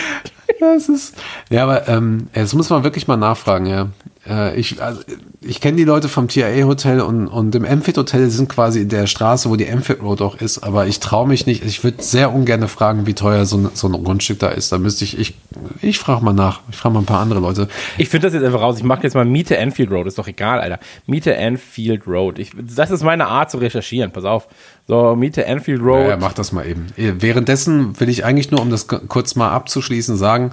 Das 0.59 0.89
ist. 0.89 1.15
Ja, 1.49 1.63
aber 1.63 1.87
ähm, 1.87 2.27
jetzt 2.35 2.53
muss 2.53 2.69
man 2.69 2.83
wirklich 2.83 3.07
mal 3.07 3.17
nachfragen, 3.17 3.65
ja. 3.65 3.89
Äh, 4.27 4.59
ich, 4.59 4.81
also, 4.81 5.01
ich 5.43 5.59
kenne 5.59 5.75
die 5.75 5.85
Leute 5.85 6.07
vom 6.07 6.27
TIA 6.27 6.67
Hotel 6.67 7.01
und, 7.01 7.27
und 7.27 7.55
im 7.55 7.65
Amphit 7.65 7.97
Hotel 7.97 8.29
sind 8.29 8.47
quasi 8.47 8.81
in 8.81 8.89
der 8.89 9.07
Straße, 9.07 9.49
wo 9.49 9.55
die 9.55 9.67
Amphit 9.67 9.99
Road 10.03 10.21
auch 10.21 10.35
ist, 10.35 10.59
aber 10.59 10.85
ich 10.85 10.99
traue 10.99 11.27
mich 11.27 11.47
nicht. 11.47 11.65
Ich 11.65 11.83
würde 11.83 12.03
sehr 12.03 12.31
ungern 12.31 12.67
fragen, 12.67 13.07
wie 13.07 13.15
teuer 13.15 13.45
so 13.45 13.57
ein, 13.57 13.69
so 13.73 13.87
ein 13.87 14.03
Grundstück 14.03 14.37
da 14.37 14.49
ist. 14.49 14.71
Da 14.71 14.77
müsste 14.77 15.03
ich, 15.03 15.17
ich, 15.17 15.33
ich 15.81 15.97
frage 15.97 16.23
mal 16.23 16.33
nach. 16.33 16.61
Ich 16.69 16.75
frage 16.75 16.93
mal 16.93 16.99
ein 16.99 17.07
paar 17.07 17.21
andere 17.21 17.39
Leute. 17.39 17.67
Ich 17.97 18.09
finde 18.09 18.27
das 18.27 18.35
jetzt 18.35 18.43
einfach 18.43 18.61
raus. 18.61 18.77
Ich 18.77 18.83
mache 18.83 19.01
jetzt 19.01 19.15
mal 19.15 19.25
Miete 19.25 19.59
Anfield 19.59 19.89
Road. 19.89 20.05
Ist 20.05 20.19
doch 20.19 20.27
egal, 20.27 20.59
Alter. 20.59 20.79
Miete 21.07 21.35
Anfield 21.35 22.05
Road. 22.05 22.37
Ich, 22.37 22.51
das 22.55 22.91
ist 22.91 23.01
meine 23.01 23.25
Art 23.25 23.49
zu 23.49 23.57
recherchieren. 23.57 24.11
Pass 24.11 24.25
auf. 24.25 24.47
So, 24.87 25.15
Miete 25.15 25.47
Anfield 25.47 25.81
Road. 25.81 26.03
Ja, 26.03 26.09
ja, 26.09 26.17
mach 26.17 26.33
das 26.33 26.51
mal 26.51 26.67
eben. 26.67 26.85
Währenddessen 26.95 27.99
will 27.99 28.09
ich 28.09 28.25
eigentlich 28.25 28.51
nur, 28.51 28.61
um 28.61 28.69
das 28.69 28.87
kurz 28.87 29.35
mal 29.35 29.49
abzuschließen, 29.49 30.17
sagen, 30.17 30.51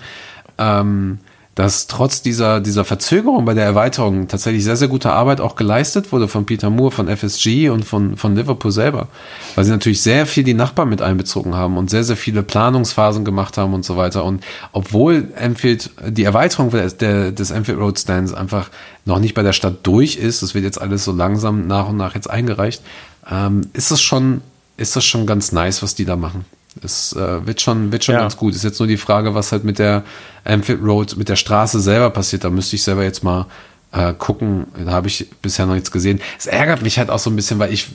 ähm, 0.57 1.18
dass 1.59 1.88
trotz 1.88 2.22
dieser, 2.22 2.61
dieser 2.61 2.84
Verzögerung 2.84 3.44
bei 3.44 3.52
der 3.52 3.64
Erweiterung 3.64 4.28
tatsächlich 4.28 4.62
sehr, 4.62 4.76
sehr 4.76 4.86
gute 4.86 5.11
Arbeit 5.11 5.40
auch 5.40 5.56
geleistet 5.56 6.12
wurde 6.12 6.28
von 6.28 6.46
Peter 6.46 6.70
Moore, 6.70 6.92
von 6.92 7.09
FSG 7.09 7.70
und 7.70 7.84
von, 7.84 8.16
von 8.16 8.36
Liverpool 8.36 8.70
selber. 8.70 9.09
Weil 9.56 9.64
sie 9.64 9.72
natürlich 9.72 10.00
sehr 10.00 10.26
viel 10.26 10.44
die 10.44 10.54
Nachbarn 10.54 10.88
mit 10.88 11.02
einbezogen 11.02 11.56
haben 11.56 11.76
und 11.76 11.90
sehr, 11.90 12.04
sehr 12.04 12.16
viele 12.16 12.44
Planungsphasen 12.44 13.24
gemacht 13.24 13.59
haben 13.59 13.74
und 13.74 13.84
so 13.84 13.96
weiter. 13.96 14.22
Und 14.22 14.44
obwohl 14.70 15.32
Enfield, 15.34 15.90
die 16.06 16.22
Erweiterung 16.22 16.70
der, 16.70 17.32
des 17.32 17.50
Enfield 17.50 17.80
Road 17.80 17.98
Stands 17.98 18.32
einfach 18.32 18.70
noch 19.04 19.18
nicht 19.18 19.34
bei 19.34 19.42
der 19.42 19.52
Stadt 19.52 19.78
durch 19.82 20.14
ist, 20.14 20.44
das 20.44 20.54
wird 20.54 20.62
jetzt 20.62 20.80
alles 20.80 21.02
so 21.02 21.11
langsam 21.11 21.66
nach 21.66 21.88
und 21.88 21.96
nach 21.96 22.14
jetzt 22.14 22.30
eingereicht, 22.30 22.82
ähm, 23.28 23.62
ist 23.72 23.90
das 23.90 24.00
schon, 24.00 24.42
ist 24.76 24.94
das 24.94 25.04
schon 25.04 25.26
ganz 25.26 25.50
nice, 25.50 25.82
was 25.82 25.96
die 25.96 26.04
da 26.04 26.14
machen. 26.14 26.44
Es 26.82 27.12
äh, 27.14 27.46
wird 27.46 27.60
schon, 27.60 27.90
wird 27.92 28.04
schon 28.04 28.14
Ja. 28.14 28.20
ganz 28.22 28.36
gut. 28.36 28.54
Ist 28.54 28.64
jetzt 28.64 28.78
nur 28.78 28.86
die 28.86 28.96
Frage, 28.96 29.34
was 29.34 29.52
halt 29.52 29.64
mit 29.64 29.78
der 29.78 30.04
Amphit 30.44 30.80
Road, 30.82 31.16
mit 31.16 31.28
der 31.28 31.36
Straße 31.36 31.80
selber 31.80 32.10
passiert. 32.10 32.44
Da 32.44 32.50
müsste 32.50 32.76
ich 32.76 32.82
selber 32.82 33.02
jetzt 33.04 33.22
mal 33.24 33.46
äh, 33.92 34.12
gucken. 34.12 34.66
Da 34.84 34.92
habe 34.92 35.08
ich 35.08 35.26
bisher 35.42 35.66
noch 35.66 35.74
nichts 35.74 35.90
gesehen. 35.90 36.20
Es 36.38 36.46
ärgert 36.46 36.82
mich 36.82 36.98
halt 36.98 37.10
auch 37.10 37.18
so 37.18 37.30
ein 37.30 37.36
bisschen, 37.36 37.58
weil 37.58 37.72
ich, 37.72 37.88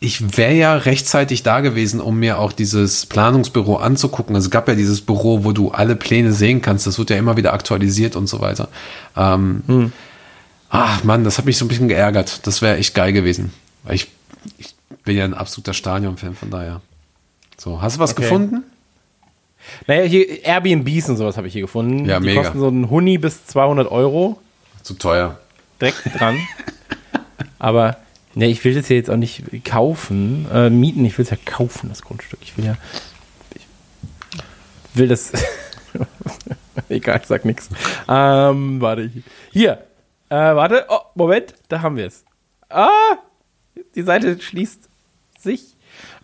ich 0.00 0.36
wäre 0.36 0.52
ja 0.54 0.74
rechtzeitig 0.76 1.42
da 1.42 1.60
gewesen, 1.60 2.00
um 2.00 2.18
mir 2.18 2.38
auch 2.38 2.52
dieses 2.52 3.06
Planungsbüro 3.06 3.76
anzugucken. 3.76 4.36
Es 4.36 4.50
gab 4.50 4.68
ja 4.68 4.74
dieses 4.74 5.00
Büro, 5.00 5.44
wo 5.44 5.52
du 5.52 5.70
alle 5.70 5.96
Pläne 5.96 6.32
sehen 6.32 6.62
kannst. 6.62 6.86
Das 6.86 6.98
wird 6.98 7.10
ja 7.10 7.16
immer 7.16 7.36
wieder 7.36 7.52
aktualisiert 7.52 8.16
und 8.16 8.26
so 8.28 8.40
weiter. 8.40 8.68
Ähm, 9.16 9.92
Ach 10.70 11.04
Mann, 11.04 11.22
das 11.24 11.38
hat 11.38 11.44
mich 11.44 11.56
so 11.56 11.64
ein 11.64 11.68
bisschen 11.68 11.88
geärgert. 11.88 12.46
Das 12.46 12.60
wäre 12.60 12.76
echt 12.78 12.94
geil 12.94 13.12
gewesen. 13.12 13.52
Weil 13.84 13.94
ich, 13.94 14.08
ich 14.58 14.74
bin 15.04 15.16
ja 15.16 15.24
ein 15.24 15.34
absoluter 15.34 15.72
Stadion-Fan, 15.72 16.34
von 16.34 16.50
daher. 16.50 16.80
So, 17.56 17.80
hast 17.80 17.96
du 17.96 18.00
was 18.00 18.12
Okay. 18.12 18.22
gefunden? 18.22 18.64
Naja, 19.86 20.02
hier 20.04 20.44
Airbnbs 20.44 21.08
und 21.08 21.16
sowas 21.16 21.36
habe 21.36 21.46
ich 21.46 21.52
hier 21.54 21.62
gefunden. 21.62 22.04
Ja, 22.06 22.20
die 22.20 22.26
mega. 22.26 22.42
kosten 22.42 22.58
so 22.60 22.68
einen 22.68 22.90
Huni 22.90 23.16
bis 23.18 23.46
200 23.46 23.90
Euro. 23.90 24.40
Zu 24.82 24.94
teuer. 24.94 25.38
direkt 25.80 26.02
dran. 26.18 26.36
Aber 27.58 27.96
ne, 28.34 28.46
ich 28.48 28.62
will 28.64 28.74
das 28.74 28.88
ja 28.90 28.96
jetzt 28.96 29.08
auch 29.10 29.16
nicht 29.16 29.64
kaufen, 29.64 30.46
äh, 30.52 30.68
mieten. 30.68 31.04
Ich 31.06 31.16
will 31.16 31.24
es 31.24 31.30
ja 31.30 31.38
kaufen, 31.44 31.88
das 31.88 32.02
Grundstück. 32.02 32.40
Ich 32.42 32.56
will 32.58 32.66
ja. 32.66 32.76
Ich 33.54 33.66
will 34.98 35.08
das. 35.08 35.32
Egal, 36.88 37.20
ich 37.22 37.26
sag 37.26 37.44
nichts. 37.44 37.70
Ähm, 38.08 38.80
warte. 38.80 39.10
Hier. 39.52 39.84
Äh, 40.28 40.34
warte. 40.36 40.84
Oh, 40.88 40.98
Moment. 41.14 41.54
Da 41.68 41.80
haben 41.80 41.96
wir 41.96 42.06
es. 42.06 42.24
Ah! 42.68 42.88
Die 43.94 44.02
Seite 44.02 44.38
schließt 44.40 44.88
sich. 45.40 45.73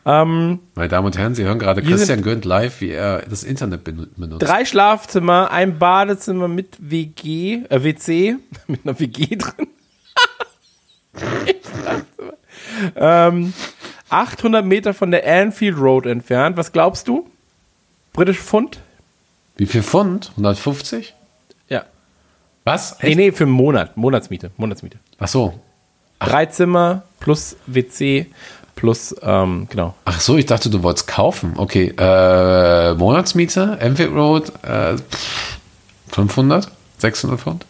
Ähm, 0.07 0.61
Meine 0.75 0.89
Damen 0.89 1.07
und 1.07 1.19
Herren, 1.19 1.35
Sie 1.35 1.45
hören 1.45 1.59
gerade 1.59 1.83
Christian 1.83 2.23
Gönnt 2.23 2.45
live, 2.47 2.81
wie 2.81 2.91
er 2.91 3.21
das 3.29 3.45
Internet 3.45 3.87
benu- 3.87 4.09
benutzt. 4.17 4.43
drei 4.47 4.65
Schlafzimmer, 4.65 5.51
ein 5.51 5.79
Badezimmer 5.79 6.49
mit 6.49 6.77
WG, 6.81 7.61
äh, 7.69 7.83
WC, 7.85 8.37
mit 8.67 8.81
einer 8.85 8.99
WG 8.99 9.37
drin. 9.37 9.67
Ähm, 12.97 13.53
800 14.09 14.65
Meter 14.65 14.95
von 14.95 15.11
der 15.11 15.27
Anfield 15.27 15.77
Road 15.79 16.07
entfernt. 16.07 16.57
Was 16.57 16.73
glaubst 16.73 17.09
du? 17.09 17.29
Britisch 18.13 18.39
Pfund? 18.39 18.81
Wie 19.57 19.67
viel 19.67 19.83
Pfund? 19.83 20.31
150? 20.31 21.15
Ja. 21.69 21.85
Was? 22.65 22.97
Nee, 23.03 23.15
nee, 23.15 23.33
für 23.33 23.45
einen 23.45 23.53
Monat. 23.53 23.97
Monatsmiete. 23.97 24.51
Monatsmiete. 24.57 24.99
Ach 25.19 25.29
so. 25.29 25.61
Drei 26.21 26.47
Zimmer 26.47 27.03
plus 27.19 27.57
WC 27.67 28.27
plus, 28.81 29.15
ähm, 29.21 29.67
genau. 29.69 29.95
Ach 30.07 30.21
so, 30.21 30.39
ich 30.39 30.47
dachte, 30.47 30.71
du 30.71 30.83
wolltest 30.83 31.07
kaufen. 31.07 31.53
Okay, 31.57 31.93
äh, 31.99 32.95
Monatsmiete, 32.95 33.77
Enfield 33.79 34.13
Road, 34.13 34.53
äh, 34.63 34.97
pff, 34.97 35.59
500? 36.13 36.71
600 36.97 37.39
Pfund? 37.39 37.67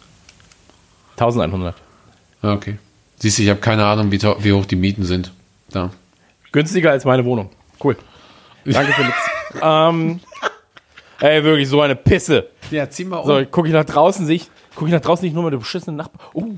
1100. 1.17 1.75
Ja, 2.41 2.53
Okay. 2.53 2.77
Siehst 3.17 3.37
du, 3.37 3.43
ich 3.43 3.49
habe 3.49 3.59
keine 3.59 3.85
Ahnung, 3.85 4.11
wie, 4.11 4.19
wie 4.21 4.53
hoch 4.53 4.65
die 4.65 4.75
Mieten 4.77 5.03
sind. 5.03 5.31
Da. 5.69 5.91
Günstiger 6.51 6.91
als 6.91 7.05
meine 7.05 7.23
Wohnung. 7.23 7.51
Cool. 7.83 7.95
Danke, 8.65 8.93
Felix. 8.93 9.15
ähm, 9.61 10.19
ey, 11.19 11.43
wirklich 11.43 11.69
so 11.69 11.81
eine 11.81 11.95
Pisse. 11.95 12.47
Ja, 12.71 12.89
zieh 12.89 13.05
mal 13.05 13.17
um. 13.17 13.27
So, 13.27 13.45
gucke 13.45 13.67
ich 13.67 13.73
nach 13.73 13.85
draußen, 13.85 14.25
sehe 14.25 14.37
ich, 14.37 14.49
gucke 14.73 14.87
ich 14.87 14.93
nach 14.93 15.01
draußen 15.01 15.23
nicht 15.23 15.33
nur 15.33 15.43
mal 15.43 15.51
den 15.51 15.59
beschissenen 15.59 15.97
Nachbar. 15.97 16.31
Uh, 16.33 16.55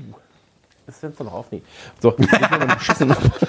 das 0.86 1.00
Fenster 1.00 1.24
noch 1.24 1.34
auf. 1.34 1.46
Nee. 1.50 1.60
So, 2.00 2.14
ich 2.16 2.30
nur 2.30 2.40
mal 2.48 2.58
den 2.60 2.68
beschissenen 2.68 3.08
Nachbar. 3.10 3.32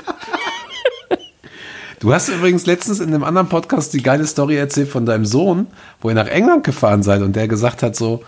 Du 2.00 2.14
hast 2.14 2.30
übrigens 2.30 2.66
letztens 2.66 3.00
in 3.00 3.08
einem 3.08 3.24
anderen 3.24 3.48
Podcast 3.48 3.94
die 3.94 4.04
geile 4.04 4.26
Story 4.28 4.58
erzählt 4.58 4.90
von 4.90 5.06
deinem 5.06 5.26
Sohn, 5.26 5.68
wo 6.02 6.10
ihr 6.10 6.16
nach 6.16 6.28
England 6.28 6.64
gefahren 6.64 7.04
seid 7.04 7.22
und 7.22 7.36
der 7.36 7.48
gesagt 7.48 7.84
hat 7.84 7.96
so, 7.96 8.24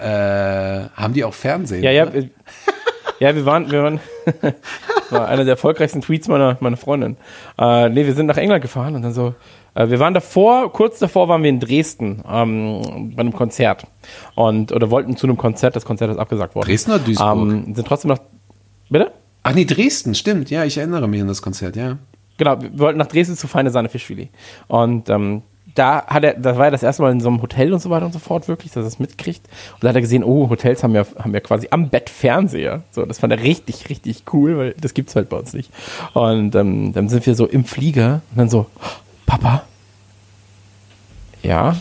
äh, 0.00 0.88
haben 0.94 1.14
die 1.14 1.24
auch 1.24 1.34
Fernsehen? 1.34 1.82
Ja, 1.82 1.90
ja, 1.90 2.08
ja, 3.20 3.34
wir 3.34 3.46
waren, 3.46 3.70
wir 3.70 3.82
waren, 3.82 4.00
war 5.10 5.28
einer 5.28 5.44
der 5.44 5.52
erfolgreichsten 5.52 6.00
Tweets 6.00 6.28
meiner, 6.28 6.56
meiner 6.60 6.76
Freundin. 6.76 7.16
Äh, 7.58 7.88
nee, 7.88 8.06
wir 8.06 8.14
sind 8.14 8.26
nach 8.26 8.36
England 8.36 8.62
gefahren 8.62 8.94
und 8.94 9.02
dann 9.02 9.14
so, 9.14 9.34
äh, 9.74 9.88
wir 9.88 9.98
waren 9.98 10.14
davor, 10.14 10.72
kurz 10.72 10.98
davor 10.98 11.28
waren 11.28 11.42
wir 11.42 11.50
in 11.50 11.60
Dresden, 11.60 12.22
ähm, 12.28 13.12
bei 13.14 13.20
einem 13.20 13.32
Konzert. 13.32 13.86
Und, 14.34 14.72
oder 14.72 14.90
wollten 14.90 15.16
zu 15.16 15.26
einem 15.26 15.36
Konzert, 15.36 15.76
das 15.76 15.84
Konzert 15.84 16.10
ist 16.10 16.18
abgesagt 16.18 16.54
worden. 16.54 16.66
Dresden 16.66 16.92
oder 16.92 17.00
Duisburg? 17.00 17.36
Ähm, 17.36 17.74
sind 17.74 17.86
trotzdem 17.86 18.10
noch, 18.10 18.18
bitte? 18.88 19.12
Ach 19.42 19.54
nee, 19.54 19.64
Dresden, 19.64 20.14
stimmt. 20.14 20.50
Ja, 20.50 20.64
ich 20.64 20.78
erinnere 20.78 21.06
mich 21.08 21.20
an 21.20 21.28
das 21.28 21.42
Konzert, 21.42 21.76
ja. 21.76 21.98
Genau, 22.36 22.60
wir 22.60 22.78
wollten 22.78 22.98
nach 22.98 23.06
Dresden 23.06 23.36
zu 23.36 23.46
Feine 23.46 23.70
Sahne 23.70 23.88
Fischfilet. 23.88 24.30
Und 24.66 25.08
ähm, 25.08 25.42
da 25.74 26.06
hat 26.06 26.24
er, 26.24 26.34
das 26.34 26.56
war 26.56 26.66
ja 26.66 26.70
das 26.70 26.82
erste 26.82 27.02
Mal 27.02 27.12
in 27.12 27.20
so 27.20 27.28
einem 27.28 27.42
Hotel 27.42 27.72
und 27.72 27.80
so 27.80 27.90
weiter 27.90 28.06
und 28.06 28.12
so 28.12 28.18
fort, 28.18 28.48
wirklich, 28.48 28.72
dass 28.72 28.84
er 28.84 28.88
es 28.88 28.98
mitkriegt. 28.98 29.46
Und 29.74 29.84
da 29.84 29.88
hat 29.88 29.96
er 29.96 30.00
gesehen, 30.00 30.22
oh, 30.22 30.48
Hotels 30.48 30.82
haben 30.82 30.94
ja, 30.94 31.04
haben 31.18 31.34
ja 31.34 31.40
quasi 31.40 31.68
am 31.70 31.88
Bett 31.88 32.10
Fernseher. 32.10 32.82
So, 32.90 33.04
das 33.04 33.18
fand 33.18 33.32
er 33.32 33.42
richtig, 33.42 33.88
richtig 33.88 34.24
cool, 34.32 34.56
weil 34.56 34.74
das 34.80 34.94
gibt's 34.94 35.16
halt 35.16 35.28
bei 35.28 35.36
uns 35.36 35.52
nicht. 35.52 35.70
Und 36.12 36.54
ähm, 36.54 36.92
dann 36.92 37.08
sind 37.08 37.26
wir 37.26 37.34
so 37.34 37.46
im 37.46 37.64
Flieger 37.64 38.22
und 38.30 38.38
dann 38.38 38.48
so, 38.48 38.66
Papa? 39.26 39.64
Ja? 41.42 41.76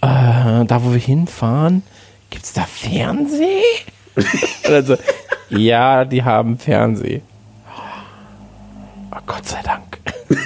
Äh, 0.00 0.64
da, 0.64 0.84
wo 0.84 0.92
wir 0.92 1.00
hinfahren, 1.00 1.82
gibt's 2.30 2.52
da 2.52 2.62
Fernseh? 2.62 3.62
und 4.14 4.70
dann 4.70 4.86
so, 4.86 4.96
ja, 5.50 6.04
die 6.04 6.24
haben 6.24 6.58
Fernseh. 6.58 7.22
Oh, 9.16 9.20
Gott 9.26 9.46
sei 9.46 9.62
Dank. 9.62 9.98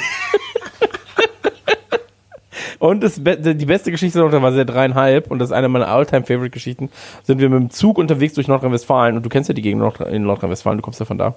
und 2.79 3.03
das, 3.03 3.15
die 3.17 3.67
beste 3.67 3.91
Geschichte 3.91 4.19
noch, 4.21 4.31
da 4.31 4.41
war 4.43 4.53
sehr 4.53 4.65
dreieinhalb 4.65 5.31
und 5.31 5.41
das 5.41 5.51
ist 5.51 5.53
eine 5.53 5.69
meiner 5.69 5.89
All-Time-Favorite-Geschichten. 5.89 6.91
Sind 7.25 7.41
wir 7.41 7.49
mit 7.49 7.59
dem 7.59 7.71
Zug 7.71 7.99
unterwegs 7.99 8.35
durch 8.35 8.47
Nordrhein-Westfalen 8.49 9.17
und 9.17 9.25
du 9.25 9.29
kennst 9.29 9.49
ja 9.49 9.55
die 9.55 9.63
Gegend 9.63 9.83
in 10.01 10.23
Nordrhein-Westfalen, 10.23 10.79
du 10.79 10.83
kommst 10.83 11.01
ja 11.01 11.07
von 11.07 11.19
da. 11.19 11.35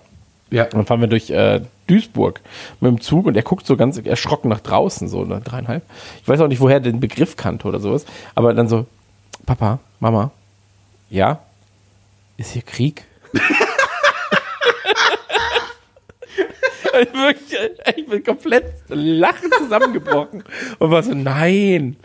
Ja. 0.51 0.65
Und 0.65 0.75
dann 0.75 0.85
fahren 0.85 1.01
wir 1.01 1.07
durch 1.07 1.31
äh, 1.31 1.61
Duisburg 1.87 2.41
mit 2.79 2.91
dem 2.91 3.01
Zug 3.01 3.25
und 3.25 3.35
er 3.35 3.41
guckt 3.41 3.65
so 3.65 3.75
ganz 3.75 3.97
erschrocken 3.97 4.49
nach 4.49 4.59
draußen, 4.59 5.07
so 5.07 5.25
ne, 5.25 5.41
dreieinhalb. 5.43 5.83
Ich 6.21 6.27
weiß 6.27 6.39
auch 6.41 6.47
nicht, 6.47 6.61
woher 6.61 6.75
er 6.75 6.81
den 6.81 6.99
Begriff 6.99 7.35
kannte 7.35 7.67
oder 7.67 7.79
sowas. 7.79 8.05
Aber 8.35 8.53
dann 8.53 8.67
so, 8.67 8.85
Papa, 9.47 9.79
Mama, 9.99 10.29
ja, 11.09 11.39
ist 12.37 12.51
hier 12.51 12.61
Krieg? 12.61 13.05
ich, 17.95 18.05
bin 18.07 18.23
komplett 18.23 18.65
lachend 18.89 19.53
zusammengebrochen 19.55 20.43
und 20.79 20.91
war 20.91 21.03
so, 21.03 21.13
nein, 21.13 21.95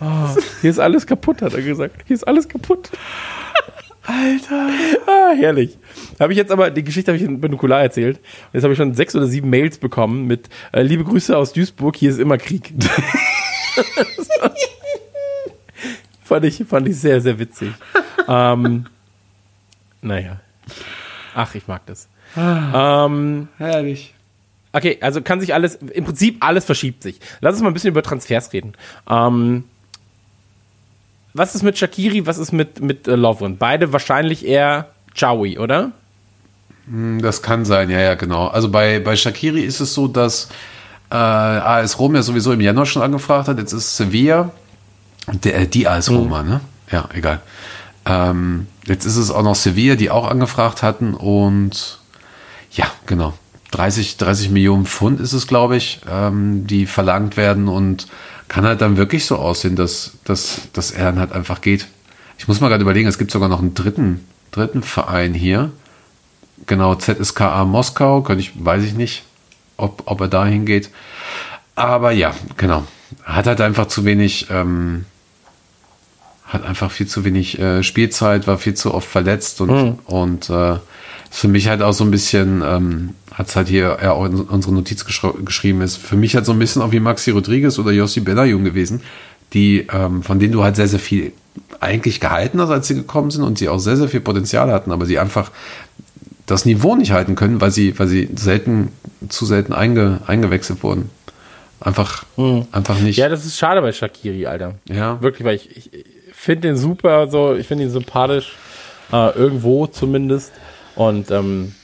oh, 0.00 0.36
hier 0.60 0.70
ist 0.70 0.78
alles 0.78 1.06
kaputt, 1.06 1.42
hat 1.42 1.54
er 1.54 1.62
gesagt. 1.62 2.02
Hier 2.06 2.14
ist 2.14 2.26
alles 2.26 2.48
kaputt. 2.48 2.90
Alter. 4.06 4.68
Ah, 5.06 5.32
herrlich. 5.34 5.78
Habe 6.20 6.32
ich 6.32 6.36
jetzt 6.36 6.52
aber, 6.52 6.70
die 6.70 6.84
Geschichte 6.84 7.10
habe 7.10 7.16
ich 7.16 7.24
in 7.24 7.40
Binokular 7.40 7.80
erzählt. 7.80 8.20
Jetzt 8.52 8.62
habe 8.62 8.74
ich 8.74 8.78
schon 8.78 8.92
sechs 8.94 9.16
oder 9.16 9.26
sieben 9.26 9.48
Mails 9.48 9.78
bekommen 9.78 10.26
mit 10.26 10.50
äh, 10.72 10.82
Liebe 10.82 11.04
Grüße 11.04 11.34
aus 11.36 11.54
Duisburg, 11.54 11.96
hier 11.96 12.10
ist 12.10 12.18
immer 12.20 12.36
Krieg. 12.36 12.74
fand, 16.22 16.44
ich, 16.44 16.62
fand 16.66 16.86
ich 16.88 16.98
sehr, 16.98 17.22
sehr 17.22 17.38
witzig. 17.38 17.72
ähm, 18.28 18.86
naja. 20.02 20.40
Ach, 21.34 21.54
ich 21.54 21.66
mag 21.66 21.86
das. 21.86 22.08
Ähm, 22.36 23.48
Herrlich. 23.56 24.14
Okay, 24.74 24.98
also 25.00 25.22
kann 25.22 25.38
sich 25.38 25.54
alles, 25.54 25.76
im 25.76 26.04
Prinzip 26.04 26.38
alles 26.40 26.64
verschiebt 26.64 27.04
sich. 27.04 27.20
Lass 27.40 27.54
uns 27.54 27.62
mal 27.62 27.70
ein 27.70 27.74
bisschen 27.74 27.90
über 27.90 28.02
Transfers 28.02 28.52
reden. 28.52 28.72
Ähm, 29.08 29.62
was 31.32 31.54
ist 31.54 31.62
mit 31.62 31.78
Shakiri, 31.78 32.26
was 32.26 32.38
ist 32.38 32.50
mit, 32.50 32.80
mit 32.82 33.06
äh, 33.06 33.14
Lovren? 33.14 33.56
Beide 33.56 33.92
wahrscheinlich 33.92 34.44
eher 34.44 34.88
Chowi, 35.18 35.58
oder? 35.58 35.92
Das 37.20 37.40
kann 37.40 37.64
sein, 37.64 37.88
ja, 37.88 38.00
ja, 38.00 38.14
genau. 38.16 38.48
Also 38.48 38.68
bei, 38.68 38.98
bei 38.98 39.14
Shakiri 39.14 39.62
ist 39.62 39.78
es 39.78 39.94
so, 39.94 40.08
dass 40.08 40.48
äh, 41.08 41.14
AS 41.14 42.00
Rom 42.00 42.16
ja 42.16 42.22
sowieso 42.22 42.52
im 42.52 42.60
Januar 42.60 42.84
schon 42.84 43.02
angefragt 43.02 43.46
hat. 43.46 43.58
Jetzt 43.58 43.72
ist 43.72 43.96
Sevilla, 43.96 44.50
der, 45.28 45.56
äh, 45.60 45.66
die 45.68 45.86
AS 45.86 46.10
Roma, 46.10 46.42
ne? 46.42 46.60
Ja, 46.90 47.08
egal. 47.14 47.40
Ähm, 48.06 48.66
jetzt 48.86 49.04
ist 49.04 49.16
es 49.16 49.30
auch 49.30 49.44
noch 49.44 49.54
Sevilla, 49.54 49.94
die 49.94 50.10
auch 50.10 50.28
angefragt 50.28 50.82
hatten 50.82 51.14
und 51.14 52.00
ja, 52.72 52.86
genau. 53.06 53.34
30, 53.74 54.16
30 54.18 54.50
Millionen 54.50 54.86
Pfund 54.86 55.20
ist 55.20 55.32
es, 55.32 55.46
glaube 55.48 55.76
ich, 55.76 56.00
ähm, 56.08 56.66
die 56.66 56.86
verlangt 56.86 57.36
werden 57.36 57.68
und 57.68 58.06
kann 58.46 58.64
halt 58.64 58.80
dann 58.80 58.96
wirklich 58.96 59.26
so 59.26 59.36
aussehen, 59.36 59.74
dass, 59.74 60.12
dass, 60.24 60.68
dass 60.72 60.92
er 60.92 61.06
dann 61.06 61.18
halt 61.18 61.32
einfach 61.32 61.60
geht. 61.60 61.88
Ich 62.38 62.46
muss 62.46 62.60
mal 62.60 62.68
gerade 62.68 62.82
überlegen, 62.82 63.08
es 63.08 63.18
gibt 63.18 63.30
sogar 63.32 63.48
noch 63.48 63.60
einen 63.60 63.74
dritten, 63.74 64.24
dritten 64.52 64.82
Verein 64.82 65.34
hier. 65.34 65.72
Genau, 66.66 66.94
ZSKA 66.94 67.64
Moskau, 67.64 68.22
könnte 68.22 68.42
ich, 68.42 68.52
weiß 68.64 68.84
ich 68.84 68.94
nicht, 68.94 69.24
ob, 69.76 70.04
ob 70.06 70.20
er 70.20 70.28
da 70.28 70.46
hingeht. 70.46 70.90
Aber 71.74 72.12
ja, 72.12 72.32
genau. 72.56 72.84
Hat 73.24 73.46
halt 73.48 73.60
einfach 73.60 73.86
zu 73.86 74.04
wenig, 74.04 74.46
ähm, 74.50 75.04
hat 76.46 76.64
einfach 76.64 76.90
viel 76.92 77.08
zu 77.08 77.24
wenig 77.24 77.58
äh, 77.58 77.82
Spielzeit, 77.82 78.46
war 78.46 78.58
viel 78.58 78.74
zu 78.74 78.94
oft 78.94 79.08
verletzt 79.08 79.60
und, 79.60 79.70
Mhm. 79.70 79.98
und 80.06 80.50
äh, 80.50 80.76
für 81.34 81.48
mich 81.48 81.66
halt 81.68 81.82
auch 81.82 81.92
so 81.92 82.04
ein 82.04 82.12
bisschen, 82.12 82.62
ähm, 82.64 83.10
hat 83.32 83.48
es 83.48 83.56
halt 83.56 83.66
hier 83.66 83.98
ja 84.00 84.12
auch 84.12 84.24
in 84.24 84.40
unsere 84.42 84.72
Notiz 84.72 85.02
geschr- 85.04 85.42
geschrieben, 85.44 85.80
ist 85.82 85.96
für 85.96 86.14
mich 86.14 86.36
halt 86.36 86.46
so 86.46 86.52
ein 86.52 86.60
bisschen 86.60 86.80
auch 86.80 86.92
wie 86.92 87.00
Maxi 87.00 87.32
Rodriguez 87.32 87.76
oder 87.80 87.90
Yossi 87.90 88.20
Benayoun 88.20 88.62
gewesen, 88.64 89.00
die, 89.52 89.88
ähm, 89.92 90.22
von 90.22 90.38
denen 90.38 90.52
du 90.52 90.62
halt 90.62 90.76
sehr, 90.76 90.86
sehr 90.86 91.00
viel 91.00 91.32
eigentlich 91.80 92.20
gehalten 92.20 92.60
hast, 92.60 92.70
als 92.70 92.86
sie 92.86 92.94
gekommen 92.94 93.32
sind 93.32 93.42
und 93.42 93.58
sie 93.58 93.68
auch 93.68 93.78
sehr, 93.80 93.96
sehr 93.96 94.08
viel 94.08 94.20
Potenzial 94.20 94.70
hatten, 94.70 94.92
aber 94.92 95.06
sie 95.06 95.18
einfach 95.18 95.50
das 96.46 96.66
Niveau 96.66 96.94
nicht 96.94 97.10
halten 97.10 97.34
können, 97.34 97.60
weil 97.60 97.72
sie, 97.72 97.98
weil 97.98 98.06
sie 98.06 98.28
selten, 98.36 98.90
zu 99.28 99.44
selten 99.44 99.72
einge, 99.72 100.20
eingewechselt 100.28 100.84
wurden. 100.84 101.10
Einfach, 101.80 102.24
einfach 102.70 103.00
nicht. 103.00 103.16
Ja, 103.16 103.28
das 103.28 103.44
ist 103.44 103.58
schade 103.58 103.80
bei 103.82 103.90
Shakiri, 103.90 104.46
Alter. 104.46 104.76
Ja. 104.88 105.20
Wirklich, 105.20 105.44
weil 105.44 105.56
ich, 105.56 105.76
ich 105.76 105.90
finde 106.32 106.68
den 106.68 106.76
super, 106.76 107.28
so, 107.28 107.54
ich 107.54 107.66
finde 107.66 107.84
ihn 107.84 107.90
sympathisch, 107.90 108.52
äh, 109.12 109.36
irgendwo 109.36 109.88
zumindest. 109.88 110.52
Und 110.96 111.30
ähm, 111.30 111.74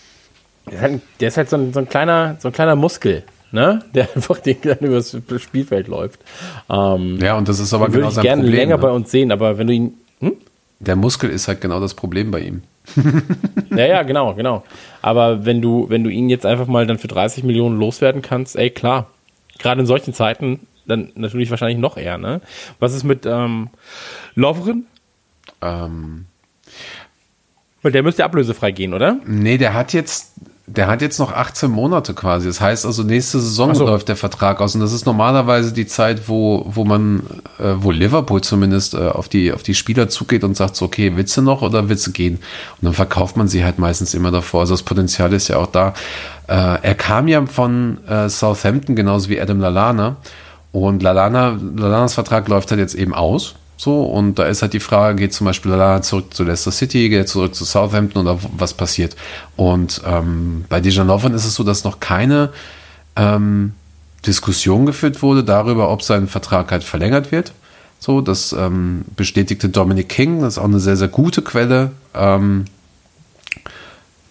der 1.20 1.28
ist 1.28 1.36
halt, 1.36 1.50
so, 1.50 1.56
ein, 1.56 1.72
so, 1.72 1.80
ein 1.80 1.88
kleiner, 1.88 2.36
so 2.38 2.48
ein 2.48 2.52
kleiner 2.52 2.76
Muskel, 2.76 3.24
ne? 3.50 3.82
Der 3.94 4.08
einfach 4.14 4.38
den 4.38 4.58
dann 4.62 4.78
übers 4.78 5.16
Spielfeld 5.38 5.88
läuft. 5.88 6.20
Ähm, 6.68 7.18
Ja, 7.20 7.36
und 7.36 7.48
das 7.48 7.58
ist 7.58 7.74
aber 7.74 7.86
den 7.86 7.94
würde 7.94 7.98
genau 8.00 8.08
ich 8.11 8.14
sein 8.14 8.22
gerne 8.22 8.42
Problem. 8.42 8.58
länger 8.58 8.76
ne? 8.76 8.82
bei 8.82 8.90
uns 8.90 9.11
sehen, 9.11 9.32
aber 9.32 9.58
wenn 9.58 9.66
du 9.66 9.72
ihn. 9.72 9.94
Hm? 10.20 10.36
Der 10.78 10.96
Muskel 10.96 11.28
ist 11.30 11.48
halt 11.48 11.61
genau 11.61 11.80
das 11.80 11.94
Problem 11.94 12.30
bei 12.30 12.40
ihm. 12.40 12.62
Ja, 13.70 13.86
ja, 13.86 14.02
genau, 14.02 14.34
genau. 14.34 14.64
Aber 15.00 15.44
wenn 15.44 15.62
du, 15.62 15.88
wenn 15.88 16.02
du 16.02 16.11
ihn 16.11 16.28
jetzt 16.28 16.44
einfach 16.44 16.66
mal 16.66 16.86
dann 16.86 16.98
für 16.98 17.06
30 17.06 17.44
Millionen 17.44 17.78
loswerden 17.78 18.20
kannst, 18.20 18.56
ey, 18.56 18.70
klar. 18.70 19.08
Gerade 19.61 19.82
in 19.82 19.86
solchen 19.86 20.12
Zeiten, 20.12 20.66
dann 20.86 21.12
natürlich 21.14 21.50
wahrscheinlich 21.50 21.78
noch 21.78 21.96
eher, 21.96 22.18
ne? 22.18 22.40
Was 22.80 22.94
ist 22.94 23.04
mit 23.04 23.26
ähm, 23.26 23.68
Lovren? 24.34 24.86
Ähm, 25.62 26.26
Weil 27.82 27.92
der 27.92 28.02
müsste 28.02 28.24
ablösefrei 28.24 28.72
gehen, 28.72 28.92
oder? 28.94 29.16
nee, 29.26 29.56
der 29.56 29.72
hat 29.72 29.94
jetzt, 29.94 30.32
der 30.66 30.86
hat 30.86 31.00
jetzt 31.00 31.18
noch 31.18 31.32
18 31.32 31.70
Monate 31.70 32.12
quasi. 32.12 32.46
Das 32.46 32.60
heißt 32.60 32.84
also, 32.84 33.02
nächste 33.02 33.40
Saison 33.40 33.74
so. 33.74 33.86
läuft 33.86 34.08
der 34.08 34.16
Vertrag 34.16 34.60
aus. 34.60 34.74
Und 34.74 34.82
das 34.82 34.92
ist 34.92 35.06
normalerweise 35.06 35.72
die 35.72 35.86
Zeit, 35.86 36.28
wo, 36.28 36.66
wo 36.66 36.84
man, 36.84 37.20
äh, 37.58 37.72
wo 37.76 37.90
Liverpool 37.90 38.42
zumindest 38.42 38.92
äh, 38.94 39.08
auf 39.08 39.28
die, 39.28 39.52
auf 39.52 39.62
die 39.62 39.74
Spieler 39.74 40.10
zugeht 40.10 40.44
und 40.44 40.56
sagt 40.56 40.76
so, 40.76 40.84
okay, 40.84 41.12
willst 41.16 41.36
du 41.38 41.42
noch 41.42 41.62
oder 41.62 41.88
willst 41.88 42.06
du 42.06 42.12
gehen? 42.12 42.34
Und 42.34 42.82
dann 42.82 42.92
verkauft 42.92 43.38
man 43.38 43.48
sie 43.48 43.64
halt 43.64 43.78
meistens 43.78 44.12
immer 44.12 44.30
davor. 44.30 44.60
Also 44.60 44.74
das 44.74 44.82
Potenzial 44.82 45.32
ist 45.32 45.48
ja 45.48 45.56
auch 45.56 45.68
da. 45.68 45.94
Äh, 46.48 46.52
er 46.82 46.94
kam 46.94 47.28
ja 47.28 47.44
von 47.46 47.98
äh, 48.06 48.28
Southampton, 48.28 48.94
genauso 48.94 49.30
wie 49.30 49.40
Adam 49.40 49.58
Lallana. 49.58 50.16
Und 50.72 51.02
Lallana, 51.02 51.58
Lallanas 51.76 52.14
Vertrag 52.14 52.46
läuft 52.48 52.70
halt 52.70 52.80
jetzt 52.80 52.94
eben 52.94 53.14
aus. 53.14 53.54
So, 53.82 54.02
und 54.02 54.38
da 54.38 54.44
ist 54.44 54.60
halt 54.60 54.74
die 54.74 54.78
Frage, 54.78 55.16
geht 55.16 55.32
zum 55.32 55.46
Beispiel 55.46 55.70
Lallana 55.70 56.02
zurück 56.02 56.34
zu 56.34 56.44
Leicester 56.44 56.70
City, 56.70 57.08
geht 57.08 57.30
zurück 57.30 57.54
zu 57.54 57.64
Southampton 57.64 58.26
oder 58.26 58.38
was 58.58 58.74
passiert? 58.74 59.16
Und 59.56 60.02
ähm, 60.04 60.66
bei 60.68 60.82
Dejan 60.82 61.06
Lovren 61.06 61.32
ist 61.32 61.46
es 61.46 61.54
so, 61.54 61.64
dass 61.64 61.82
noch 61.82 61.98
keine 61.98 62.50
ähm, 63.16 63.72
Diskussion 64.26 64.84
geführt 64.84 65.22
wurde 65.22 65.44
darüber, 65.44 65.90
ob 65.90 66.02
sein 66.02 66.28
Vertrag 66.28 66.70
halt 66.72 66.84
verlängert 66.84 67.32
wird. 67.32 67.54
So, 67.98 68.20
das 68.20 68.52
ähm, 68.52 69.06
bestätigte 69.16 69.70
Dominic 69.70 70.10
King, 70.10 70.42
das 70.42 70.54
ist 70.54 70.58
auch 70.58 70.64
eine 70.64 70.78
sehr, 70.78 70.98
sehr 70.98 71.08
gute 71.08 71.40
Quelle. 71.40 71.92
Ähm, 72.14 72.66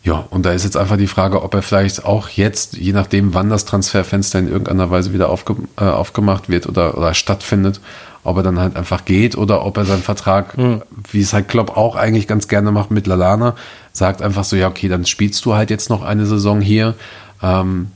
ja, 0.03 0.27
und 0.29 0.45
da 0.45 0.51
ist 0.51 0.63
jetzt 0.63 0.77
einfach 0.77 0.97
die 0.97 1.07
Frage, 1.07 1.41
ob 1.41 1.55
er 1.55 1.63
vielleicht 1.63 2.05
auch 2.05 2.29
jetzt, 2.29 2.77
je 2.77 2.93
nachdem, 2.93 3.33
wann 3.33 3.49
das 3.49 3.65
Transferfenster 3.65 4.37
in 4.37 4.47
irgendeiner 4.47 4.91
Weise 4.91 5.11
wieder 5.11 5.29
aufge, 5.29 5.55
äh, 5.77 5.85
aufgemacht 5.85 6.49
wird 6.49 6.67
oder, 6.67 6.95
oder 6.95 7.15
stattfindet, 7.15 7.81
ob 8.23 8.37
er 8.37 8.43
dann 8.43 8.59
halt 8.59 8.75
einfach 8.75 9.05
geht 9.05 9.37
oder 9.37 9.65
ob 9.65 9.77
er 9.77 9.85
seinen 9.85 10.01
Vertrag, 10.01 10.55
wie 11.11 11.21
es 11.21 11.33
halt 11.33 11.47
Klopp 11.47 11.77
auch 11.77 11.95
eigentlich 11.95 12.27
ganz 12.27 12.47
gerne 12.47 12.71
macht 12.71 12.91
mit 12.91 13.07
Lalana, 13.07 13.55
sagt 13.93 14.21
einfach 14.21 14.43
so, 14.43 14.55
ja, 14.55 14.67
okay, 14.67 14.87
dann 14.87 15.05
spielst 15.05 15.45
du 15.45 15.55
halt 15.55 15.69
jetzt 15.69 15.89
noch 15.89 16.03
eine 16.03 16.25
Saison 16.25 16.61
hier. 16.61 16.95
Ähm, 17.41 17.91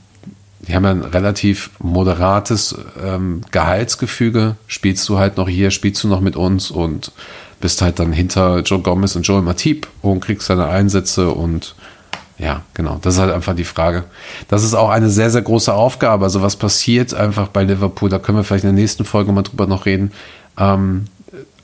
die 0.66 0.74
haben 0.74 0.84
ja 0.84 0.90
ein 0.92 1.02
relativ 1.02 1.70
moderates 1.78 2.76
ähm, 3.02 3.42
Gehaltsgefüge. 3.50 4.56
Spielst 4.66 5.08
du 5.08 5.18
halt 5.18 5.36
noch 5.36 5.48
hier, 5.48 5.70
spielst 5.70 6.02
du 6.04 6.08
noch 6.08 6.20
mit 6.20 6.36
uns 6.36 6.70
und 6.70 7.12
bist 7.60 7.82
halt 7.82 7.98
dann 7.98 8.12
hinter 8.12 8.60
Joe 8.60 8.80
Gomez 8.80 9.16
und 9.16 9.26
Joel 9.26 9.42
Matip 9.42 9.88
und 10.02 10.20
kriegst 10.20 10.48
deine 10.50 10.66
Einsätze 10.66 11.30
und 11.30 11.74
ja, 12.38 12.62
genau. 12.74 12.98
Das 13.00 13.14
ist 13.14 13.20
halt 13.20 13.32
einfach 13.32 13.54
die 13.54 13.64
Frage. 13.64 14.04
Das 14.48 14.64
ist 14.64 14.74
auch 14.74 14.90
eine 14.90 15.08
sehr, 15.08 15.30
sehr 15.30 15.42
große 15.42 15.72
Aufgabe. 15.72 16.24
Also 16.24 16.42
was 16.42 16.56
passiert 16.56 17.14
einfach 17.14 17.48
bei 17.48 17.62
Liverpool, 17.62 18.08
da 18.08 18.18
können 18.18 18.38
wir 18.38 18.44
vielleicht 18.44 18.64
in 18.64 18.74
der 18.74 18.80
nächsten 18.80 19.04
Folge 19.04 19.30
mal 19.32 19.42
drüber 19.42 19.66
noch 19.66 19.86
reden. 19.86 20.10
Ähm, 20.58 21.04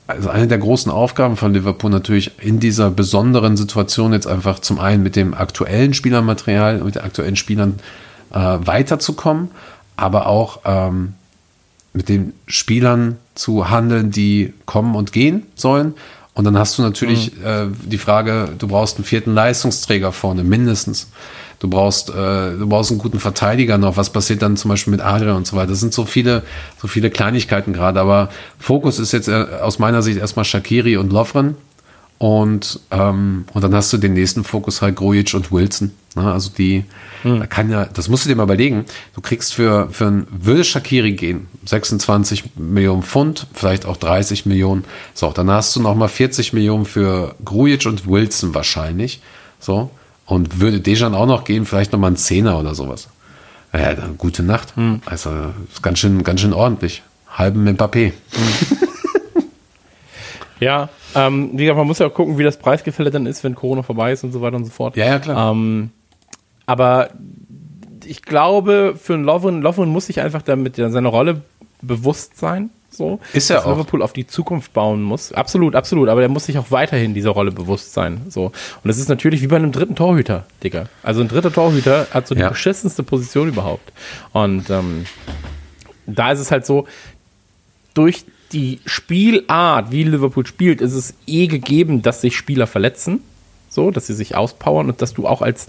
also 0.07 0.29
eine 0.29 0.47
der 0.47 0.57
großen 0.57 0.91
Aufgaben 0.91 1.37
von 1.37 1.53
Liverpool 1.53 1.89
natürlich 1.89 2.31
in 2.39 2.59
dieser 2.59 2.89
besonderen 2.89 3.57
Situation 3.57 4.13
jetzt 4.13 4.27
einfach 4.27 4.59
zum 4.59 4.79
einen 4.79 5.03
mit 5.03 5.15
dem 5.15 5.33
aktuellen 5.33 5.93
Spielermaterial, 5.93 6.79
mit 6.79 6.95
den 6.95 7.03
aktuellen 7.03 7.35
Spielern 7.35 7.79
äh, 8.31 8.37
weiterzukommen, 8.37 9.51
aber 9.95 10.27
auch 10.27 10.61
ähm, 10.65 11.13
mit 11.93 12.09
den 12.09 12.33
Spielern 12.47 13.17
zu 13.35 13.69
handeln, 13.69 14.11
die 14.11 14.53
kommen 14.65 14.95
und 14.95 15.11
gehen 15.11 15.43
sollen. 15.55 15.93
Und 16.41 16.45
dann 16.45 16.57
hast 16.57 16.75
du 16.79 16.81
natürlich 16.81 17.33
äh, 17.45 17.67
die 17.85 17.99
Frage, 17.99 18.49
du 18.57 18.67
brauchst 18.67 18.97
einen 18.97 19.05
vierten 19.05 19.35
Leistungsträger 19.35 20.11
vorne, 20.11 20.43
mindestens. 20.43 21.07
Du 21.59 21.69
brauchst, 21.69 22.09
äh, 22.09 22.13
du 22.57 22.67
brauchst 22.67 22.89
einen 22.89 22.99
guten 22.99 23.19
Verteidiger 23.19 23.77
noch. 23.77 23.95
Was 23.95 24.09
passiert 24.09 24.41
dann 24.41 24.57
zum 24.57 24.69
Beispiel 24.69 24.89
mit 24.89 25.01
Adrian 25.01 25.35
und 25.35 25.45
so 25.45 25.55
weiter? 25.55 25.67
Das 25.67 25.81
sind 25.81 25.93
so 25.93 26.03
viele, 26.03 26.41
so 26.81 26.87
viele 26.87 27.11
Kleinigkeiten 27.11 27.73
gerade. 27.73 27.99
Aber 27.99 28.29
Fokus 28.57 28.97
ist 28.97 29.11
jetzt 29.11 29.27
äh, 29.27 29.45
aus 29.61 29.77
meiner 29.77 30.01
Sicht 30.01 30.17
erstmal 30.17 30.43
Shakiri 30.43 30.97
und 30.97 31.13
Lovren. 31.13 31.57
Und, 32.21 32.79
ähm, 32.91 33.45
und 33.51 33.63
dann 33.63 33.73
hast 33.73 33.91
du 33.91 33.97
den 33.97 34.13
nächsten 34.13 34.43
Fokus 34.43 34.83
halt 34.83 34.95
Grujic 34.95 35.33
und 35.33 35.51
Wilson. 35.51 35.89
Ne? 36.15 36.31
Also 36.31 36.51
die, 36.55 36.85
da 37.23 37.47
kann 37.47 37.71
ja, 37.71 37.85
das 37.85 38.09
musst 38.09 38.25
du 38.25 38.29
dir 38.29 38.35
mal 38.35 38.43
überlegen. 38.43 38.85
Du 39.15 39.21
kriegst 39.21 39.55
für, 39.55 39.89
für 39.89 40.05
ein, 40.05 40.27
würde 40.29 40.63
Shakiri 40.63 41.13
gehen, 41.13 41.47
26 41.65 42.57
Millionen 42.57 43.01
Pfund, 43.01 43.47
vielleicht 43.53 43.87
auch 43.87 43.97
30 43.97 44.45
Millionen. 44.45 44.85
So, 45.15 45.31
dann 45.31 45.49
hast 45.49 45.75
du 45.75 45.81
nochmal 45.81 46.09
40 46.09 46.53
Millionen 46.53 46.85
für 46.85 47.33
Grujic 47.43 47.87
und 47.87 48.07
Wilson 48.07 48.53
wahrscheinlich. 48.53 49.19
So. 49.59 49.89
Und 50.27 50.59
würde 50.59 50.79
Dejan 50.79 51.15
auch 51.15 51.25
noch 51.25 51.43
gehen, 51.43 51.65
vielleicht 51.65 51.91
nochmal 51.91 52.11
ein 52.11 52.17
Zehner 52.17 52.59
oder 52.59 52.75
sowas. 52.75 53.07
Ja, 53.73 53.95
dann 53.95 54.19
gute 54.19 54.43
Nacht. 54.43 54.75
Also, 55.07 55.31
ist 55.71 55.81
ganz 55.81 55.97
schön, 55.97 56.21
ganz 56.21 56.41
schön 56.41 56.53
ordentlich. 56.53 57.01
Halben 57.31 57.67
Mbappé. 57.67 58.13
Ja, 60.61 60.87
ähm, 61.15 61.49
wie 61.53 61.63
gesagt, 61.63 61.77
man 61.77 61.87
muss 61.87 61.99
ja 61.99 62.07
auch 62.07 62.13
gucken, 62.13 62.37
wie 62.37 62.43
das 62.43 62.55
Preisgefälle 62.57 63.11
dann 63.11 63.25
ist, 63.25 63.43
wenn 63.43 63.55
Corona 63.55 63.83
vorbei 63.83 64.13
ist 64.13 64.23
und 64.23 64.31
so 64.31 64.41
weiter 64.41 64.55
und 64.55 64.63
so 64.65 64.71
fort. 64.71 64.95
Ja, 64.95 65.05
ja, 65.05 65.19
klar. 65.19 65.51
Ähm, 65.51 65.89
aber 66.65 67.09
ich 68.05 68.21
glaube, 68.21 68.95
für 68.97 69.15
einen 69.15 69.23
Lovren, 69.25 69.61
Lovren 69.61 69.89
muss 69.89 70.05
sich 70.05 70.21
einfach 70.21 70.41
damit 70.43 70.75
seine 70.77 71.07
Rolle 71.07 71.41
bewusst 71.81 72.37
sein. 72.37 72.69
So, 72.93 73.19
Ist 73.31 73.49
er 73.49 73.55
dass 73.57 73.65
auch. 73.65 73.71
Liverpool 73.71 74.01
auf 74.01 74.11
die 74.11 74.27
Zukunft 74.27 74.73
bauen 74.73 75.01
muss. 75.01 75.31
Absolut, 75.31 75.75
absolut. 75.75 76.09
Aber 76.09 76.19
der 76.19 76.29
muss 76.29 76.45
sich 76.45 76.57
auch 76.57 76.71
weiterhin 76.71 77.13
dieser 77.13 77.29
Rolle 77.29 77.51
bewusst 77.51 77.93
sein. 77.93 78.21
So. 78.27 78.45
Und 78.47 78.53
das 78.83 78.97
ist 78.97 79.07
natürlich 79.07 79.41
wie 79.41 79.47
bei 79.47 79.55
einem 79.55 79.71
dritten 79.71 79.95
Torhüter, 79.95 80.45
Digga. 80.61 80.85
Also 81.01 81.21
ein 81.21 81.29
dritter 81.29 81.53
Torhüter 81.53 82.07
hat 82.11 82.27
so 82.27 82.35
die 82.35 82.41
Ja. 82.41 82.49
beschissenste 82.49 83.01
Position 83.03 83.47
überhaupt. 83.47 83.93
Und 84.33 84.69
ähm, 84.69 85.05
da 86.05 86.33
ist 86.33 86.39
es 86.39 86.51
halt 86.51 86.65
so, 86.65 86.85
durch 87.93 88.25
die 88.51 88.79
Spielart, 88.85 89.91
wie 89.91 90.03
Liverpool 90.03 90.45
spielt, 90.45 90.81
ist 90.81 90.93
es 90.93 91.13
eh 91.27 91.47
gegeben, 91.47 92.01
dass 92.01 92.21
sich 92.21 92.35
Spieler 92.35 92.67
verletzen. 92.67 93.21
So, 93.69 93.89
dass 93.89 94.07
sie 94.07 94.13
sich 94.13 94.35
auspowern 94.35 94.89
und 94.89 95.01
dass 95.01 95.13
du 95.13 95.25
auch 95.25 95.41
als 95.41 95.67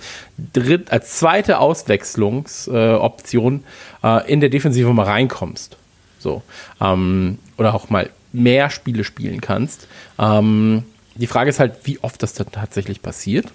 dritt, 0.53 0.91
als 0.91 1.19
zweite 1.19 1.61
Auswechslungsoption 1.61 3.63
äh, 4.03 4.19
äh, 4.19 4.33
in 4.33 4.41
der 4.41 4.51
Defensive 4.51 4.93
mal 4.93 5.05
reinkommst. 5.05 5.77
So. 6.19 6.43
Ähm, 6.81 7.39
oder 7.59 7.75
auch 7.75 7.91
mal 7.91 8.11
mehr 8.33 8.71
Spiele 8.71 9.05
spielen 9.05 9.41
kannst. 9.41 9.87
Ähm, 10.19 10.83
die 11.15 11.29
Frage 11.29 11.51
ist 11.51 11.61
halt, 11.61 11.77
wie 11.85 12.01
oft 12.01 12.21
das 12.25 12.35
dann 12.35 12.51
tatsächlich 12.51 13.03
passiert 13.03 13.53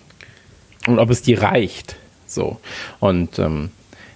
und 0.86 1.00
ob 1.00 1.10
es 1.10 1.22
dir 1.22 1.42
reicht. 1.42 1.98
So. 2.26 2.62
Und 3.00 3.40
ähm, 3.40 3.72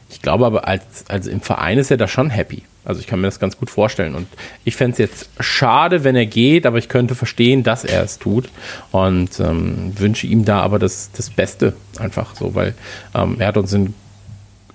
ich 0.10 0.22
glaube 0.22 0.46
aber, 0.46 0.68
als, 0.68 1.06
also 1.10 1.30
im 1.30 1.42
Verein 1.42 1.78
ist 1.78 1.92
er 1.92 1.98
da 1.98 2.08
schon 2.08 2.30
happy. 2.30 2.64
Also 2.84 3.00
ich 3.00 3.08
kann 3.08 3.22
mir 3.22 3.28
das 3.28 3.40
ganz 3.40 3.58
gut 3.58 3.70
vorstellen. 3.70 4.16
Und 4.16 4.28
ich 4.66 4.76
fände 4.76 4.94
es 4.94 4.98
jetzt 4.98 5.30
schade, 5.40 6.04
wenn 6.04 6.16
er 6.16 6.26
geht, 6.26 6.66
aber 6.66 6.78
ich 6.78 6.90
könnte 6.90 7.14
verstehen, 7.14 7.64
dass 7.64 7.84
er 7.84 8.04
es 8.04 8.18
tut. 8.18 8.50
Und 8.92 9.40
ähm, 9.40 9.94
wünsche 9.98 10.28
ihm 10.28 10.46
da 10.46 10.62
aber 10.62 10.80
das, 10.80 11.12
das 11.12 11.30
Beste 11.30 11.74
einfach 12.00 12.36
so, 12.36 12.56
weil 12.56 12.74
ähm, 13.14 13.36
er 13.40 13.48
hat 13.48 13.58
uns 13.58 13.74
in 13.74 13.94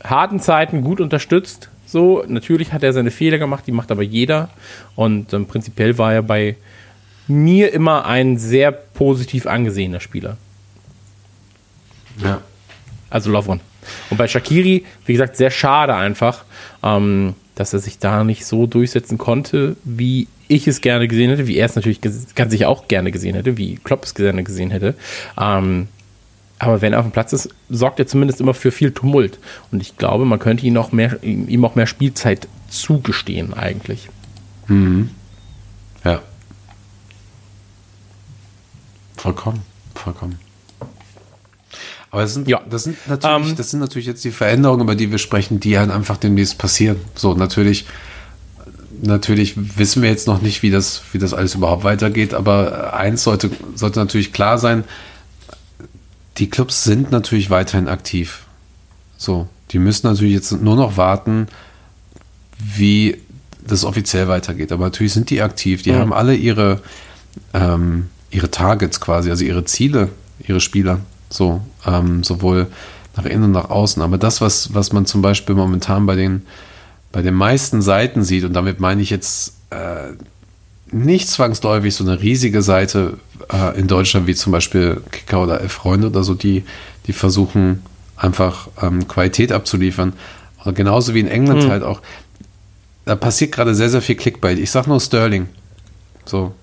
harten 0.04 0.38
Zeiten 0.38 0.82
gut 0.82 1.00
unterstützt. 1.00 1.68
So, 1.84 2.24
natürlich 2.26 2.72
hat 2.72 2.82
er 2.82 2.92
seine 2.92 3.10
Fehler 3.10 3.38
gemacht, 3.38 3.64
die 3.66 3.72
macht 3.72 3.90
aber 3.90 4.02
jeder. 4.02 4.50
Und 4.94 5.32
ähm, 5.32 5.46
prinzipiell 5.46 5.98
war 5.98 6.12
er 6.12 6.22
bei 6.22 6.56
mir 7.28 7.72
immer 7.72 8.06
ein 8.06 8.38
sehr 8.38 8.70
positiv 8.70 9.46
angesehener 9.46 10.00
Spieler. 10.00 10.36
Ja. 12.22 12.40
Also 13.10 13.30
Lovren. 13.30 13.60
Und 14.10 14.16
bei 14.16 14.26
Shakiri, 14.28 14.84
wie 15.06 15.12
gesagt, 15.12 15.36
sehr 15.36 15.50
schade 15.50 15.94
einfach, 15.94 16.44
ähm, 16.82 17.34
dass 17.56 17.72
er 17.72 17.80
sich 17.80 17.98
da 17.98 18.22
nicht 18.22 18.46
so 18.46 18.66
durchsetzen 18.66 19.18
konnte, 19.18 19.76
wie 19.82 20.28
ich 20.46 20.68
es 20.68 20.80
gerne 20.80 21.08
gesehen 21.08 21.30
hätte, 21.30 21.48
wie 21.48 21.56
er 21.56 21.66
es 21.66 21.74
natürlich 21.74 22.00
ganz 22.00 22.52
sicher 22.52 22.68
auch 22.68 22.86
gerne 22.86 23.10
gesehen 23.10 23.34
hätte, 23.34 23.56
wie 23.56 23.76
Klopp 23.76 24.04
es 24.04 24.14
gerne 24.14 24.44
gesehen 24.44 24.70
hätte. 24.70 24.94
Ähm, 25.40 25.88
aber 26.58 26.80
wenn 26.80 26.92
er 26.92 27.00
auf 27.00 27.06
dem 27.06 27.12
Platz 27.12 27.32
ist, 27.32 27.48
sorgt 27.68 27.98
er 27.98 28.06
zumindest 28.06 28.40
immer 28.40 28.54
für 28.54 28.70
viel 28.70 28.92
Tumult. 28.92 29.38
Und 29.72 29.82
ich 29.82 29.96
glaube, 29.96 30.24
man 30.24 30.38
könnte 30.38 30.64
ihm 30.64 30.76
auch 30.76 30.92
mehr, 30.92 31.22
ihm 31.22 31.64
auch 31.64 31.74
mehr 31.74 31.86
Spielzeit 31.86 32.46
zugestehen, 32.68 33.52
eigentlich. 33.52 34.08
Ja. 36.04 36.22
Vollkommen, 39.16 39.62
vollkommen. 39.94 40.45
Aber 42.10 42.22
das 42.22 42.34
sind, 42.34 42.48
Ja. 42.48 42.60
das, 42.70 42.84
sind 42.84 42.96
natürlich, 43.08 43.48
Ähm, 43.50 43.56
das 43.56 43.70
sind 43.70 43.80
natürlich 43.80 44.06
jetzt 44.06 44.24
die 44.24 44.30
Veränderungen, 44.30 44.82
über 44.82 44.94
die 44.94 45.10
wir 45.10 45.18
sprechen, 45.18 45.60
die 45.60 45.78
halt 45.78 45.90
einfach 45.90 46.16
demnächst 46.16 46.56
passieren. 46.58 46.96
So, 47.14 47.34
natürlich, 47.34 47.84
natürlich 49.02 49.54
wissen 49.78 50.02
wir 50.02 50.10
jetzt 50.10 50.26
noch 50.26 50.40
nicht, 50.40 50.62
wie 50.62 50.70
das, 50.70 51.02
wie 51.12 51.18
das 51.18 51.34
alles 51.34 51.54
überhaupt 51.54 51.84
weitergeht, 51.84 52.32
aber 52.34 52.94
eins 52.94 53.22
sollte, 53.24 53.50
sollte 53.74 53.98
natürlich 53.98 54.32
klar 54.32 54.58
sein, 54.58 54.84
die 56.38 56.48
Clubs 56.50 56.84
sind 56.84 57.10
natürlich 57.10 57.50
weiterhin 57.50 57.88
aktiv. 57.88 58.44
So, 59.16 59.48
die 59.70 59.78
müssen 59.78 60.06
natürlich 60.06 60.34
jetzt 60.34 60.52
nur 60.52 60.76
noch 60.76 60.96
warten, 60.96 61.48
wie 62.58 63.18
das 63.66 63.84
offiziell 63.84 64.28
weitergeht. 64.28 64.70
Aber 64.70 64.84
natürlich 64.84 65.12
sind 65.12 65.30
die 65.30 65.42
aktiv. 65.42 65.82
Die 65.82 65.92
Mhm. 65.92 65.96
haben 65.96 66.12
alle 66.12 66.34
ihre, 66.34 66.80
ähm, 67.52 68.08
ihre 68.30 68.50
Targets 68.50 69.00
quasi, 69.00 69.30
also 69.30 69.44
ihre 69.44 69.64
Ziele, 69.64 70.10
ihre 70.46 70.60
Spieler. 70.60 71.00
So, 71.30 71.60
ähm, 71.86 72.24
sowohl 72.24 72.66
nach 73.16 73.24
innen 73.24 73.44
und 73.44 73.52
nach 73.52 73.70
außen. 73.70 74.02
Aber 74.02 74.18
das, 74.18 74.40
was, 74.40 74.74
was 74.74 74.92
man 74.92 75.06
zum 75.06 75.22
Beispiel 75.22 75.54
momentan 75.54 76.06
bei 76.06 76.16
den, 76.16 76.42
bei 77.12 77.22
den 77.22 77.34
meisten 77.34 77.80
Seiten 77.82 78.22
sieht, 78.24 78.44
und 78.44 78.52
damit 78.52 78.80
meine 78.80 79.00
ich 79.02 79.10
jetzt 79.10 79.54
äh, 79.70 80.12
nicht 80.90 81.28
zwangsläufig 81.28 81.94
so 81.94 82.04
eine 82.04 82.20
riesige 82.20 82.62
Seite 82.62 83.18
äh, 83.52 83.78
in 83.78 83.86
Deutschland 83.86 84.26
wie 84.26 84.34
zum 84.34 84.52
Beispiel 84.52 85.02
Kicker 85.10 85.42
oder 85.42 85.60
Elf 85.60 85.72
Freunde 85.72 86.08
oder 86.08 86.22
so, 86.22 86.34
die, 86.34 86.64
die 87.06 87.12
versuchen 87.12 87.82
einfach 88.16 88.68
ähm, 88.82 89.08
Qualität 89.08 89.52
abzuliefern. 89.52 90.12
Oder 90.62 90.72
genauso 90.72 91.14
wie 91.14 91.20
in 91.20 91.28
England 91.28 91.68
halt 91.68 91.82
auch. 91.82 92.00
Da 93.04 93.14
passiert 93.14 93.52
gerade 93.52 93.74
sehr, 93.74 93.88
sehr 93.88 94.02
viel 94.02 94.16
Clickbait. 94.16 94.58
Ich 94.58 94.70
sag 94.70 94.86
nur 94.86 95.00
Sterling. 95.00 95.48
So. 96.24 96.54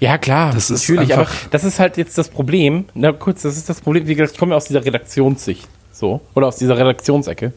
Ja, 0.00 0.16
klar, 0.16 0.54
Das 0.54 0.70
ist 0.70 0.88
natürlich, 0.88 1.14
aber 1.14 1.28
das 1.50 1.64
ist 1.64 1.78
halt 1.78 1.98
jetzt 1.98 2.16
das 2.16 2.30
Problem. 2.30 2.86
Na 2.94 3.12
kurz, 3.12 3.42
das 3.42 3.56
ist 3.56 3.68
das 3.68 3.82
Problem, 3.82 4.06
wie 4.06 4.14
gesagt, 4.14 4.32
ich 4.32 4.38
komme 4.38 4.52
ja 4.52 4.56
aus 4.56 4.64
dieser 4.64 4.84
Redaktionssicht. 4.84 5.68
So, 5.92 6.22
oder 6.34 6.46
aus 6.46 6.56
dieser 6.56 6.78
Redaktionsecke. 6.78 7.52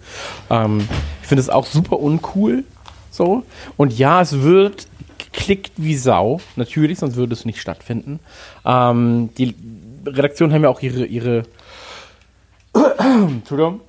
Ähm, 0.50 0.88
ich 1.22 1.28
finde 1.28 1.42
es 1.42 1.50
auch 1.50 1.66
super 1.66 2.00
uncool. 2.00 2.66
So. 3.10 3.44
Und 3.78 3.98
ja, 3.98 4.22
es 4.22 4.42
wird 4.42 4.88
geklickt 5.18 5.72
wie 5.78 5.96
Sau, 5.96 6.42
natürlich, 6.58 7.00
sonst 7.00 7.16
würde 7.16 7.34
es 7.34 7.46
nicht 7.46 7.62
stattfinden. 7.62 8.20
Ähm, 8.66 9.30
die 9.38 9.56
Redaktionen 10.06 10.54
haben 10.54 10.64
ja 10.64 10.70
auch 10.70 10.82
ihre, 10.82 11.06
ihre 11.06 11.44
Entschuldigung. 13.00 13.80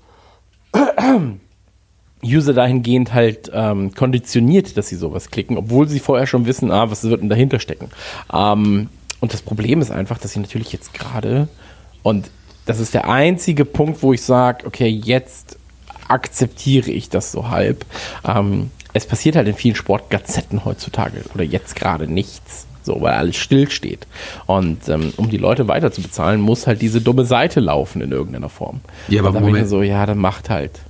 User 2.24 2.54
dahingehend 2.54 3.14
halt 3.14 3.50
ähm, 3.52 3.94
konditioniert, 3.94 4.76
dass 4.76 4.88
sie 4.88 4.96
sowas 4.96 5.30
klicken, 5.30 5.56
obwohl 5.56 5.88
sie 5.88 6.00
vorher 6.00 6.26
schon 6.26 6.46
wissen, 6.46 6.70
ah, 6.70 6.90
was 6.90 7.04
wird 7.04 7.22
denn 7.22 7.28
dahinter 7.28 7.60
stecken. 7.60 7.90
Ähm, 8.32 8.88
und 9.20 9.32
das 9.32 9.42
Problem 9.42 9.80
ist 9.80 9.90
einfach, 9.90 10.18
dass 10.18 10.32
sie 10.32 10.40
natürlich 10.40 10.72
jetzt 10.72 10.92
gerade, 10.92 11.48
und 12.02 12.30
das 12.66 12.80
ist 12.80 12.94
der 12.94 13.08
einzige 13.08 13.64
Punkt, 13.64 14.02
wo 14.02 14.12
ich 14.12 14.22
sage, 14.22 14.66
okay, 14.66 14.88
jetzt 14.88 15.58
akzeptiere 16.08 16.90
ich 16.90 17.08
das 17.08 17.32
so 17.32 17.48
halb. 17.48 17.84
Ähm, 18.26 18.70
es 18.92 19.06
passiert 19.06 19.36
halt 19.36 19.48
in 19.48 19.54
vielen 19.54 19.74
Sportgazetten 19.74 20.64
heutzutage 20.64 21.24
oder 21.34 21.44
jetzt 21.44 21.76
gerade 21.76 22.06
nichts. 22.06 22.66
So, 22.82 23.00
weil 23.00 23.14
alles 23.14 23.36
stillsteht. 23.36 24.06
Und 24.44 24.90
ähm, 24.90 25.14
um 25.16 25.30
die 25.30 25.38
Leute 25.38 25.68
weiter 25.68 25.90
zu 25.90 26.02
bezahlen, 26.02 26.40
muss 26.40 26.66
halt 26.66 26.82
diese 26.82 27.00
dumme 27.00 27.24
Seite 27.24 27.60
laufen 27.60 28.02
in 28.02 28.12
irgendeiner 28.12 28.50
Form. 28.50 28.82
Ja, 29.08 29.24
aber 29.24 29.40
Moment. 29.40 29.68
so, 29.68 29.80
ja, 29.80 30.04
dann 30.04 30.18
macht 30.18 30.50
halt. 30.50 30.80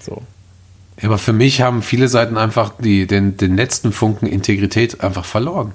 So. 0.00 0.22
Ja, 1.00 1.08
aber 1.08 1.18
für 1.18 1.32
mich 1.32 1.60
haben 1.60 1.82
viele 1.82 2.08
Seiten 2.08 2.36
einfach 2.38 2.72
die, 2.78 3.06
den, 3.06 3.36
den 3.36 3.56
letzten 3.56 3.92
Funken 3.92 4.26
Integrität 4.26 5.02
einfach 5.02 5.24
verloren. 5.24 5.72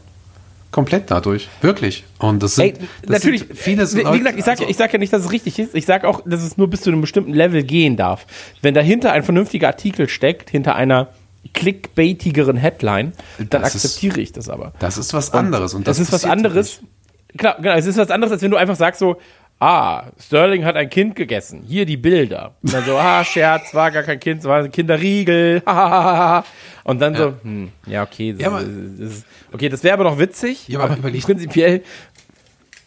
Komplett 0.72 1.12
dadurch. 1.12 1.50
Wirklich. 1.62 2.06
Und 2.18 2.42
das 2.42 2.56
sind, 2.56 2.66
Ey, 2.66 2.74
das 3.04 3.10
natürlich, 3.10 3.42
sind 3.42 3.58
viele 3.58 3.92
wie, 3.92 3.98
wie 4.14 4.20
gesagt, 4.20 4.38
ich 4.40 4.46
sage 4.46 4.62
also- 4.66 4.74
sag 4.78 4.94
ja 4.94 5.00
nicht, 5.00 5.12
dass 5.12 5.26
es 5.26 5.32
richtig 5.32 5.60
ist. 5.60 5.76
Ich 5.76 5.86
sage 5.86 6.08
auch, 6.08 6.22
dass 6.26 6.42
es 6.42 6.58
nur 6.58 6.70
bis 6.70 6.82
zu 6.82 6.90
einem 6.90 7.02
bestimmten 7.02 7.34
Level 7.34 7.64
gehen 7.64 7.98
darf. 7.98 8.26
Wenn 8.62 8.74
dahinter 8.74 9.12
ein 9.12 9.24
vernünftiger 9.24 9.68
Artikel 9.68 10.08
steckt, 10.08 10.50
hinter 10.50 10.76
einer 10.76 11.10
clickbaitigeren 11.54 12.58
Headline, 12.58 13.14
dann 13.38 13.62
Das 13.62 13.76
ist- 13.76 13.86
akzeptiere 13.86 14.22
ich 14.22 14.32
das 14.32 14.50
aber. 14.50 14.74
Das 14.80 14.98
ist 14.98 15.14
was 15.14 15.34
anderes. 15.34 15.74
Und 15.74 15.88
das 15.88 15.98
das 15.98 16.08
ist 16.08 16.14
was 16.14 16.26
anderes. 16.26 16.80
Klar, 17.38 17.58
genau, 17.62 17.76
es 17.76 17.86
ist 17.86 17.98
was 17.98 18.10
anderes, 18.12 18.32
als 18.34 18.42
wenn 18.42 18.52
du 18.52 18.58
einfach 18.58 18.76
sagst 18.76 19.00
so, 19.00 19.18
ah, 19.62 20.04
Sterling 20.20 20.66
hat 20.66 20.76
ein 20.76 20.90
Kind 20.90 21.16
gegessen. 21.16 21.64
Hier 21.68 21.86
die 21.86 21.96
Bilder. 21.98 22.56
Und 22.64 22.74
dann 22.74 22.84
so, 22.84 22.98
ah, 22.98 23.24
Scherz, 23.24 23.74
war 23.74 23.92
gar 23.92 24.04
kein 24.04 24.20
Kind, 24.20 24.40
es 24.42 24.46
war 24.46 24.64
ein 24.64 24.72
Kinderriegel. 24.72 25.62
Und 26.84 27.00
dann 27.00 27.16
so, 27.16 27.34
hm, 27.44 27.70
ja, 27.86 28.02
okay, 28.04 28.34
das, 28.34 28.42
Ja, 28.42 28.48
aber- 28.48 28.64
das 28.64 29.12
ist, 29.14 29.26
okay, 29.54 29.70
das 29.70 29.84
wäre 29.84 29.94
aber 29.94 30.04
noch 30.04 30.18
witzig. 30.18 30.68
Ja, 30.68 30.80
aber 30.80 30.94
aber 30.94 31.12
prinzipiell, 31.12 31.84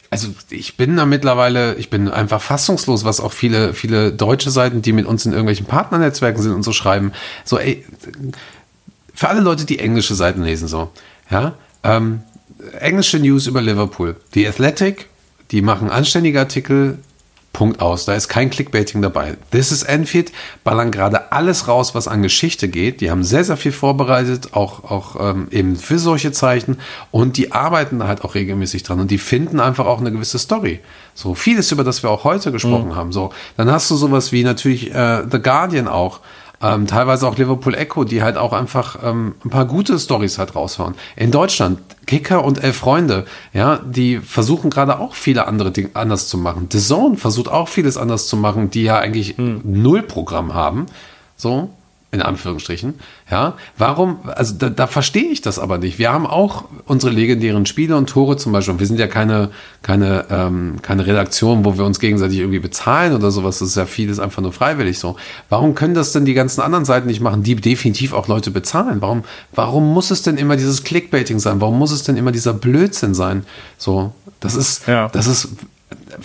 Also 0.09 0.27
ich 0.49 0.75
bin 0.77 0.97
da 0.97 1.05
mittlerweile, 1.05 1.75
ich 1.75 1.89
bin 1.89 2.09
einfach 2.09 2.41
fassungslos, 2.41 3.05
was 3.05 3.19
auch 3.21 3.31
viele, 3.33 3.73
viele 3.73 4.11
deutsche 4.11 4.51
Seiten, 4.51 4.81
die 4.81 4.91
mit 4.93 5.05
uns 5.05 5.25
in 5.25 5.31
irgendwelchen 5.31 5.65
Partnernetzwerken 5.65 6.41
sind 6.41 6.51
und 6.53 6.63
so 6.63 6.73
schreiben. 6.73 7.11
So, 7.45 7.57
ey, 7.57 7.83
für 9.13 9.29
alle 9.29 9.39
Leute, 9.41 9.65
die 9.65 9.79
englische 9.79 10.13
Seiten 10.13 10.43
lesen, 10.43 10.67
so, 10.67 10.91
ja, 11.31 11.55
ähm, 11.83 12.21
englische 12.79 13.17
News 13.19 13.47
über 13.47 13.61
Liverpool. 13.61 14.17
Die 14.33 14.45
Athletic, 14.47 15.07
die 15.51 15.61
machen 15.61 15.89
anständige 15.89 16.39
Artikel, 16.39 16.99
Punkt 17.55 17.81
aus. 17.81 18.03
Da 18.03 18.13
ist 18.15 18.27
kein 18.27 18.49
Clickbaiting 18.49 19.01
dabei. 19.01 19.37
This 19.51 19.71
is 19.71 19.83
Enfield 19.83 20.33
ballern 20.65 20.91
gerade 20.91 21.31
alles 21.31 21.69
raus, 21.69 21.95
was 21.95 22.09
an 22.09 22.21
Geschichte 22.21 22.67
geht. 22.67 22.99
Die 22.99 23.09
haben 23.09 23.23
sehr, 23.23 23.45
sehr 23.45 23.55
viel 23.55 23.71
vorbereitet, 23.71 24.49
auch, 24.51 24.83
auch 24.83 25.15
ähm, 25.17 25.47
eben 25.51 25.77
für 25.77 25.97
solche 25.97 26.33
Zeichen. 26.33 26.79
Und 27.11 27.37
die 27.37 27.53
arbeiten 27.53 27.99
da 27.99 28.07
halt 28.07 28.25
auch 28.25 28.35
regelmäßig 28.35 28.83
dran. 28.83 28.99
Und 28.99 29.09
die 29.09 29.17
finden 29.17 29.61
einfach 29.61 29.85
auch 29.85 30.01
eine 30.01 30.11
gewisse 30.11 30.37
Story. 30.37 30.81
So 31.13 31.33
vieles, 31.33 31.71
über 31.71 31.85
das 31.85 32.03
wir 32.03 32.09
auch 32.09 32.25
heute 32.25 32.51
gesprochen 32.51 32.93
haben. 32.97 33.13
So, 33.13 33.31
dann 33.55 33.71
hast 33.71 33.89
du 33.89 33.95
sowas 33.95 34.33
wie 34.33 34.43
natürlich 34.43 34.93
äh, 34.93 35.23
The 35.31 35.39
Guardian 35.39 35.87
auch. 35.87 36.19
Ähm, 36.61 36.87
teilweise 36.87 37.27
auch 37.27 37.37
Liverpool 37.37 37.75
Echo, 37.75 38.03
die 38.03 38.23
halt 38.23 38.37
auch 38.37 38.53
einfach 38.53 38.97
ähm, 39.03 39.35
ein 39.43 39.49
paar 39.49 39.65
gute 39.65 39.99
Stories 39.99 40.37
halt 40.37 40.55
raushauen. 40.55 40.95
In 41.15 41.31
Deutschland, 41.31 41.79
Kicker 42.05 42.43
und 42.43 42.63
Elf 42.63 42.77
Freunde, 42.77 43.25
ja, 43.53 43.79
die 43.85 44.19
versuchen 44.19 44.69
gerade 44.69 44.99
auch 44.99 45.15
viele 45.15 45.47
andere 45.47 45.71
Dinge 45.71 45.89
anders 45.93 46.27
zu 46.27 46.37
machen. 46.37 46.67
The 46.71 46.79
Zone 46.79 47.17
versucht 47.17 47.49
auch 47.49 47.67
vieles 47.67 47.97
anders 47.97 48.27
zu 48.27 48.37
machen, 48.37 48.69
die 48.69 48.83
ja 48.83 48.97
eigentlich 48.97 49.35
null 49.37 50.01
Programm 50.03 50.53
haben. 50.53 50.85
So, 51.35 51.69
in 52.15 52.21
Anführungsstrichen. 52.23 52.95
Ja, 53.29 53.53
warum, 53.77 54.19
also 54.25 54.55
da, 54.55 54.69
da 54.69 54.87
verstehe 54.87 55.25
ich 55.29 55.41
das 55.41 55.59
aber 55.59 55.77
nicht. 55.77 55.99
Wir 55.99 56.11
haben 56.11 56.25
auch 56.25 56.65
unsere 56.85 57.11
legendären 57.13 57.65
Spiele 57.65 57.95
und 57.95 58.09
Tore 58.09 58.37
zum 58.37 58.51
Beispiel. 58.51 58.79
Wir 58.79 58.87
sind 58.87 58.99
ja 58.99 59.07
keine, 59.07 59.51
keine, 59.83 60.25
ähm, 60.31 60.77
keine 60.81 61.05
Redaktion, 61.05 61.63
wo 61.65 61.77
wir 61.77 61.85
uns 61.85 61.99
gegenseitig 61.99 62.39
irgendwie 62.39 62.59
bezahlen 62.59 63.13
oder 63.13 63.29
sowas. 63.31 63.59
Das 63.59 63.69
ist 63.69 63.75
ja 63.77 63.85
vieles 63.85 64.19
einfach 64.19 64.41
nur 64.41 64.53
freiwillig 64.53 64.97
so. 64.97 65.15
Warum 65.49 65.75
können 65.75 65.93
das 65.93 66.11
denn 66.11 66.25
die 66.25 66.33
ganzen 66.33 66.61
anderen 66.61 66.85
Seiten 66.85 67.07
nicht 67.07 67.21
machen, 67.21 67.43
die 67.43 67.55
definitiv 67.55 68.13
auch 68.13 68.27
Leute 68.27 68.49
bezahlen? 68.51 69.01
Warum, 69.01 69.23
warum 69.53 69.93
muss 69.93 70.09
es 70.11 70.21
denn 70.23 70.37
immer 70.37 70.55
dieses 70.55 70.83
Clickbaiting 70.83 71.39
sein? 71.39 71.61
Warum 71.61 71.77
muss 71.77 71.91
es 71.91 72.03
denn 72.03 72.17
immer 72.17 72.31
dieser 72.31 72.53
Blödsinn 72.53 73.13
sein? 73.13 73.45
So, 73.77 74.13
das 74.39 74.55
ist, 74.55 74.87
Ja. 74.87 75.09
das 75.09 75.27
ist, 75.27 75.49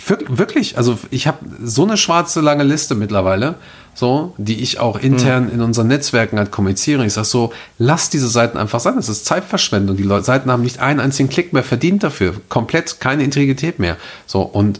wir- 0.07 0.19
wirklich, 0.29 0.77
also 0.77 0.97
ich 1.09 1.27
habe 1.27 1.39
so 1.63 1.83
eine 1.83 1.97
schwarze 1.97 2.41
lange 2.41 2.63
Liste 2.63 2.95
mittlerweile, 2.95 3.55
so, 3.93 4.33
die 4.37 4.61
ich 4.61 4.79
auch 4.79 4.97
intern 4.97 5.51
in 5.51 5.61
unseren 5.61 5.87
Netzwerken 5.87 6.37
halt 6.37 6.51
kommuniziere. 6.51 7.05
Ich 7.05 7.13
sage 7.13 7.25
so, 7.25 7.53
lass 7.77 8.09
diese 8.09 8.27
Seiten 8.27 8.57
einfach 8.57 8.79
sein. 8.79 8.95
Das 8.95 9.09
ist 9.09 9.25
Zeitverschwendung. 9.25 9.97
Die 9.97 10.03
Leute, 10.03 10.23
Seiten 10.25 10.49
haben 10.49 10.63
nicht 10.63 10.79
einen 10.79 10.99
einzigen 10.99 11.29
Klick 11.29 11.53
mehr 11.53 11.63
verdient 11.63 12.03
dafür. 12.03 12.35
Komplett 12.49 12.99
keine 12.99 13.23
Integrität 13.23 13.79
mehr. 13.79 13.97
So, 14.25 14.41
und 14.41 14.79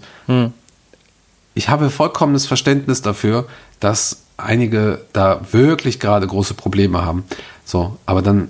ich 1.53 1.69
habe 1.69 1.89
vollkommenes 1.89 2.45
Verständnis 2.45 3.01
dafür, 3.01 3.47
dass 3.79 4.23
einige 4.37 5.01
da 5.13 5.41
wirklich 5.51 5.99
gerade 5.99 6.25
große 6.25 6.53
Probleme 6.53 7.03
haben. 7.05 7.25
So, 7.65 7.97
aber 8.05 8.21
dann, 8.21 8.49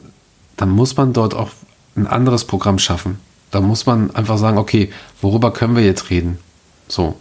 dann 0.57 0.69
muss 0.69 0.95
man 0.95 1.11
dort 1.11 1.33
auch 1.33 1.49
ein 1.95 2.07
anderes 2.07 2.45
Programm 2.45 2.79
schaffen. 2.79 3.19
Da 3.49 3.61
muss 3.61 3.85
man 3.85 4.15
einfach 4.15 4.37
sagen, 4.37 4.57
okay, 4.57 4.91
worüber 5.21 5.51
können 5.51 5.75
wir 5.75 5.83
jetzt 5.83 6.09
reden? 6.09 6.37
So. 6.87 7.15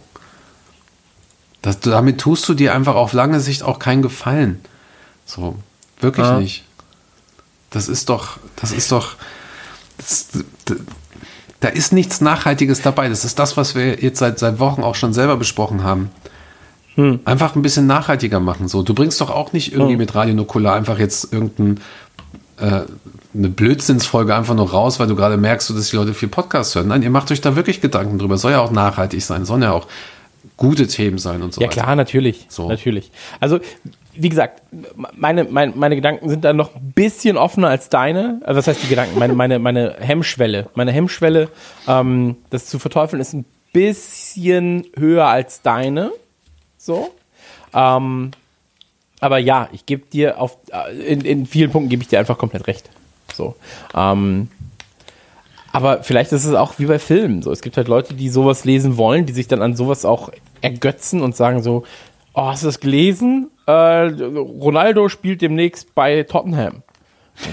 Das, 1.61 1.79
damit 1.79 2.19
tust 2.19 2.47
du 2.49 2.53
dir 2.53 2.73
einfach 2.73 2.95
auf 2.95 3.13
lange 3.13 3.39
Sicht 3.39 3.63
auch 3.63 3.77
keinen 3.79 4.01
Gefallen. 4.01 4.59
So, 5.25 5.55
wirklich 5.99 6.25
Ja. 6.25 6.39
nicht. 6.39 6.63
Das 7.69 7.87
ist 7.87 8.09
doch, 8.09 8.37
das 8.55 8.71
ist 8.71 8.91
doch, 8.91 9.15
das, 9.97 10.27
da, 10.65 10.75
da 11.61 11.67
ist 11.69 11.93
nichts 11.93 12.19
Nachhaltiges 12.19 12.81
dabei. 12.81 13.07
Das 13.07 13.23
ist 13.23 13.39
das, 13.39 13.55
was 13.55 13.75
wir 13.75 14.01
jetzt 14.01 14.19
seit, 14.19 14.39
seit 14.39 14.59
Wochen 14.59 14.83
auch 14.83 14.95
schon 14.95 15.13
selber 15.13 15.37
besprochen 15.37 15.83
haben. 15.83 16.09
Einfach 17.23 17.55
ein 17.55 17.61
bisschen 17.61 17.87
nachhaltiger 17.87 18.39
machen. 18.41 18.67
So, 18.67 18.83
du 18.83 18.93
bringst 18.93 19.21
doch 19.21 19.29
auch 19.29 19.53
nicht 19.53 19.71
irgendwie 19.71 19.95
mit 19.95 20.13
Radio 20.13 20.35
Nukular 20.35 20.75
einfach 20.75 20.99
jetzt 20.99 21.31
irgendein 21.31 21.79
äh, 22.57 22.81
Blödsinnsfolge 23.33 24.35
einfach 24.35 24.53
nur 24.55 24.69
raus, 24.69 24.99
weil 24.99 25.07
du 25.07 25.15
gerade 25.15 25.37
merkst, 25.37 25.69
dass 25.69 25.89
die 25.89 25.95
Leute 25.95 26.13
viel 26.13 26.27
Podcast 26.27 26.75
hören. 26.75 26.89
Nein, 26.89 27.01
ihr 27.01 27.09
macht 27.09 27.31
euch 27.31 27.39
da 27.39 27.55
wirklich 27.55 27.79
Gedanken 27.79 28.19
drüber. 28.19 28.37
Soll 28.37 28.51
ja 28.51 28.59
auch 28.59 28.71
nachhaltig 28.71 29.23
sein, 29.23 29.45
sollen 29.45 29.61
ja 29.61 29.71
auch 29.71 29.87
gute 30.61 30.85
Themen 30.85 31.17
sein 31.17 31.41
und 31.41 31.55
so 31.55 31.59
Ja 31.59 31.67
weiter. 31.67 31.81
klar, 31.81 31.95
natürlich. 31.95 32.45
So. 32.49 32.67
Natürlich. 32.67 33.09
Also, 33.39 33.59
wie 34.13 34.29
gesagt, 34.29 34.61
meine, 35.15 35.45
meine, 35.45 35.73
meine 35.75 35.95
Gedanken 35.95 36.29
sind 36.29 36.45
da 36.45 36.53
noch 36.53 36.75
ein 36.75 36.91
bisschen 36.93 37.35
offener 37.35 37.69
als 37.69 37.89
deine. 37.89 38.39
Also, 38.43 38.59
was 38.59 38.67
heißt 38.67 38.83
die 38.83 38.87
Gedanken? 38.87 39.17
Meine, 39.17 39.33
meine, 39.33 39.57
meine 39.57 39.95
Hemmschwelle. 39.99 40.69
Meine 40.75 40.91
Hemmschwelle, 40.91 41.49
ähm, 41.87 42.37
das 42.51 42.67
zu 42.67 42.77
verteufeln, 42.77 43.19
ist 43.19 43.33
ein 43.33 43.45
bisschen 43.73 44.85
höher 44.95 45.25
als 45.25 45.63
deine. 45.63 46.11
So. 46.77 47.09
Ähm, 47.73 48.29
aber 49.19 49.39
ja, 49.39 49.67
ich 49.71 49.87
gebe 49.87 50.03
dir 50.13 50.39
auf, 50.39 50.57
äh, 50.71 50.95
in, 50.95 51.21
in 51.21 51.45
vielen 51.47 51.71
Punkten 51.71 51.89
gebe 51.89 52.03
ich 52.03 52.09
dir 52.09 52.19
einfach 52.19 52.37
komplett 52.37 52.67
recht. 52.67 52.87
So. 53.33 53.55
Ähm, 53.95 54.49
aber 55.71 56.03
vielleicht 56.03 56.31
ist 56.33 56.45
es 56.45 56.53
auch 56.53 56.75
wie 56.77 56.85
bei 56.85 56.99
Filmen 56.99 57.41
so. 57.41 57.51
Es 57.51 57.61
gibt 57.61 57.77
halt 57.77 57.87
Leute, 57.87 58.13
die 58.13 58.29
sowas 58.29 58.63
lesen 58.63 58.97
wollen, 58.97 59.25
die 59.25 59.33
sich 59.33 59.47
dann 59.47 59.63
an 59.63 59.75
sowas 59.75 60.05
auch 60.05 60.29
ergötzen 60.61 61.21
und 61.21 61.35
sagen 61.35 61.61
so, 61.63 61.83
oh, 62.33 62.45
hast 62.47 62.63
du 62.63 62.67
das 62.67 62.79
gelesen? 62.79 63.49
Äh, 63.67 63.71
Ronaldo 63.71 65.09
spielt 65.09 65.41
demnächst 65.41 65.93
bei 65.95 66.23
Tottenham. 66.23 66.83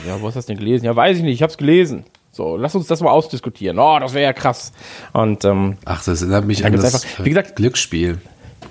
Ja, 0.07 0.21
wo 0.21 0.27
hast 0.27 0.35
du 0.35 0.39
das 0.39 0.47
denn 0.47 0.59
gelesen? 0.59 0.85
Ja, 0.85 0.95
weiß 0.95 1.17
ich 1.19 1.23
nicht, 1.23 1.35
ich 1.35 1.43
hab's 1.43 1.57
gelesen. 1.57 2.05
So, 2.33 2.57
lass 2.57 2.75
uns 2.75 2.87
das 2.87 3.01
mal 3.01 3.11
ausdiskutieren. 3.11 3.79
Oh, 3.79 3.99
das 3.99 4.13
wäre 4.15 4.25
ja 4.25 4.33
krass. 4.33 4.73
Und 5.13 5.45
ähm, 5.45 5.77
Ach, 5.85 6.05
das 6.05 6.23
erinnert 6.23 6.45
mich 6.45 6.61
Da 6.61 6.67
an 6.67 6.73
das 6.75 6.95
einfach- 7.05 7.25
wie 7.25 7.31
gesagt- 7.31 7.57
Glücksspiel 7.57 8.19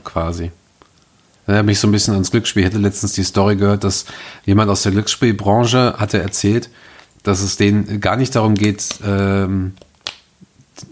quasi. 0.04 0.52
Erinnert 1.48 1.66
mich 1.66 1.80
so 1.80 1.88
ein 1.88 1.92
bisschen 1.92 2.14
ans 2.14 2.32
Glücksspiel. 2.32 2.64
Ich 2.64 2.68
hatte 2.70 2.78
letztens 2.78 3.14
die 3.14 3.24
Story 3.24 3.56
gehört, 3.56 3.84
dass 3.84 4.06
jemand 4.46 4.70
aus 4.70 4.84
der 4.84 4.92
Glücksspielbranche 4.92 5.96
hatte 5.98 6.22
erzählt, 6.22 6.70
dass 7.24 7.42
es 7.42 7.58
denen 7.58 8.00
gar 8.00 8.16
nicht 8.18 8.36
darum 8.36 8.54
geht, 8.56 8.86
ähm, 9.06 9.74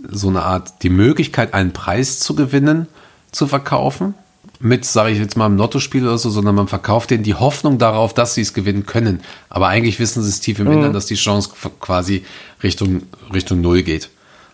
so 0.10 0.30
eine 0.30 0.42
Art, 0.44 0.82
die 0.84 0.90
Möglichkeit, 0.90 1.54
einen 1.54 1.72
Preis 1.72 2.20
zu 2.20 2.36
gewinnen, 2.36 2.88
zu 3.36 3.48
verkaufen. 3.48 4.14
Mit, 4.60 4.86
sage 4.86 5.12
ich 5.12 5.20
jetzt 5.20 5.36
mal, 5.36 5.48
im 5.48 5.58
Lottospiel 5.58 6.04
oder 6.08 6.18
so, 6.18 6.30
sondern 6.30 6.56
man 6.56 6.68
verkauft 6.70 7.10
denen 7.12 7.24
die 7.24 7.34
Hoffnung 7.36 7.78
darauf, 7.78 8.14
dass 8.14 8.36
sie 8.36 8.42
es 8.42 8.54
gewinnen 8.54 8.86
können. 8.86 9.20
Aber 9.50 9.68
eigentlich 9.68 10.00
wissen 10.00 10.24
sie 10.24 10.30
es 10.30 10.40
tief 10.40 10.60
im 10.60 10.72
Innern, 10.72 10.94
dass 10.94 11.08
die 11.08 11.16
Chance 11.16 11.50
quasi 11.82 12.24
Richtung, 12.64 13.02
Richtung 13.34 13.60
Null 13.60 13.84
geht. 13.84 14.10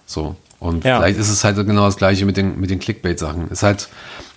So. 0.07 0.35
Und 0.59 0.83
Ja. 0.85 0.97
vielleicht 0.97 1.19
ist 1.19 1.29
es 1.29 1.43
halt 1.43 1.55
genau 1.55 1.85
das 1.85 1.97
Gleiche 1.97 2.25
mit 2.25 2.35
den, 2.35 2.59
mit 2.59 2.71
den 2.71 2.79
Clickbait-Sachen. 2.79 3.49
Ist 3.49 3.63
halt, 3.63 3.89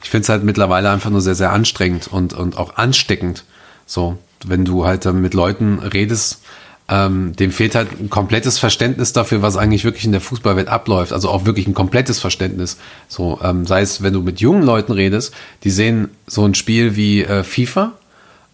ich 0.03 0.11
finde 0.11 0.25
es 0.25 0.29
halt 0.29 0.45
mittlerweile 0.45 0.91
einfach 0.91 1.11
nur 1.11 1.23
sehr, 1.23 1.35
sehr 1.35 1.53
anstrengend 1.53 2.09
und, 2.09 2.35
und 2.35 2.59
auch 2.59 2.77
ansteckend. 2.77 3.45
So, 3.87 4.19
wenn 4.45 4.65
du 4.67 4.85
halt 4.85 5.07
dann 5.07 5.21
mit 5.23 5.33
Leuten 5.35 5.79
redest, 5.79 6.43
ähm, 6.89 7.35
dem 7.37 7.51
fehlt 7.51 7.75
halt 7.75 7.99
ein 7.99 8.11
komplettes 8.11 8.59
Verständnis 8.59 9.13
dafür, 9.13 9.41
was 9.41 9.57
eigentlich 9.57 9.85
wirklich 9.85 10.05
in 10.05 10.13
der 10.13 10.21
Fußballwelt 10.21 10.69
abläuft. 10.69 11.13
Also 11.13 11.31
auch 11.31 11.47
wirklich 11.47 11.67
ein 11.67 11.75
komplettes 11.75 12.21
Verständnis. 12.21 12.77
So, 13.09 13.41
ähm, 13.43 13.67
sei 13.67 13.81
es, 13.81 14.03
wenn 14.03 14.13
du 14.13 14.21
mit 14.21 14.41
jungen 14.41 14.63
Leuten 14.63 14.93
redest, 14.93 15.33
die 15.63 15.71
sehen 15.71 16.11
so 16.27 16.45
ein 16.45 16.55
Spiel 16.55 16.97
wie 16.97 17.23
äh, 17.23 17.43
FIFA, 17.43 17.93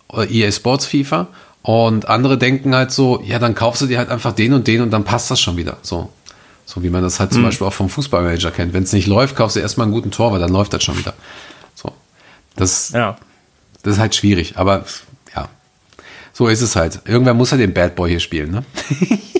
oder 0.08 0.30
EA 0.30 0.50
Sports 0.52 0.86
FIFA, 0.86 1.28
und 1.62 2.08
andere 2.08 2.38
denken 2.38 2.74
halt 2.74 2.90
so, 2.90 3.22
ja, 3.24 3.38
dann 3.38 3.54
kaufst 3.54 3.82
du 3.82 3.86
dir 3.86 3.98
halt 3.98 4.10
einfach 4.10 4.32
den 4.32 4.54
und 4.54 4.66
den 4.66 4.80
und 4.80 4.90
dann 4.90 5.04
passt 5.04 5.30
das 5.30 5.40
schon 5.40 5.56
wieder. 5.56 5.76
So. 5.82 6.10
So 6.64 6.84
wie 6.84 6.90
man 6.90 7.02
das 7.02 7.18
halt 7.18 7.32
zum 7.32 7.42
Beispiel 7.42 7.66
auch 7.66 7.72
vom 7.72 7.88
Fußballmanager 7.88 8.52
kennt. 8.52 8.72
Wenn 8.72 8.84
es 8.84 8.92
nicht 8.92 9.08
läuft, 9.08 9.34
kaufst 9.34 9.56
du 9.56 9.60
erstmal 9.60 9.86
einen 9.86 9.92
guten 9.92 10.12
Tor, 10.12 10.30
weil 10.30 10.38
dann 10.38 10.52
läuft 10.52 10.72
das 10.72 10.84
schon 10.84 10.96
wieder. 10.96 11.14
So. 11.74 11.92
Das, 12.54 12.90
ja. 12.90 13.18
das 13.82 13.94
ist 13.94 13.98
halt 13.98 14.14
schwierig, 14.14 14.56
aber. 14.56 14.84
So 16.32 16.48
ist 16.48 16.62
es 16.62 16.76
halt. 16.76 17.00
Irgendwer 17.04 17.34
muss 17.34 17.50
ja 17.50 17.56
den 17.56 17.74
Bad 17.74 17.94
Boy 17.94 18.10
hier 18.10 18.20
spielen, 18.20 18.50
ne? 18.50 18.64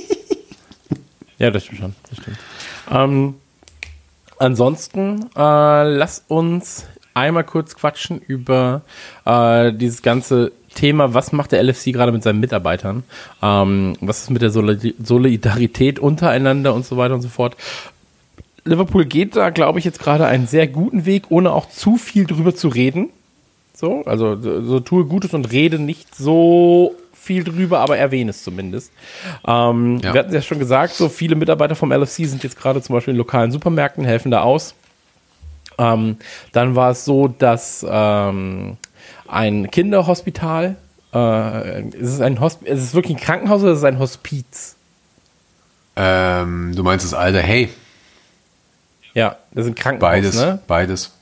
Ja, 1.41 1.51
das 1.51 1.65
stimmt 1.65 1.81
schon. 1.81 1.95
Das 2.09 2.19
stimmt. 2.19 2.39
Ähm, 2.91 3.35
ansonsten, 4.39 5.31
äh, 5.35 5.83
lass 5.85 6.23
uns 6.29 6.85
einmal 7.15 7.45
kurz 7.45 7.75
quatschen 7.75 8.21
über 8.21 8.83
äh, 9.25 9.73
dieses 9.73 10.03
ganze 10.03 10.53
Thema, 10.75 11.15
was 11.15 11.33
macht 11.33 11.53
der 11.53 11.63
LFC 11.65 11.93
gerade 11.93 12.13
mit 12.13 12.23
seinen 12.23 12.41
Mitarbeitern? 12.41 13.05
Ähm, 13.43 13.97
was 14.03 14.21
ist 14.21 14.31
mit 14.31 14.43
der 14.43 14.51
Solid 14.51 14.95
Solidarität 15.03 15.99
untereinander 15.99 16.75
und 16.75 16.85
so 16.85 16.99
weiter 16.99 17.15
und 17.15 17.23
so 17.23 17.31
fort? 17.31 17.57
Liverpool 18.65 19.07
geht 19.07 19.35
da, 19.35 19.49
glaube 19.49 19.79
ich, 19.79 19.87
jetzt 19.87 19.99
gerade 19.99 20.27
einen 20.27 20.47
sehr 20.47 20.69
guten 20.69 21.07
Weg, 21.07 21.31
ohne 21.31 21.53
auch 21.53 21.71
zu 21.71 21.97
viel 21.97 22.27
drüber 22.27 22.55
zu 22.55 22.69
reden. 22.69 23.09
So, 23.81 24.03
also 24.05 24.37
so, 24.63 24.81
tue 24.81 25.07
Gutes 25.07 25.33
und 25.33 25.51
rede 25.51 25.79
nicht 25.79 26.15
so 26.15 26.95
viel 27.15 27.45
drüber, 27.45 27.81
aber 27.81 27.97
erwähne 27.97 28.31
es 28.31 28.45
zumindest. 28.45 28.93
Ähm, 29.47 30.01
Ja. 30.03 30.13
Wir 30.13 30.21
hatten 30.21 30.35
ja 30.35 30.43
schon 30.43 30.59
gesagt, 30.59 30.93
so 30.93 31.09
viele 31.09 31.35
Mitarbeiter 31.35 31.75
vom 31.75 31.91
LFC 31.91 32.27
sind 32.27 32.45
jetzt 32.45 32.59
gerade 32.59 32.83
zum 32.83 32.95
Beispiel 32.95 33.13
in 33.13 33.19
lokalen 33.19 33.51
Supermärkten, 33.53 34.05
helfen 34.05 34.31
da 34.31 34.43
aus. 34.43 34.75
Ähm, 35.79 36.19
dann 36.53 36.77
war 36.77 36.91
es 36.91 37.07
so, 37.07 37.29
dass 37.29 37.85
ähm, 37.89 38.77
ein 39.27 39.71
Kinderhospital, 39.71 40.77
äh, 41.15 41.89
ist 41.89 42.09
es, 42.15 42.21
ein 42.21 42.39
Hosp 42.39 42.63
ist 42.67 42.83
es 42.83 42.93
wirklich 42.95 43.17
ein 43.17 43.21
Krankenhaus 43.21 43.63
oder 43.63 43.73
ist 43.73 43.79
es 43.79 43.85
ein 43.85 43.99
Hospiz? 43.99 44.77
Ähm, 45.97 46.73
du 46.77 46.83
meinst 46.83 47.07
das 47.07 47.15
alte 47.15 47.41
Hey? 47.41 47.71
Ja, 49.15 49.37
das 49.53 49.67
ein 49.67 49.75
Krankenhaus, 49.75 50.11
Beides. 50.11 50.35
ne? 50.37 50.61
Beides. 50.67 51.13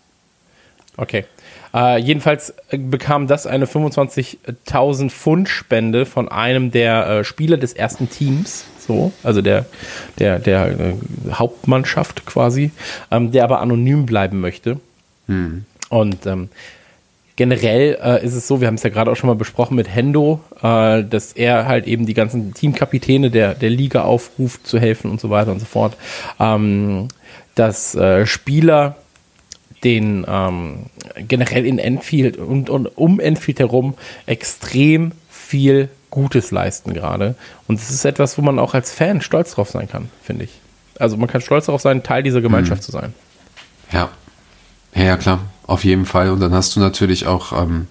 Okay. 0.97 1.25
Äh, 1.75 1.99
jedenfalls 1.99 2.55
äh, 2.71 2.79
bekam 2.79 3.27
das 3.27 3.47
eine 3.47 3.67
25.000 3.67 5.11
Pfund 5.11 5.49
Spende 5.49 6.07
von 6.07 6.29
einem 6.29 6.71
der 6.71 7.07
äh, 7.07 7.25
Spieler 7.25 7.57
des 7.57 7.73
ersten 7.73 8.09
Teams, 8.11 8.65
so, 8.79 9.13
also 9.23 9.43
der, 9.43 9.67
der, 10.19 10.39
der 10.39 10.67
äh, 10.69 10.95
Hauptmannschaft 11.33 12.27
quasi, 12.27 12.71
ähm, 13.11 13.33
der 13.33 13.45
aber 13.45 13.61
anonym 13.61 14.07
bleiben 14.07 14.41
möchte. 14.41 14.81
Und 15.91 16.27
ähm, 16.27 16.49
generell 17.37 17.99
äh, 18.03 18.25
ist 18.25 18.35
es 18.35 18.49
so, 18.49 18.61
wir 18.61 18.67
haben 18.67 18.75
es 18.75 18.83
ja 18.83 18.91
gerade 18.91 19.11
auch 19.11 19.17
schon 19.17 19.29
mal 19.29 19.37
besprochen 19.37 19.77
mit 19.77 19.89
Hendo, 19.89 20.41
äh, 20.61 21.05
dass 21.05 21.33
er 21.33 21.67
halt 21.67 21.87
eben 21.87 22.05
die 22.05 22.15
ganzen 22.15 22.53
Teamkapitäne 22.53 23.31
der, 23.31 23.55
der 23.55 23.71
Liga 23.71 24.03
aufruft, 24.03 24.67
zu 24.67 24.79
helfen 24.81 25.11
und 25.11 25.21
so 25.21 25.31
weiter 25.31 25.53
und 25.53 25.61
so 25.61 25.67
fort. 25.67 25.97
Ähm, 26.41 27.09
dass 27.55 27.95
äh, 27.95 28.27
Spieler 28.27 28.97
den 29.85 30.27
ähm, 30.29 30.87
generell 31.17 31.67
in 31.67 31.79
Enfield 31.79 32.37
und, 32.37 32.71
und 32.71 32.87
um 32.97 33.21
Enfield 33.21 33.61
herum 33.61 33.95
extrem 34.27 35.13
viel 35.31 35.89
Gutes 36.11 36.51
leisten 36.51 36.95
gerade. 36.95 37.35
Und 37.67 37.79
es 37.79 37.91
ist 37.91 38.05
etwas, 38.05 38.39
wo 38.39 38.43
man 38.43 38.59
auch 38.59 38.75
als 38.75 38.93
Fan 38.93 39.21
stolz 39.21 39.53
drauf 39.53 39.71
sein 39.71 39.89
kann, 39.89 40.11
finde 40.23 40.45
ich. 40.45 40.51
Also 40.99 41.17
man 41.17 41.29
kann 41.29 41.41
stolz 41.41 41.67
darauf 41.67 41.81
sein, 41.81 42.03
Teil 42.03 42.23
dieser 42.23 42.41
Gemeinschaft 42.41 42.83
zu 42.83 42.93
sein. 42.93 43.15
Ja. 43.93 44.01
ja. 44.01 44.11
Ja, 44.95 45.17
klar. 45.17 45.41
Auf 45.67 45.85
jeden 45.85 46.07
Fall. 46.07 46.31
Und 46.31 46.41
dann 46.41 46.53
hast 46.53 46.75
du 46.75 46.81
natürlich 46.81 47.27
auch, 47.27 47.53
ähm, 47.53 47.87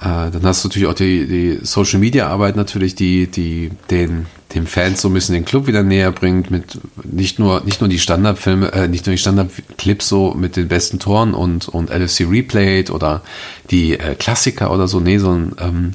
äh, 0.00 0.30
dann 0.30 0.42
hast 0.44 0.62
du 0.62 0.68
natürlich 0.68 0.86
auch 0.88 0.94
die, 0.94 1.26
die 1.26 1.58
Social 1.62 1.98
Media 1.98 2.28
Arbeit 2.28 2.56
natürlich, 2.56 2.94
die, 2.94 3.26
die 3.26 3.70
den, 3.90 4.26
den 4.54 4.66
Fans 4.66 5.02
so 5.02 5.08
ein 5.08 5.14
bisschen 5.14 5.34
den 5.34 5.44
Club 5.44 5.66
wieder 5.66 5.82
näher 5.82 6.10
bringt, 6.10 6.50
mit 6.50 6.80
nicht 7.04 7.38
nur, 7.38 7.60
nicht 7.62 7.80
nur 7.80 7.88
die 7.88 7.98
Standardfilme, 7.98 8.72
äh, 8.72 8.88
nicht 8.88 9.06
nur 9.06 9.12
die 9.12 9.18
Standardclips 9.18 10.08
so 10.08 10.32
mit 10.34 10.56
den 10.56 10.68
besten 10.68 10.98
Toren 10.98 11.34
und, 11.34 11.68
und 11.68 11.90
LFC 11.90 12.26
Replayed 12.28 12.90
oder 12.90 13.22
die 13.70 13.98
äh, 13.98 14.14
Klassiker 14.14 14.72
oder 14.72 14.88
so, 14.88 15.00
nee, 15.00 15.18
sondern 15.18 15.56
ähm, 15.60 15.92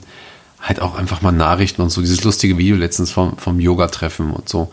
halt 0.61 0.81
auch 0.81 0.95
einfach 0.95 1.21
mal 1.21 1.31
Nachrichten 1.31 1.81
und 1.81 1.89
so, 1.89 2.01
dieses 2.01 2.23
lustige 2.23 2.57
Video 2.57 2.75
letztens 2.75 3.11
vom, 3.11 3.37
vom 3.37 3.59
Yoga-Treffen 3.59 4.31
und 4.31 4.47
so. 4.47 4.71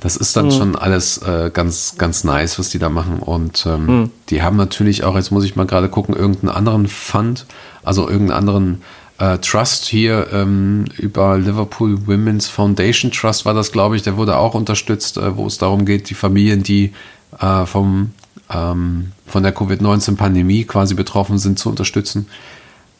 Das 0.00 0.16
ist 0.16 0.36
dann 0.36 0.52
schon 0.52 0.76
alles 0.76 1.18
äh, 1.18 1.50
ganz, 1.52 1.96
ganz 1.98 2.22
nice, 2.22 2.60
was 2.60 2.68
die 2.68 2.78
da 2.78 2.88
machen. 2.88 3.18
Und 3.18 3.66
ähm, 3.66 4.12
die 4.28 4.42
haben 4.42 4.56
natürlich 4.56 5.02
auch, 5.02 5.16
jetzt 5.16 5.32
muss 5.32 5.44
ich 5.44 5.56
mal 5.56 5.66
gerade 5.66 5.88
gucken, 5.88 6.14
irgendeinen 6.14 6.50
anderen 6.50 6.86
Fund, 6.86 7.46
also 7.82 8.08
irgendeinen 8.08 8.38
anderen 8.38 8.82
äh, 9.18 9.38
Trust 9.38 9.86
hier 9.86 10.28
ähm, 10.32 10.84
über 10.96 11.38
Liverpool 11.38 12.06
Women's 12.06 12.48
Foundation 12.48 13.10
Trust 13.10 13.44
war 13.44 13.54
das, 13.54 13.72
glaube 13.72 13.96
ich, 13.96 14.02
der 14.02 14.16
wurde 14.16 14.36
auch 14.36 14.54
unterstützt, 14.54 15.16
äh, 15.16 15.36
wo 15.36 15.46
es 15.46 15.58
darum 15.58 15.84
geht, 15.84 16.10
die 16.10 16.14
Familien, 16.14 16.62
die 16.62 16.92
äh, 17.40 17.66
vom, 17.66 18.12
ähm, 18.52 19.12
von 19.26 19.42
der 19.42 19.52
Covid-19-Pandemie 19.52 20.64
quasi 20.64 20.94
betroffen 20.94 21.38
sind, 21.38 21.58
zu 21.58 21.68
unterstützen. 21.68 22.28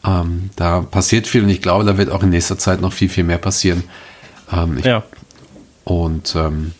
Ähm, 0.05 0.49
da 0.55 0.81
passiert 0.81 1.27
viel 1.27 1.43
und 1.43 1.49
ich 1.49 1.61
glaube, 1.61 1.85
da 1.85 1.97
wird 1.97 2.09
auch 2.09 2.23
in 2.23 2.29
nächster 2.29 2.57
Zeit 2.57 2.81
noch 2.81 2.93
viel, 2.93 3.09
viel 3.09 3.23
mehr 3.23 3.37
passieren. 3.37 3.83
Ähm, 4.51 4.77
ich 4.77 4.85
Ja. 4.85 5.03
und 5.85 6.35
ähm, 6.35 6.73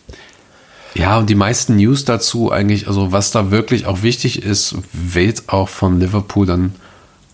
ja, 0.94 1.18
und 1.18 1.30
die 1.30 1.34
meisten 1.34 1.76
News 1.76 2.04
dazu 2.04 2.50
eigentlich, 2.50 2.88
also 2.88 3.12
was 3.12 3.30
da 3.30 3.50
wirklich 3.50 3.86
auch 3.86 4.02
wichtig 4.02 4.42
ist, 4.42 4.74
wird 4.92 5.48
auch 5.48 5.68
von 5.68 6.00
Liverpool 6.00 6.46
dann 6.46 6.74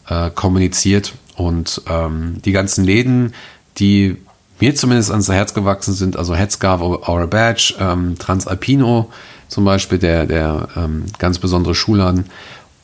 äh, 0.09 0.31
kommuniziert. 0.31 1.15
Und 1.36 1.82
ähm, 1.88 2.40
die 2.44 2.52
ganzen 2.52 2.84
Läden, 2.84 3.34
die 3.78 4.16
mir 4.58 4.74
zumindest 4.74 5.10
ans 5.10 5.28
Herz 5.28 5.54
gewachsen 5.54 5.94
sind, 5.94 6.16
also 6.16 6.34
Headscarf 6.34 6.80
Our 6.80 7.26
Badge, 7.26 7.74
ähm, 7.78 8.18
Transalpino 8.18 9.10
zum 9.48 9.64
Beispiel, 9.64 9.98
der, 9.98 10.26
der 10.26 10.68
ähm, 10.76 11.04
ganz 11.18 11.38
besondere 11.38 11.74
Schuhladen. 11.74 12.26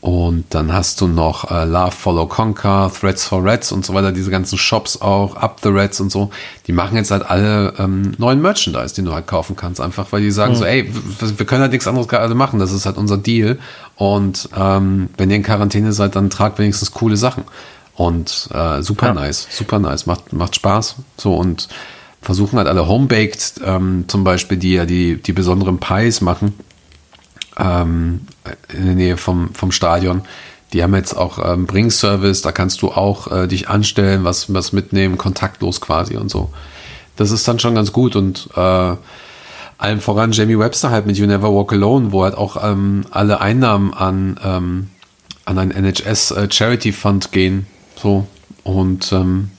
Und 0.02 0.46
dann 0.50 0.72
hast 0.72 1.00
du 1.00 1.06
noch 1.06 1.48
äh, 1.48 1.64
Love, 1.64 1.92
Follow, 1.92 2.26
Conquer, 2.26 2.90
Threads 2.92 3.24
for 3.24 3.44
Reds 3.44 3.70
und 3.70 3.86
so 3.86 3.94
weiter, 3.94 4.10
diese 4.10 4.32
ganzen 4.32 4.58
Shops 4.58 5.00
auch, 5.00 5.36
Up 5.36 5.60
the 5.62 5.68
Reds 5.68 6.00
und 6.00 6.10
so. 6.10 6.30
Die 6.66 6.72
machen 6.72 6.96
jetzt 6.96 7.12
halt 7.12 7.24
alle 7.24 7.74
ähm, 7.78 8.12
neuen 8.18 8.42
Merchandise, 8.42 8.96
den 8.96 9.04
du 9.04 9.14
halt 9.14 9.28
kaufen 9.28 9.54
kannst, 9.54 9.80
einfach 9.80 10.10
weil 10.10 10.22
die 10.22 10.32
sagen 10.32 10.56
so, 10.56 10.64
ey, 10.64 10.92
wir 11.36 11.46
können 11.46 11.62
halt 11.62 11.70
nichts 11.70 11.86
anderes 11.86 12.08
gerade 12.08 12.34
machen, 12.34 12.58
das 12.58 12.72
ist 12.72 12.84
halt 12.84 12.96
unser 12.96 13.16
Deal. 13.16 13.60
Und 13.94 14.48
ähm, 14.56 15.08
wenn 15.18 15.30
ihr 15.30 15.36
in 15.36 15.44
Quarantäne 15.44 15.92
seid, 15.92 16.16
dann 16.16 16.30
tragt 16.30 16.58
wenigstens 16.58 16.90
coole 16.90 17.16
Sachen. 17.16 17.44
Und 17.94 18.48
äh, 18.52 18.82
super 18.82 19.08
Ja. 19.08 19.14
nice, 19.14 19.46
super 19.50 19.78
nice, 19.78 20.06
macht, 20.06 20.32
macht 20.32 20.56
Spaß. 20.56 20.96
So 21.18 21.34
und 21.34 21.68
versuchen 22.20 22.56
halt 22.58 22.68
alle 22.68 22.86
Homebaked, 22.86 23.60
ähm, 23.64 24.04
zum 24.08 24.24
Beispiel, 24.24 24.56
die 24.56 24.74
ja 24.74 24.86
die, 24.86 25.20
die 25.20 25.32
besonderen 25.32 25.78
Pies 25.78 26.20
machen 26.20 26.54
ähm, 27.58 28.20
in 28.72 28.86
der 28.86 28.94
Nähe 28.94 29.16
vom, 29.16 29.54
vom 29.54 29.72
Stadion. 29.72 30.22
Die 30.72 30.82
haben 30.82 30.94
jetzt 30.94 31.14
auch 31.14 31.38
ähm, 31.52 31.66
Bringservice, 31.66 32.40
da 32.40 32.50
kannst 32.52 32.80
du 32.80 32.88
auch 32.92 33.30
äh, 33.30 33.46
dich 33.46 33.68
anstellen, 33.68 34.24
was, 34.24 34.52
was 34.54 34.72
mitnehmen, 34.72 35.18
kontaktlos 35.18 35.80
quasi 35.80 36.16
und 36.16 36.30
so. 36.30 36.50
Das 37.16 37.30
ist 37.30 37.46
dann 37.46 37.58
schon 37.58 37.74
ganz 37.74 37.92
gut 37.92 38.16
und 38.16 38.48
äh, 38.56 38.96
allem 39.76 40.00
voran 40.00 40.32
Jamie 40.32 40.58
Webster 40.58 40.90
halt 40.90 41.06
mit 41.06 41.18
You 41.18 41.26
Never 41.26 41.52
Walk 41.54 41.72
Alone, 41.72 42.12
wo 42.12 42.22
halt 42.24 42.36
auch 42.36 42.56
ähm, 42.64 43.04
alle 43.10 43.40
Einnahmen 43.40 43.92
an, 43.92 44.40
ähm, 44.42 44.90
an 45.44 45.58
ein 45.58 45.70
NHS 45.72 46.30
äh, 46.30 46.48
Charity 46.50 46.92
Fund 46.92 47.32
gehen. 47.32 47.66
So. 48.02 48.26
Und 48.64 49.12
ähm, 49.12 49.50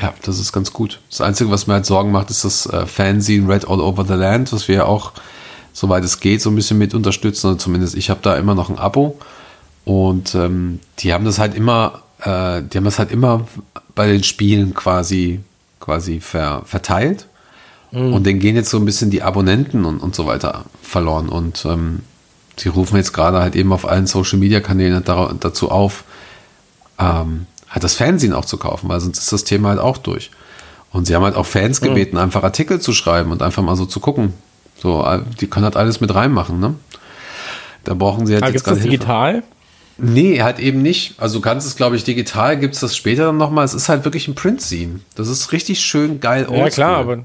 ja, 0.00 0.12
das 0.22 0.38
ist 0.38 0.52
ganz 0.52 0.72
gut. 0.72 1.00
Das 1.08 1.20
Einzige, 1.20 1.50
was 1.50 1.66
mir 1.66 1.74
halt 1.74 1.86
Sorgen 1.86 2.10
macht, 2.10 2.30
ist 2.30 2.44
das 2.44 2.66
äh, 2.66 2.86
Fanzine 2.86 3.48
Red 3.48 3.68
All 3.68 3.80
Over 3.80 4.04
the 4.04 4.14
Land, 4.14 4.52
was 4.52 4.68
wir 4.68 4.76
ja 4.76 4.84
auch, 4.84 5.12
soweit 5.72 6.04
es 6.04 6.20
geht, 6.20 6.42
so 6.42 6.50
ein 6.50 6.56
bisschen 6.56 6.78
mit 6.78 6.92
unterstützen. 6.92 7.48
Oder 7.48 7.58
zumindest 7.58 7.94
ich 7.94 8.10
habe 8.10 8.20
da 8.22 8.36
immer 8.36 8.54
noch 8.54 8.68
ein 8.68 8.78
Abo. 8.78 9.18
Und 9.84 10.34
ähm, 10.34 10.80
die 10.98 11.12
haben 11.12 11.24
das 11.24 11.38
halt 11.38 11.54
immer, 11.54 12.02
äh, 12.20 12.62
die 12.62 12.76
haben 12.76 12.84
das 12.84 12.98
halt 12.98 13.12
immer 13.12 13.46
bei 13.94 14.08
den 14.08 14.24
Spielen 14.24 14.74
quasi, 14.74 15.40
quasi 15.78 16.20
ver, 16.20 16.62
verteilt. 16.64 17.28
Und 17.92 18.26
denen 18.26 18.40
gehen 18.40 18.56
jetzt 18.56 18.68
so 18.68 18.76
ein 18.78 18.84
bisschen 18.84 19.10
die 19.10 19.22
Abonnenten 19.22 19.84
und, 19.84 20.00
und 20.00 20.14
so 20.14 20.26
weiter 20.26 20.64
verloren. 20.82 21.28
Und 21.28 21.64
ähm, 21.64 22.00
sie 22.56 22.68
rufen 22.68 22.96
jetzt 22.96 23.12
gerade 23.12 23.38
halt 23.38 23.56
eben 23.56 23.72
auf 23.72 23.88
allen 23.88 24.06
Social 24.06 24.38
Media 24.38 24.60
Kanälen 24.60 25.02
da, 25.04 25.32
dazu 25.38 25.70
auf, 25.70 26.04
ähm, 26.98 27.46
halt 27.68 27.84
das 27.84 27.94
Fernsehen 27.94 28.32
auch 28.32 28.44
zu 28.44 28.56
kaufen, 28.56 28.88
weil 28.88 29.00
sonst 29.00 29.18
ist 29.18 29.32
das 29.32 29.44
Thema 29.44 29.70
halt 29.70 29.80
auch 29.80 29.98
durch. 29.98 30.30
Und 30.92 31.06
sie 31.06 31.14
haben 31.14 31.24
halt 31.24 31.36
auch 31.36 31.46
Fans 31.46 31.80
gebeten, 31.80 32.16
einfach 32.16 32.42
Artikel 32.42 32.80
zu 32.80 32.92
schreiben 32.92 33.30
und 33.30 33.42
einfach 33.42 33.62
mal 33.62 33.76
so 33.76 33.86
zu 33.86 34.00
gucken. 34.00 34.32
So, 34.78 35.04
äh, 35.04 35.20
die 35.40 35.46
können 35.46 35.64
halt 35.64 35.76
alles 35.76 36.00
mit 36.00 36.14
reinmachen, 36.14 36.58
ne? 36.60 36.74
Da 37.84 37.94
brauchen 37.94 38.26
sie 38.26 38.34
halt 38.34 38.44
Ah, 38.44 38.48
jetzt 38.48 38.64
gerade 38.64 38.80
digital? 38.80 39.42
Nee, 39.98 40.42
halt 40.42 40.58
eben 40.58 40.82
nicht. 40.82 41.14
Also 41.18 41.38
du 41.38 41.42
kannst 41.42 41.66
es, 41.66 41.76
glaube 41.76 41.96
ich, 41.96 42.04
digital, 42.04 42.58
gibt 42.58 42.74
es 42.74 42.80
das 42.80 42.96
später 42.96 43.26
dann 43.26 43.38
nochmal. 43.38 43.64
Es 43.64 43.74
ist 43.74 43.88
halt 43.88 44.04
wirklich 44.04 44.28
ein 44.28 44.34
Print-Scene. 44.34 45.00
Das 45.14 45.28
ist 45.28 45.52
richtig 45.52 45.80
schön 45.80 46.20
geil 46.20 46.46
Ja, 46.50 46.68
klar, 46.68 46.96
aber. 46.98 47.24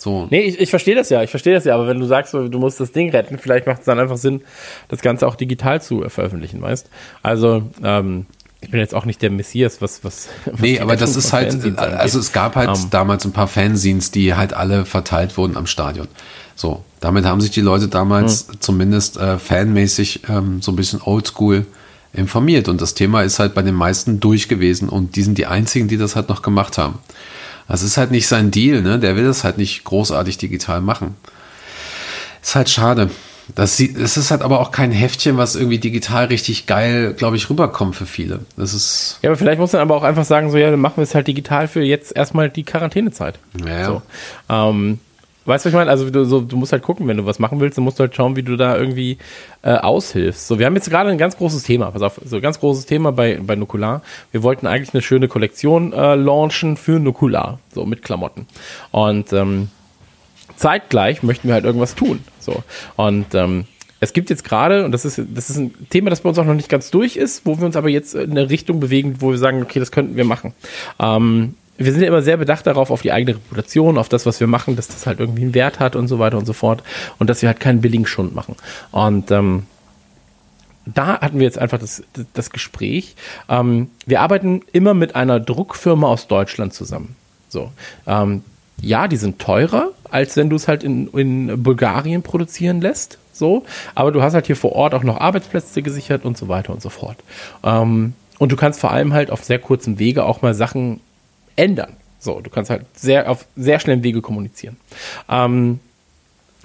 So. 0.00 0.28
Nee, 0.30 0.42
ich, 0.42 0.60
ich 0.60 0.70
verstehe 0.70 0.94
das 0.94 1.10
ja, 1.10 1.24
ich 1.24 1.30
verstehe 1.30 1.54
das 1.54 1.64
ja, 1.64 1.74
aber 1.74 1.88
wenn 1.88 1.98
du 1.98 2.06
sagst, 2.06 2.32
du 2.32 2.48
musst 2.58 2.78
das 2.78 2.92
Ding 2.92 3.10
retten, 3.10 3.36
vielleicht 3.36 3.66
macht 3.66 3.80
es 3.80 3.84
dann 3.86 3.98
einfach 3.98 4.16
Sinn, 4.16 4.42
das 4.86 5.02
Ganze 5.02 5.26
auch 5.26 5.34
digital 5.34 5.82
zu 5.82 6.08
veröffentlichen, 6.08 6.62
weißt? 6.62 6.88
Also, 7.24 7.64
ähm, 7.82 8.26
ich 8.60 8.70
bin 8.70 8.80
jetzt 8.80 8.94
auch 8.94 9.04
nicht 9.04 9.22
der 9.22 9.30
Messias, 9.30 9.80
was, 9.80 10.02
was. 10.04 10.28
was 10.46 10.60
Nee, 10.60 10.80
aber 10.80 10.96
das 10.96 11.14
ist 11.16 11.32
halt, 11.32 11.52
Fanzines 11.52 11.78
angeht. 11.78 11.98
also 11.98 12.18
es 12.18 12.32
gab 12.32 12.56
halt 12.56 12.70
Ähm. 12.76 12.86
damals 12.90 13.24
ein 13.24 13.32
paar 13.32 13.46
Fanzines, 13.48 14.10
die 14.10 14.34
halt 14.34 14.52
alle 14.52 14.84
verteilt 14.84 15.36
wurden 15.36 15.56
am 15.56 15.66
Stadion. 15.66 16.08
So, 16.56 16.84
damit 17.00 17.24
haben 17.24 17.40
sich 17.40 17.52
die 17.52 17.60
Leute 17.60 17.86
damals 17.88 18.48
Hm. 18.48 18.60
zumindest 18.60 19.16
äh, 19.16 19.38
fanmäßig 19.38 20.22
ähm, 20.28 20.60
so 20.60 20.72
ein 20.72 20.76
bisschen 20.76 21.00
oldschool 21.02 21.66
informiert. 22.12 22.68
Und 22.68 22.80
das 22.80 22.94
Thema 22.94 23.22
ist 23.22 23.38
halt 23.38 23.54
bei 23.54 23.62
den 23.62 23.74
meisten 23.76 24.18
durch 24.18 24.48
gewesen 24.48 24.88
und 24.88 25.14
die 25.14 25.22
sind 25.22 25.38
die 25.38 25.46
einzigen, 25.46 25.86
die 25.86 25.96
das 25.98 26.16
halt 26.16 26.28
noch 26.28 26.42
gemacht 26.42 26.78
haben. 26.78 26.98
Das 27.68 27.82
ist 27.82 27.96
halt 27.98 28.10
nicht 28.10 28.26
sein 28.26 28.50
Deal, 28.50 28.80
ne? 28.82 28.98
Der 28.98 29.14
will 29.14 29.24
das 29.26 29.44
halt 29.44 29.58
nicht 29.58 29.84
großartig 29.84 30.38
digital 30.38 30.80
machen. 30.80 31.14
Ist 32.42 32.54
halt 32.54 32.70
schade. 32.70 33.10
Das, 33.54 33.76
sieht, 33.76 33.96
es 33.96 34.16
ist 34.16 34.30
halt 34.30 34.42
aber 34.42 34.60
auch 34.60 34.70
kein 34.70 34.92
Heftchen, 34.92 35.36
was 35.36 35.56
irgendwie 35.56 35.78
digital 35.78 36.26
richtig 36.26 36.66
geil, 36.66 37.14
glaube 37.14 37.36
ich, 37.36 37.48
rüberkommt 37.48 37.96
für 37.96 38.06
viele. 38.06 38.40
Das 38.56 38.74
ist, 38.74 39.18
Ja, 39.22 39.30
aber 39.30 39.36
vielleicht 39.36 39.58
muss 39.58 39.72
man 39.72 39.82
aber 39.82 39.96
auch 39.96 40.02
einfach 40.02 40.24
sagen, 40.24 40.50
so, 40.50 40.58
ja, 40.58 40.70
dann 40.70 40.80
machen 40.80 40.98
wir 40.98 41.04
es 41.04 41.14
halt 41.14 41.26
digital 41.26 41.68
für 41.68 41.82
jetzt 41.82 42.14
erstmal 42.16 42.50
die 42.50 42.64
Quarantänezeit. 42.64 43.38
ja, 43.66 43.86
So. 43.86 44.02
Ähm, 44.48 44.98
weißt 45.46 45.64
du, 45.64 45.68
was 45.68 45.72
ich 45.72 45.76
meine? 45.76 45.90
Also 45.90 46.10
du, 46.10 46.24
so, 46.24 46.40
du 46.40 46.56
musst 46.56 46.72
halt 46.72 46.82
gucken, 46.82 47.08
wenn 47.08 47.16
du 47.16 47.26
was 47.26 47.38
machen 47.38 47.58
willst, 47.60 47.78
dann 47.78 47.84
musst 47.84 47.98
du 47.98 48.02
halt 48.02 48.14
schauen, 48.14 48.36
wie 48.36 48.42
du 48.42 48.56
da 48.56 48.76
irgendwie 48.76 49.18
äh, 49.62 49.72
aushilfst. 49.74 50.46
So, 50.46 50.58
wir 50.58 50.66
haben 50.66 50.74
jetzt 50.74 50.90
gerade 50.90 51.10
ein 51.10 51.18
ganz 51.18 51.36
großes 51.36 51.62
Thema, 51.62 51.90
pass 51.90 52.02
auf, 52.02 52.20
so 52.24 52.36
ein 52.36 52.42
ganz 52.42 52.60
großes 52.60 52.86
Thema 52.86 53.12
bei, 53.12 53.38
bei 53.42 53.56
Nukular. 53.56 54.02
Wir 54.30 54.42
wollten 54.42 54.66
eigentlich 54.66 54.94
eine 54.94 55.02
schöne 55.02 55.26
Kollektion 55.26 55.92
äh, 55.92 56.14
launchen 56.14 56.76
für 56.76 57.00
Nukular, 57.00 57.58
so 57.74 57.86
mit 57.86 58.02
Klamotten. 58.02 58.46
Und 58.90 59.32
ähm, 59.32 59.70
zeitgleich 60.58 61.22
möchten 61.22 61.48
wir 61.48 61.54
halt 61.54 61.64
irgendwas 61.64 61.94
tun. 61.94 62.20
So. 62.40 62.62
Und 62.96 63.34
ähm, 63.34 63.64
es 64.00 64.12
gibt 64.12 64.30
jetzt 64.30 64.44
gerade, 64.44 64.84
und 64.84 64.92
das 64.92 65.04
ist, 65.04 65.20
das 65.34 65.50
ist 65.50 65.56
ein 65.56 65.74
Thema, 65.90 66.10
das 66.10 66.20
bei 66.20 66.28
uns 66.28 66.38
auch 66.38 66.44
noch 66.44 66.54
nicht 66.54 66.68
ganz 66.68 66.90
durch 66.90 67.16
ist, 67.16 67.46
wo 67.46 67.58
wir 67.58 67.66
uns 67.66 67.76
aber 67.76 67.88
jetzt 67.88 68.14
in 68.14 68.32
eine 68.32 68.48
Richtung 68.50 68.80
bewegen, 68.80 69.16
wo 69.20 69.30
wir 69.30 69.38
sagen, 69.38 69.62
okay, 69.62 69.80
das 69.80 69.90
könnten 69.90 70.16
wir 70.16 70.24
machen. 70.24 70.54
Ähm, 71.00 71.54
wir 71.76 71.92
sind 71.92 72.02
ja 72.02 72.08
immer 72.08 72.22
sehr 72.22 72.36
bedacht 72.36 72.66
darauf, 72.66 72.90
auf 72.90 73.02
die 73.02 73.12
eigene 73.12 73.36
Reputation, 73.36 73.98
auf 73.98 74.08
das, 74.08 74.26
was 74.26 74.40
wir 74.40 74.48
machen, 74.48 74.76
dass 74.76 74.88
das 74.88 75.06
halt 75.06 75.20
irgendwie 75.20 75.42
einen 75.42 75.54
Wert 75.54 75.78
hat 75.78 75.94
und 75.94 76.08
so 76.08 76.18
weiter 76.18 76.36
und 76.36 76.44
so 76.44 76.52
fort. 76.52 76.82
Und 77.18 77.30
dass 77.30 77.40
wir 77.42 77.48
halt 77.48 77.60
keinen 77.60 77.80
billigen 77.80 78.06
Schund 78.06 78.34
machen. 78.34 78.56
Und 78.90 79.30
ähm, 79.30 79.64
da 80.84 81.20
hatten 81.20 81.38
wir 81.38 81.44
jetzt 81.44 81.58
einfach 81.58 81.78
das, 81.78 82.02
das 82.32 82.50
Gespräch. 82.50 83.14
Ähm, 83.48 83.90
wir 84.06 84.20
arbeiten 84.20 84.62
immer 84.72 84.94
mit 84.94 85.14
einer 85.14 85.38
Druckfirma 85.38 86.08
aus 86.08 86.26
Deutschland 86.26 86.74
zusammen. 86.74 87.14
So. 87.48 87.70
Ähm, 88.06 88.42
ja, 88.80 89.08
die 89.08 89.16
sind 89.16 89.38
teurer, 89.38 89.90
als 90.10 90.36
wenn 90.36 90.50
du 90.50 90.56
es 90.56 90.68
halt 90.68 90.84
in, 90.84 91.08
in 91.08 91.62
Bulgarien 91.62 92.22
produzieren 92.22 92.80
lässt. 92.80 93.18
So, 93.32 93.64
aber 93.94 94.10
du 94.10 94.20
hast 94.20 94.34
halt 94.34 94.46
hier 94.46 94.56
vor 94.56 94.72
Ort 94.72 94.94
auch 94.94 95.04
noch 95.04 95.20
Arbeitsplätze 95.20 95.82
gesichert 95.82 96.24
und 96.24 96.36
so 96.36 96.48
weiter 96.48 96.72
und 96.72 96.82
so 96.82 96.88
fort. 96.88 97.18
Ähm, 97.62 98.14
und 98.38 98.52
du 98.52 98.56
kannst 98.56 98.80
vor 98.80 98.90
allem 98.90 99.12
halt 99.12 99.30
auf 99.30 99.44
sehr 99.44 99.60
kurzem 99.60 99.98
Wege 99.98 100.24
auch 100.24 100.42
mal 100.42 100.54
Sachen 100.54 101.00
ändern. 101.54 101.96
So, 102.18 102.40
du 102.40 102.50
kannst 102.50 102.70
halt 102.70 102.84
sehr 102.94 103.30
auf 103.30 103.46
sehr 103.54 103.78
schnellem 103.78 104.02
Wege 104.02 104.22
kommunizieren. 104.22 104.76
Ähm, 105.28 105.78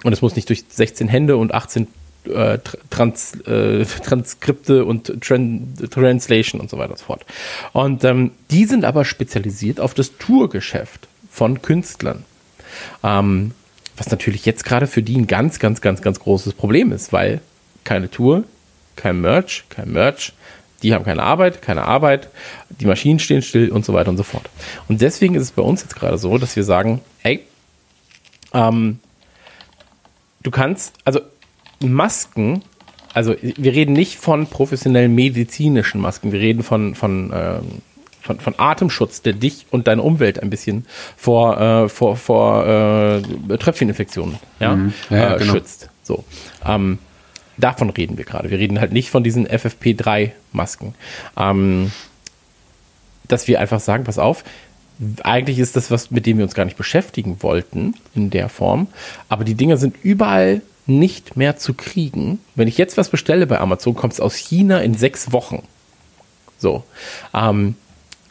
und 0.02 0.12
es 0.12 0.20
muss 0.20 0.34
nicht 0.34 0.48
durch 0.48 0.64
16 0.68 1.06
Hände 1.06 1.36
und 1.36 1.54
18 1.54 1.86
äh, 2.24 2.58
Trans, 2.90 3.40
äh, 3.46 3.84
Transkripte 4.04 4.84
und 4.84 5.20
Tran 5.20 5.74
Translation 5.90 6.60
und 6.60 6.70
so 6.70 6.78
weiter 6.78 6.90
und 6.90 6.98
so 6.98 7.04
fort. 7.04 7.24
Und 7.72 8.02
ähm, 8.02 8.32
die 8.50 8.64
sind 8.64 8.84
aber 8.84 9.04
spezialisiert 9.04 9.78
auf 9.78 9.94
das 9.94 10.18
Tourgeschäft 10.18 11.06
von 11.34 11.62
Künstlern. 11.62 12.24
Ähm, 13.02 13.52
was 13.96 14.10
natürlich 14.10 14.46
jetzt 14.46 14.64
gerade 14.64 14.86
für 14.86 15.02
die 15.02 15.16
ein 15.16 15.26
ganz, 15.26 15.58
ganz, 15.58 15.80
ganz, 15.80 16.00
ganz 16.00 16.20
großes 16.20 16.54
Problem 16.54 16.92
ist, 16.92 17.12
weil 17.12 17.40
keine 17.82 18.08
Tour, 18.08 18.44
kein 18.94 19.20
Merch, 19.20 19.64
kein 19.68 19.90
Merch, 19.92 20.32
die 20.82 20.94
haben 20.94 21.04
keine 21.04 21.24
Arbeit, 21.24 21.60
keine 21.60 21.82
Arbeit, 21.82 22.28
die 22.68 22.86
Maschinen 22.86 23.18
stehen 23.18 23.42
still 23.42 23.70
und 23.70 23.84
so 23.84 23.92
weiter 23.92 24.10
und 24.10 24.16
so 24.16 24.22
fort. 24.22 24.48
Und 24.88 25.00
deswegen 25.00 25.34
ist 25.34 25.42
es 25.42 25.50
bei 25.50 25.62
uns 25.62 25.82
jetzt 25.82 25.96
gerade 25.96 26.18
so, 26.18 26.38
dass 26.38 26.54
wir 26.54 26.62
sagen, 26.62 27.00
ey, 27.24 27.44
ähm, 28.52 29.00
du 30.42 30.52
kannst, 30.52 30.94
also 31.04 31.20
Masken, 31.80 32.62
also 33.12 33.34
wir 33.42 33.72
reden 33.72 33.92
nicht 33.92 34.18
von 34.18 34.46
professionellen 34.46 35.14
medizinischen 35.14 36.00
Masken, 36.00 36.30
wir 36.30 36.40
reden 36.40 36.62
von, 36.62 36.94
von 36.94 37.32
ähm, 37.34 37.82
von, 38.24 38.40
von 38.40 38.54
Atemschutz, 38.56 39.22
der 39.22 39.34
dich 39.34 39.66
und 39.70 39.86
deine 39.86 40.02
Umwelt 40.02 40.42
ein 40.42 40.50
bisschen 40.50 40.86
vor, 41.16 41.60
äh, 41.60 41.88
vor, 41.88 42.16
vor 42.16 42.66
äh, 42.66 43.22
Tröpfcheninfektionen 43.58 44.38
ja, 44.60 44.74
Mhm. 44.74 44.94
Ja, 45.10 45.34
äh, 45.34 45.38
genau. 45.38 45.52
schützt. 45.52 45.90
So. 46.02 46.24
Ähm, 46.66 46.98
davon 47.58 47.90
reden 47.90 48.16
wir 48.16 48.24
gerade. 48.24 48.50
Wir 48.50 48.58
reden 48.58 48.80
halt 48.80 48.92
nicht 48.92 49.10
von 49.10 49.22
diesen 49.22 49.46
FFP3-Masken. 49.46 50.94
Ähm, 51.36 51.92
dass 53.28 53.46
wir 53.46 53.60
einfach 53.60 53.80
sagen, 53.80 54.04
pass 54.04 54.18
auf, 54.18 54.42
eigentlich 55.22 55.58
ist 55.58 55.76
das 55.76 55.90
was, 55.90 56.10
mit 56.10 56.24
dem 56.24 56.38
wir 56.38 56.44
uns 56.44 56.54
gar 56.54 56.64
nicht 56.64 56.76
beschäftigen 56.76 57.42
wollten 57.42 57.94
in 58.14 58.30
der 58.30 58.48
Form, 58.48 58.88
aber 59.28 59.44
die 59.44 59.54
Dinger 59.54 59.76
sind 59.76 59.96
überall 60.02 60.62
nicht 60.86 61.36
mehr 61.36 61.56
zu 61.56 61.74
kriegen. 61.74 62.38
Wenn 62.54 62.68
ich 62.68 62.78
jetzt 62.78 62.96
was 62.96 63.08
bestelle 63.08 63.46
bei 63.46 63.58
Amazon, 63.58 63.94
kommt 63.94 64.12
es 64.12 64.20
aus 64.20 64.36
China 64.36 64.80
in 64.80 64.94
sechs 64.94 65.32
Wochen. 65.32 65.62
So. 66.58 66.84
Ähm, 67.32 67.76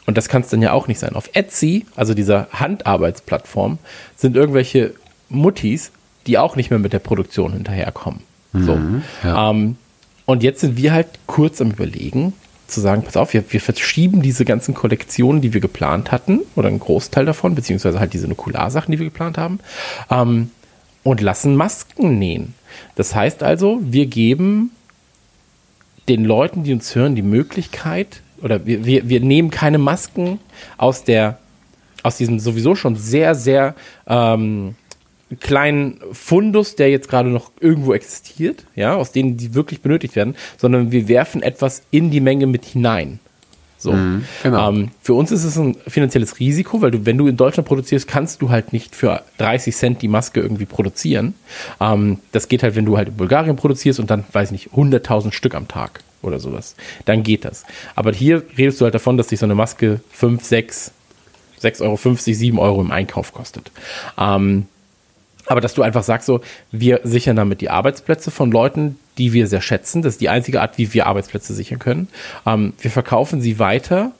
und 0.06 0.16
das 0.16 0.28
kann 0.28 0.42
es 0.42 0.48
dann 0.48 0.62
ja 0.62 0.72
auch 0.72 0.88
nicht 0.88 0.98
sein. 1.00 1.14
Auf 1.14 1.30
Etsy, 1.32 1.86
also 1.96 2.14
dieser 2.14 2.48
Handarbeitsplattform, 2.52 3.78
sind 4.16 4.36
irgendwelche 4.36 4.94
Muttis, 5.28 5.92
die 6.26 6.38
auch 6.38 6.56
nicht 6.56 6.70
mehr 6.70 6.78
mit 6.78 6.92
der 6.92 6.98
Produktion 6.98 7.52
hinterherkommen. 7.52 8.20
So. 8.52 8.78
ja. 9.24 9.50
Ähm, 9.50 9.76
und 10.26 10.42
jetzt 10.42 10.60
sind 10.60 10.76
wir 10.76 10.92
halt 10.92 11.08
kurz 11.26 11.60
am 11.60 11.70
Überlegen, 11.70 12.32
zu 12.66 12.80
sagen, 12.80 13.02
pass 13.02 13.16
auf, 13.16 13.34
wir, 13.34 13.44
wir 13.50 13.60
verschieben 13.60 14.22
diese 14.22 14.44
ganzen 14.44 14.74
Kollektionen, 14.74 15.42
die 15.42 15.52
wir 15.52 15.60
geplant 15.60 16.12
hatten, 16.12 16.40
oder 16.56 16.68
einen 16.68 16.80
Großteil 16.80 17.26
davon, 17.26 17.54
beziehungsweise 17.54 18.00
halt 18.00 18.14
diese 18.14 18.28
Nukularsachen, 18.28 18.90
die 18.90 18.98
wir 18.98 19.06
geplant 19.06 19.36
haben, 19.36 19.60
ähm, 20.10 20.50
und 21.02 21.20
lassen 21.20 21.56
Masken 21.56 22.18
nähen. 22.18 22.54
Das 22.94 23.14
heißt 23.14 23.42
also, 23.42 23.80
wir 23.82 24.06
geben 24.06 24.70
den 26.08 26.24
Leuten, 26.24 26.64
die 26.64 26.72
uns 26.72 26.94
hören, 26.94 27.14
die 27.14 27.22
Möglichkeit, 27.22 28.22
oder 28.44 28.66
wir, 28.66 28.84
wir, 28.84 29.08
wir 29.08 29.20
nehmen 29.20 29.50
keine 29.50 29.78
Masken 29.78 30.38
aus 30.76 31.02
der, 31.02 31.38
aus 32.02 32.18
diesem 32.18 32.38
sowieso 32.38 32.74
schon 32.74 32.94
sehr, 32.94 33.34
sehr 33.34 33.74
ähm, 34.06 34.74
kleinen 35.40 35.98
Fundus, 36.12 36.76
der 36.76 36.90
jetzt 36.90 37.08
gerade 37.08 37.30
noch 37.30 37.50
irgendwo 37.58 37.94
existiert, 37.94 38.66
ja, 38.76 38.94
aus 38.94 39.12
denen 39.12 39.38
die 39.38 39.54
wirklich 39.54 39.80
benötigt 39.80 40.14
werden, 40.14 40.36
sondern 40.58 40.92
wir 40.92 41.08
werfen 41.08 41.42
etwas 41.42 41.82
in 41.90 42.10
die 42.10 42.20
Menge 42.20 42.46
mit 42.46 42.66
hinein. 42.66 43.18
So. 43.78 43.94
genau. 44.42 44.70
ähm, 44.70 44.90
für 45.02 45.14
uns 45.14 45.30
ist 45.30 45.44
es 45.44 45.58
ein 45.58 45.76
finanzielles 45.86 46.38
Risiko, 46.38 46.82
weil 46.82 46.90
du, 46.90 47.06
wenn 47.06 47.18
du 47.18 47.26
in 47.26 47.36
Deutschland 47.38 47.66
produzierst, 47.66 48.06
kannst 48.06 48.42
du 48.42 48.50
halt 48.50 48.74
nicht 48.74 48.94
für 48.94 49.22
30 49.38 49.74
Cent 49.74 50.02
die 50.02 50.08
Maske 50.08 50.40
irgendwie 50.40 50.66
produzieren. 50.66 51.34
Ähm, 51.80 52.18
das 52.32 52.48
geht 52.48 52.62
halt, 52.62 52.76
wenn 52.76 52.84
du 52.84 52.98
halt 52.98 53.08
in 53.08 53.16
Bulgarien 53.16 53.56
produzierst 53.56 54.00
und 54.00 54.10
dann, 54.10 54.24
weiß 54.32 54.52
ich 54.52 54.52
nicht, 54.52 54.74
100.000 54.74 55.32
Stück 55.32 55.54
am 55.54 55.66
Tag 55.66 56.00
oder 56.24 56.40
sowas. 56.40 56.74
Dann 57.04 57.22
geht 57.22 57.44
das. 57.44 57.64
Aber 57.94 58.12
hier 58.12 58.42
redest 58.56 58.80
du 58.80 58.84
halt 58.84 58.94
davon, 58.94 59.16
dass 59.16 59.28
dich 59.28 59.38
so 59.38 59.46
eine 59.46 59.54
Maske 59.54 60.00
5, 60.10 60.44
6, 60.44 60.92
6,50 61.62 61.82
Euro, 61.82 62.16
7 62.16 62.58
Euro 62.58 62.80
im 62.80 62.90
Einkauf 62.90 63.32
kostet. 63.32 63.70
Ähm, 64.18 64.66
aber 65.46 65.60
dass 65.60 65.74
du 65.74 65.82
einfach 65.82 66.02
sagst, 66.02 66.26
so, 66.26 66.40
wir 66.72 67.00
sichern 67.04 67.36
damit 67.36 67.60
die 67.60 67.70
Arbeitsplätze 67.70 68.30
von 68.30 68.50
Leuten, 68.50 68.98
die 69.18 69.32
wir 69.32 69.46
sehr 69.46 69.60
schätzen. 69.60 70.02
Das 70.02 70.14
ist 70.14 70.20
die 70.20 70.28
einzige 70.28 70.60
Art, 70.60 70.78
wie 70.78 70.92
wir 70.92 71.06
Arbeitsplätze 71.06 71.54
sichern 71.54 71.78
können. 71.78 72.08
Ähm, 72.46 72.72
wir 72.80 72.90
verkaufen 72.90 73.40
sie 73.40 73.58
weiter 73.58 74.12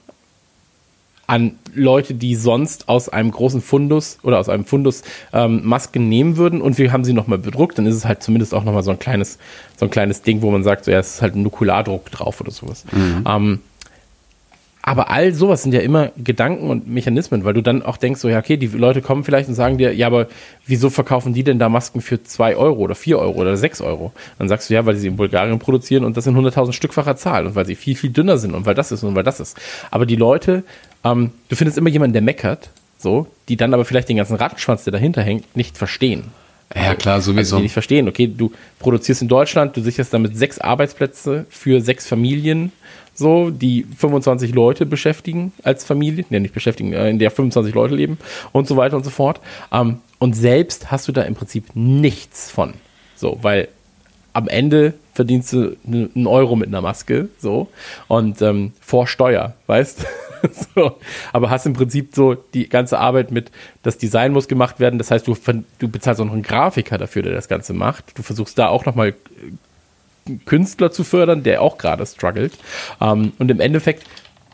an 1.27 1.53
Leute, 1.75 2.15
die 2.15 2.35
sonst 2.35 2.89
aus 2.89 3.09
einem 3.09 3.31
großen 3.31 3.61
Fundus 3.61 4.19
oder 4.23 4.39
aus 4.39 4.49
einem 4.49 4.65
Fundus 4.65 5.03
ähm, 5.33 5.65
Masken 5.65 6.09
nehmen 6.09 6.37
würden 6.37 6.61
und 6.61 6.79
wir 6.79 6.93
haben 6.93 7.05
sie 7.05 7.13
nochmal 7.13 7.39
bedruckt, 7.39 7.79
dann 7.79 7.87
ist 7.87 7.95
es 7.95 8.05
halt 8.05 8.23
zumindest 8.23 8.55
auch 8.55 8.65
nochmal 8.65 8.83
so 8.83 8.91
ein 8.91 8.99
kleines, 8.99 9.39
so 9.77 9.87
ein 9.87 9.91
kleines 9.91 10.23
Ding, 10.23 10.43
wo 10.43 10.51
man 10.51 10.63
sagt, 10.63 10.85
so, 10.85 10.91
ja, 10.91 10.99
es 10.99 11.15
ist 11.15 11.23
halt 11.23 11.35
ein 11.35 11.43
Nukulardruck 11.43 12.11
drauf 12.11 12.41
oder 12.41 12.51
sowas. 12.51 12.85
Ähm, 13.27 13.61
aber 14.87 15.11
all 15.11 15.33
sowas 15.33 15.63
sind 15.63 15.73
ja 15.73 15.81
immer 15.81 16.11
Gedanken 16.23 16.69
und 16.69 16.87
Mechanismen, 16.87 17.43
weil 17.47 17.55
du 17.55 17.63
dann 17.63 17.83
auch 17.83 17.97
denkst, 17.97 18.21
so, 18.21 18.29
ja, 18.29 18.39
okay, 18.39 18.59
die 18.59 18.67
Leute 18.67 19.01
kommen 19.01 19.25
vielleicht 19.25 19.49
und 19.49 19.55
sagen 19.55 19.79
dir, 19.79 19.95
ja, 19.95 20.07
aber 20.07 20.27
wieso 20.67 20.91
verkaufen 20.91 21.33
die 21.33 21.43
denn 21.43 21.59
da 21.59 21.71
Masken 21.71 22.03
für 22.03 22.23
2 22.23 22.57
Euro 22.57 22.81
oder 22.81 22.95
4 22.95 23.19
Euro 23.19 23.41
oder 23.41 23.57
6 23.57 23.81
Euro? 23.81 24.13
Dann 24.39 24.49
sagst 24.49 24.69
du, 24.69 24.75
ja, 24.75 24.85
weil 24.85 24.97
sie 24.97 25.07
in 25.07 25.17
Bulgarien 25.17 25.59
produzieren 25.59 26.05
und 26.05 26.19
das 26.19 26.27
in 26.27 26.37
100.000 26.37 26.75
Stückfacher 26.75 27.17
Zahl 27.17 27.47
und 27.47 27.55
weil 27.55 27.65
sie 27.65 27.77
viel, 27.77 27.97
viel 27.97 28.11
dünner 28.11 28.37
sind 28.37 28.55
und 28.55 28.67
weil 28.67 28.75
das 28.75 28.93
ist 28.93 29.03
und 29.03 29.15
weil 29.15 29.23
das 29.23 29.41
ist. 29.41 29.59
Aber 29.91 30.05
die 30.05 30.17
Leute, 30.17 30.65
ähm, 31.05 31.31
du 31.49 31.57
findest 31.57 31.79
immer 31.79 31.91
jemanden, 31.91 32.13
der 32.15 32.23
meckert, 32.23 32.71
so, 32.99 33.27
die 33.49 33.57
dann 33.57 33.75
aber 33.75 33.85
vielleicht 33.85 34.09
den 34.09 34.17
ganzen 34.17 34.37
Rattenschwanz, 34.37 34.85
der 34.85 34.93
dahinter 34.93 35.23
hängt, 35.23 35.57
nicht 35.57 35.77
verstehen. 35.77 36.25
Ja, 36.75 36.95
klar, 36.95 37.17
Also 37.17 37.33
sowieso. 37.33 37.57
die 37.59 37.65
nicht 37.65 37.73
verstehen, 37.73 38.09
okay, 38.09 38.27
du 38.27 38.51
produzierst 38.79 39.23
in 39.23 39.29
Deutschland, 39.29 39.77
du 39.77 39.83
sicherst 39.83 40.13
damit 40.15 40.37
sechs 40.37 40.59
Arbeitsplätze 40.59 41.47
für 41.51 41.81
sechs 41.81 42.07
Familien, 42.09 42.73
so, 43.17 43.51
die 43.51 43.87
25 43.97 44.53
Leute 44.55 44.87
beschäftigen 44.87 45.53
als 45.63 45.85
Familie, 45.85 46.25
ne, 46.31 46.41
nicht 46.41 46.55
beschäftigen, 46.55 46.93
äh, 46.95 47.11
in 47.11 47.19
der 47.21 47.31
25 47.31 47.73
Leute 47.75 47.95
leben 47.95 48.19
und 48.51 48.67
so 48.67 48.77
weiter 48.77 48.97
und 48.97 49.05
so 49.05 49.11
fort. 49.11 49.41
Ähm, 49.71 49.99
und 50.19 50.35
selbst 50.35 50.91
hast 50.91 51.07
du 51.07 51.13
da 51.13 51.23
im 51.23 51.35
Prinzip 51.37 51.67
nichts 51.75 52.51
von. 52.51 52.75
So, 53.15 53.39
weil 53.43 53.69
am 54.33 54.49
Ende 54.49 54.95
verdienst 55.13 55.53
du 55.53 55.77
ne- 55.85 56.09
einen 56.17 56.27
Euro 56.27 56.57
mit 56.57 56.67
einer 56.69 56.81
Maske, 56.81 57.29
so, 57.39 57.69
und 58.09 58.43
ähm, 58.43 58.73
vor 58.81 59.07
Steuer, 59.07 59.55
weißt 59.69 60.05
so. 60.75 60.99
Aber 61.33 61.51
hast 61.51 61.67
im 61.67 61.73
Prinzip 61.73 62.15
so 62.15 62.35
die 62.35 62.69
ganze 62.69 62.99
Arbeit 62.99 63.31
mit, 63.31 63.51
das 63.83 63.99
Design 63.99 64.33
muss 64.33 64.49
gemacht 64.49 64.81
werden, 64.81 64.99
das 64.99 65.11
heißt, 65.11 65.27
du, 65.27 65.37
du 65.79 65.89
bezahlst 65.89 66.21
auch 66.21 66.27
noch 66.27 66.33
einen 66.33 66.43
Grafiker 66.43 66.99
dafür, 66.99 67.23
der 67.23 67.33
das 67.33 67.49
Ganze 67.49 67.73
macht. 67.73 68.19
Du 68.19 68.23
versuchst 68.23 68.59
da 68.59 68.69
auch 68.69 68.85
nochmal 68.85 69.15
Künstler 70.47 70.91
zu 70.91 71.05
fördern, 71.05 71.43
der 71.43 71.63
auch 71.63 71.79
gerade 71.79 72.05
struggelt. 72.07 72.55
Ähm, 73.01 73.33
und 73.39 73.51
im 73.51 73.61
Endeffekt 73.61 74.05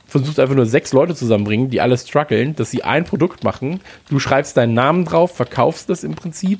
versuchst 0.07 0.39
du 0.39 0.43
einfach 0.43 0.57
nur 0.57 0.67
sechs 0.67 0.93
Leute 0.93 1.15
zusammenbringen, 1.15 1.71
die 1.71 1.81
alle 1.81 1.97
strugglen, 1.97 2.57
dass 2.57 2.71
sie 2.71 2.83
ein 2.83 3.05
Produkt 3.05 3.45
machen. 3.45 3.81
Du 4.09 4.19
schreibst 4.19 4.57
deinen 4.57 4.75
Namen 4.75 5.05
drauf, 5.05 5.37
verkaufst 5.37 5.89
das 5.89 6.03
im 6.03 6.17
Prinzip 6.17 6.59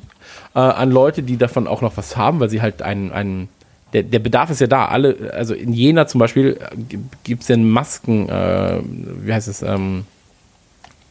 äh, 0.55 0.61
an 0.61 0.91
Leute, 0.93 1.25
die 1.25 1.37
davon 1.37 1.67
auch 1.67 1.83
noch 1.83 1.97
was 1.97 2.17
haben, 2.17 2.39
weil 2.39 2.49
sie 2.49 2.63
halt 2.63 2.83
einen, 2.83 3.11
einen 3.11 3.49
der, 3.93 4.03
der 4.03 4.19
Bedarf 4.19 4.51
ist 4.51 4.61
ja 4.61 4.67
da. 4.67 4.87
Alle, 4.87 5.33
also 5.33 5.55
in 5.55 5.73
Jena 5.73 6.07
zum 6.07 6.19
Beispiel 6.19 6.59
gibt 7.25 7.43
es 7.43 7.49
ja 7.49 7.57
Masken, 7.57 8.29
äh, 8.29 8.81
wie 8.83 9.33
heißt 9.33 9.49
es, 9.49 9.63
ähm, 9.63 10.05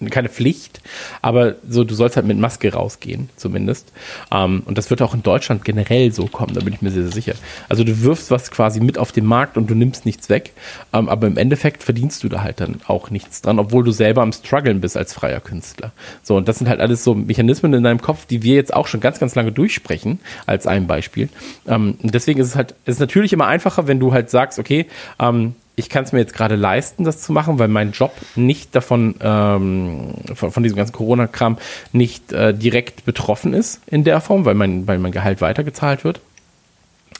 keine 0.09 0.29
Pflicht, 0.29 0.81
aber 1.21 1.55
so, 1.67 1.83
du 1.83 1.93
sollst 1.93 2.15
halt 2.15 2.25
mit 2.25 2.37
Maske 2.37 2.73
rausgehen, 2.73 3.29
zumindest. 3.35 3.91
Ähm, 4.31 4.63
und 4.65 4.77
das 4.77 4.89
wird 4.89 5.01
auch 5.01 5.13
in 5.13 5.23
Deutschland 5.23 5.65
generell 5.65 6.11
so 6.13 6.27
kommen, 6.27 6.53
da 6.53 6.61
bin 6.61 6.73
ich 6.73 6.81
mir 6.81 6.91
sehr, 6.91 7.03
sehr 7.03 7.11
sicher. 7.11 7.33
Also 7.67 7.83
du 7.83 8.01
wirfst 8.01 8.31
was 8.31 8.51
quasi 8.51 8.79
mit 8.79 8.97
auf 8.97 9.11
den 9.11 9.25
Markt 9.25 9.57
und 9.57 9.69
du 9.69 9.75
nimmst 9.75 10.05
nichts 10.05 10.29
weg, 10.29 10.53
ähm, 10.93 11.09
aber 11.09 11.27
im 11.27 11.37
Endeffekt 11.37 11.83
verdienst 11.83 12.23
du 12.23 12.29
da 12.29 12.41
halt 12.41 12.61
dann 12.61 12.79
auch 12.87 13.09
nichts 13.09 13.41
dran, 13.41 13.59
obwohl 13.59 13.83
du 13.83 13.91
selber 13.91 14.21
am 14.21 14.31
struggeln 14.31 14.79
bist 14.79 14.95
als 14.95 15.13
freier 15.13 15.41
Künstler. 15.41 15.91
So, 16.23 16.37
und 16.37 16.47
das 16.47 16.59
sind 16.59 16.69
halt 16.69 16.79
alles 16.79 17.03
so 17.03 17.13
Mechanismen 17.15 17.73
in 17.73 17.83
deinem 17.83 18.01
Kopf, 18.01 18.25
die 18.25 18.43
wir 18.43 18.55
jetzt 18.55 18.73
auch 18.73 18.87
schon 18.87 19.01
ganz, 19.01 19.19
ganz 19.19 19.35
lange 19.35 19.51
durchsprechen, 19.51 20.19
als 20.45 20.67
ein 20.67 20.87
Beispiel. 20.87 21.29
Ähm, 21.67 21.97
deswegen 22.01 22.39
ist 22.39 22.47
es 22.47 22.55
halt, 22.55 22.75
es 22.85 22.95
ist 22.95 22.99
natürlich 22.99 23.33
immer 23.33 23.47
einfacher, 23.47 23.87
wenn 23.87 23.99
du 23.99 24.13
halt 24.13 24.29
sagst, 24.29 24.59
okay, 24.59 24.85
ähm, 25.19 25.55
ich 25.79 25.89
kann 25.89 26.03
es 26.03 26.11
mir 26.11 26.19
jetzt 26.19 26.33
gerade 26.33 26.55
leisten, 26.55 27.05
das 27.05 27.21
zu 27.21 27.31
machen, 27.31 27.57
weil 27.57 27.69
mein 27.69 27.93
Job 27.93 28.13
nicht 28.35 28.75
davon, 28.75 29.15
ähm, 29.21 30.13
von, 30.35 30.51
von 30.51 30.61
diesem 30.61 30.75
ganzen 30.75 30.91
Corona-Kram 30.91 31.57
nicht 31.93 32.33
äh, 32.33 32.53
direkt 32.53 33.05
betroffen 33.05 33.53
ist 33.53 33.81
in 33.87 34.03
der 34.03 34.19
Form, 34.19 34.43
weil 34.43 34.55
mein, 34.55 34.87
weil 34.87 34.99
mein 34.99 35.13
Gehalt 35.13 35.39
weitergezahlt 35.39 36.03
wird. 36.03 36.19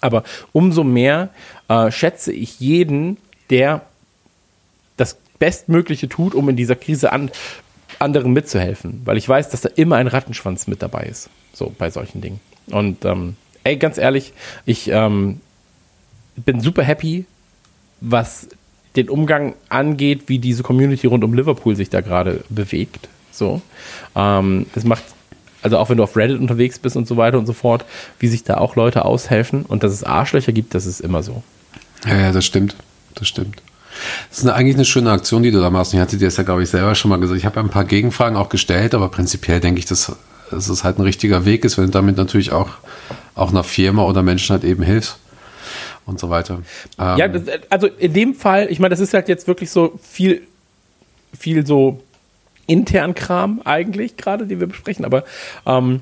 Aber 0.02 0.23
umso 0.52 0.84
mehr 0.84 1.30
äh, 1.69 1.90
schätze 1.90 2.34
ich 2.34 2.60
jeden, 2.60 3.18
der 3.49 3.81
das 4.98 5.18
Bestmögliche 5.40 6.10
tut, 6.10 6.36
um 6.36 6.49
in 6.49 6.57
dieser 6.57 6.76
Krise 6.76 7.14
an, 7.14 7.31
anderen 7.98 8.34
mitzuhelfen. 8.34 9.02
Weil 9.06 9.18
ich 9.18 9.27
weiß, 9.27 9.49
dass 9.49 9.61
da 9.61 9.69
immer 9.76 9.95
ein 9.95 10.07
Rattenschwanz 10.07 10.68
mit 10.68 10.81
dabei 10.81 11.03
ist. 11.03 11.30
So 11.53 11.73
bei 11.77 11.90
solchen 11.90 12.22
Dingen. 12.22 12.41
Und 12.68 13.06
ähm, 13.06 13.38
ey, 13.64 13.77
ganz 13.77 13.98
ehrlich, 13.98 14.34
ich 14.65 14.90
ähm, 14.90 15.40
bin 16.36 16.60
super 16.60 16.84
happy, 16.84 17.26
was 18.02 18.48
den 18.96 19.10
Umgang 19.10 19.56
angeht, 19.70 20.24
wie 20.28 20.40
diese 20.40 20.64
Community 20.64 21.08
rund 21.08 21.24
um 21.24 21.34
Liverpool 21.34 21.76
sich 21.76 21.90
da 21.90 22.02
gerade 22.02 22.44
bewegt. 22.50 23.08
So. 23.32 23.62
Ähm, 24.16 24.66
es 24.76 24.84
macht, 24.84 25.04
also 25.62 25.78
auch 25.78 25.90
wenn 25.90 25.98
du 25.98 26.04
auf 26.04 26.18
Reddit 26.18 26.40
unterwegs 26.40 26.80
bist 26.80 26.98
und 26.98 27.08
so 27.08 27.18
weiter 27.18 27.38
und 27.38 27.46
so 27.46 27.54
fort, 27.54 27.86
wie 28.20 28.28
sich 28.28 28.44
da 28.44 28.58
auch 28.58 28.76
Leute 28.76 29.06
aushelfen 29.06 29.64
und 29.64 29.84
dass 29.84 29.92
es 29.92 30.04
Arschlöcher 30.04 30.52
gibt, 30.52 30.74
das 30.74 30.86
ist 30.86 31.02
immer 31.02 31.24
so. 31.24 31.44
Ja, 32.06 32.18
ja, 32.18 32.32
das 32.32 32.46
stimmt. 32.46 32.76
Das 33.16 33.28
stimmt. 33.28 33.62
Das 34.30 34.40
ist 34.40 34.46
eine, 34.46 34.54
eigentlich 34.54 34.76
eine 34.76 34.86
schöne 34.86 35.12
Aktion, 35.12 35.44
die 35.44 35.52
du 35.52 35.60
da 35.60 35.70
machst. 35.70 35.94
Ich 35.94 36.00
hatte 36.00 36.18
dir 36.18 36.26
das 36.26 36.38
ja, 36.38 36.44
glaube 36.44 36.64
ich, 36.64 36.70
selber 36.70 36.96
schon 36.96 37.10
mal 37.10 37.20
gesagt. 37.20 37.38
Ich 37.38 37.46
habe 37.46 37.58
ja 37.58 37.64
ein 37.64 37.70
paar 37.70 37.86
Gegenfragen 37.86 38.38
auch 38.38 38.50
gestellt, 38.50 38.94
aber 38.94 39.10
prinzipiell 39.10 39.60
denke 39.60 39.80
ich, 39.80 39.86
dass, 39.86 40.12
dass 40.50 40.70
es 40.70 40.84
halt 40.84 41.00
ein 41.00 41.04
richtiger 41.04 41.46
Weg 41.46 41.66
ist, 41.66 41.78
wenn 41.78 41.86
du 41.86 41.92
damit 41.92 42.18
natürlich 42.18 42.52
auch, 42.52 42.70
auch 43.36 43.50
einer 43.50 43.64
Firma 43.64 44.04
oder 44.04 44.24
Menschen 44.24 44.54
halt 44.54 44.64
eben 44.64 44.84
hilfst 44.84 45.18
und 46.10 46.19
so 46.19 46.30
weiter. 46.30 46.61
Ähm, 46.99 47.18
Ja, 47.18 47.27
das, 47.27 47.44
also 47.69 47.88
in 47.88 48.14
dem 48.14 48.36
Fall, 48.36 48.68
ich 48.69 48.80
meine, 48.80 48.90
das 48.90 48.99
ist 48.99 49.14
halt 49.14 49.30
jetzt 49.30 49.48
wirklich 49.48 49.69
so 49.72 49.94
viel, 50.02 50.41
viel 51.38 51.65
so 51.65 52.02
intern 52.68 53.15
Kram 53.15 53.61
eigentlich 53.64 54.18
gerade, 54.18 54.45
den 54.45 54.60
wir 54.60 54.68
besprechen, 54.68 55.06
aber 55.06 55.23
ähm, 55.65 56.02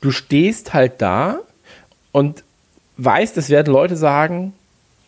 du 0.00 0.10
stehst 0.10 0.74
halt 0.74 1.00
da 1.02 1.38
und 2.12 2.42
weißt, 2.96 3.36
es 3.36 3.50
werden 3.50 3.72
Leute 3.72 3.96
sagen, 3.96 4.52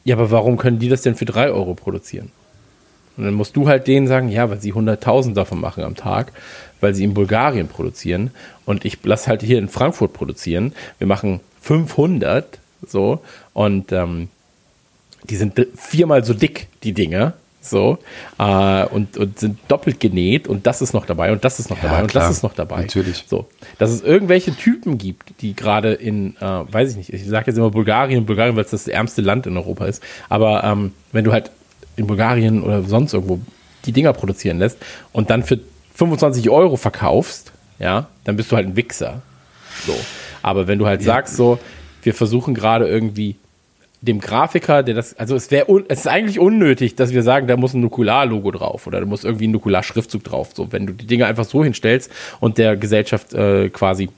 ja, 0.04 0.16
aber 0.16 0.30
warum 0.30 0.56
können 0.56 0.78
die 0.78 0.88
das 0.88 1.02
denn 1.02 1.14
für 1.14 1.24
drei 1.24 1.50
Euro 1.50 1.74
produzieren? 1.74 2.30
Und 3.16 3.24
dann 3.24 3.34
musst 3.34 3.56
du 3.56 3.68
halt 3.68 3.86
denen 3.86 4.06
sagen, 4.06 4.28
ja, 4.28 4.48
weil 4.48 4.60
sie 4.60 4.72
100.000 4.72 5.34
davon 5.34 5.60
machen 5.60 5.84
am 5.84 5.94
Tag, 5.94 6.32
weil 6.80 6.94
sie 6.94 7.04
in 7.04 7.12
Bulgarien 7.12 7.68
produzieren 7.68 8.30
und 8.64 8.84
ich 8.84 9.04
lasse 9.04 9.28
halt 9.28 9.42
hier 9.42 9.58
in 9.58 9.68
Frankfurt 9.68 10.12
produzieren. 10.12 10.72
Wir 10.98 11.06
machen 11.06 11.40
500, 11.60 12.58
so, 12.86 13.20
und 13.52 13.92
ähm, 13.92 14.28
die 15.28 15.36
sind 15.36 15.54
viermal 15.76 16.24
so 16.24 16.34
dick, 16.34 16.68
die 16.82 16.92
Dinger. 16.92 17.34
So, 17.62 17.98
äh, 18.38 18.86
und, 18.86 19.18
und 19.18 19.38
sind 19.38 19.58
doppelt 19.68 20.00
genäht 20.00 20.48
und 20.48 20.66
das 20.66 20.80
ist 20.80 20.94
noch 20.94 21.04
dabei 21.04 21.30
und 21.30 21.44
das 21.44 21.60
ist 21.60 21.68
noch 21.68 21.76
Ja, 21.82 21.90
dabei 21.90 22.00
und 22.00 22.08
klar, 22.08 22.26
das 22.26 22.38
ist 22.38 22.42
noch 22.42 22.54
dabei. 22.54 22.80
natürlich. 22.80 23.26
So, 23.28 23.48
dass 23.76 23.90
es 23.90 24.00
irgendwelche 24.00 24.56
Typen 24.56 24.96
gibt, 24.96 25.42
die 25.42 25.54
gerade 25.54 25.92
in, 25.92 26.36
äh, 26.38 26.42
weiß 26.42 26.92
ich 26.92 26.96
nicht, 26.96 27.12
ich 27.12 27.26
sage 27.26 27.48
jetzt 27.48 27.58
immer 27.58 27.70
Bulgarien, 27.70 28.24
Bulgarien, 28.24 28.56
weil 28.56 28.64
es 28.64 28.70
das 28.70 28.88
ärmste 28.88 29.20
Land 29.20 29.46
in 29.46 29.58
Europa 29.58 29.84
ist, 29.84 30.02
aber 30.30 30.64
ähm, 30.64 30.94
wenn 31.12 31.22
du 31.22 31.32
halt 31.32 31.50
in 31.96 32.06
Bulgarien 32.06 32.62
oder 32.62 32.82
sonst 32.82 33.12
irgendwo 33.12 33.40
die 33.84 33.92
Dinger 33.92 34.14
produzieren 34.14 34.58
lässt 34.58 34.78
und 35.12 35.28
dann 35.28 35.42
für 35.42 35.60
25 35.96 36.48
Euro 36.48 36.76
verkaufst, 36.78 37.52
ja, 37.78 38.08
dann 38.24 38.36
bist 38.36 38.50
du 38.50 38.56
halt 38.56 38.68
ein 38.68 38.76
Wichser. 38.76 39.20
So. 39.86 39.94
Aber 40.40 40.66
wenn 40.66 40.78
du 40.78 40.86
halt 40.86 41.02
sagst, 41.02 41.36
so, 41.36 41.58
wir 42.02 42.14
versuchen 42.14 42.54
gerade 42.54 42.88
irgendwie 42.88 43.36
dem 44.02 44.20
Grafiker, 44.20 44.82
der 44.82 44.94
das, 44.94 45.18
also 45.18 45.36
es 45.36 45.50
wäre, 45.50 45.84
es 45.88 46.00
ist 46.00 46.06
eigentlich 46.08 46.38
unnötig, 46.38 46.94
dass 46.96 47.12
wir 47.12 47.22
sagen, 47.22 47.46
da 47.46 47.56
muss 47.56 47.74
ein 47.74 47.80
Nukular-Logo 47.80 48.50
drauf 48.50 48.86
oder 48.86 49.00
da 49.00 49.06
muss 49.06 49.24
irgendwie 49.24 49.48
ein 49.48 49.50
Nukular-Schriftzug 49.50 50.24
drauf. 50.24 50.50
So, 50.54 50.72
wenn 50.72 50.86
du 50.86 50.94
die 50.94 51.06
Dinge 51.06 51.26
einfach 51.26 51.44
so 51.44 51.62
hinstellst 51.62 52.10
und 52.40 52.56
der 52.56 52.76
Gesellschaft 52.76 53.34
äh, 53.34 53.68
quasi 53.68 54.08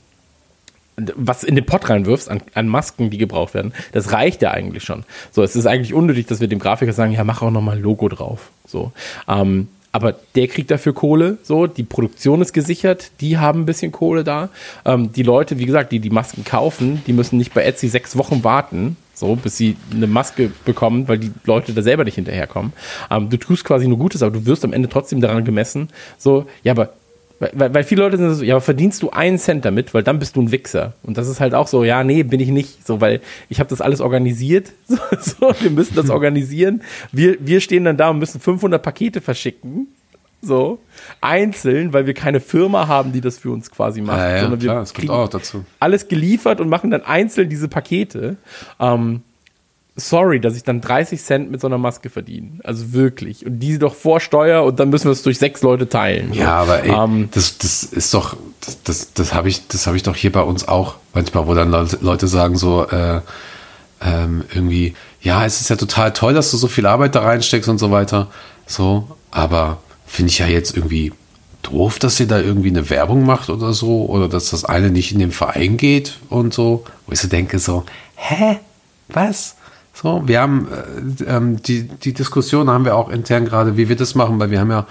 was 0.96 1.42
in 1.42 1.54
den 1.54 1.64
Pott 1.64 1.88
reinwirfst 1.88 2.28
an, 2.28 2.42
an 2.54 2.68
Masken, 2.68 3.10
die 3.10 3.18
gebraucht 3.18 3.54
werden, 3.54 3.72
das 3.92 4.12
reicht 4.12 4.42
ja 4.42 4.50
eigentlich 4.50 4.84
schon. 4.84 5.04
So, 5.30 5.42
es 5.42 5.56
ist 5.56 5.66
eigentlich 5.66 5.94
unnötig, 5.94 6.26
dass 6.26 6.40
wir 6.40 6.48
dem 6.48 6.58
Grafiker 6.58 6.92
sagen, 6.92 7.12
ja, 7.12 7.24
mach 7.24 7.42
auch 7.42 7.50
nochmal 7.50 7.76
ein 7.76 7.82
Logo 7.82 8.08
drauf. 8.08 8.50
So, 8.66 8.92
ähm, 9.26 9.68
aber 9.92 10.14
der 10.34 10.48
kriegt 10.48 10.70
dafür 10.70 10.94
Kohle, 10.94 11.38
so, 11.42 11.66
die 11.66 11.82
Produktion 11.82 12.40
ist 12.40 12.54
gesichert, 12.54 13.10
die 13.20 13.38
haben 13.38 13.60
ein 13.60 13.66
bisschen 13.66 13.92
Kohle 13.92 14.24
da. 14.24 14.48
Ähm, 14.84 15.12
die 15.12 15.22
Leute, 15.22 15.58
wie 15.58 15.66
gesagt, 15.66 15.92
die 15.92 16.00
die 16.00 16.10
Masken 16.10 16.44
kaufen, 16.44 17.02
die 17.06 17.12
müssen 17.12 17.36
nicht 17.36 17.52
bei 17.52 17.62
Etsy 17.62 17.88
sechs 17.88 18.16
Wochen 18.16 18.42
warten, 18.42 18.96
so, 19.14 19.36
bis 19.36 19.58
sie 19.58 19.76
eine 19.92 20.06
Maske 20.06 20.50
bekommen, 20.64 21.08
weil 21.08 21.18
die 21.18 21.30
Leute 21.44 21.74
da 21.74 21.82
selber 21.82 22.04
nicht 22.04 22.14
hinterherkommen. 22.14 22.72
Ähm, 23.10 23.28
du 23.28 23.36
tust 23.36 23.64
quasi 23.64 23.86
nur 23.86 23.98
Gutes, 23.98 24.22
aber 24.22 24.32
du 24.32 24.46
wirst 24.46 24.64
am 24.64 24.72
Ende 24.72 24.88
trotzdem 24.88 25.20
daran 25.20 25.44
gemessen, 25.44 25.90
so, 26.16 26.46
ja, 26.64 26.72
aber 26.72 26.94
weil, 27.40 27.74
weil 27.74 27.84
viele 27.84 28.02
Leute 28.02 28.16
sind 28.16 28.32
so, 28.34 28.44
ja, 28.44 28.54
aber 28.54 28.60
verdienst 28.60 29.02
du 29.02 29.10
einen 29.10 29.38
Cent 29.38 29.64
damit, 29.64 29.94
weil 29.94 30.02
dann 30.02 30.18
bist 30.18 30.36
du 30.36 30.42
ein 30.42 30.52
Wichser. 30.52 30.94
Und 31.02 31.16
das 31.18 31.28
ist 31.28 31.40
halt 31.40 31.54
auch 31.54 31.66
so, 31.66 31.84
ja, 31.84 32.04
nee, 32.04 32.22
bin 32.22 32.40
ich 32.40 32.48
nicht, 32.48 32.86
so, 32.86 33.00
weil 33.00 33.20
ich 33.48 33.58
habe 33.60 33.68
das 33.70 33.80
alles 33.80 34.00
organisiert, 34.00 34.70
so, 34.86 34.96
so, 35.20 35.54
wir 35.60 35.70
müssen 35.70 35.94
das 35.94 36.10
organisieren. 36.10 36.82
Wir, 37.10 37.36
wir 37.40 37.60
stehen 37.60 37.84
dann 37.84 37.96
da 37.96 38.10
und 38.10 38.18
müssen 38.18 38.40
500 38.40 38.82
Pakete 38.82 39.20
verschicken, 39.20 39.88
so, 40.40 40.78
einzeln, 41.20 41.92
weil 41.92 42.06
wir 42.06 42.14
keine 42.14 42.40
Firma 42.40 42.88
haben, 42.88 43.12
die 43.12 43.20
das 43.20 43.38
für 43.38 43.50
uns 43.50 43.70
quasi 43.70 44.00
macht, 44.00 44.18
Ja, 44.18 44.30
ja, 44.36 44.40
sondern 44.42 44.60
wir 44.60 44.68
klar, 44.70 44.80
das 44.80 44.94
kommt 44.94 45.10
auch 45.10 45.28
dazu. 45.28 45.64
alles 45.78 46.08
geliefert 46.08 46.60
und 46.60 46.68
machen 46.68 46.90
dann 46.90 47.02
einzeln 47.02 47.48
diese 47.48 47.68
Pakete. 47.68 48.36
Ähm, 48.80 49.22
sorry, 49.96 50.40
dass 50.40 50.56
ich 50.56 50.62
dann 50.62 50.80
30 50.80 51.22
Cent 51.22 51.50
mit 51.50 51.60
so 51.60 51.66
einer 51.66 51.78
Maske 51.78 52.08
verdiene. 52.10 52.58
Also 52.64 52.92
wirklich. 52.92 53.44
Und 53.44 53.58
die 53.58 53.78
doch 53.78 53.94
vor 53.94 54.20
Steuer 54.20 54.64
und 54.64 54.80
dann 54.80 54.90
müssen 54.90 55.04
wir 55.04 55.12
es 55.12 55.22
durch 55.22 55.38
sechs 55.38 55.62
Leute 55.62 55.88
teilen. 55.88 56.32
Ja, 56.32 56.54
aber 56.56 56.82
ey, 56.82 56.90
Ähm, 56.90 57.28
das, 57.32 57.58
das 57.58 57.84
ist 57.84 58.14
doch, 58.14 58.36
das, 58.60 58.82
das, 58.82 59.12
das 59.12 59.34
habe 59.34 59.48
ich, 59.48 59.66
das 59.68 59.86
habe 59.86 59.96
ich 59.96 60.02
doch 60.02 60.16
hier 60.16 60.32
bei 60.32 60.42
uns 60.42 60.66
auch 60.66 60.96
manchmal, 61.12 61.46
wo 61.46 61.54
dann 61.54 61.70
Leute, 61.70 61.98
Leute 62.00 62.26
sagen 62.26 62.56
so 62.56 62.86
äh, 62.88 63.20
ähm, 64.00 64.44
irgendwie, 64.52 64.94
ja, 65.20 65.44
es 65.44 65.60
ist 65.60 65.70
ja 65.70 65.76
total 65.76 66.12
toll, 66.12 66.34
dass 66.34 66.50
du 66.50 66.56
so 66.56 66.68
viel 66.68 66.86
Arbeit 66.86 67.14
da 67.14 67.20
reinsteckst 67.22 67.68
und 67.68 67.78
so 67.78 67.90
weiter. 67.90 68.28
So, 68.66 69.16
aber 69.30 69.82
finde 70.06 70.30
ich 70.30 70.38
ja 70.38 70.46
jetzt 70.46 70.76
irgendwie 70.76 71.12
doof, 71.62 71.98
dass 71.98 72.18
ihr 72.18 72.26
da 72.26 72.40
irgendwie 72.40 72.70
eine 72.70 72.90
Werbung 72.90 73.24
macht 73.24 73.48
oder 73.48 73.72
so 73.72 74.06
oder 74.06 74.28
dass 74.28 74.50
das 74.50 74.64
eine 74.64 74.90
nicht 74.90 75.12
in 75.12 75.18
den 75.18 75.32
Verein 75.32 75.76
geht 75.76 76.18
und 76.28 76.52
so, 76.52 76.84
wo 77.06 77.12
ich 77.12 77.20
so 77.20 77.28
denke 77.28 77.58
so, 77.58 77.84
hä, 78.16 78.58
was? 79.08 79.56
So, 80.02 80.22
wir 80.26 80.40
haben 80.40 80.66
äh, 80.68 81.24
ähm, 81.24 81.62
die, 81.62 81.84
die 81.86 82.12
Diskussion 82.12 82.68
haben 82.68 82.84
wir 82.84 82.96
auch 82.96 83.08
intern 83.08 83.44
gerade, 83.44 83.76
wie 83.76 83.88
wir 83.88 83.96
das 83.96 84.14
machen, 84.14 84.40
weil 84.40 84.50
wir 84.50 84.58
haben 84.58 84.70
ja, 84.70 84.86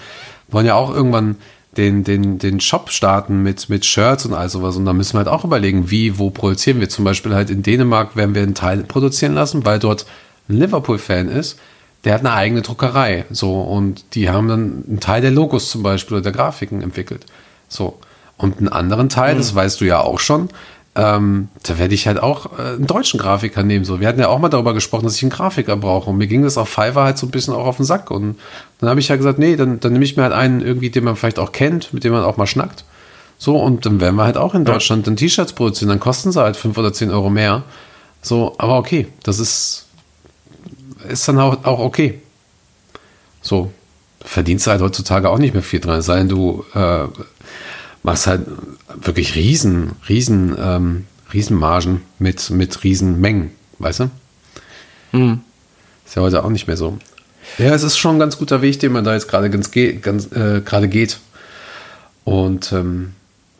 wollen 0.50 0.66
ja 0.66 0.76
auch 0.76 0.94
irgendwann 0.94 1.36
den, 1.78 2.04
den, 2.04 2.38
den 2.38 2.60
Shop 2.60 2.90
starten 2.90 3.44
mit, 3.44 3.70
mit 3.70 3.86
Shirts 3.86 4.26
und 4.26 4.34
all 4.34 4.50
sowas. 4.50 4.78
Und 4.78 4.86
da 4.86 4.94
müssen 4.94 5.14
wir 5.14 5.20
halt 5.20 5.28
auch 5.28 5.44
überlegen, 5.44 5.90
wie, 5.90 6.18
wo 6.18 6.30
produzieren 6.30 6.80
wir. 6.80 6.90
Zum 6.90 7.06
Beispiel 7.06 7.34
halt 7.34 7.50
in 7.50 7.62
Dänemark 7.64 8.16
werden 8.16 8.36
wir 8.36 8.42
einen 8.42 8.56
Teil 8.56 8.84
produzieren 8.84 9.34
lassen, 9.34 9.66
weil 9.66 9.80
dort 9.80 10.06
ein 10.50 10.58
Liverpool-Fan 10.58 11.28
ist. 11.30 11.60
Der 12.04 12.14
hat 12.14 12.22
eine 12.22 12.34
eigene 12.34 12.62
Druckerei. 12.62 13.26
So, 13.32 13.62
und 13.62 14.16
die 14.16 14.30
haben 14.30 14.48
dann 14.48 14.84
einen 14.88 15.00
Teil 15.00 15.22
der 15.22 15.32
Logos 15.32 15.70
zum 15.70 15.84
Beispiel 15.84 16.18
oder 16.18 16.24
der 16.24 16.32
Grafiken 16.32 16.82
entwickelt. 16.82 17.26
So. 17.68 18.00
Und 18.38 18.58
einen 18.58 18.70
anderen 18.70 19.08
Teil, 19.08 19.36
das 19.36 19.54
weißt 19.54 19.82
du 19.82 19.86
ja 19.86 20.00
auch 20.00 20.20
schon, 20.20 20.50
ähm, 20.93 21.47
da 21.63 21.80
werde 21.80 21.93
ich 21.93 22.07
halt 22.07 22.22
auch 22.22 22.57
äh, 22.57 22.73
einen 22.73 22.88
deutschen 22.88 23.19
Grafiker 23.19 23.63
nehmen. 23.63 23.85
So, 23.85 24.01
wir 24.01 24.07
hatten 24.07 24.19
ja 24.19 24.27
auch 24.27 24.39
mal 24.39 24.49
darüber 24.49 24.73
gesprochen, 24.73 25.05
dass 25.05 25.15
ich 25.15 25.23
einen 25.23 25.31
Grafiker 25.31 25.77
brauche. 25.77 26.09
Und 26.09 26.18
mir 26.18 26.27
ging 26.27 26.43
das 26.43 26.57
auf 26.57 26.68
Fiverr 26.68 27.05
halt 27.05 27.18
so 27.18 27.27
ein 27.27 27.31
bisschen 27.31 27.53
auch 27.53 27.65
auf 27.65 27.77
den 27.77 27.85
Sack. 27.85 28.11
Und 28.11 28.38
dann 28.80 28.89
habe 28.89 28.99
ich 28.99 29.07
ja 29.07 29.15
gesagt, 29.15 29.39
nee, 29.39 29.55
dann, 29.55 29.80
dann 29.80 29.93
nehme 29.93 30.03
ich 30.03 30.18
mir 30.18 30.23
halt 30.23 30.34
einen 30.34 30.61
irgendwie, 30.61 30.89
den 30.89 31.05
man 31.05 31.15
vielleicht 31.15 31.39
auch 31.39 31.53
kennt, 31.53 31.93
mit 31.93 32.03
dem 32.03 32.11
man 32.11 32.23
auch 32.23 32.35
mal 32.35 32.47
schnackt. 32.47 32.84
So, 33.38 33.57
und 33.57 33.85
dann 33.85 34.01
werden 34.01 34.18
wir 34.18 34.26
halt 34.26 34.38
auch 34.38 34.53
in 34.53 34.65
Deutschland 34.65 35.07
dann 35.07 35.15
T-Shirts 35.15 35.53
produzieren. 35.53 35.89
Dann 35.89 35.99
kosten 35.99 36.31
sie 36.31 36.41
halt 36.41 36.57
fünf 36.57 36.77
oder 36.77 36.91
zehn 36.91 37.09
Euro 37.09 37.30
mehr. 37.30 37.63
So, 38.22 38.55
aber 38.57 38.77
okay, 38.77 39.07
das 39.23 39.39
ist, 39.39 39.88
ist 41.07 41.27
dann 41.27 41.39
auch, 41.39 41.63
auch 41.63 41.80
okay. 41.80 42.22
So, 43.41 43.72
verdienst 44.19 44.68
du 44.68 44.72
halt 44.72 44.81
heutzutage 44.81 45.30
auch 45.30 45.39
nicht 45.39 45.53
mehr 45.53 45.63
viel 45.63 45.80
dran. 45.80 46.01
Sei 46.01 46.18
denn, 46.18 46.30
du 46.30 46.65
äh, 46.76 47.05
machst 48.03 48.28
halt 48.28 48.41
wirklich 48.95 49.36
riesen, 49.36 49.91
riesen, 50.10 50.56
ähm, 50.60 51.06
Riesenmargen 51.34 52.02
mit, 52.19 52.49
mit 52.49 52.84
Riesenmengen, 52.84 53.52
weißt 53.80 54.02
du? 54.02 54.10
Ist 56.06 56.15
ja 56.15 56.22
heute 56.22 56.44
auch 56.44 56.49
nicht 56.49 56.68
mehr 56.68 56.78
so. 56.78 56.98
Ja, 57.57 57.73
es 57.73 57.84
ist 57.84 57.98
schon 57.98 58.15
ein 58.15 58.19
ganz 58.19 58.38
guter 58.38 58.61
Weg, 58.61 58.80
den 58.80 58.91
man 58.91 59.03
da 59.03 59.14
jetzt 59.14 59.28
gerade 59.28 59.49
ganz, 59.49 59.72
ganz 60.02 60.32
äh, 60.32 60.61
gerade 60.61 60.88
geht. 60.88 61.19
Und 62.23 62.72
ähm, 62.72 63.14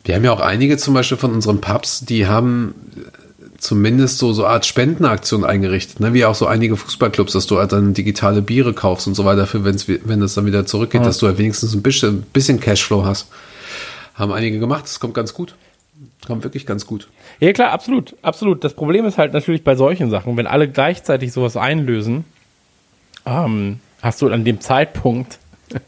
wir 0.04 0.14
haben 0.14 0.24
ja 0.24 0.32
auch 0.32 0.40
einige 0.40 0.76
zum 0.76 0.94
Beispiel 0.94 1.18
von 1.18 1.32
unseren 1.32 1.60
Pubs, 1.60 2.04
die 2.04 2.26
haben 2.26 2.74
zumindest 3.58 4.18
so 4.18 4.32
so 4.32 4.44
Art 4.44 4.66
Spendenaktion 4.66 5.44
eingerichtet, 5.44 6.00
ne? 6.00 6.12
wie 6.14 6.24
auch 6.24 6.34
so 6.34 6.46
einige 6.46 6.76
Fußballclubs, 6.76 7.32
dass 7.32 7.46
du 7.46 7.58
halt 7.58 7.72
dann 7.72 7.94
digitale 7.94 8.42
Biere 8.42 8.74
kaufst 8.74 9.06
und 9.06 9.14
so 9.14 9.24
weiter, 9.24 9.46
für 9.46 9.64
wenn's, 9.64 9.86
wenn 9.88 10.20
es 10.20 10.34
dann 10.34 10.46
wieder 10.46 10.66
zurückgeht, 10.66 11.04
dass 11.06 11.18
du 11.18 11.26
halt 11.28 11.38
wenigstens 11.38 11.72
ein 11.72 11.82
bisschen, 11.82 12.16
ein 12.16 12.26
bisschen 12.32 12.58
Cashflow 12.58 13.04
hast. 13.04 13.28
Haben 14.14 14.32
einige 14.32 14.58
gemacht, 14.58 14.84
das 14.84 15.00
kommt 15.00 15.14
ganz 15.14 15.34
gut. 15.34 15.54
Kommt 16.26 16.44
wirklich 16.44 16.66
ganz 16.66 16.86
gut. 16.86 17.08
Ja, 17.40 17.52
klar, 17.52 17.70
absolut, 17.70 18.16
absolut. 18.22 18.64
Das 18.64 18.74
Problem 18.74 19.04
ist 19.04 19.18
halt 19.18 19.32
natürlich 19.32 19.64
bei 19.64 19.74
solchen 19.74 20.10
Sachen, 20.10 20.36
wenn 20.36 20.46
alle 20.46 20.68
gleichzeitig 20.68 21.32
sowas 21.32 21.56
einlösen, 21.56 22.24
ähm, 23.26 23.80
hast 24.00 24.22
du 24.22 24.28
an 24.28 24.44
dem 24.44 24.60
Zeitpunkt, 24.60 25.38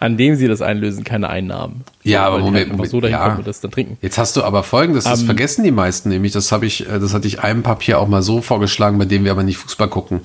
an 0.00 0.16
dem 0.16 0.36
sie 0.36 0.48
das 0.48 0.62
einlösen, 0.62 1.04
keine 1.04 1.28
Einnahmen. 1.28 1.84
Ja, 2.02 2.26
aber 2.26 2.38
Moment, 2.38 2.56
halt 2.56 2.72
einfach 2.72 2.86
so 2.86 3.00
dahin 3.00 3.16
ja. 3.16 3.24
kommen 3.24 3.38
und 3.38 3.46
das 3.46 3.60
dann 3.60 3.70
trinken. 3.70 3.98
Jetzt 4.00 4.18
hast 4.18 4.36
du 4.36 4.42
aber 4.42 4.62
folgendes, 4.62 5.04
das 5.04 5.20
Ähm, 5.20 5.26
vergessen 5.26 5.64
die 5.64 5.70
meisten 5.70 6.08
nämlich, 6.08 6.32
das 6.32 6.52
habe 6.52 6.66
ich, 6.66 6.88
äh, 6.88 6.98
das 6.98 7.14
hatte 7.14 7.26
ich 7.26 7.40
einem 7.40 7.62
Papier 7.62 7.98
auch 8.00 8.08
mal 8.08 8.22
so 8.22 8.40
vorgeschlagen, 8.40 8.98
bei 8.98 9.04
dem 9.04 9.24
wir 9.24 9.32
aber 9.32 9.42
nicht 9.42 9.58
Fußball 9.58 9.88
gucken. 9.88 10.20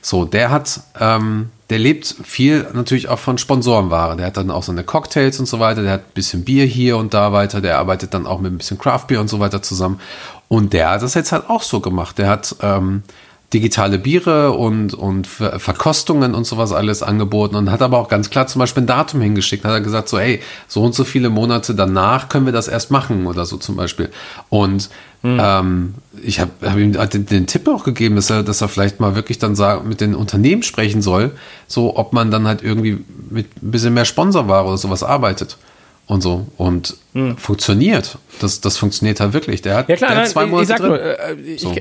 So, 0.00 0.24
der 0.24 0.50
hat, 0.50 0.80
ähm, 0.98 1.50
der 1.70 1.78
lebt 1.78 2.14
viel 2.24 2.66
natürlich 2.74 3.08
auch 3.08 3.18
von 3.18 3.38
Sponsorenware. 3.38 4.16
Der 4.16 4.26
hat 4.26 4.36
dann 4.36 4.50
auch 4.50 4.64
so 4.64 4.72
eine 4.72 4.84
Cocktails 4.84 5.38
und 5.40 5.46
so 5.46 5.60
weiter, 5.60 5.82
der 5.82 5.92
hat 5.92 6.00
ein 6.00 6.14
bisschen 6.14 6.44
Bier 6.44 6.66
hier 6.66 6.96
und 6.96 7.14
da 7.14 7.32
weiter, 7.32 7.60
der 7.60 7.78
arbeitet 7.78 8.12
dann 8.12 8.26
auch 8.26 8.40
mit 8.40 8.52
ein 8.52 8.58
bisschen 8.58 8.78
Craftbier 8.78 9.20
und 9.20 9.28
so 9.28 9.40
weiter 9.40 9.62
zusammen. 9.62 10.00
Und 10.48 10.72
der 10.72 10.90
hat 10.90 11.02
das 11.02 11.14
jetzt 11.14 11.30
halt 11.30 11.48
auch 11.48 11.62
so 11.62 11.78
gemacht. 11.78 12.18
Der 12.18 12.28
hat 12.28 12.56
ähm, 12.60 13.04
digitale 13.52 13.98
Biere 13.98 14.52
und, 14.52 14.94
und 14.94 15.26
Ver- 15.26 15.60
Verkostungen 15.60 16.34
und 16.34 16.44
sowas 16.44 16.72
alles 16.72 17.02
angeboten 17.02 17.54
und 17.54 17.70
hat 17.70 17.82
aber 17.82 17.98
auch 17.98 18.08
ganz 18.08 18.30
klar 18.30 18.48
zum 18.48 18.58
Beispiel 18.58 18.82
ein 18.82 18.86
Datum 18.88 19.20
hingeschickt. 19.20 19.64
Hat 19.64 19.72
er 19.72 19.80
gesagt, 19.80 20.08
so, 20.08 20.18
ey, 20.18 20.40
so 20.66 20.82
und 20.82 20.94
so 20.94 21.04
viele 21.04 21.30
Monate 21.30 21.74
danach 21.74 22.28
können 22.28 22.46
wir 22.46 22.52
das 22.52 22.68
erst 22.68 22.90
machen 22.90 23.26
oder 23.26 23.46
so 23.46 23.56
zum 23.56 23.76
Beispiel. 23.76 24.10
Und 24.48 24.90
ähm, 25.22 25.94
ich 26.22 26.40
habe 26.40 26.50
hab 26.62 26.78
ihm 26.78 26.96
halt 26.96 27.30
den, 27.30 27.46
Tipp 27.46 27.68
auch 27.68 27.84
gegeben, 27.84 28.16
dass 28.16 28.30
er, 28.30 28.42
dass 28.42 28.62
er 28.62 28.68
vielleicht 28.68 29.00
mal 29.00 29.14
wirklich 29.14 29.38
dann 29.38 29.54
sagen, 29.54 29.88
mit 29.88 30.00
den 30.00 30.14
Unternehmen 30.14 30.62
sprechen 30.62 31.02
soll, 31.02 31.32
so 31.66 31.96
ob 31.96 32.12
man 32.12 32.30
dann 32.30 32.46
halt 32.46 32.62
irgendwie 32.62 33.04
mit 33.28 33.46
ein 33.62 33.70
bisschen 33.70 33.92
mehr 33.94 34.06
Sponsorware 34.06 34.66
oder 34.66 34.78
sowas 34.78 35.02
arbeitet. 35.02 35.58
Und 36.06 36.22
so. 36.22 36.46
Und 36.56 36.96
funktioniert. 37.36 38.18
Das, 38.40 38.60
das 38.60 38.78
funktioniert 38.78 39.20
halt 39.20 39.32
wirklich. 39.32 39.62
Der 39.62 39.76
hat, 39.76 39.88
Ja 39.88 39.96
klar, 39.96 40.10
der 40.10 40.18
hat 40.18 40.24
nein, 40.24 40.32
zwei 40.32 40.44
ich, 40.44 40.50
Monate 40.50 40.62
ich 40.64 40.68
sag 40.68 40.78
drin. 40.78 40.88
nur, 40.88 41.00
äh, 41.00 41.34
ich, 41.34 41.60
So. 41.60 41.74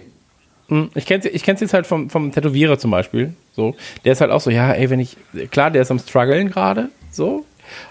Hm, 0.69 0.89
ich 0.93 1.09
ich 1.09 1.43
kenn's 1.43 1.61
jetzt 1.61 1.73
halt 1.73 1.87
vom, 1.87 2.09
vom 2.11 2.31
Tätowierer 2.31 2.77
zum 2.77 2.91
Beispiel. 2.91 3.33
So, 3.55 3.75
der 4.05 4.13
ist 4.13 4.21
halt 4.21 4.31
auch 4.31 4.41
so, 4.41 4.51
ja, 4.51 4.71
ey, 4.71 4.89
wenn 4.89 4.99
ich, 4.99 5.17
klar, 5.49 5.71
der 5.71 5.81
ist 5.81 5.89
am 5.91 5.97
struggeln 5.99 6.51
gerade, 6.51 6.89
so. 7.11 7.43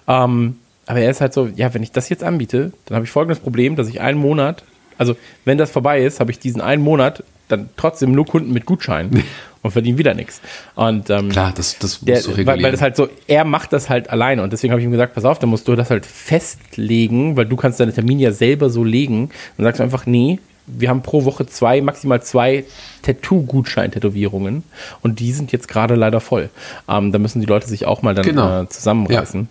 Ähm, 0.06 0.58
aber 0.86 1.00
er 1.00 1.10
ist 1.10 1.20
halt 1.20 1.34
so, 1.34 1.48
ja, 1.48 1.74
wenn 1.74 1.82
ich 1.82 1.92
das 1.92 2.08
jetzt 2.08 2.22
anbiete, 2.22 2.72
dann 2.86 2.94
habe 2.96 3.04
ich 3.04 3.10
folgendes 3.10 3.40
Problem, 3.40 3.76
dass 3.76 3.88
ich 3.88 4.00
einen 4.00 4.18
Monat, 4.18 4.62
also 4.98 5.16
wenn 5.44 5.56
das 5.58 5.70
vorbei 5.70 6.02
ist, 6.02 6.20
habe 6.20 6.30
ich 6.30 6.38
diesen 6.38 6.60
einen 6.60 6.82
Monat 6.82 7.22
dann 7.48 7.70
trotzdem 7.78 8.12
nur 8.12 8.26
Kunden 8.26 8.52
mit 8.52 8.66
Gutscheinen 8.66 9.22
und 9.62 9.70
verdienen 9.70 9.96
wieder 9.96 10.12
nichts. 10.12 10.42
Und 10.74 11.08
ähm, 11.08 11.30
Klar, 11.30 11.52
das, 11.56 11.78
das 11.78 12.00
der, 12.00 12.16
musst 12.16 12.26
du 12.26 12.30
weil, 12.32 12.36
regulieren. 12.36 12.62
weil 12.64 12.72
das 12.72 12.82
halt 12.82 12.96
so, 12.96 13.08
er 13.26 13.44
macht 13.46 13.72
das 13.72 13.88
halt 13.88 14.10
alleine 14.10 14.42
und 14.42 14.52
deswegen 14.52 14.70
habe 14.72 14.80
ich 14.82 14.84
ihm 14.84 14.90
gesagt, 14.92 15.14
pass 15.14 15.24
auf, 15.24 15.38
dann 15.38 15.48
musst 15.48 15.66
du 15.66 15.74
das 15.74 15.88
halt 15.88 16.04
festlegen, 16.04 17.36
weil 17.38 17.46
du 17.46 17.56
kannst 17.56 17.80
deine 17.80 17.92
Termine 17.94 18.20
ja 18.22 18.32
selber 18.32 18.68
so 18.68 18.84
legen. 18.84 19.30
Dann 19.56 19.64
sagst 19.64 19.78
du 19.80 19.84
einfach, 19.84 20.04
nee, 20.04 20.40
wir 20.66 20.90
haben 20.90 21.00
pro 21.00 21.24
Woche 21.24 21.46
zwei, 21.46 21.80
maximal 21.80 22.20
zwei 22.22 22.64
Tattoo-Gutschein-Tätowierungen 23.02 24.64
und 25.02 25.20
die 25.20 25.32
sind 25.32 25.52
jetzt 25.52 25.68
gerade 25.68 25.94
leider 25.94 26.20
voll. 26.20 26.50
Ähm, 26.88 27.12
da 27.12 27.18
müssen 27.18 27.40
die 27.40 27.46
Leute 27.46 27.66
sich 27.68 27.86
auch 27.86 28.02
mal 28.02 28.14
dann 28.14 28.24
Genau. 28.24 28.62
äh, 28.62 28.68
zusammenreißen. 28.68 29.48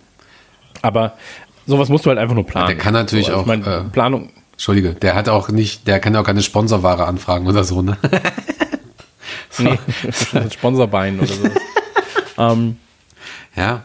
Aber 0.82 1.14
sowas 1.66 1.88
musst 1.88 2.06
du 2.06 2.10
halt 2.10 2.18
einfach 2.18 2.34
nur 2.34 2.46
planen. 2.46 2.68
der 2.68 2.76
kann 2.76 2.94
natürlich 2.94 3.26
so, 3.26 3.32
also 3.32 3.40
auch, 3.50 3.54
Ich 3.54 3.64
meine, 3.64 3.86
äh, 3.86 3.90
Planung, 3.90 4.30
Entschuldige, 4.58 4.94
der 4.94 5.14
hat 5.14 5.28
auch 5.28 5.50
nicht, 5.50 5.86
der 5.86 6.00
kann 6.00 6.14
ja 6.14 6.20
auch 6.20 6.24
keine 6.24 6.42
Sponsorware 6.42 7.06
anfragen 7.06 7.46
oder 7.46 7.62
so, 7.62 7.80
ne? 7.80 7.96
nee, 9.58 9.78
Sponsorbein 10.50 11.20
oder 11.20 11.28
so. 11.28 11.44
ähm, 12.38 12.76
Ja. 13.54 13.84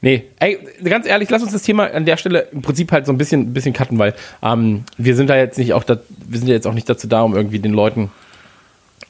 Nee, 0.00 0.30
ey, 0.38 0.60
ganz 0.84 1.08
ehrlich, 1.08 1.30
lass 1.30 1.42
uns 1.42 1.50
das 1.50 1.62
Thema 1.62 1.92
an 1.92 2.04
der 2.04 2.16
Stelle 2.16 2.46
im 2.52 2.62
Prinzip 2.62 2.92
halt 2.92 3.06
so 3.06 3.12
ein 3.12 3.18
bisschen, 3.18 3.40
ein 3.40 3.54
bisschen 3.54 3.72
cutten, 3.72 3.98
weil 3.98 4.14
ähm, 4.40 4.84
wir 4.98 5.16
sind 5.16 5.30
da 5.30 5.36
jetzt 5.36 5.58
nicht 5.58 5.72
auch, 5.72 5.82
da, 5.82 5.98
wir 6.28 6.38
sind 6.38 6.46
ja 6.46 6.54
jetzt 6.54 6.68
auch 6.68 6.74
nicht 6.74 6.88
dazu 6.88 7.08
da, 7.08 7.22
um 7.22 7.34
irgendwie 7.34 7.58
den 7.58 7.72
Leuten 7.72 8.12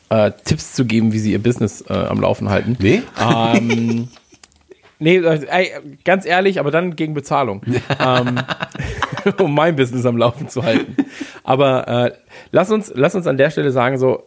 äh, 0.08 0.30
Tipps 0.46 0.72
zu 0.72 0.86
geben, 0.86 1.12
wie 1.12 1.18
sie 1.18 1.32
ihr 1.32 1.42
Business 1.42 1.84
äh, 1.86 1.92
am 1.92 2.18
Laufen 2.18 2.48
halten. 2.48 2.78
Nee? 2.80 3.02
Ähm, 3.20 4.08
nee, 4.98 5.16
äh, 5.16 5.44
ey, 5.48 5.70
ganz 6.02 6.24
ehrlich, 6.24 6.60
aber 6.60 6.70
dann 6.70 6.96
gegen 6.96 7.12
Bezahlung. 7.12 7.60
ähm, 7.98 8.40
um 9.38 9.54
mein 9.54 9.76
Business 9.76 10.06
am 10.06 10.16
Laufen 10.16 10.48
zu 10.48 10.62
halten. 10.62 10.96
Aber 11.42 11.88
äh, 11.88 12.12
lass, 12.50 12.70
uns, 12.70 12.92
lass 12.94 13.14
uns 13.14 13.26
an 13.26 13.36
der 13.36 13.50
Stelle 13.50 13.70
sagen, 13.70 13.98
so, 13.98 14.24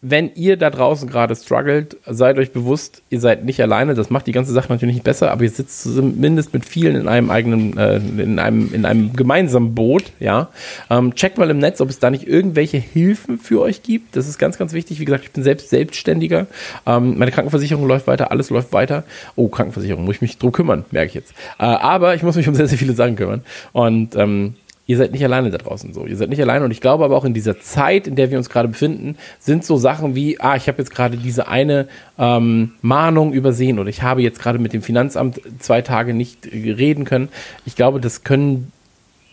wenn 0.00 0.30
ihr 0.34 0.56
da 0.56 0.70
draußen 0.70 1.08
gerade 1.08 1.34
struggelt, 1.34 1.96
seid 2.06 2.38
euch 2.38 2.52
bewusst, 2.52 3.02
ihr 3.10 3.18
seid 3.18 3.44
nicht 3.44 3.60
alleine. 3.60 3.94
Das 3.94 4.10
macht 4.10 4.28
die 4.28 4.32
ganze 4.32 4.52
Sache 4.52 4.72
natürlich 4.72 4.94
nicht 4.94 5.04
besser, 5.04 5.32
aber 5.32 5.42
ihr 5.42 5.50
sitzt 5.50 5.82
zumindest 5.82 6.52
mit 6.52 6.64
vielen 6.64 6.94
in 6.94 7.08
einem 7.08 7.30
eigenen, 7.30 7.76
äh, 7.76 7.96
in 7.96 8.38
einem, 8.38 8.72
in 8.72 8.84
einem 8.84 9.14
gemeinsamen 9.14 9.74
Boot, 9.74 10.12
ja. 10.20 10.50
Ähm, 10.88 11.14
checkt 11.14 11.36
mal 11.38 11.50
im 11.50 11.58
Netz, 11.58 11.80
ob 11.80 11.90
es 11.90 11.98
da 11.98 12.10
nicht 12.10 12.28
irgendwelche 12.28 12.78
Hilfen 12.78 13.38
für 13.38 13.60
euch 13.60 13.82
gibt. 13.82 14.14
Das 14.14 14.28
ist 14.28 14.38
ganz, 14.38 14.56
ganz 14.56 14.72
wichtig. 14.72 15.00
Wie 15.00 15.04
gesagt, 15.04 15.24
ich 15.24 15.32
bin 15.32 15.42
selbst 15.42 15.70
Selbstständiger. 15.70 16.46
Ähm, 16.86 17.18
meine 17.18 17.32
Krankenversicherung 17.32 17.86
läuft 17.86 18.06
weiter, 18.06 18.30
alles 18.30 18.50
läuft 18.50 18.72
weiter. 18.72 19.02
Oh, 19.34 19.48
Krankenversicherung, 19.48 20.04
muss 20.04 20.16
ich 20.16 20.22
mich 20.22 20.38
drum 20.38 20.52
kümmern, 20.52 20.84
merke 20.92 21.08
ich 21.08 21.14
jetzt. 21.14 21.32
Äh, 21.58 21.64
aber 21.64 22.14
ich 22.14 22.22
muss 22.22 22.36
mich 22.36 22.48
um 22.48 22.54
sehr, 22.54 22.68
sehr 22.68 22.78
viele 22.78 22.92
Sachen 22.92 23.16
kümmern. 23.16 23.42
Und 23.72 24.14
ähm, 24.14 24.54
ihr 24.88 24.96
seid 24.96 25.12
nicht 25.12 25.22
alleine 25.22 25.50
da 25.50 25.58
draußen 25.58 25.92
so. 25.92 26.06
Ihr 26.06 26.16
seid 26.16 26.30
nicht 26.30 26.40
alleine 26.40 26.64
und 26.64 26.70
ich 26.70 26.80
glaube 26.80 27.04
aber 27.04 27.16
auch 27.16 27.26
in 27.26 27.34
dieser 27.34 27.60
Zeit, 27.60 28.06
in 28.06 28.16
der 28.16 28.30
wir 28.30 28.38
uns 28.38 28.48
gerade 28.48 28.68
befinden, 28.68 29.16
sind 29.38 29.64
so 29.64 29.76
Sachen 29.76 30.14
wie, 30.14 30.40
ah, 30.40 30.56
ich 30.56 30.66
habe 30.66 30.78
jetzt 30.78 30.90
gerade 30.90 31.18
diese 31.18 31.46
eine 31.46 31.88
ähm, 32.18 32.72
Mahnung 32.80 33.34
übersehen 33.34 33.78
oder 33.78 33.90
ich 33.90 34.02
habe 34.02 34.22
jetzt 34.22 34.40
gerade 34.40 34.58
mit 34.58 34.72
dem 34.72 34.80
Finanzamt 34.80 35.40
zwei 35.58 35.82
Tage 35.82 36.14
nicht 36.14 36.46
äh, 36.46 36.72
reden 36.72 37.04
können. 37.04 37.28
Ich 37.66 37.76
glaube, 37.76 38.00
das 38.00 38.24
können 38.24 38.72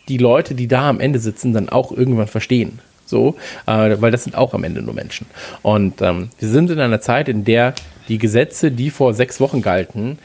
die 0.10 0.18
Leute, 0.18 0.56
die 0.56 0.68
da 0.68 0.90
am 0.90 1.00
Ende 1.00 1.20
sitzen, 1.20 1.54
dann 1.54 1.70
auch 1.70 1.92
irgendwann 1.94 2.28
verstehen. 2.28 2.80
So, 3.06 3.36
äh, 3.66 3.96
weil 4.00 4.12
das 4.12 4.26
sind 4.26 4.36
auch 4.36 4.54
am 4.54 4.66
Ende 4.66 4.82
nur 4.82 4.94
Menschen. 4.94 5.26
Und 5.62 6.02
ähm, 6.02 6.32
wir 6.38 6.50
sind 6.50 6.70
in 6.70 6.80
einer 6.80 7.00
Zeit, 7.00 7.30
in 7.30 7.46
der 7.46 7.74
die 8.10 8.18
Gesetze, 8.18 8.72
die 8.72 8.90
vor 8.90 9.14
sechs 9.14 9.40
Wochen 9.40 9.62
galten, 9.62 10.20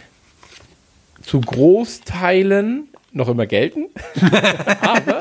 zu 1.23 1.41
Großteilen 1.41 2.89
noch 3.13 3.29
immer 3.29 3.47
gelten, 3.47 3.87
aber 4.81 5.21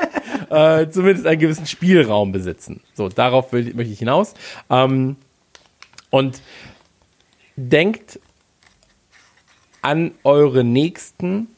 äh, 0.80 0.90
zumindest 0.90 1.26
einen 1.26 1.40
gewissen 1.40 1.66
Spielraum 1.66 2.32
besitzen. 2.32 2.80
So, 2.94 3.08
darauf 3.08 3.52
will, 3.52 3.72
möchte 3.74 3.92
ich 3.92 3.98
hinaus. 3.98 4.34
Ähm, 4.68 5.16
und 6.10 6.40
denkt 7.56 8.18
an 9.82 10.12
eure 10.24 10.64
Nächsten. 10.64 11.48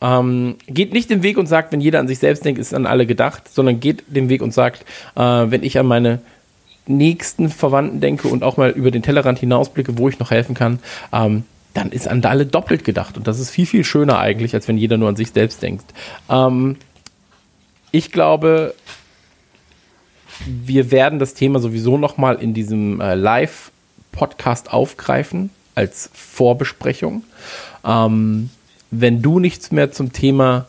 Ähm, 0.00 0.56
geht 0.66 0.92
nicht 0.92 1.10
den 1.10 1.22
Weg 1.22 1.38
und 1.38 1.46
sagt, 1.46 1.72
wenn 1.72 1.80
jeder 1.80 1.98
an 1.98 2.08
sich 2.08 2.18
selbst 2.18 2.44
denkt, 2.44 2.60
ist 2.60 2.72
an 2.72 2.86
alle 2.86 3.04
gedacht, 3.04 3.52
sondern 3.52 3.80
geht 3.80 4.04
den 4.06 4.28
Weg 4.28 4.42
und 4.42 4.54
sagt, 4.54 4.84
äh, 5.16 5.20
wenn 5.20 5.64
ich 5.64 5.78
an 5.78 5.86
meine 5.86 6.20
nächsten 6.86 7.50
Verwandten 7.50 8.00
denke 8.00 8.28
und 8.28 8.42
auch 8.42 8.56
mal 8.56 8.70
über 8.70 8.90
den 8.90 9.02
Tellerrand 9.02 9.38
hinausblicke, 9.40 9.98
wo 9.98 10.08
ich 10.08 10.18
noch 10.18 10.30
helfen 10.30 10.54
kann, 10.54 10.78
ähm, 11.12 11.44
dann 11.78 11.92
ist 11.92 12.08
an 12.08 12.24
alle 12.24 12.44
doppelt 12.44 12.84
gedacht. 12.84 13.16
Und 13.16 13.28
das 13.28 13.38
ist 13.38 13.50
viel, 13.50 13.66
viel 13.66 13.84
schöner 13.84 14.18
eigentlich, 14.18 14.52
als 14.52 14.66
wenn 14.66 14.76
jeder 14.76 14.96
nur 14.96 15.08
an 15.08 15.16
sich 15.16 15.30
selbst 15.30 15.62
denkt. 15.62 15.84
Ähm, 16.28 16.76
ich 17.92 18.10
glaube, 18.10 18.74
wir 20.44 20.90
werden 20.90 21.20
das 21.20 21.34
Thema 21.34 21.60
sowieso 21.60 21.96
nochmal 21.96 22.36
in 22.36 22.52
diesem 22.52 23.00
äh, 23.00 23.14
Live-Podcast 23.14 24.72
aufgreifen 24.72 25.50
als 25.76 26.10
Vorbesprechung. 26.12 27.22
Ähm, 27.84 28.50
wenn 28.90 29.22
du 29.22 29.38
nichts 29.38 29.70
mehr 29.70 29.92
zum 29.92 30.12
Thema 30.12 30.66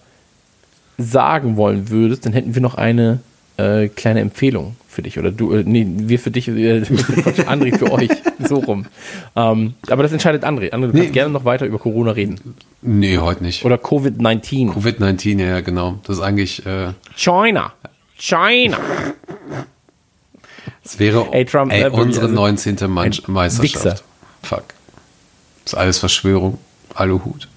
sagen 0.99 1.57
wollen 1.57 1.89
würdest, 1.89 2.25
dann 2.25 2.33
hätten 2.33 2.53
wir 2.53 2.61
noch 2.61 2.75
eine 2.75 3.19
äh, 3.57 3.87
kleine 3.87 4.19
Empfehlung 4.19 4.75
für 4.99 5.03
dich. 5.03 5.17
Oder 5.17 5.31
du, 5.31 5.53
äh, 5.53 5.63
nee, 5.65 5.85
wir 5.87 6.19
für 6.19 6.31
dich, 6.31 6.47
äh, 6.49 6.81
André 7.47 7.77
für 7.77 7.91
euch. 7.91 8.09
So 8.47 8.57
rum. 8.57 8.85
Ähm, 9.35 9.75
aber 9.89 10.03
das 10.03 10.11
entscheidet 10.11 10.43
André. 10.43 10.71
André, 10.73 10.87
du 10.87 10.93
Nee. 10.93 10.99
kannst 10.99 11.13
gerne 11.13 11.31
noch 11.31 11.45
weiter 11.45 11.65
über 11.65 11.79
Corona 11.79 12.11
reden. 12.11 12.55
Nee, 12.81 13.17
heute 13.17 13.43
nicht. 13.43 13.63
Oder 13.63 13.75
Covid-19. 13.77 14.73
Covid-19, 14.73 15.39
ja, 15.39 15.45
ja, 15.47 15.61
genau. 15.61 15.99
Das 16.05 16.17
ist 16.17 16.21
eigentlich, 16.21 16.65
äh, 16.65 16.89
China. 17.15 17.73
China. 18.17 18.77
es 20.83 20.99
wäre 20.99 21.27
Ey, 21.31 21.45
Trump, 21.45 21.71
ey, 21.71 21.83
äh, 21.83 21.89
unsere 21.89 22.25
also 22.25 22.35
19. 22.35 22.75
Mann- 22.89 23.11
Meisterschaft. 23.27 23.63
Wichser. 23.63 23.95
Fuck. 24.43 24.63
Das 25.63 25.73
ist 25.73 25.79
alles 25.79 25.97
Verschwörung. 25.99 26.57
Aluhut. 26.95 27.47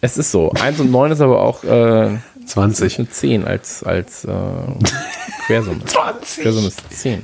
Es 0.00 0.18
ist 0.18 0.32
so. 0.32 0.50
1 0.50 0.80
und 0.80 0.90
9 0.90 1.12
ist 1.12 1.20
aber 1.20 1.40
auch 1.40 1.62
äh, 1.62 2.16
20. 2.46 2.98
eine 2.98 3.08
10 3.08 3.44
als, 3.44 3.84
als 3.84 4.24
äh, 4.24 4.30
Quersumme. 5.52 5.84
20. 5.84 6.42
Quersumme 6.42 6.68
ist 6.68 6.82
10. 6.90 7.22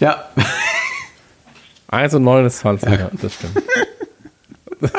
Ja. 0.00 0.24
1 1.88 2.14
und 2.14 2.22
9 2.24 2.46
ist 2.46 2.58
20, 2.60 2.88
ja, 2.90 3.10
das 3.20 3.34
stimmt. 3.34 3.62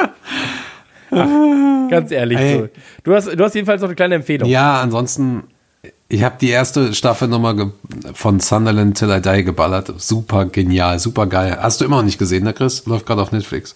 Ach, 1.09 1.89
ganz 1.89 2.11
ehrlich, 2.11 2.37
Ey. 2.37 2.59
so. 2.59 2.69
du, 3.03 3.15
hast, 3.15 3.27
du 3.27 3.43
hast 3.43 3.55
jedenfalls 3.55 3.81
noch 3.81 3.89
eine 3.89 3.95
kleine 3.95 4.15
Empfehlung. 4.15 4.47
Ja, 4.47 4.79
ansonsten, 4.81 5.43
ich 6.07 6.23
habe 6.23 6.35
die 6.39 6.49
erste 6.49 6.93
Staffel 6.93 7.27
nochmal 7.27 7.71
von 8.13 8.39
Sunderland 8.39 8.97
Till 8.97 9.09
I 9.09 9.19
Die 9.19 9.43
geballert. 9.43 9.91
Super 9.97 10.45
genial, 10.45 10.99
super 10.99 11.25
geil. 11.25 11.57
Hast 11.59 11.81
du 11.81 11.85
immer 11.85 11.97
noch 11.97 12.03
nicht 12.03 12.19
gesehen, 12.19 12.43
ne, 12.43 12.53
Chris? 12.53 12.85
Läuft 12.85 13.07
gerade 13.07 13.23
auf 13.23 13.31
Netflix. 13.31 13.75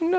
Nein. 0.00 0.10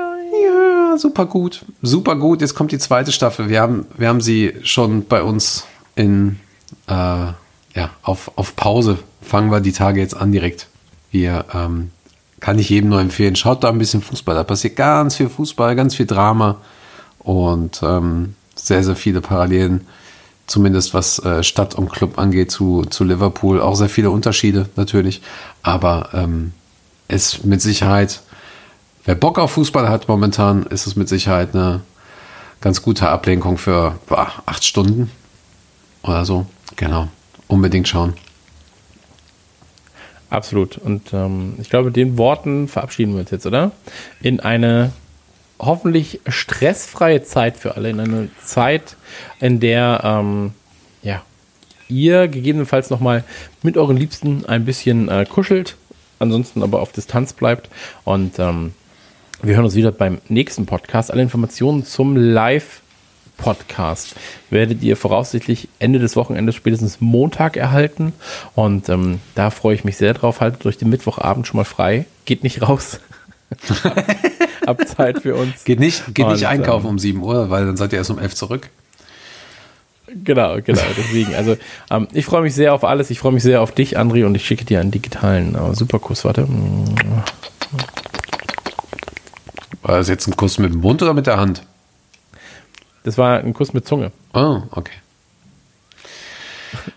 Ja, 0.44 0.98
super 0.98 1.24
gut. 1.26 1.64
Super 1.80 2.16
gut. 2.16 2.42
Jetzt 2.42 2.54
kommt 2.54 2.72
die 2.72 2.78
zweite 2.78 3.10
Staffel. 3.10 3.48
Wir 3.48 3.60
haben, 3.62 3.86
wir 3.96 4.08
haben 4.08 4.20
sie 4.20 4.54
schon 4.62 5.06
bei 5.06 5.22
uns 5.22 5.66
in, 5.94 6.40
äh, 6.86 6.92
ja, 6.92 7.90
auf, 8.02 8.32
auf 8.36 8.56
Pause. 8.56 8.98
Fangen 9.20 9.50
wir 9.50 9.60
die 9.60 9.72
Tage 9.72 10.00
jetzt 10.00 10.16
an 10.16 10.32
direkt. 10.32 10.68
Wir, 11.10 11.44
ähm, 11.54 11.90
kann 12.40 12.58
ich 12.58 12.68
jedem 12.70 12.90
nur 12.90 13.00
empfehlen. 13.00 13.36
Schaut 13.36 13.62
da 13.62 13.68
ein 13.68 13.78
bisschen 13.78 14.02
Fußball. 14.02 14.34
Da 14.34 14.42
passiert 14.42 14.76
ganz 14.76 15.16
viel 15.16 15.28
Fußball, 15.28 15.76
ganz 15.76 15.94
viel 15.94 16.06
Drama 16.06 16.56
und 17.20 17.80
ähm, 17.82 18.34
sehr, 18.56 18.82
sehr 18.82 18.96
viele 18.96 19.20
Parallelen. 19.20 19.86
Zumindest 20.48 20.92
was 20.92 21.20
äh, 21.20 21.44
Stadt 21.44 21.76
und 21.76 21.90
Club 21.90 22.18
angeht 22.18 22.50
zu, 22.50 22.84
zu 22.84 23.04
Liverpool. 23.04 23.60
Auch 23.60 23.76
sehr 23.76 23.88
viele 23.88 24.10
Unterschiede 24.10 24.68
natürlich. 24.74 25.22
Aber 25.62 26.10
ähm, 26.14 26.52
ist 27.08 27.44
mit 27.44 27.62
Sicherheit 27.62 28.22
Wer 29.04 29.16
Bock 29.16 29.38
auf 29.38 29.52
Fußball 29.52 29.88
hat 29.88 30.06
momentan, 30.06 30.62
ist 30.64 30.86
es 30.86 30.94
mit 30.94 31.08
Sicherheit 31.08 31.54
eine 31.54 31.80
ganz 32.60 32.82
gute 32.82 33.08
Ablenkung 33.08 33.58
für 33.58 33.98
boah, 34.06 34.30
acht 34.46 34.64
Stunden 34.64 35.10
oder 36.02 36.24
so. 36.24 36.46
Genau. 36.76 37.08
Unbedingt 37.48 37.88
schauen. 37.88 38.14
Absolut. 40.30 40.78
Und 40.78 41.12
ähm, 41.12 41.54
ich 41.60 41.68
glaube, 41.68 41.86
mit 41.86 41.96
den 41.96 42.16
Worten 42.16 42.66
verabschieden 42.66 43.12
wir 43.12 43.20
uns 43.20 43.30
jetzt, 43.30 43.44
oder? 43.44 43.72
In 44.22 44.40
eine 44.40 44.92
hoffentlich 45.58 46.20
stressfreie 46.26 47.22
Zeit 47.22 47.56
für 47.56 47.76
alle, 47.76 47.90
in 47.90 48.00
eine 48.00 48.28
Zeit, 48.42 48.96
in 49.40 49.60
der 49.60 50.00
ähm, 50.02 50.52
ja, 51.02 51.22
ihr 51.88 52.28
gegebenenfalls 52.28 52.90
nochmal 52.90 53.24
mit 53.62 53.76
euren 53.76 53.96
Liebsten 53.96 54.46
ein 54.46 54.64
bisschen 54.64 55.08
äh, 55.08 55.26
kuschelt, 55.28 55.76
ansonsten 56.18 56.62
aber 56.62 56.80
auf 56.80 56.92
Distanz 56.92 57.34
bleibt. 57.34 57.68
Und 58.04 58.38
ähm, 58.38 58.72
wir 59.42 59.54
hören 59.54 59.66
uns 59.66 59.74
wieder 59.74 59.92
beim 59.92 60.20
nächsten 60.28 60.66
Podcast. 60.66 61.10
Alle 61.10 61.22
Informationen 61.22 61.84
zum 61.84 62.16
Live-Podcast 63.42 64.14
werdet 64.50 64.82
ihr 64.82 64.96
voraussichtlich 64.96 65.68
Ende 65.78 65.98
des 65.98 66.16
Wochenendes, 66.16 66.54
spätestens 66.54 67.00
Montag 67.00 67.56
erhalten. 67.56 68.12
Und 68.54 68.88
ähm, 68.88 69.20
da 69.34 69.50
freue 69.50 69.74
ich 69.74 69.84
mich 69.84 69.96
sehr 69.96 70.14
drauf. 70.14 70.40
Haltet 70.40 70.64
euch 70.66 70.78
den 70.78 70.88
Mittwochabend 70.88 71.46
schon 71.46 71.58
mal 71.58 71.64
frei. 71.64 72.06
Geht 72.24 72.42
nicht 72.42 72.62
raus. 72.62 73.00
Habt 74.66 74.88
Zeit 74.88 75.20
für 75.20 75.34
uns. 75.34 75.64
Geht 75.64 75.80
nicht, 75.80 76.14
geht 76.14 76.26
nicht 76.28 76.42
Und, 76.42 76.46
einkaufen 76.46 76.86
ähm, 76.86 76.92
um 76.92 76.98
7 76.98 77.22
Uhr, 77.22 77.50
weil 77.50 77.66
dann 77.66 77.76
seid 77.76 77.92
ihr 77.92 77.98
erst 77.98 78.10
um 78.10 78.18
11 78.18 78.34
zurück. 78.34 78.70
Genau, 80.24 80.58
genau, 80.62 80.82
deswegen. 80.96 81.34
Also 81.34 81.56
ähm, 81.90 82.06
ich 82.12 82.26
freue 82.26 82.42
mich 82.42 82.54
sehr 82.54 82.74
auf 82.74 82.84
alles. 82.84 83.10
Ich 83.10 83.18
freue 83.18 83.32
mich 83.32 83.42
sehr 83.42 83.62
auf 83.62 83.72
dich, 83.72 83.98
André, 83.98 84.26
und 84.26 84.34
ich 84.34 84.44
schicke 84.44 84.64
dir 84.64 84.80
einen 84.80 84.90
digitalen 84.90 85.54
äh, 85.54 85.74
Superkuss. 85.74 86.24
Warte. 86.24 86.46
War 89.82 89.96
das 89.98 90.08
jetzt 90.08 90.28
ein 90.28 90.36
Kuss 90.36 90.58
mit 90.58 90.72
dem 90.72 90.80
Mund 90.80 91.02
oder 91.02 91.14
mit 91.14 91.26
der 91.26 91.38
Hand? 91.38 91.62
Das 93.04 93.18
war 93.18 93.38
ein 93.38 93.52
Kuss 93.52 93.72
mit 93.72 93.86
Zunge. 93.86 94.12
Oh, 94.34 94.62
okay. 94.70 94.92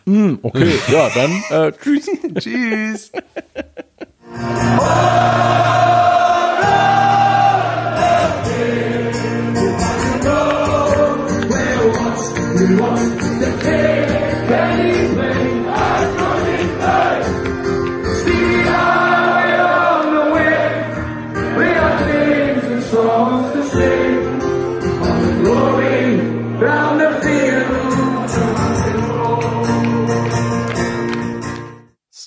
Okay, 0.07 0.79
ja, 0.91 1.09
dann 1.09 1.43
äh, 1.49 1.71
tschüss. 1.73 2.09
Tschüss. 2.39 3.11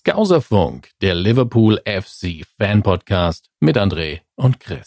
Skauserfunk, 0.09 0.89
der 1.03 1.15
Liverpool 1.15 1.83
FC 1.85 2.43
Fan 2.57 2.83
Podcast 2.83 3.51
mit 3.61 3.77
André 3.77 4.21
und 4.37 4.59
Chris. 4.59 4.87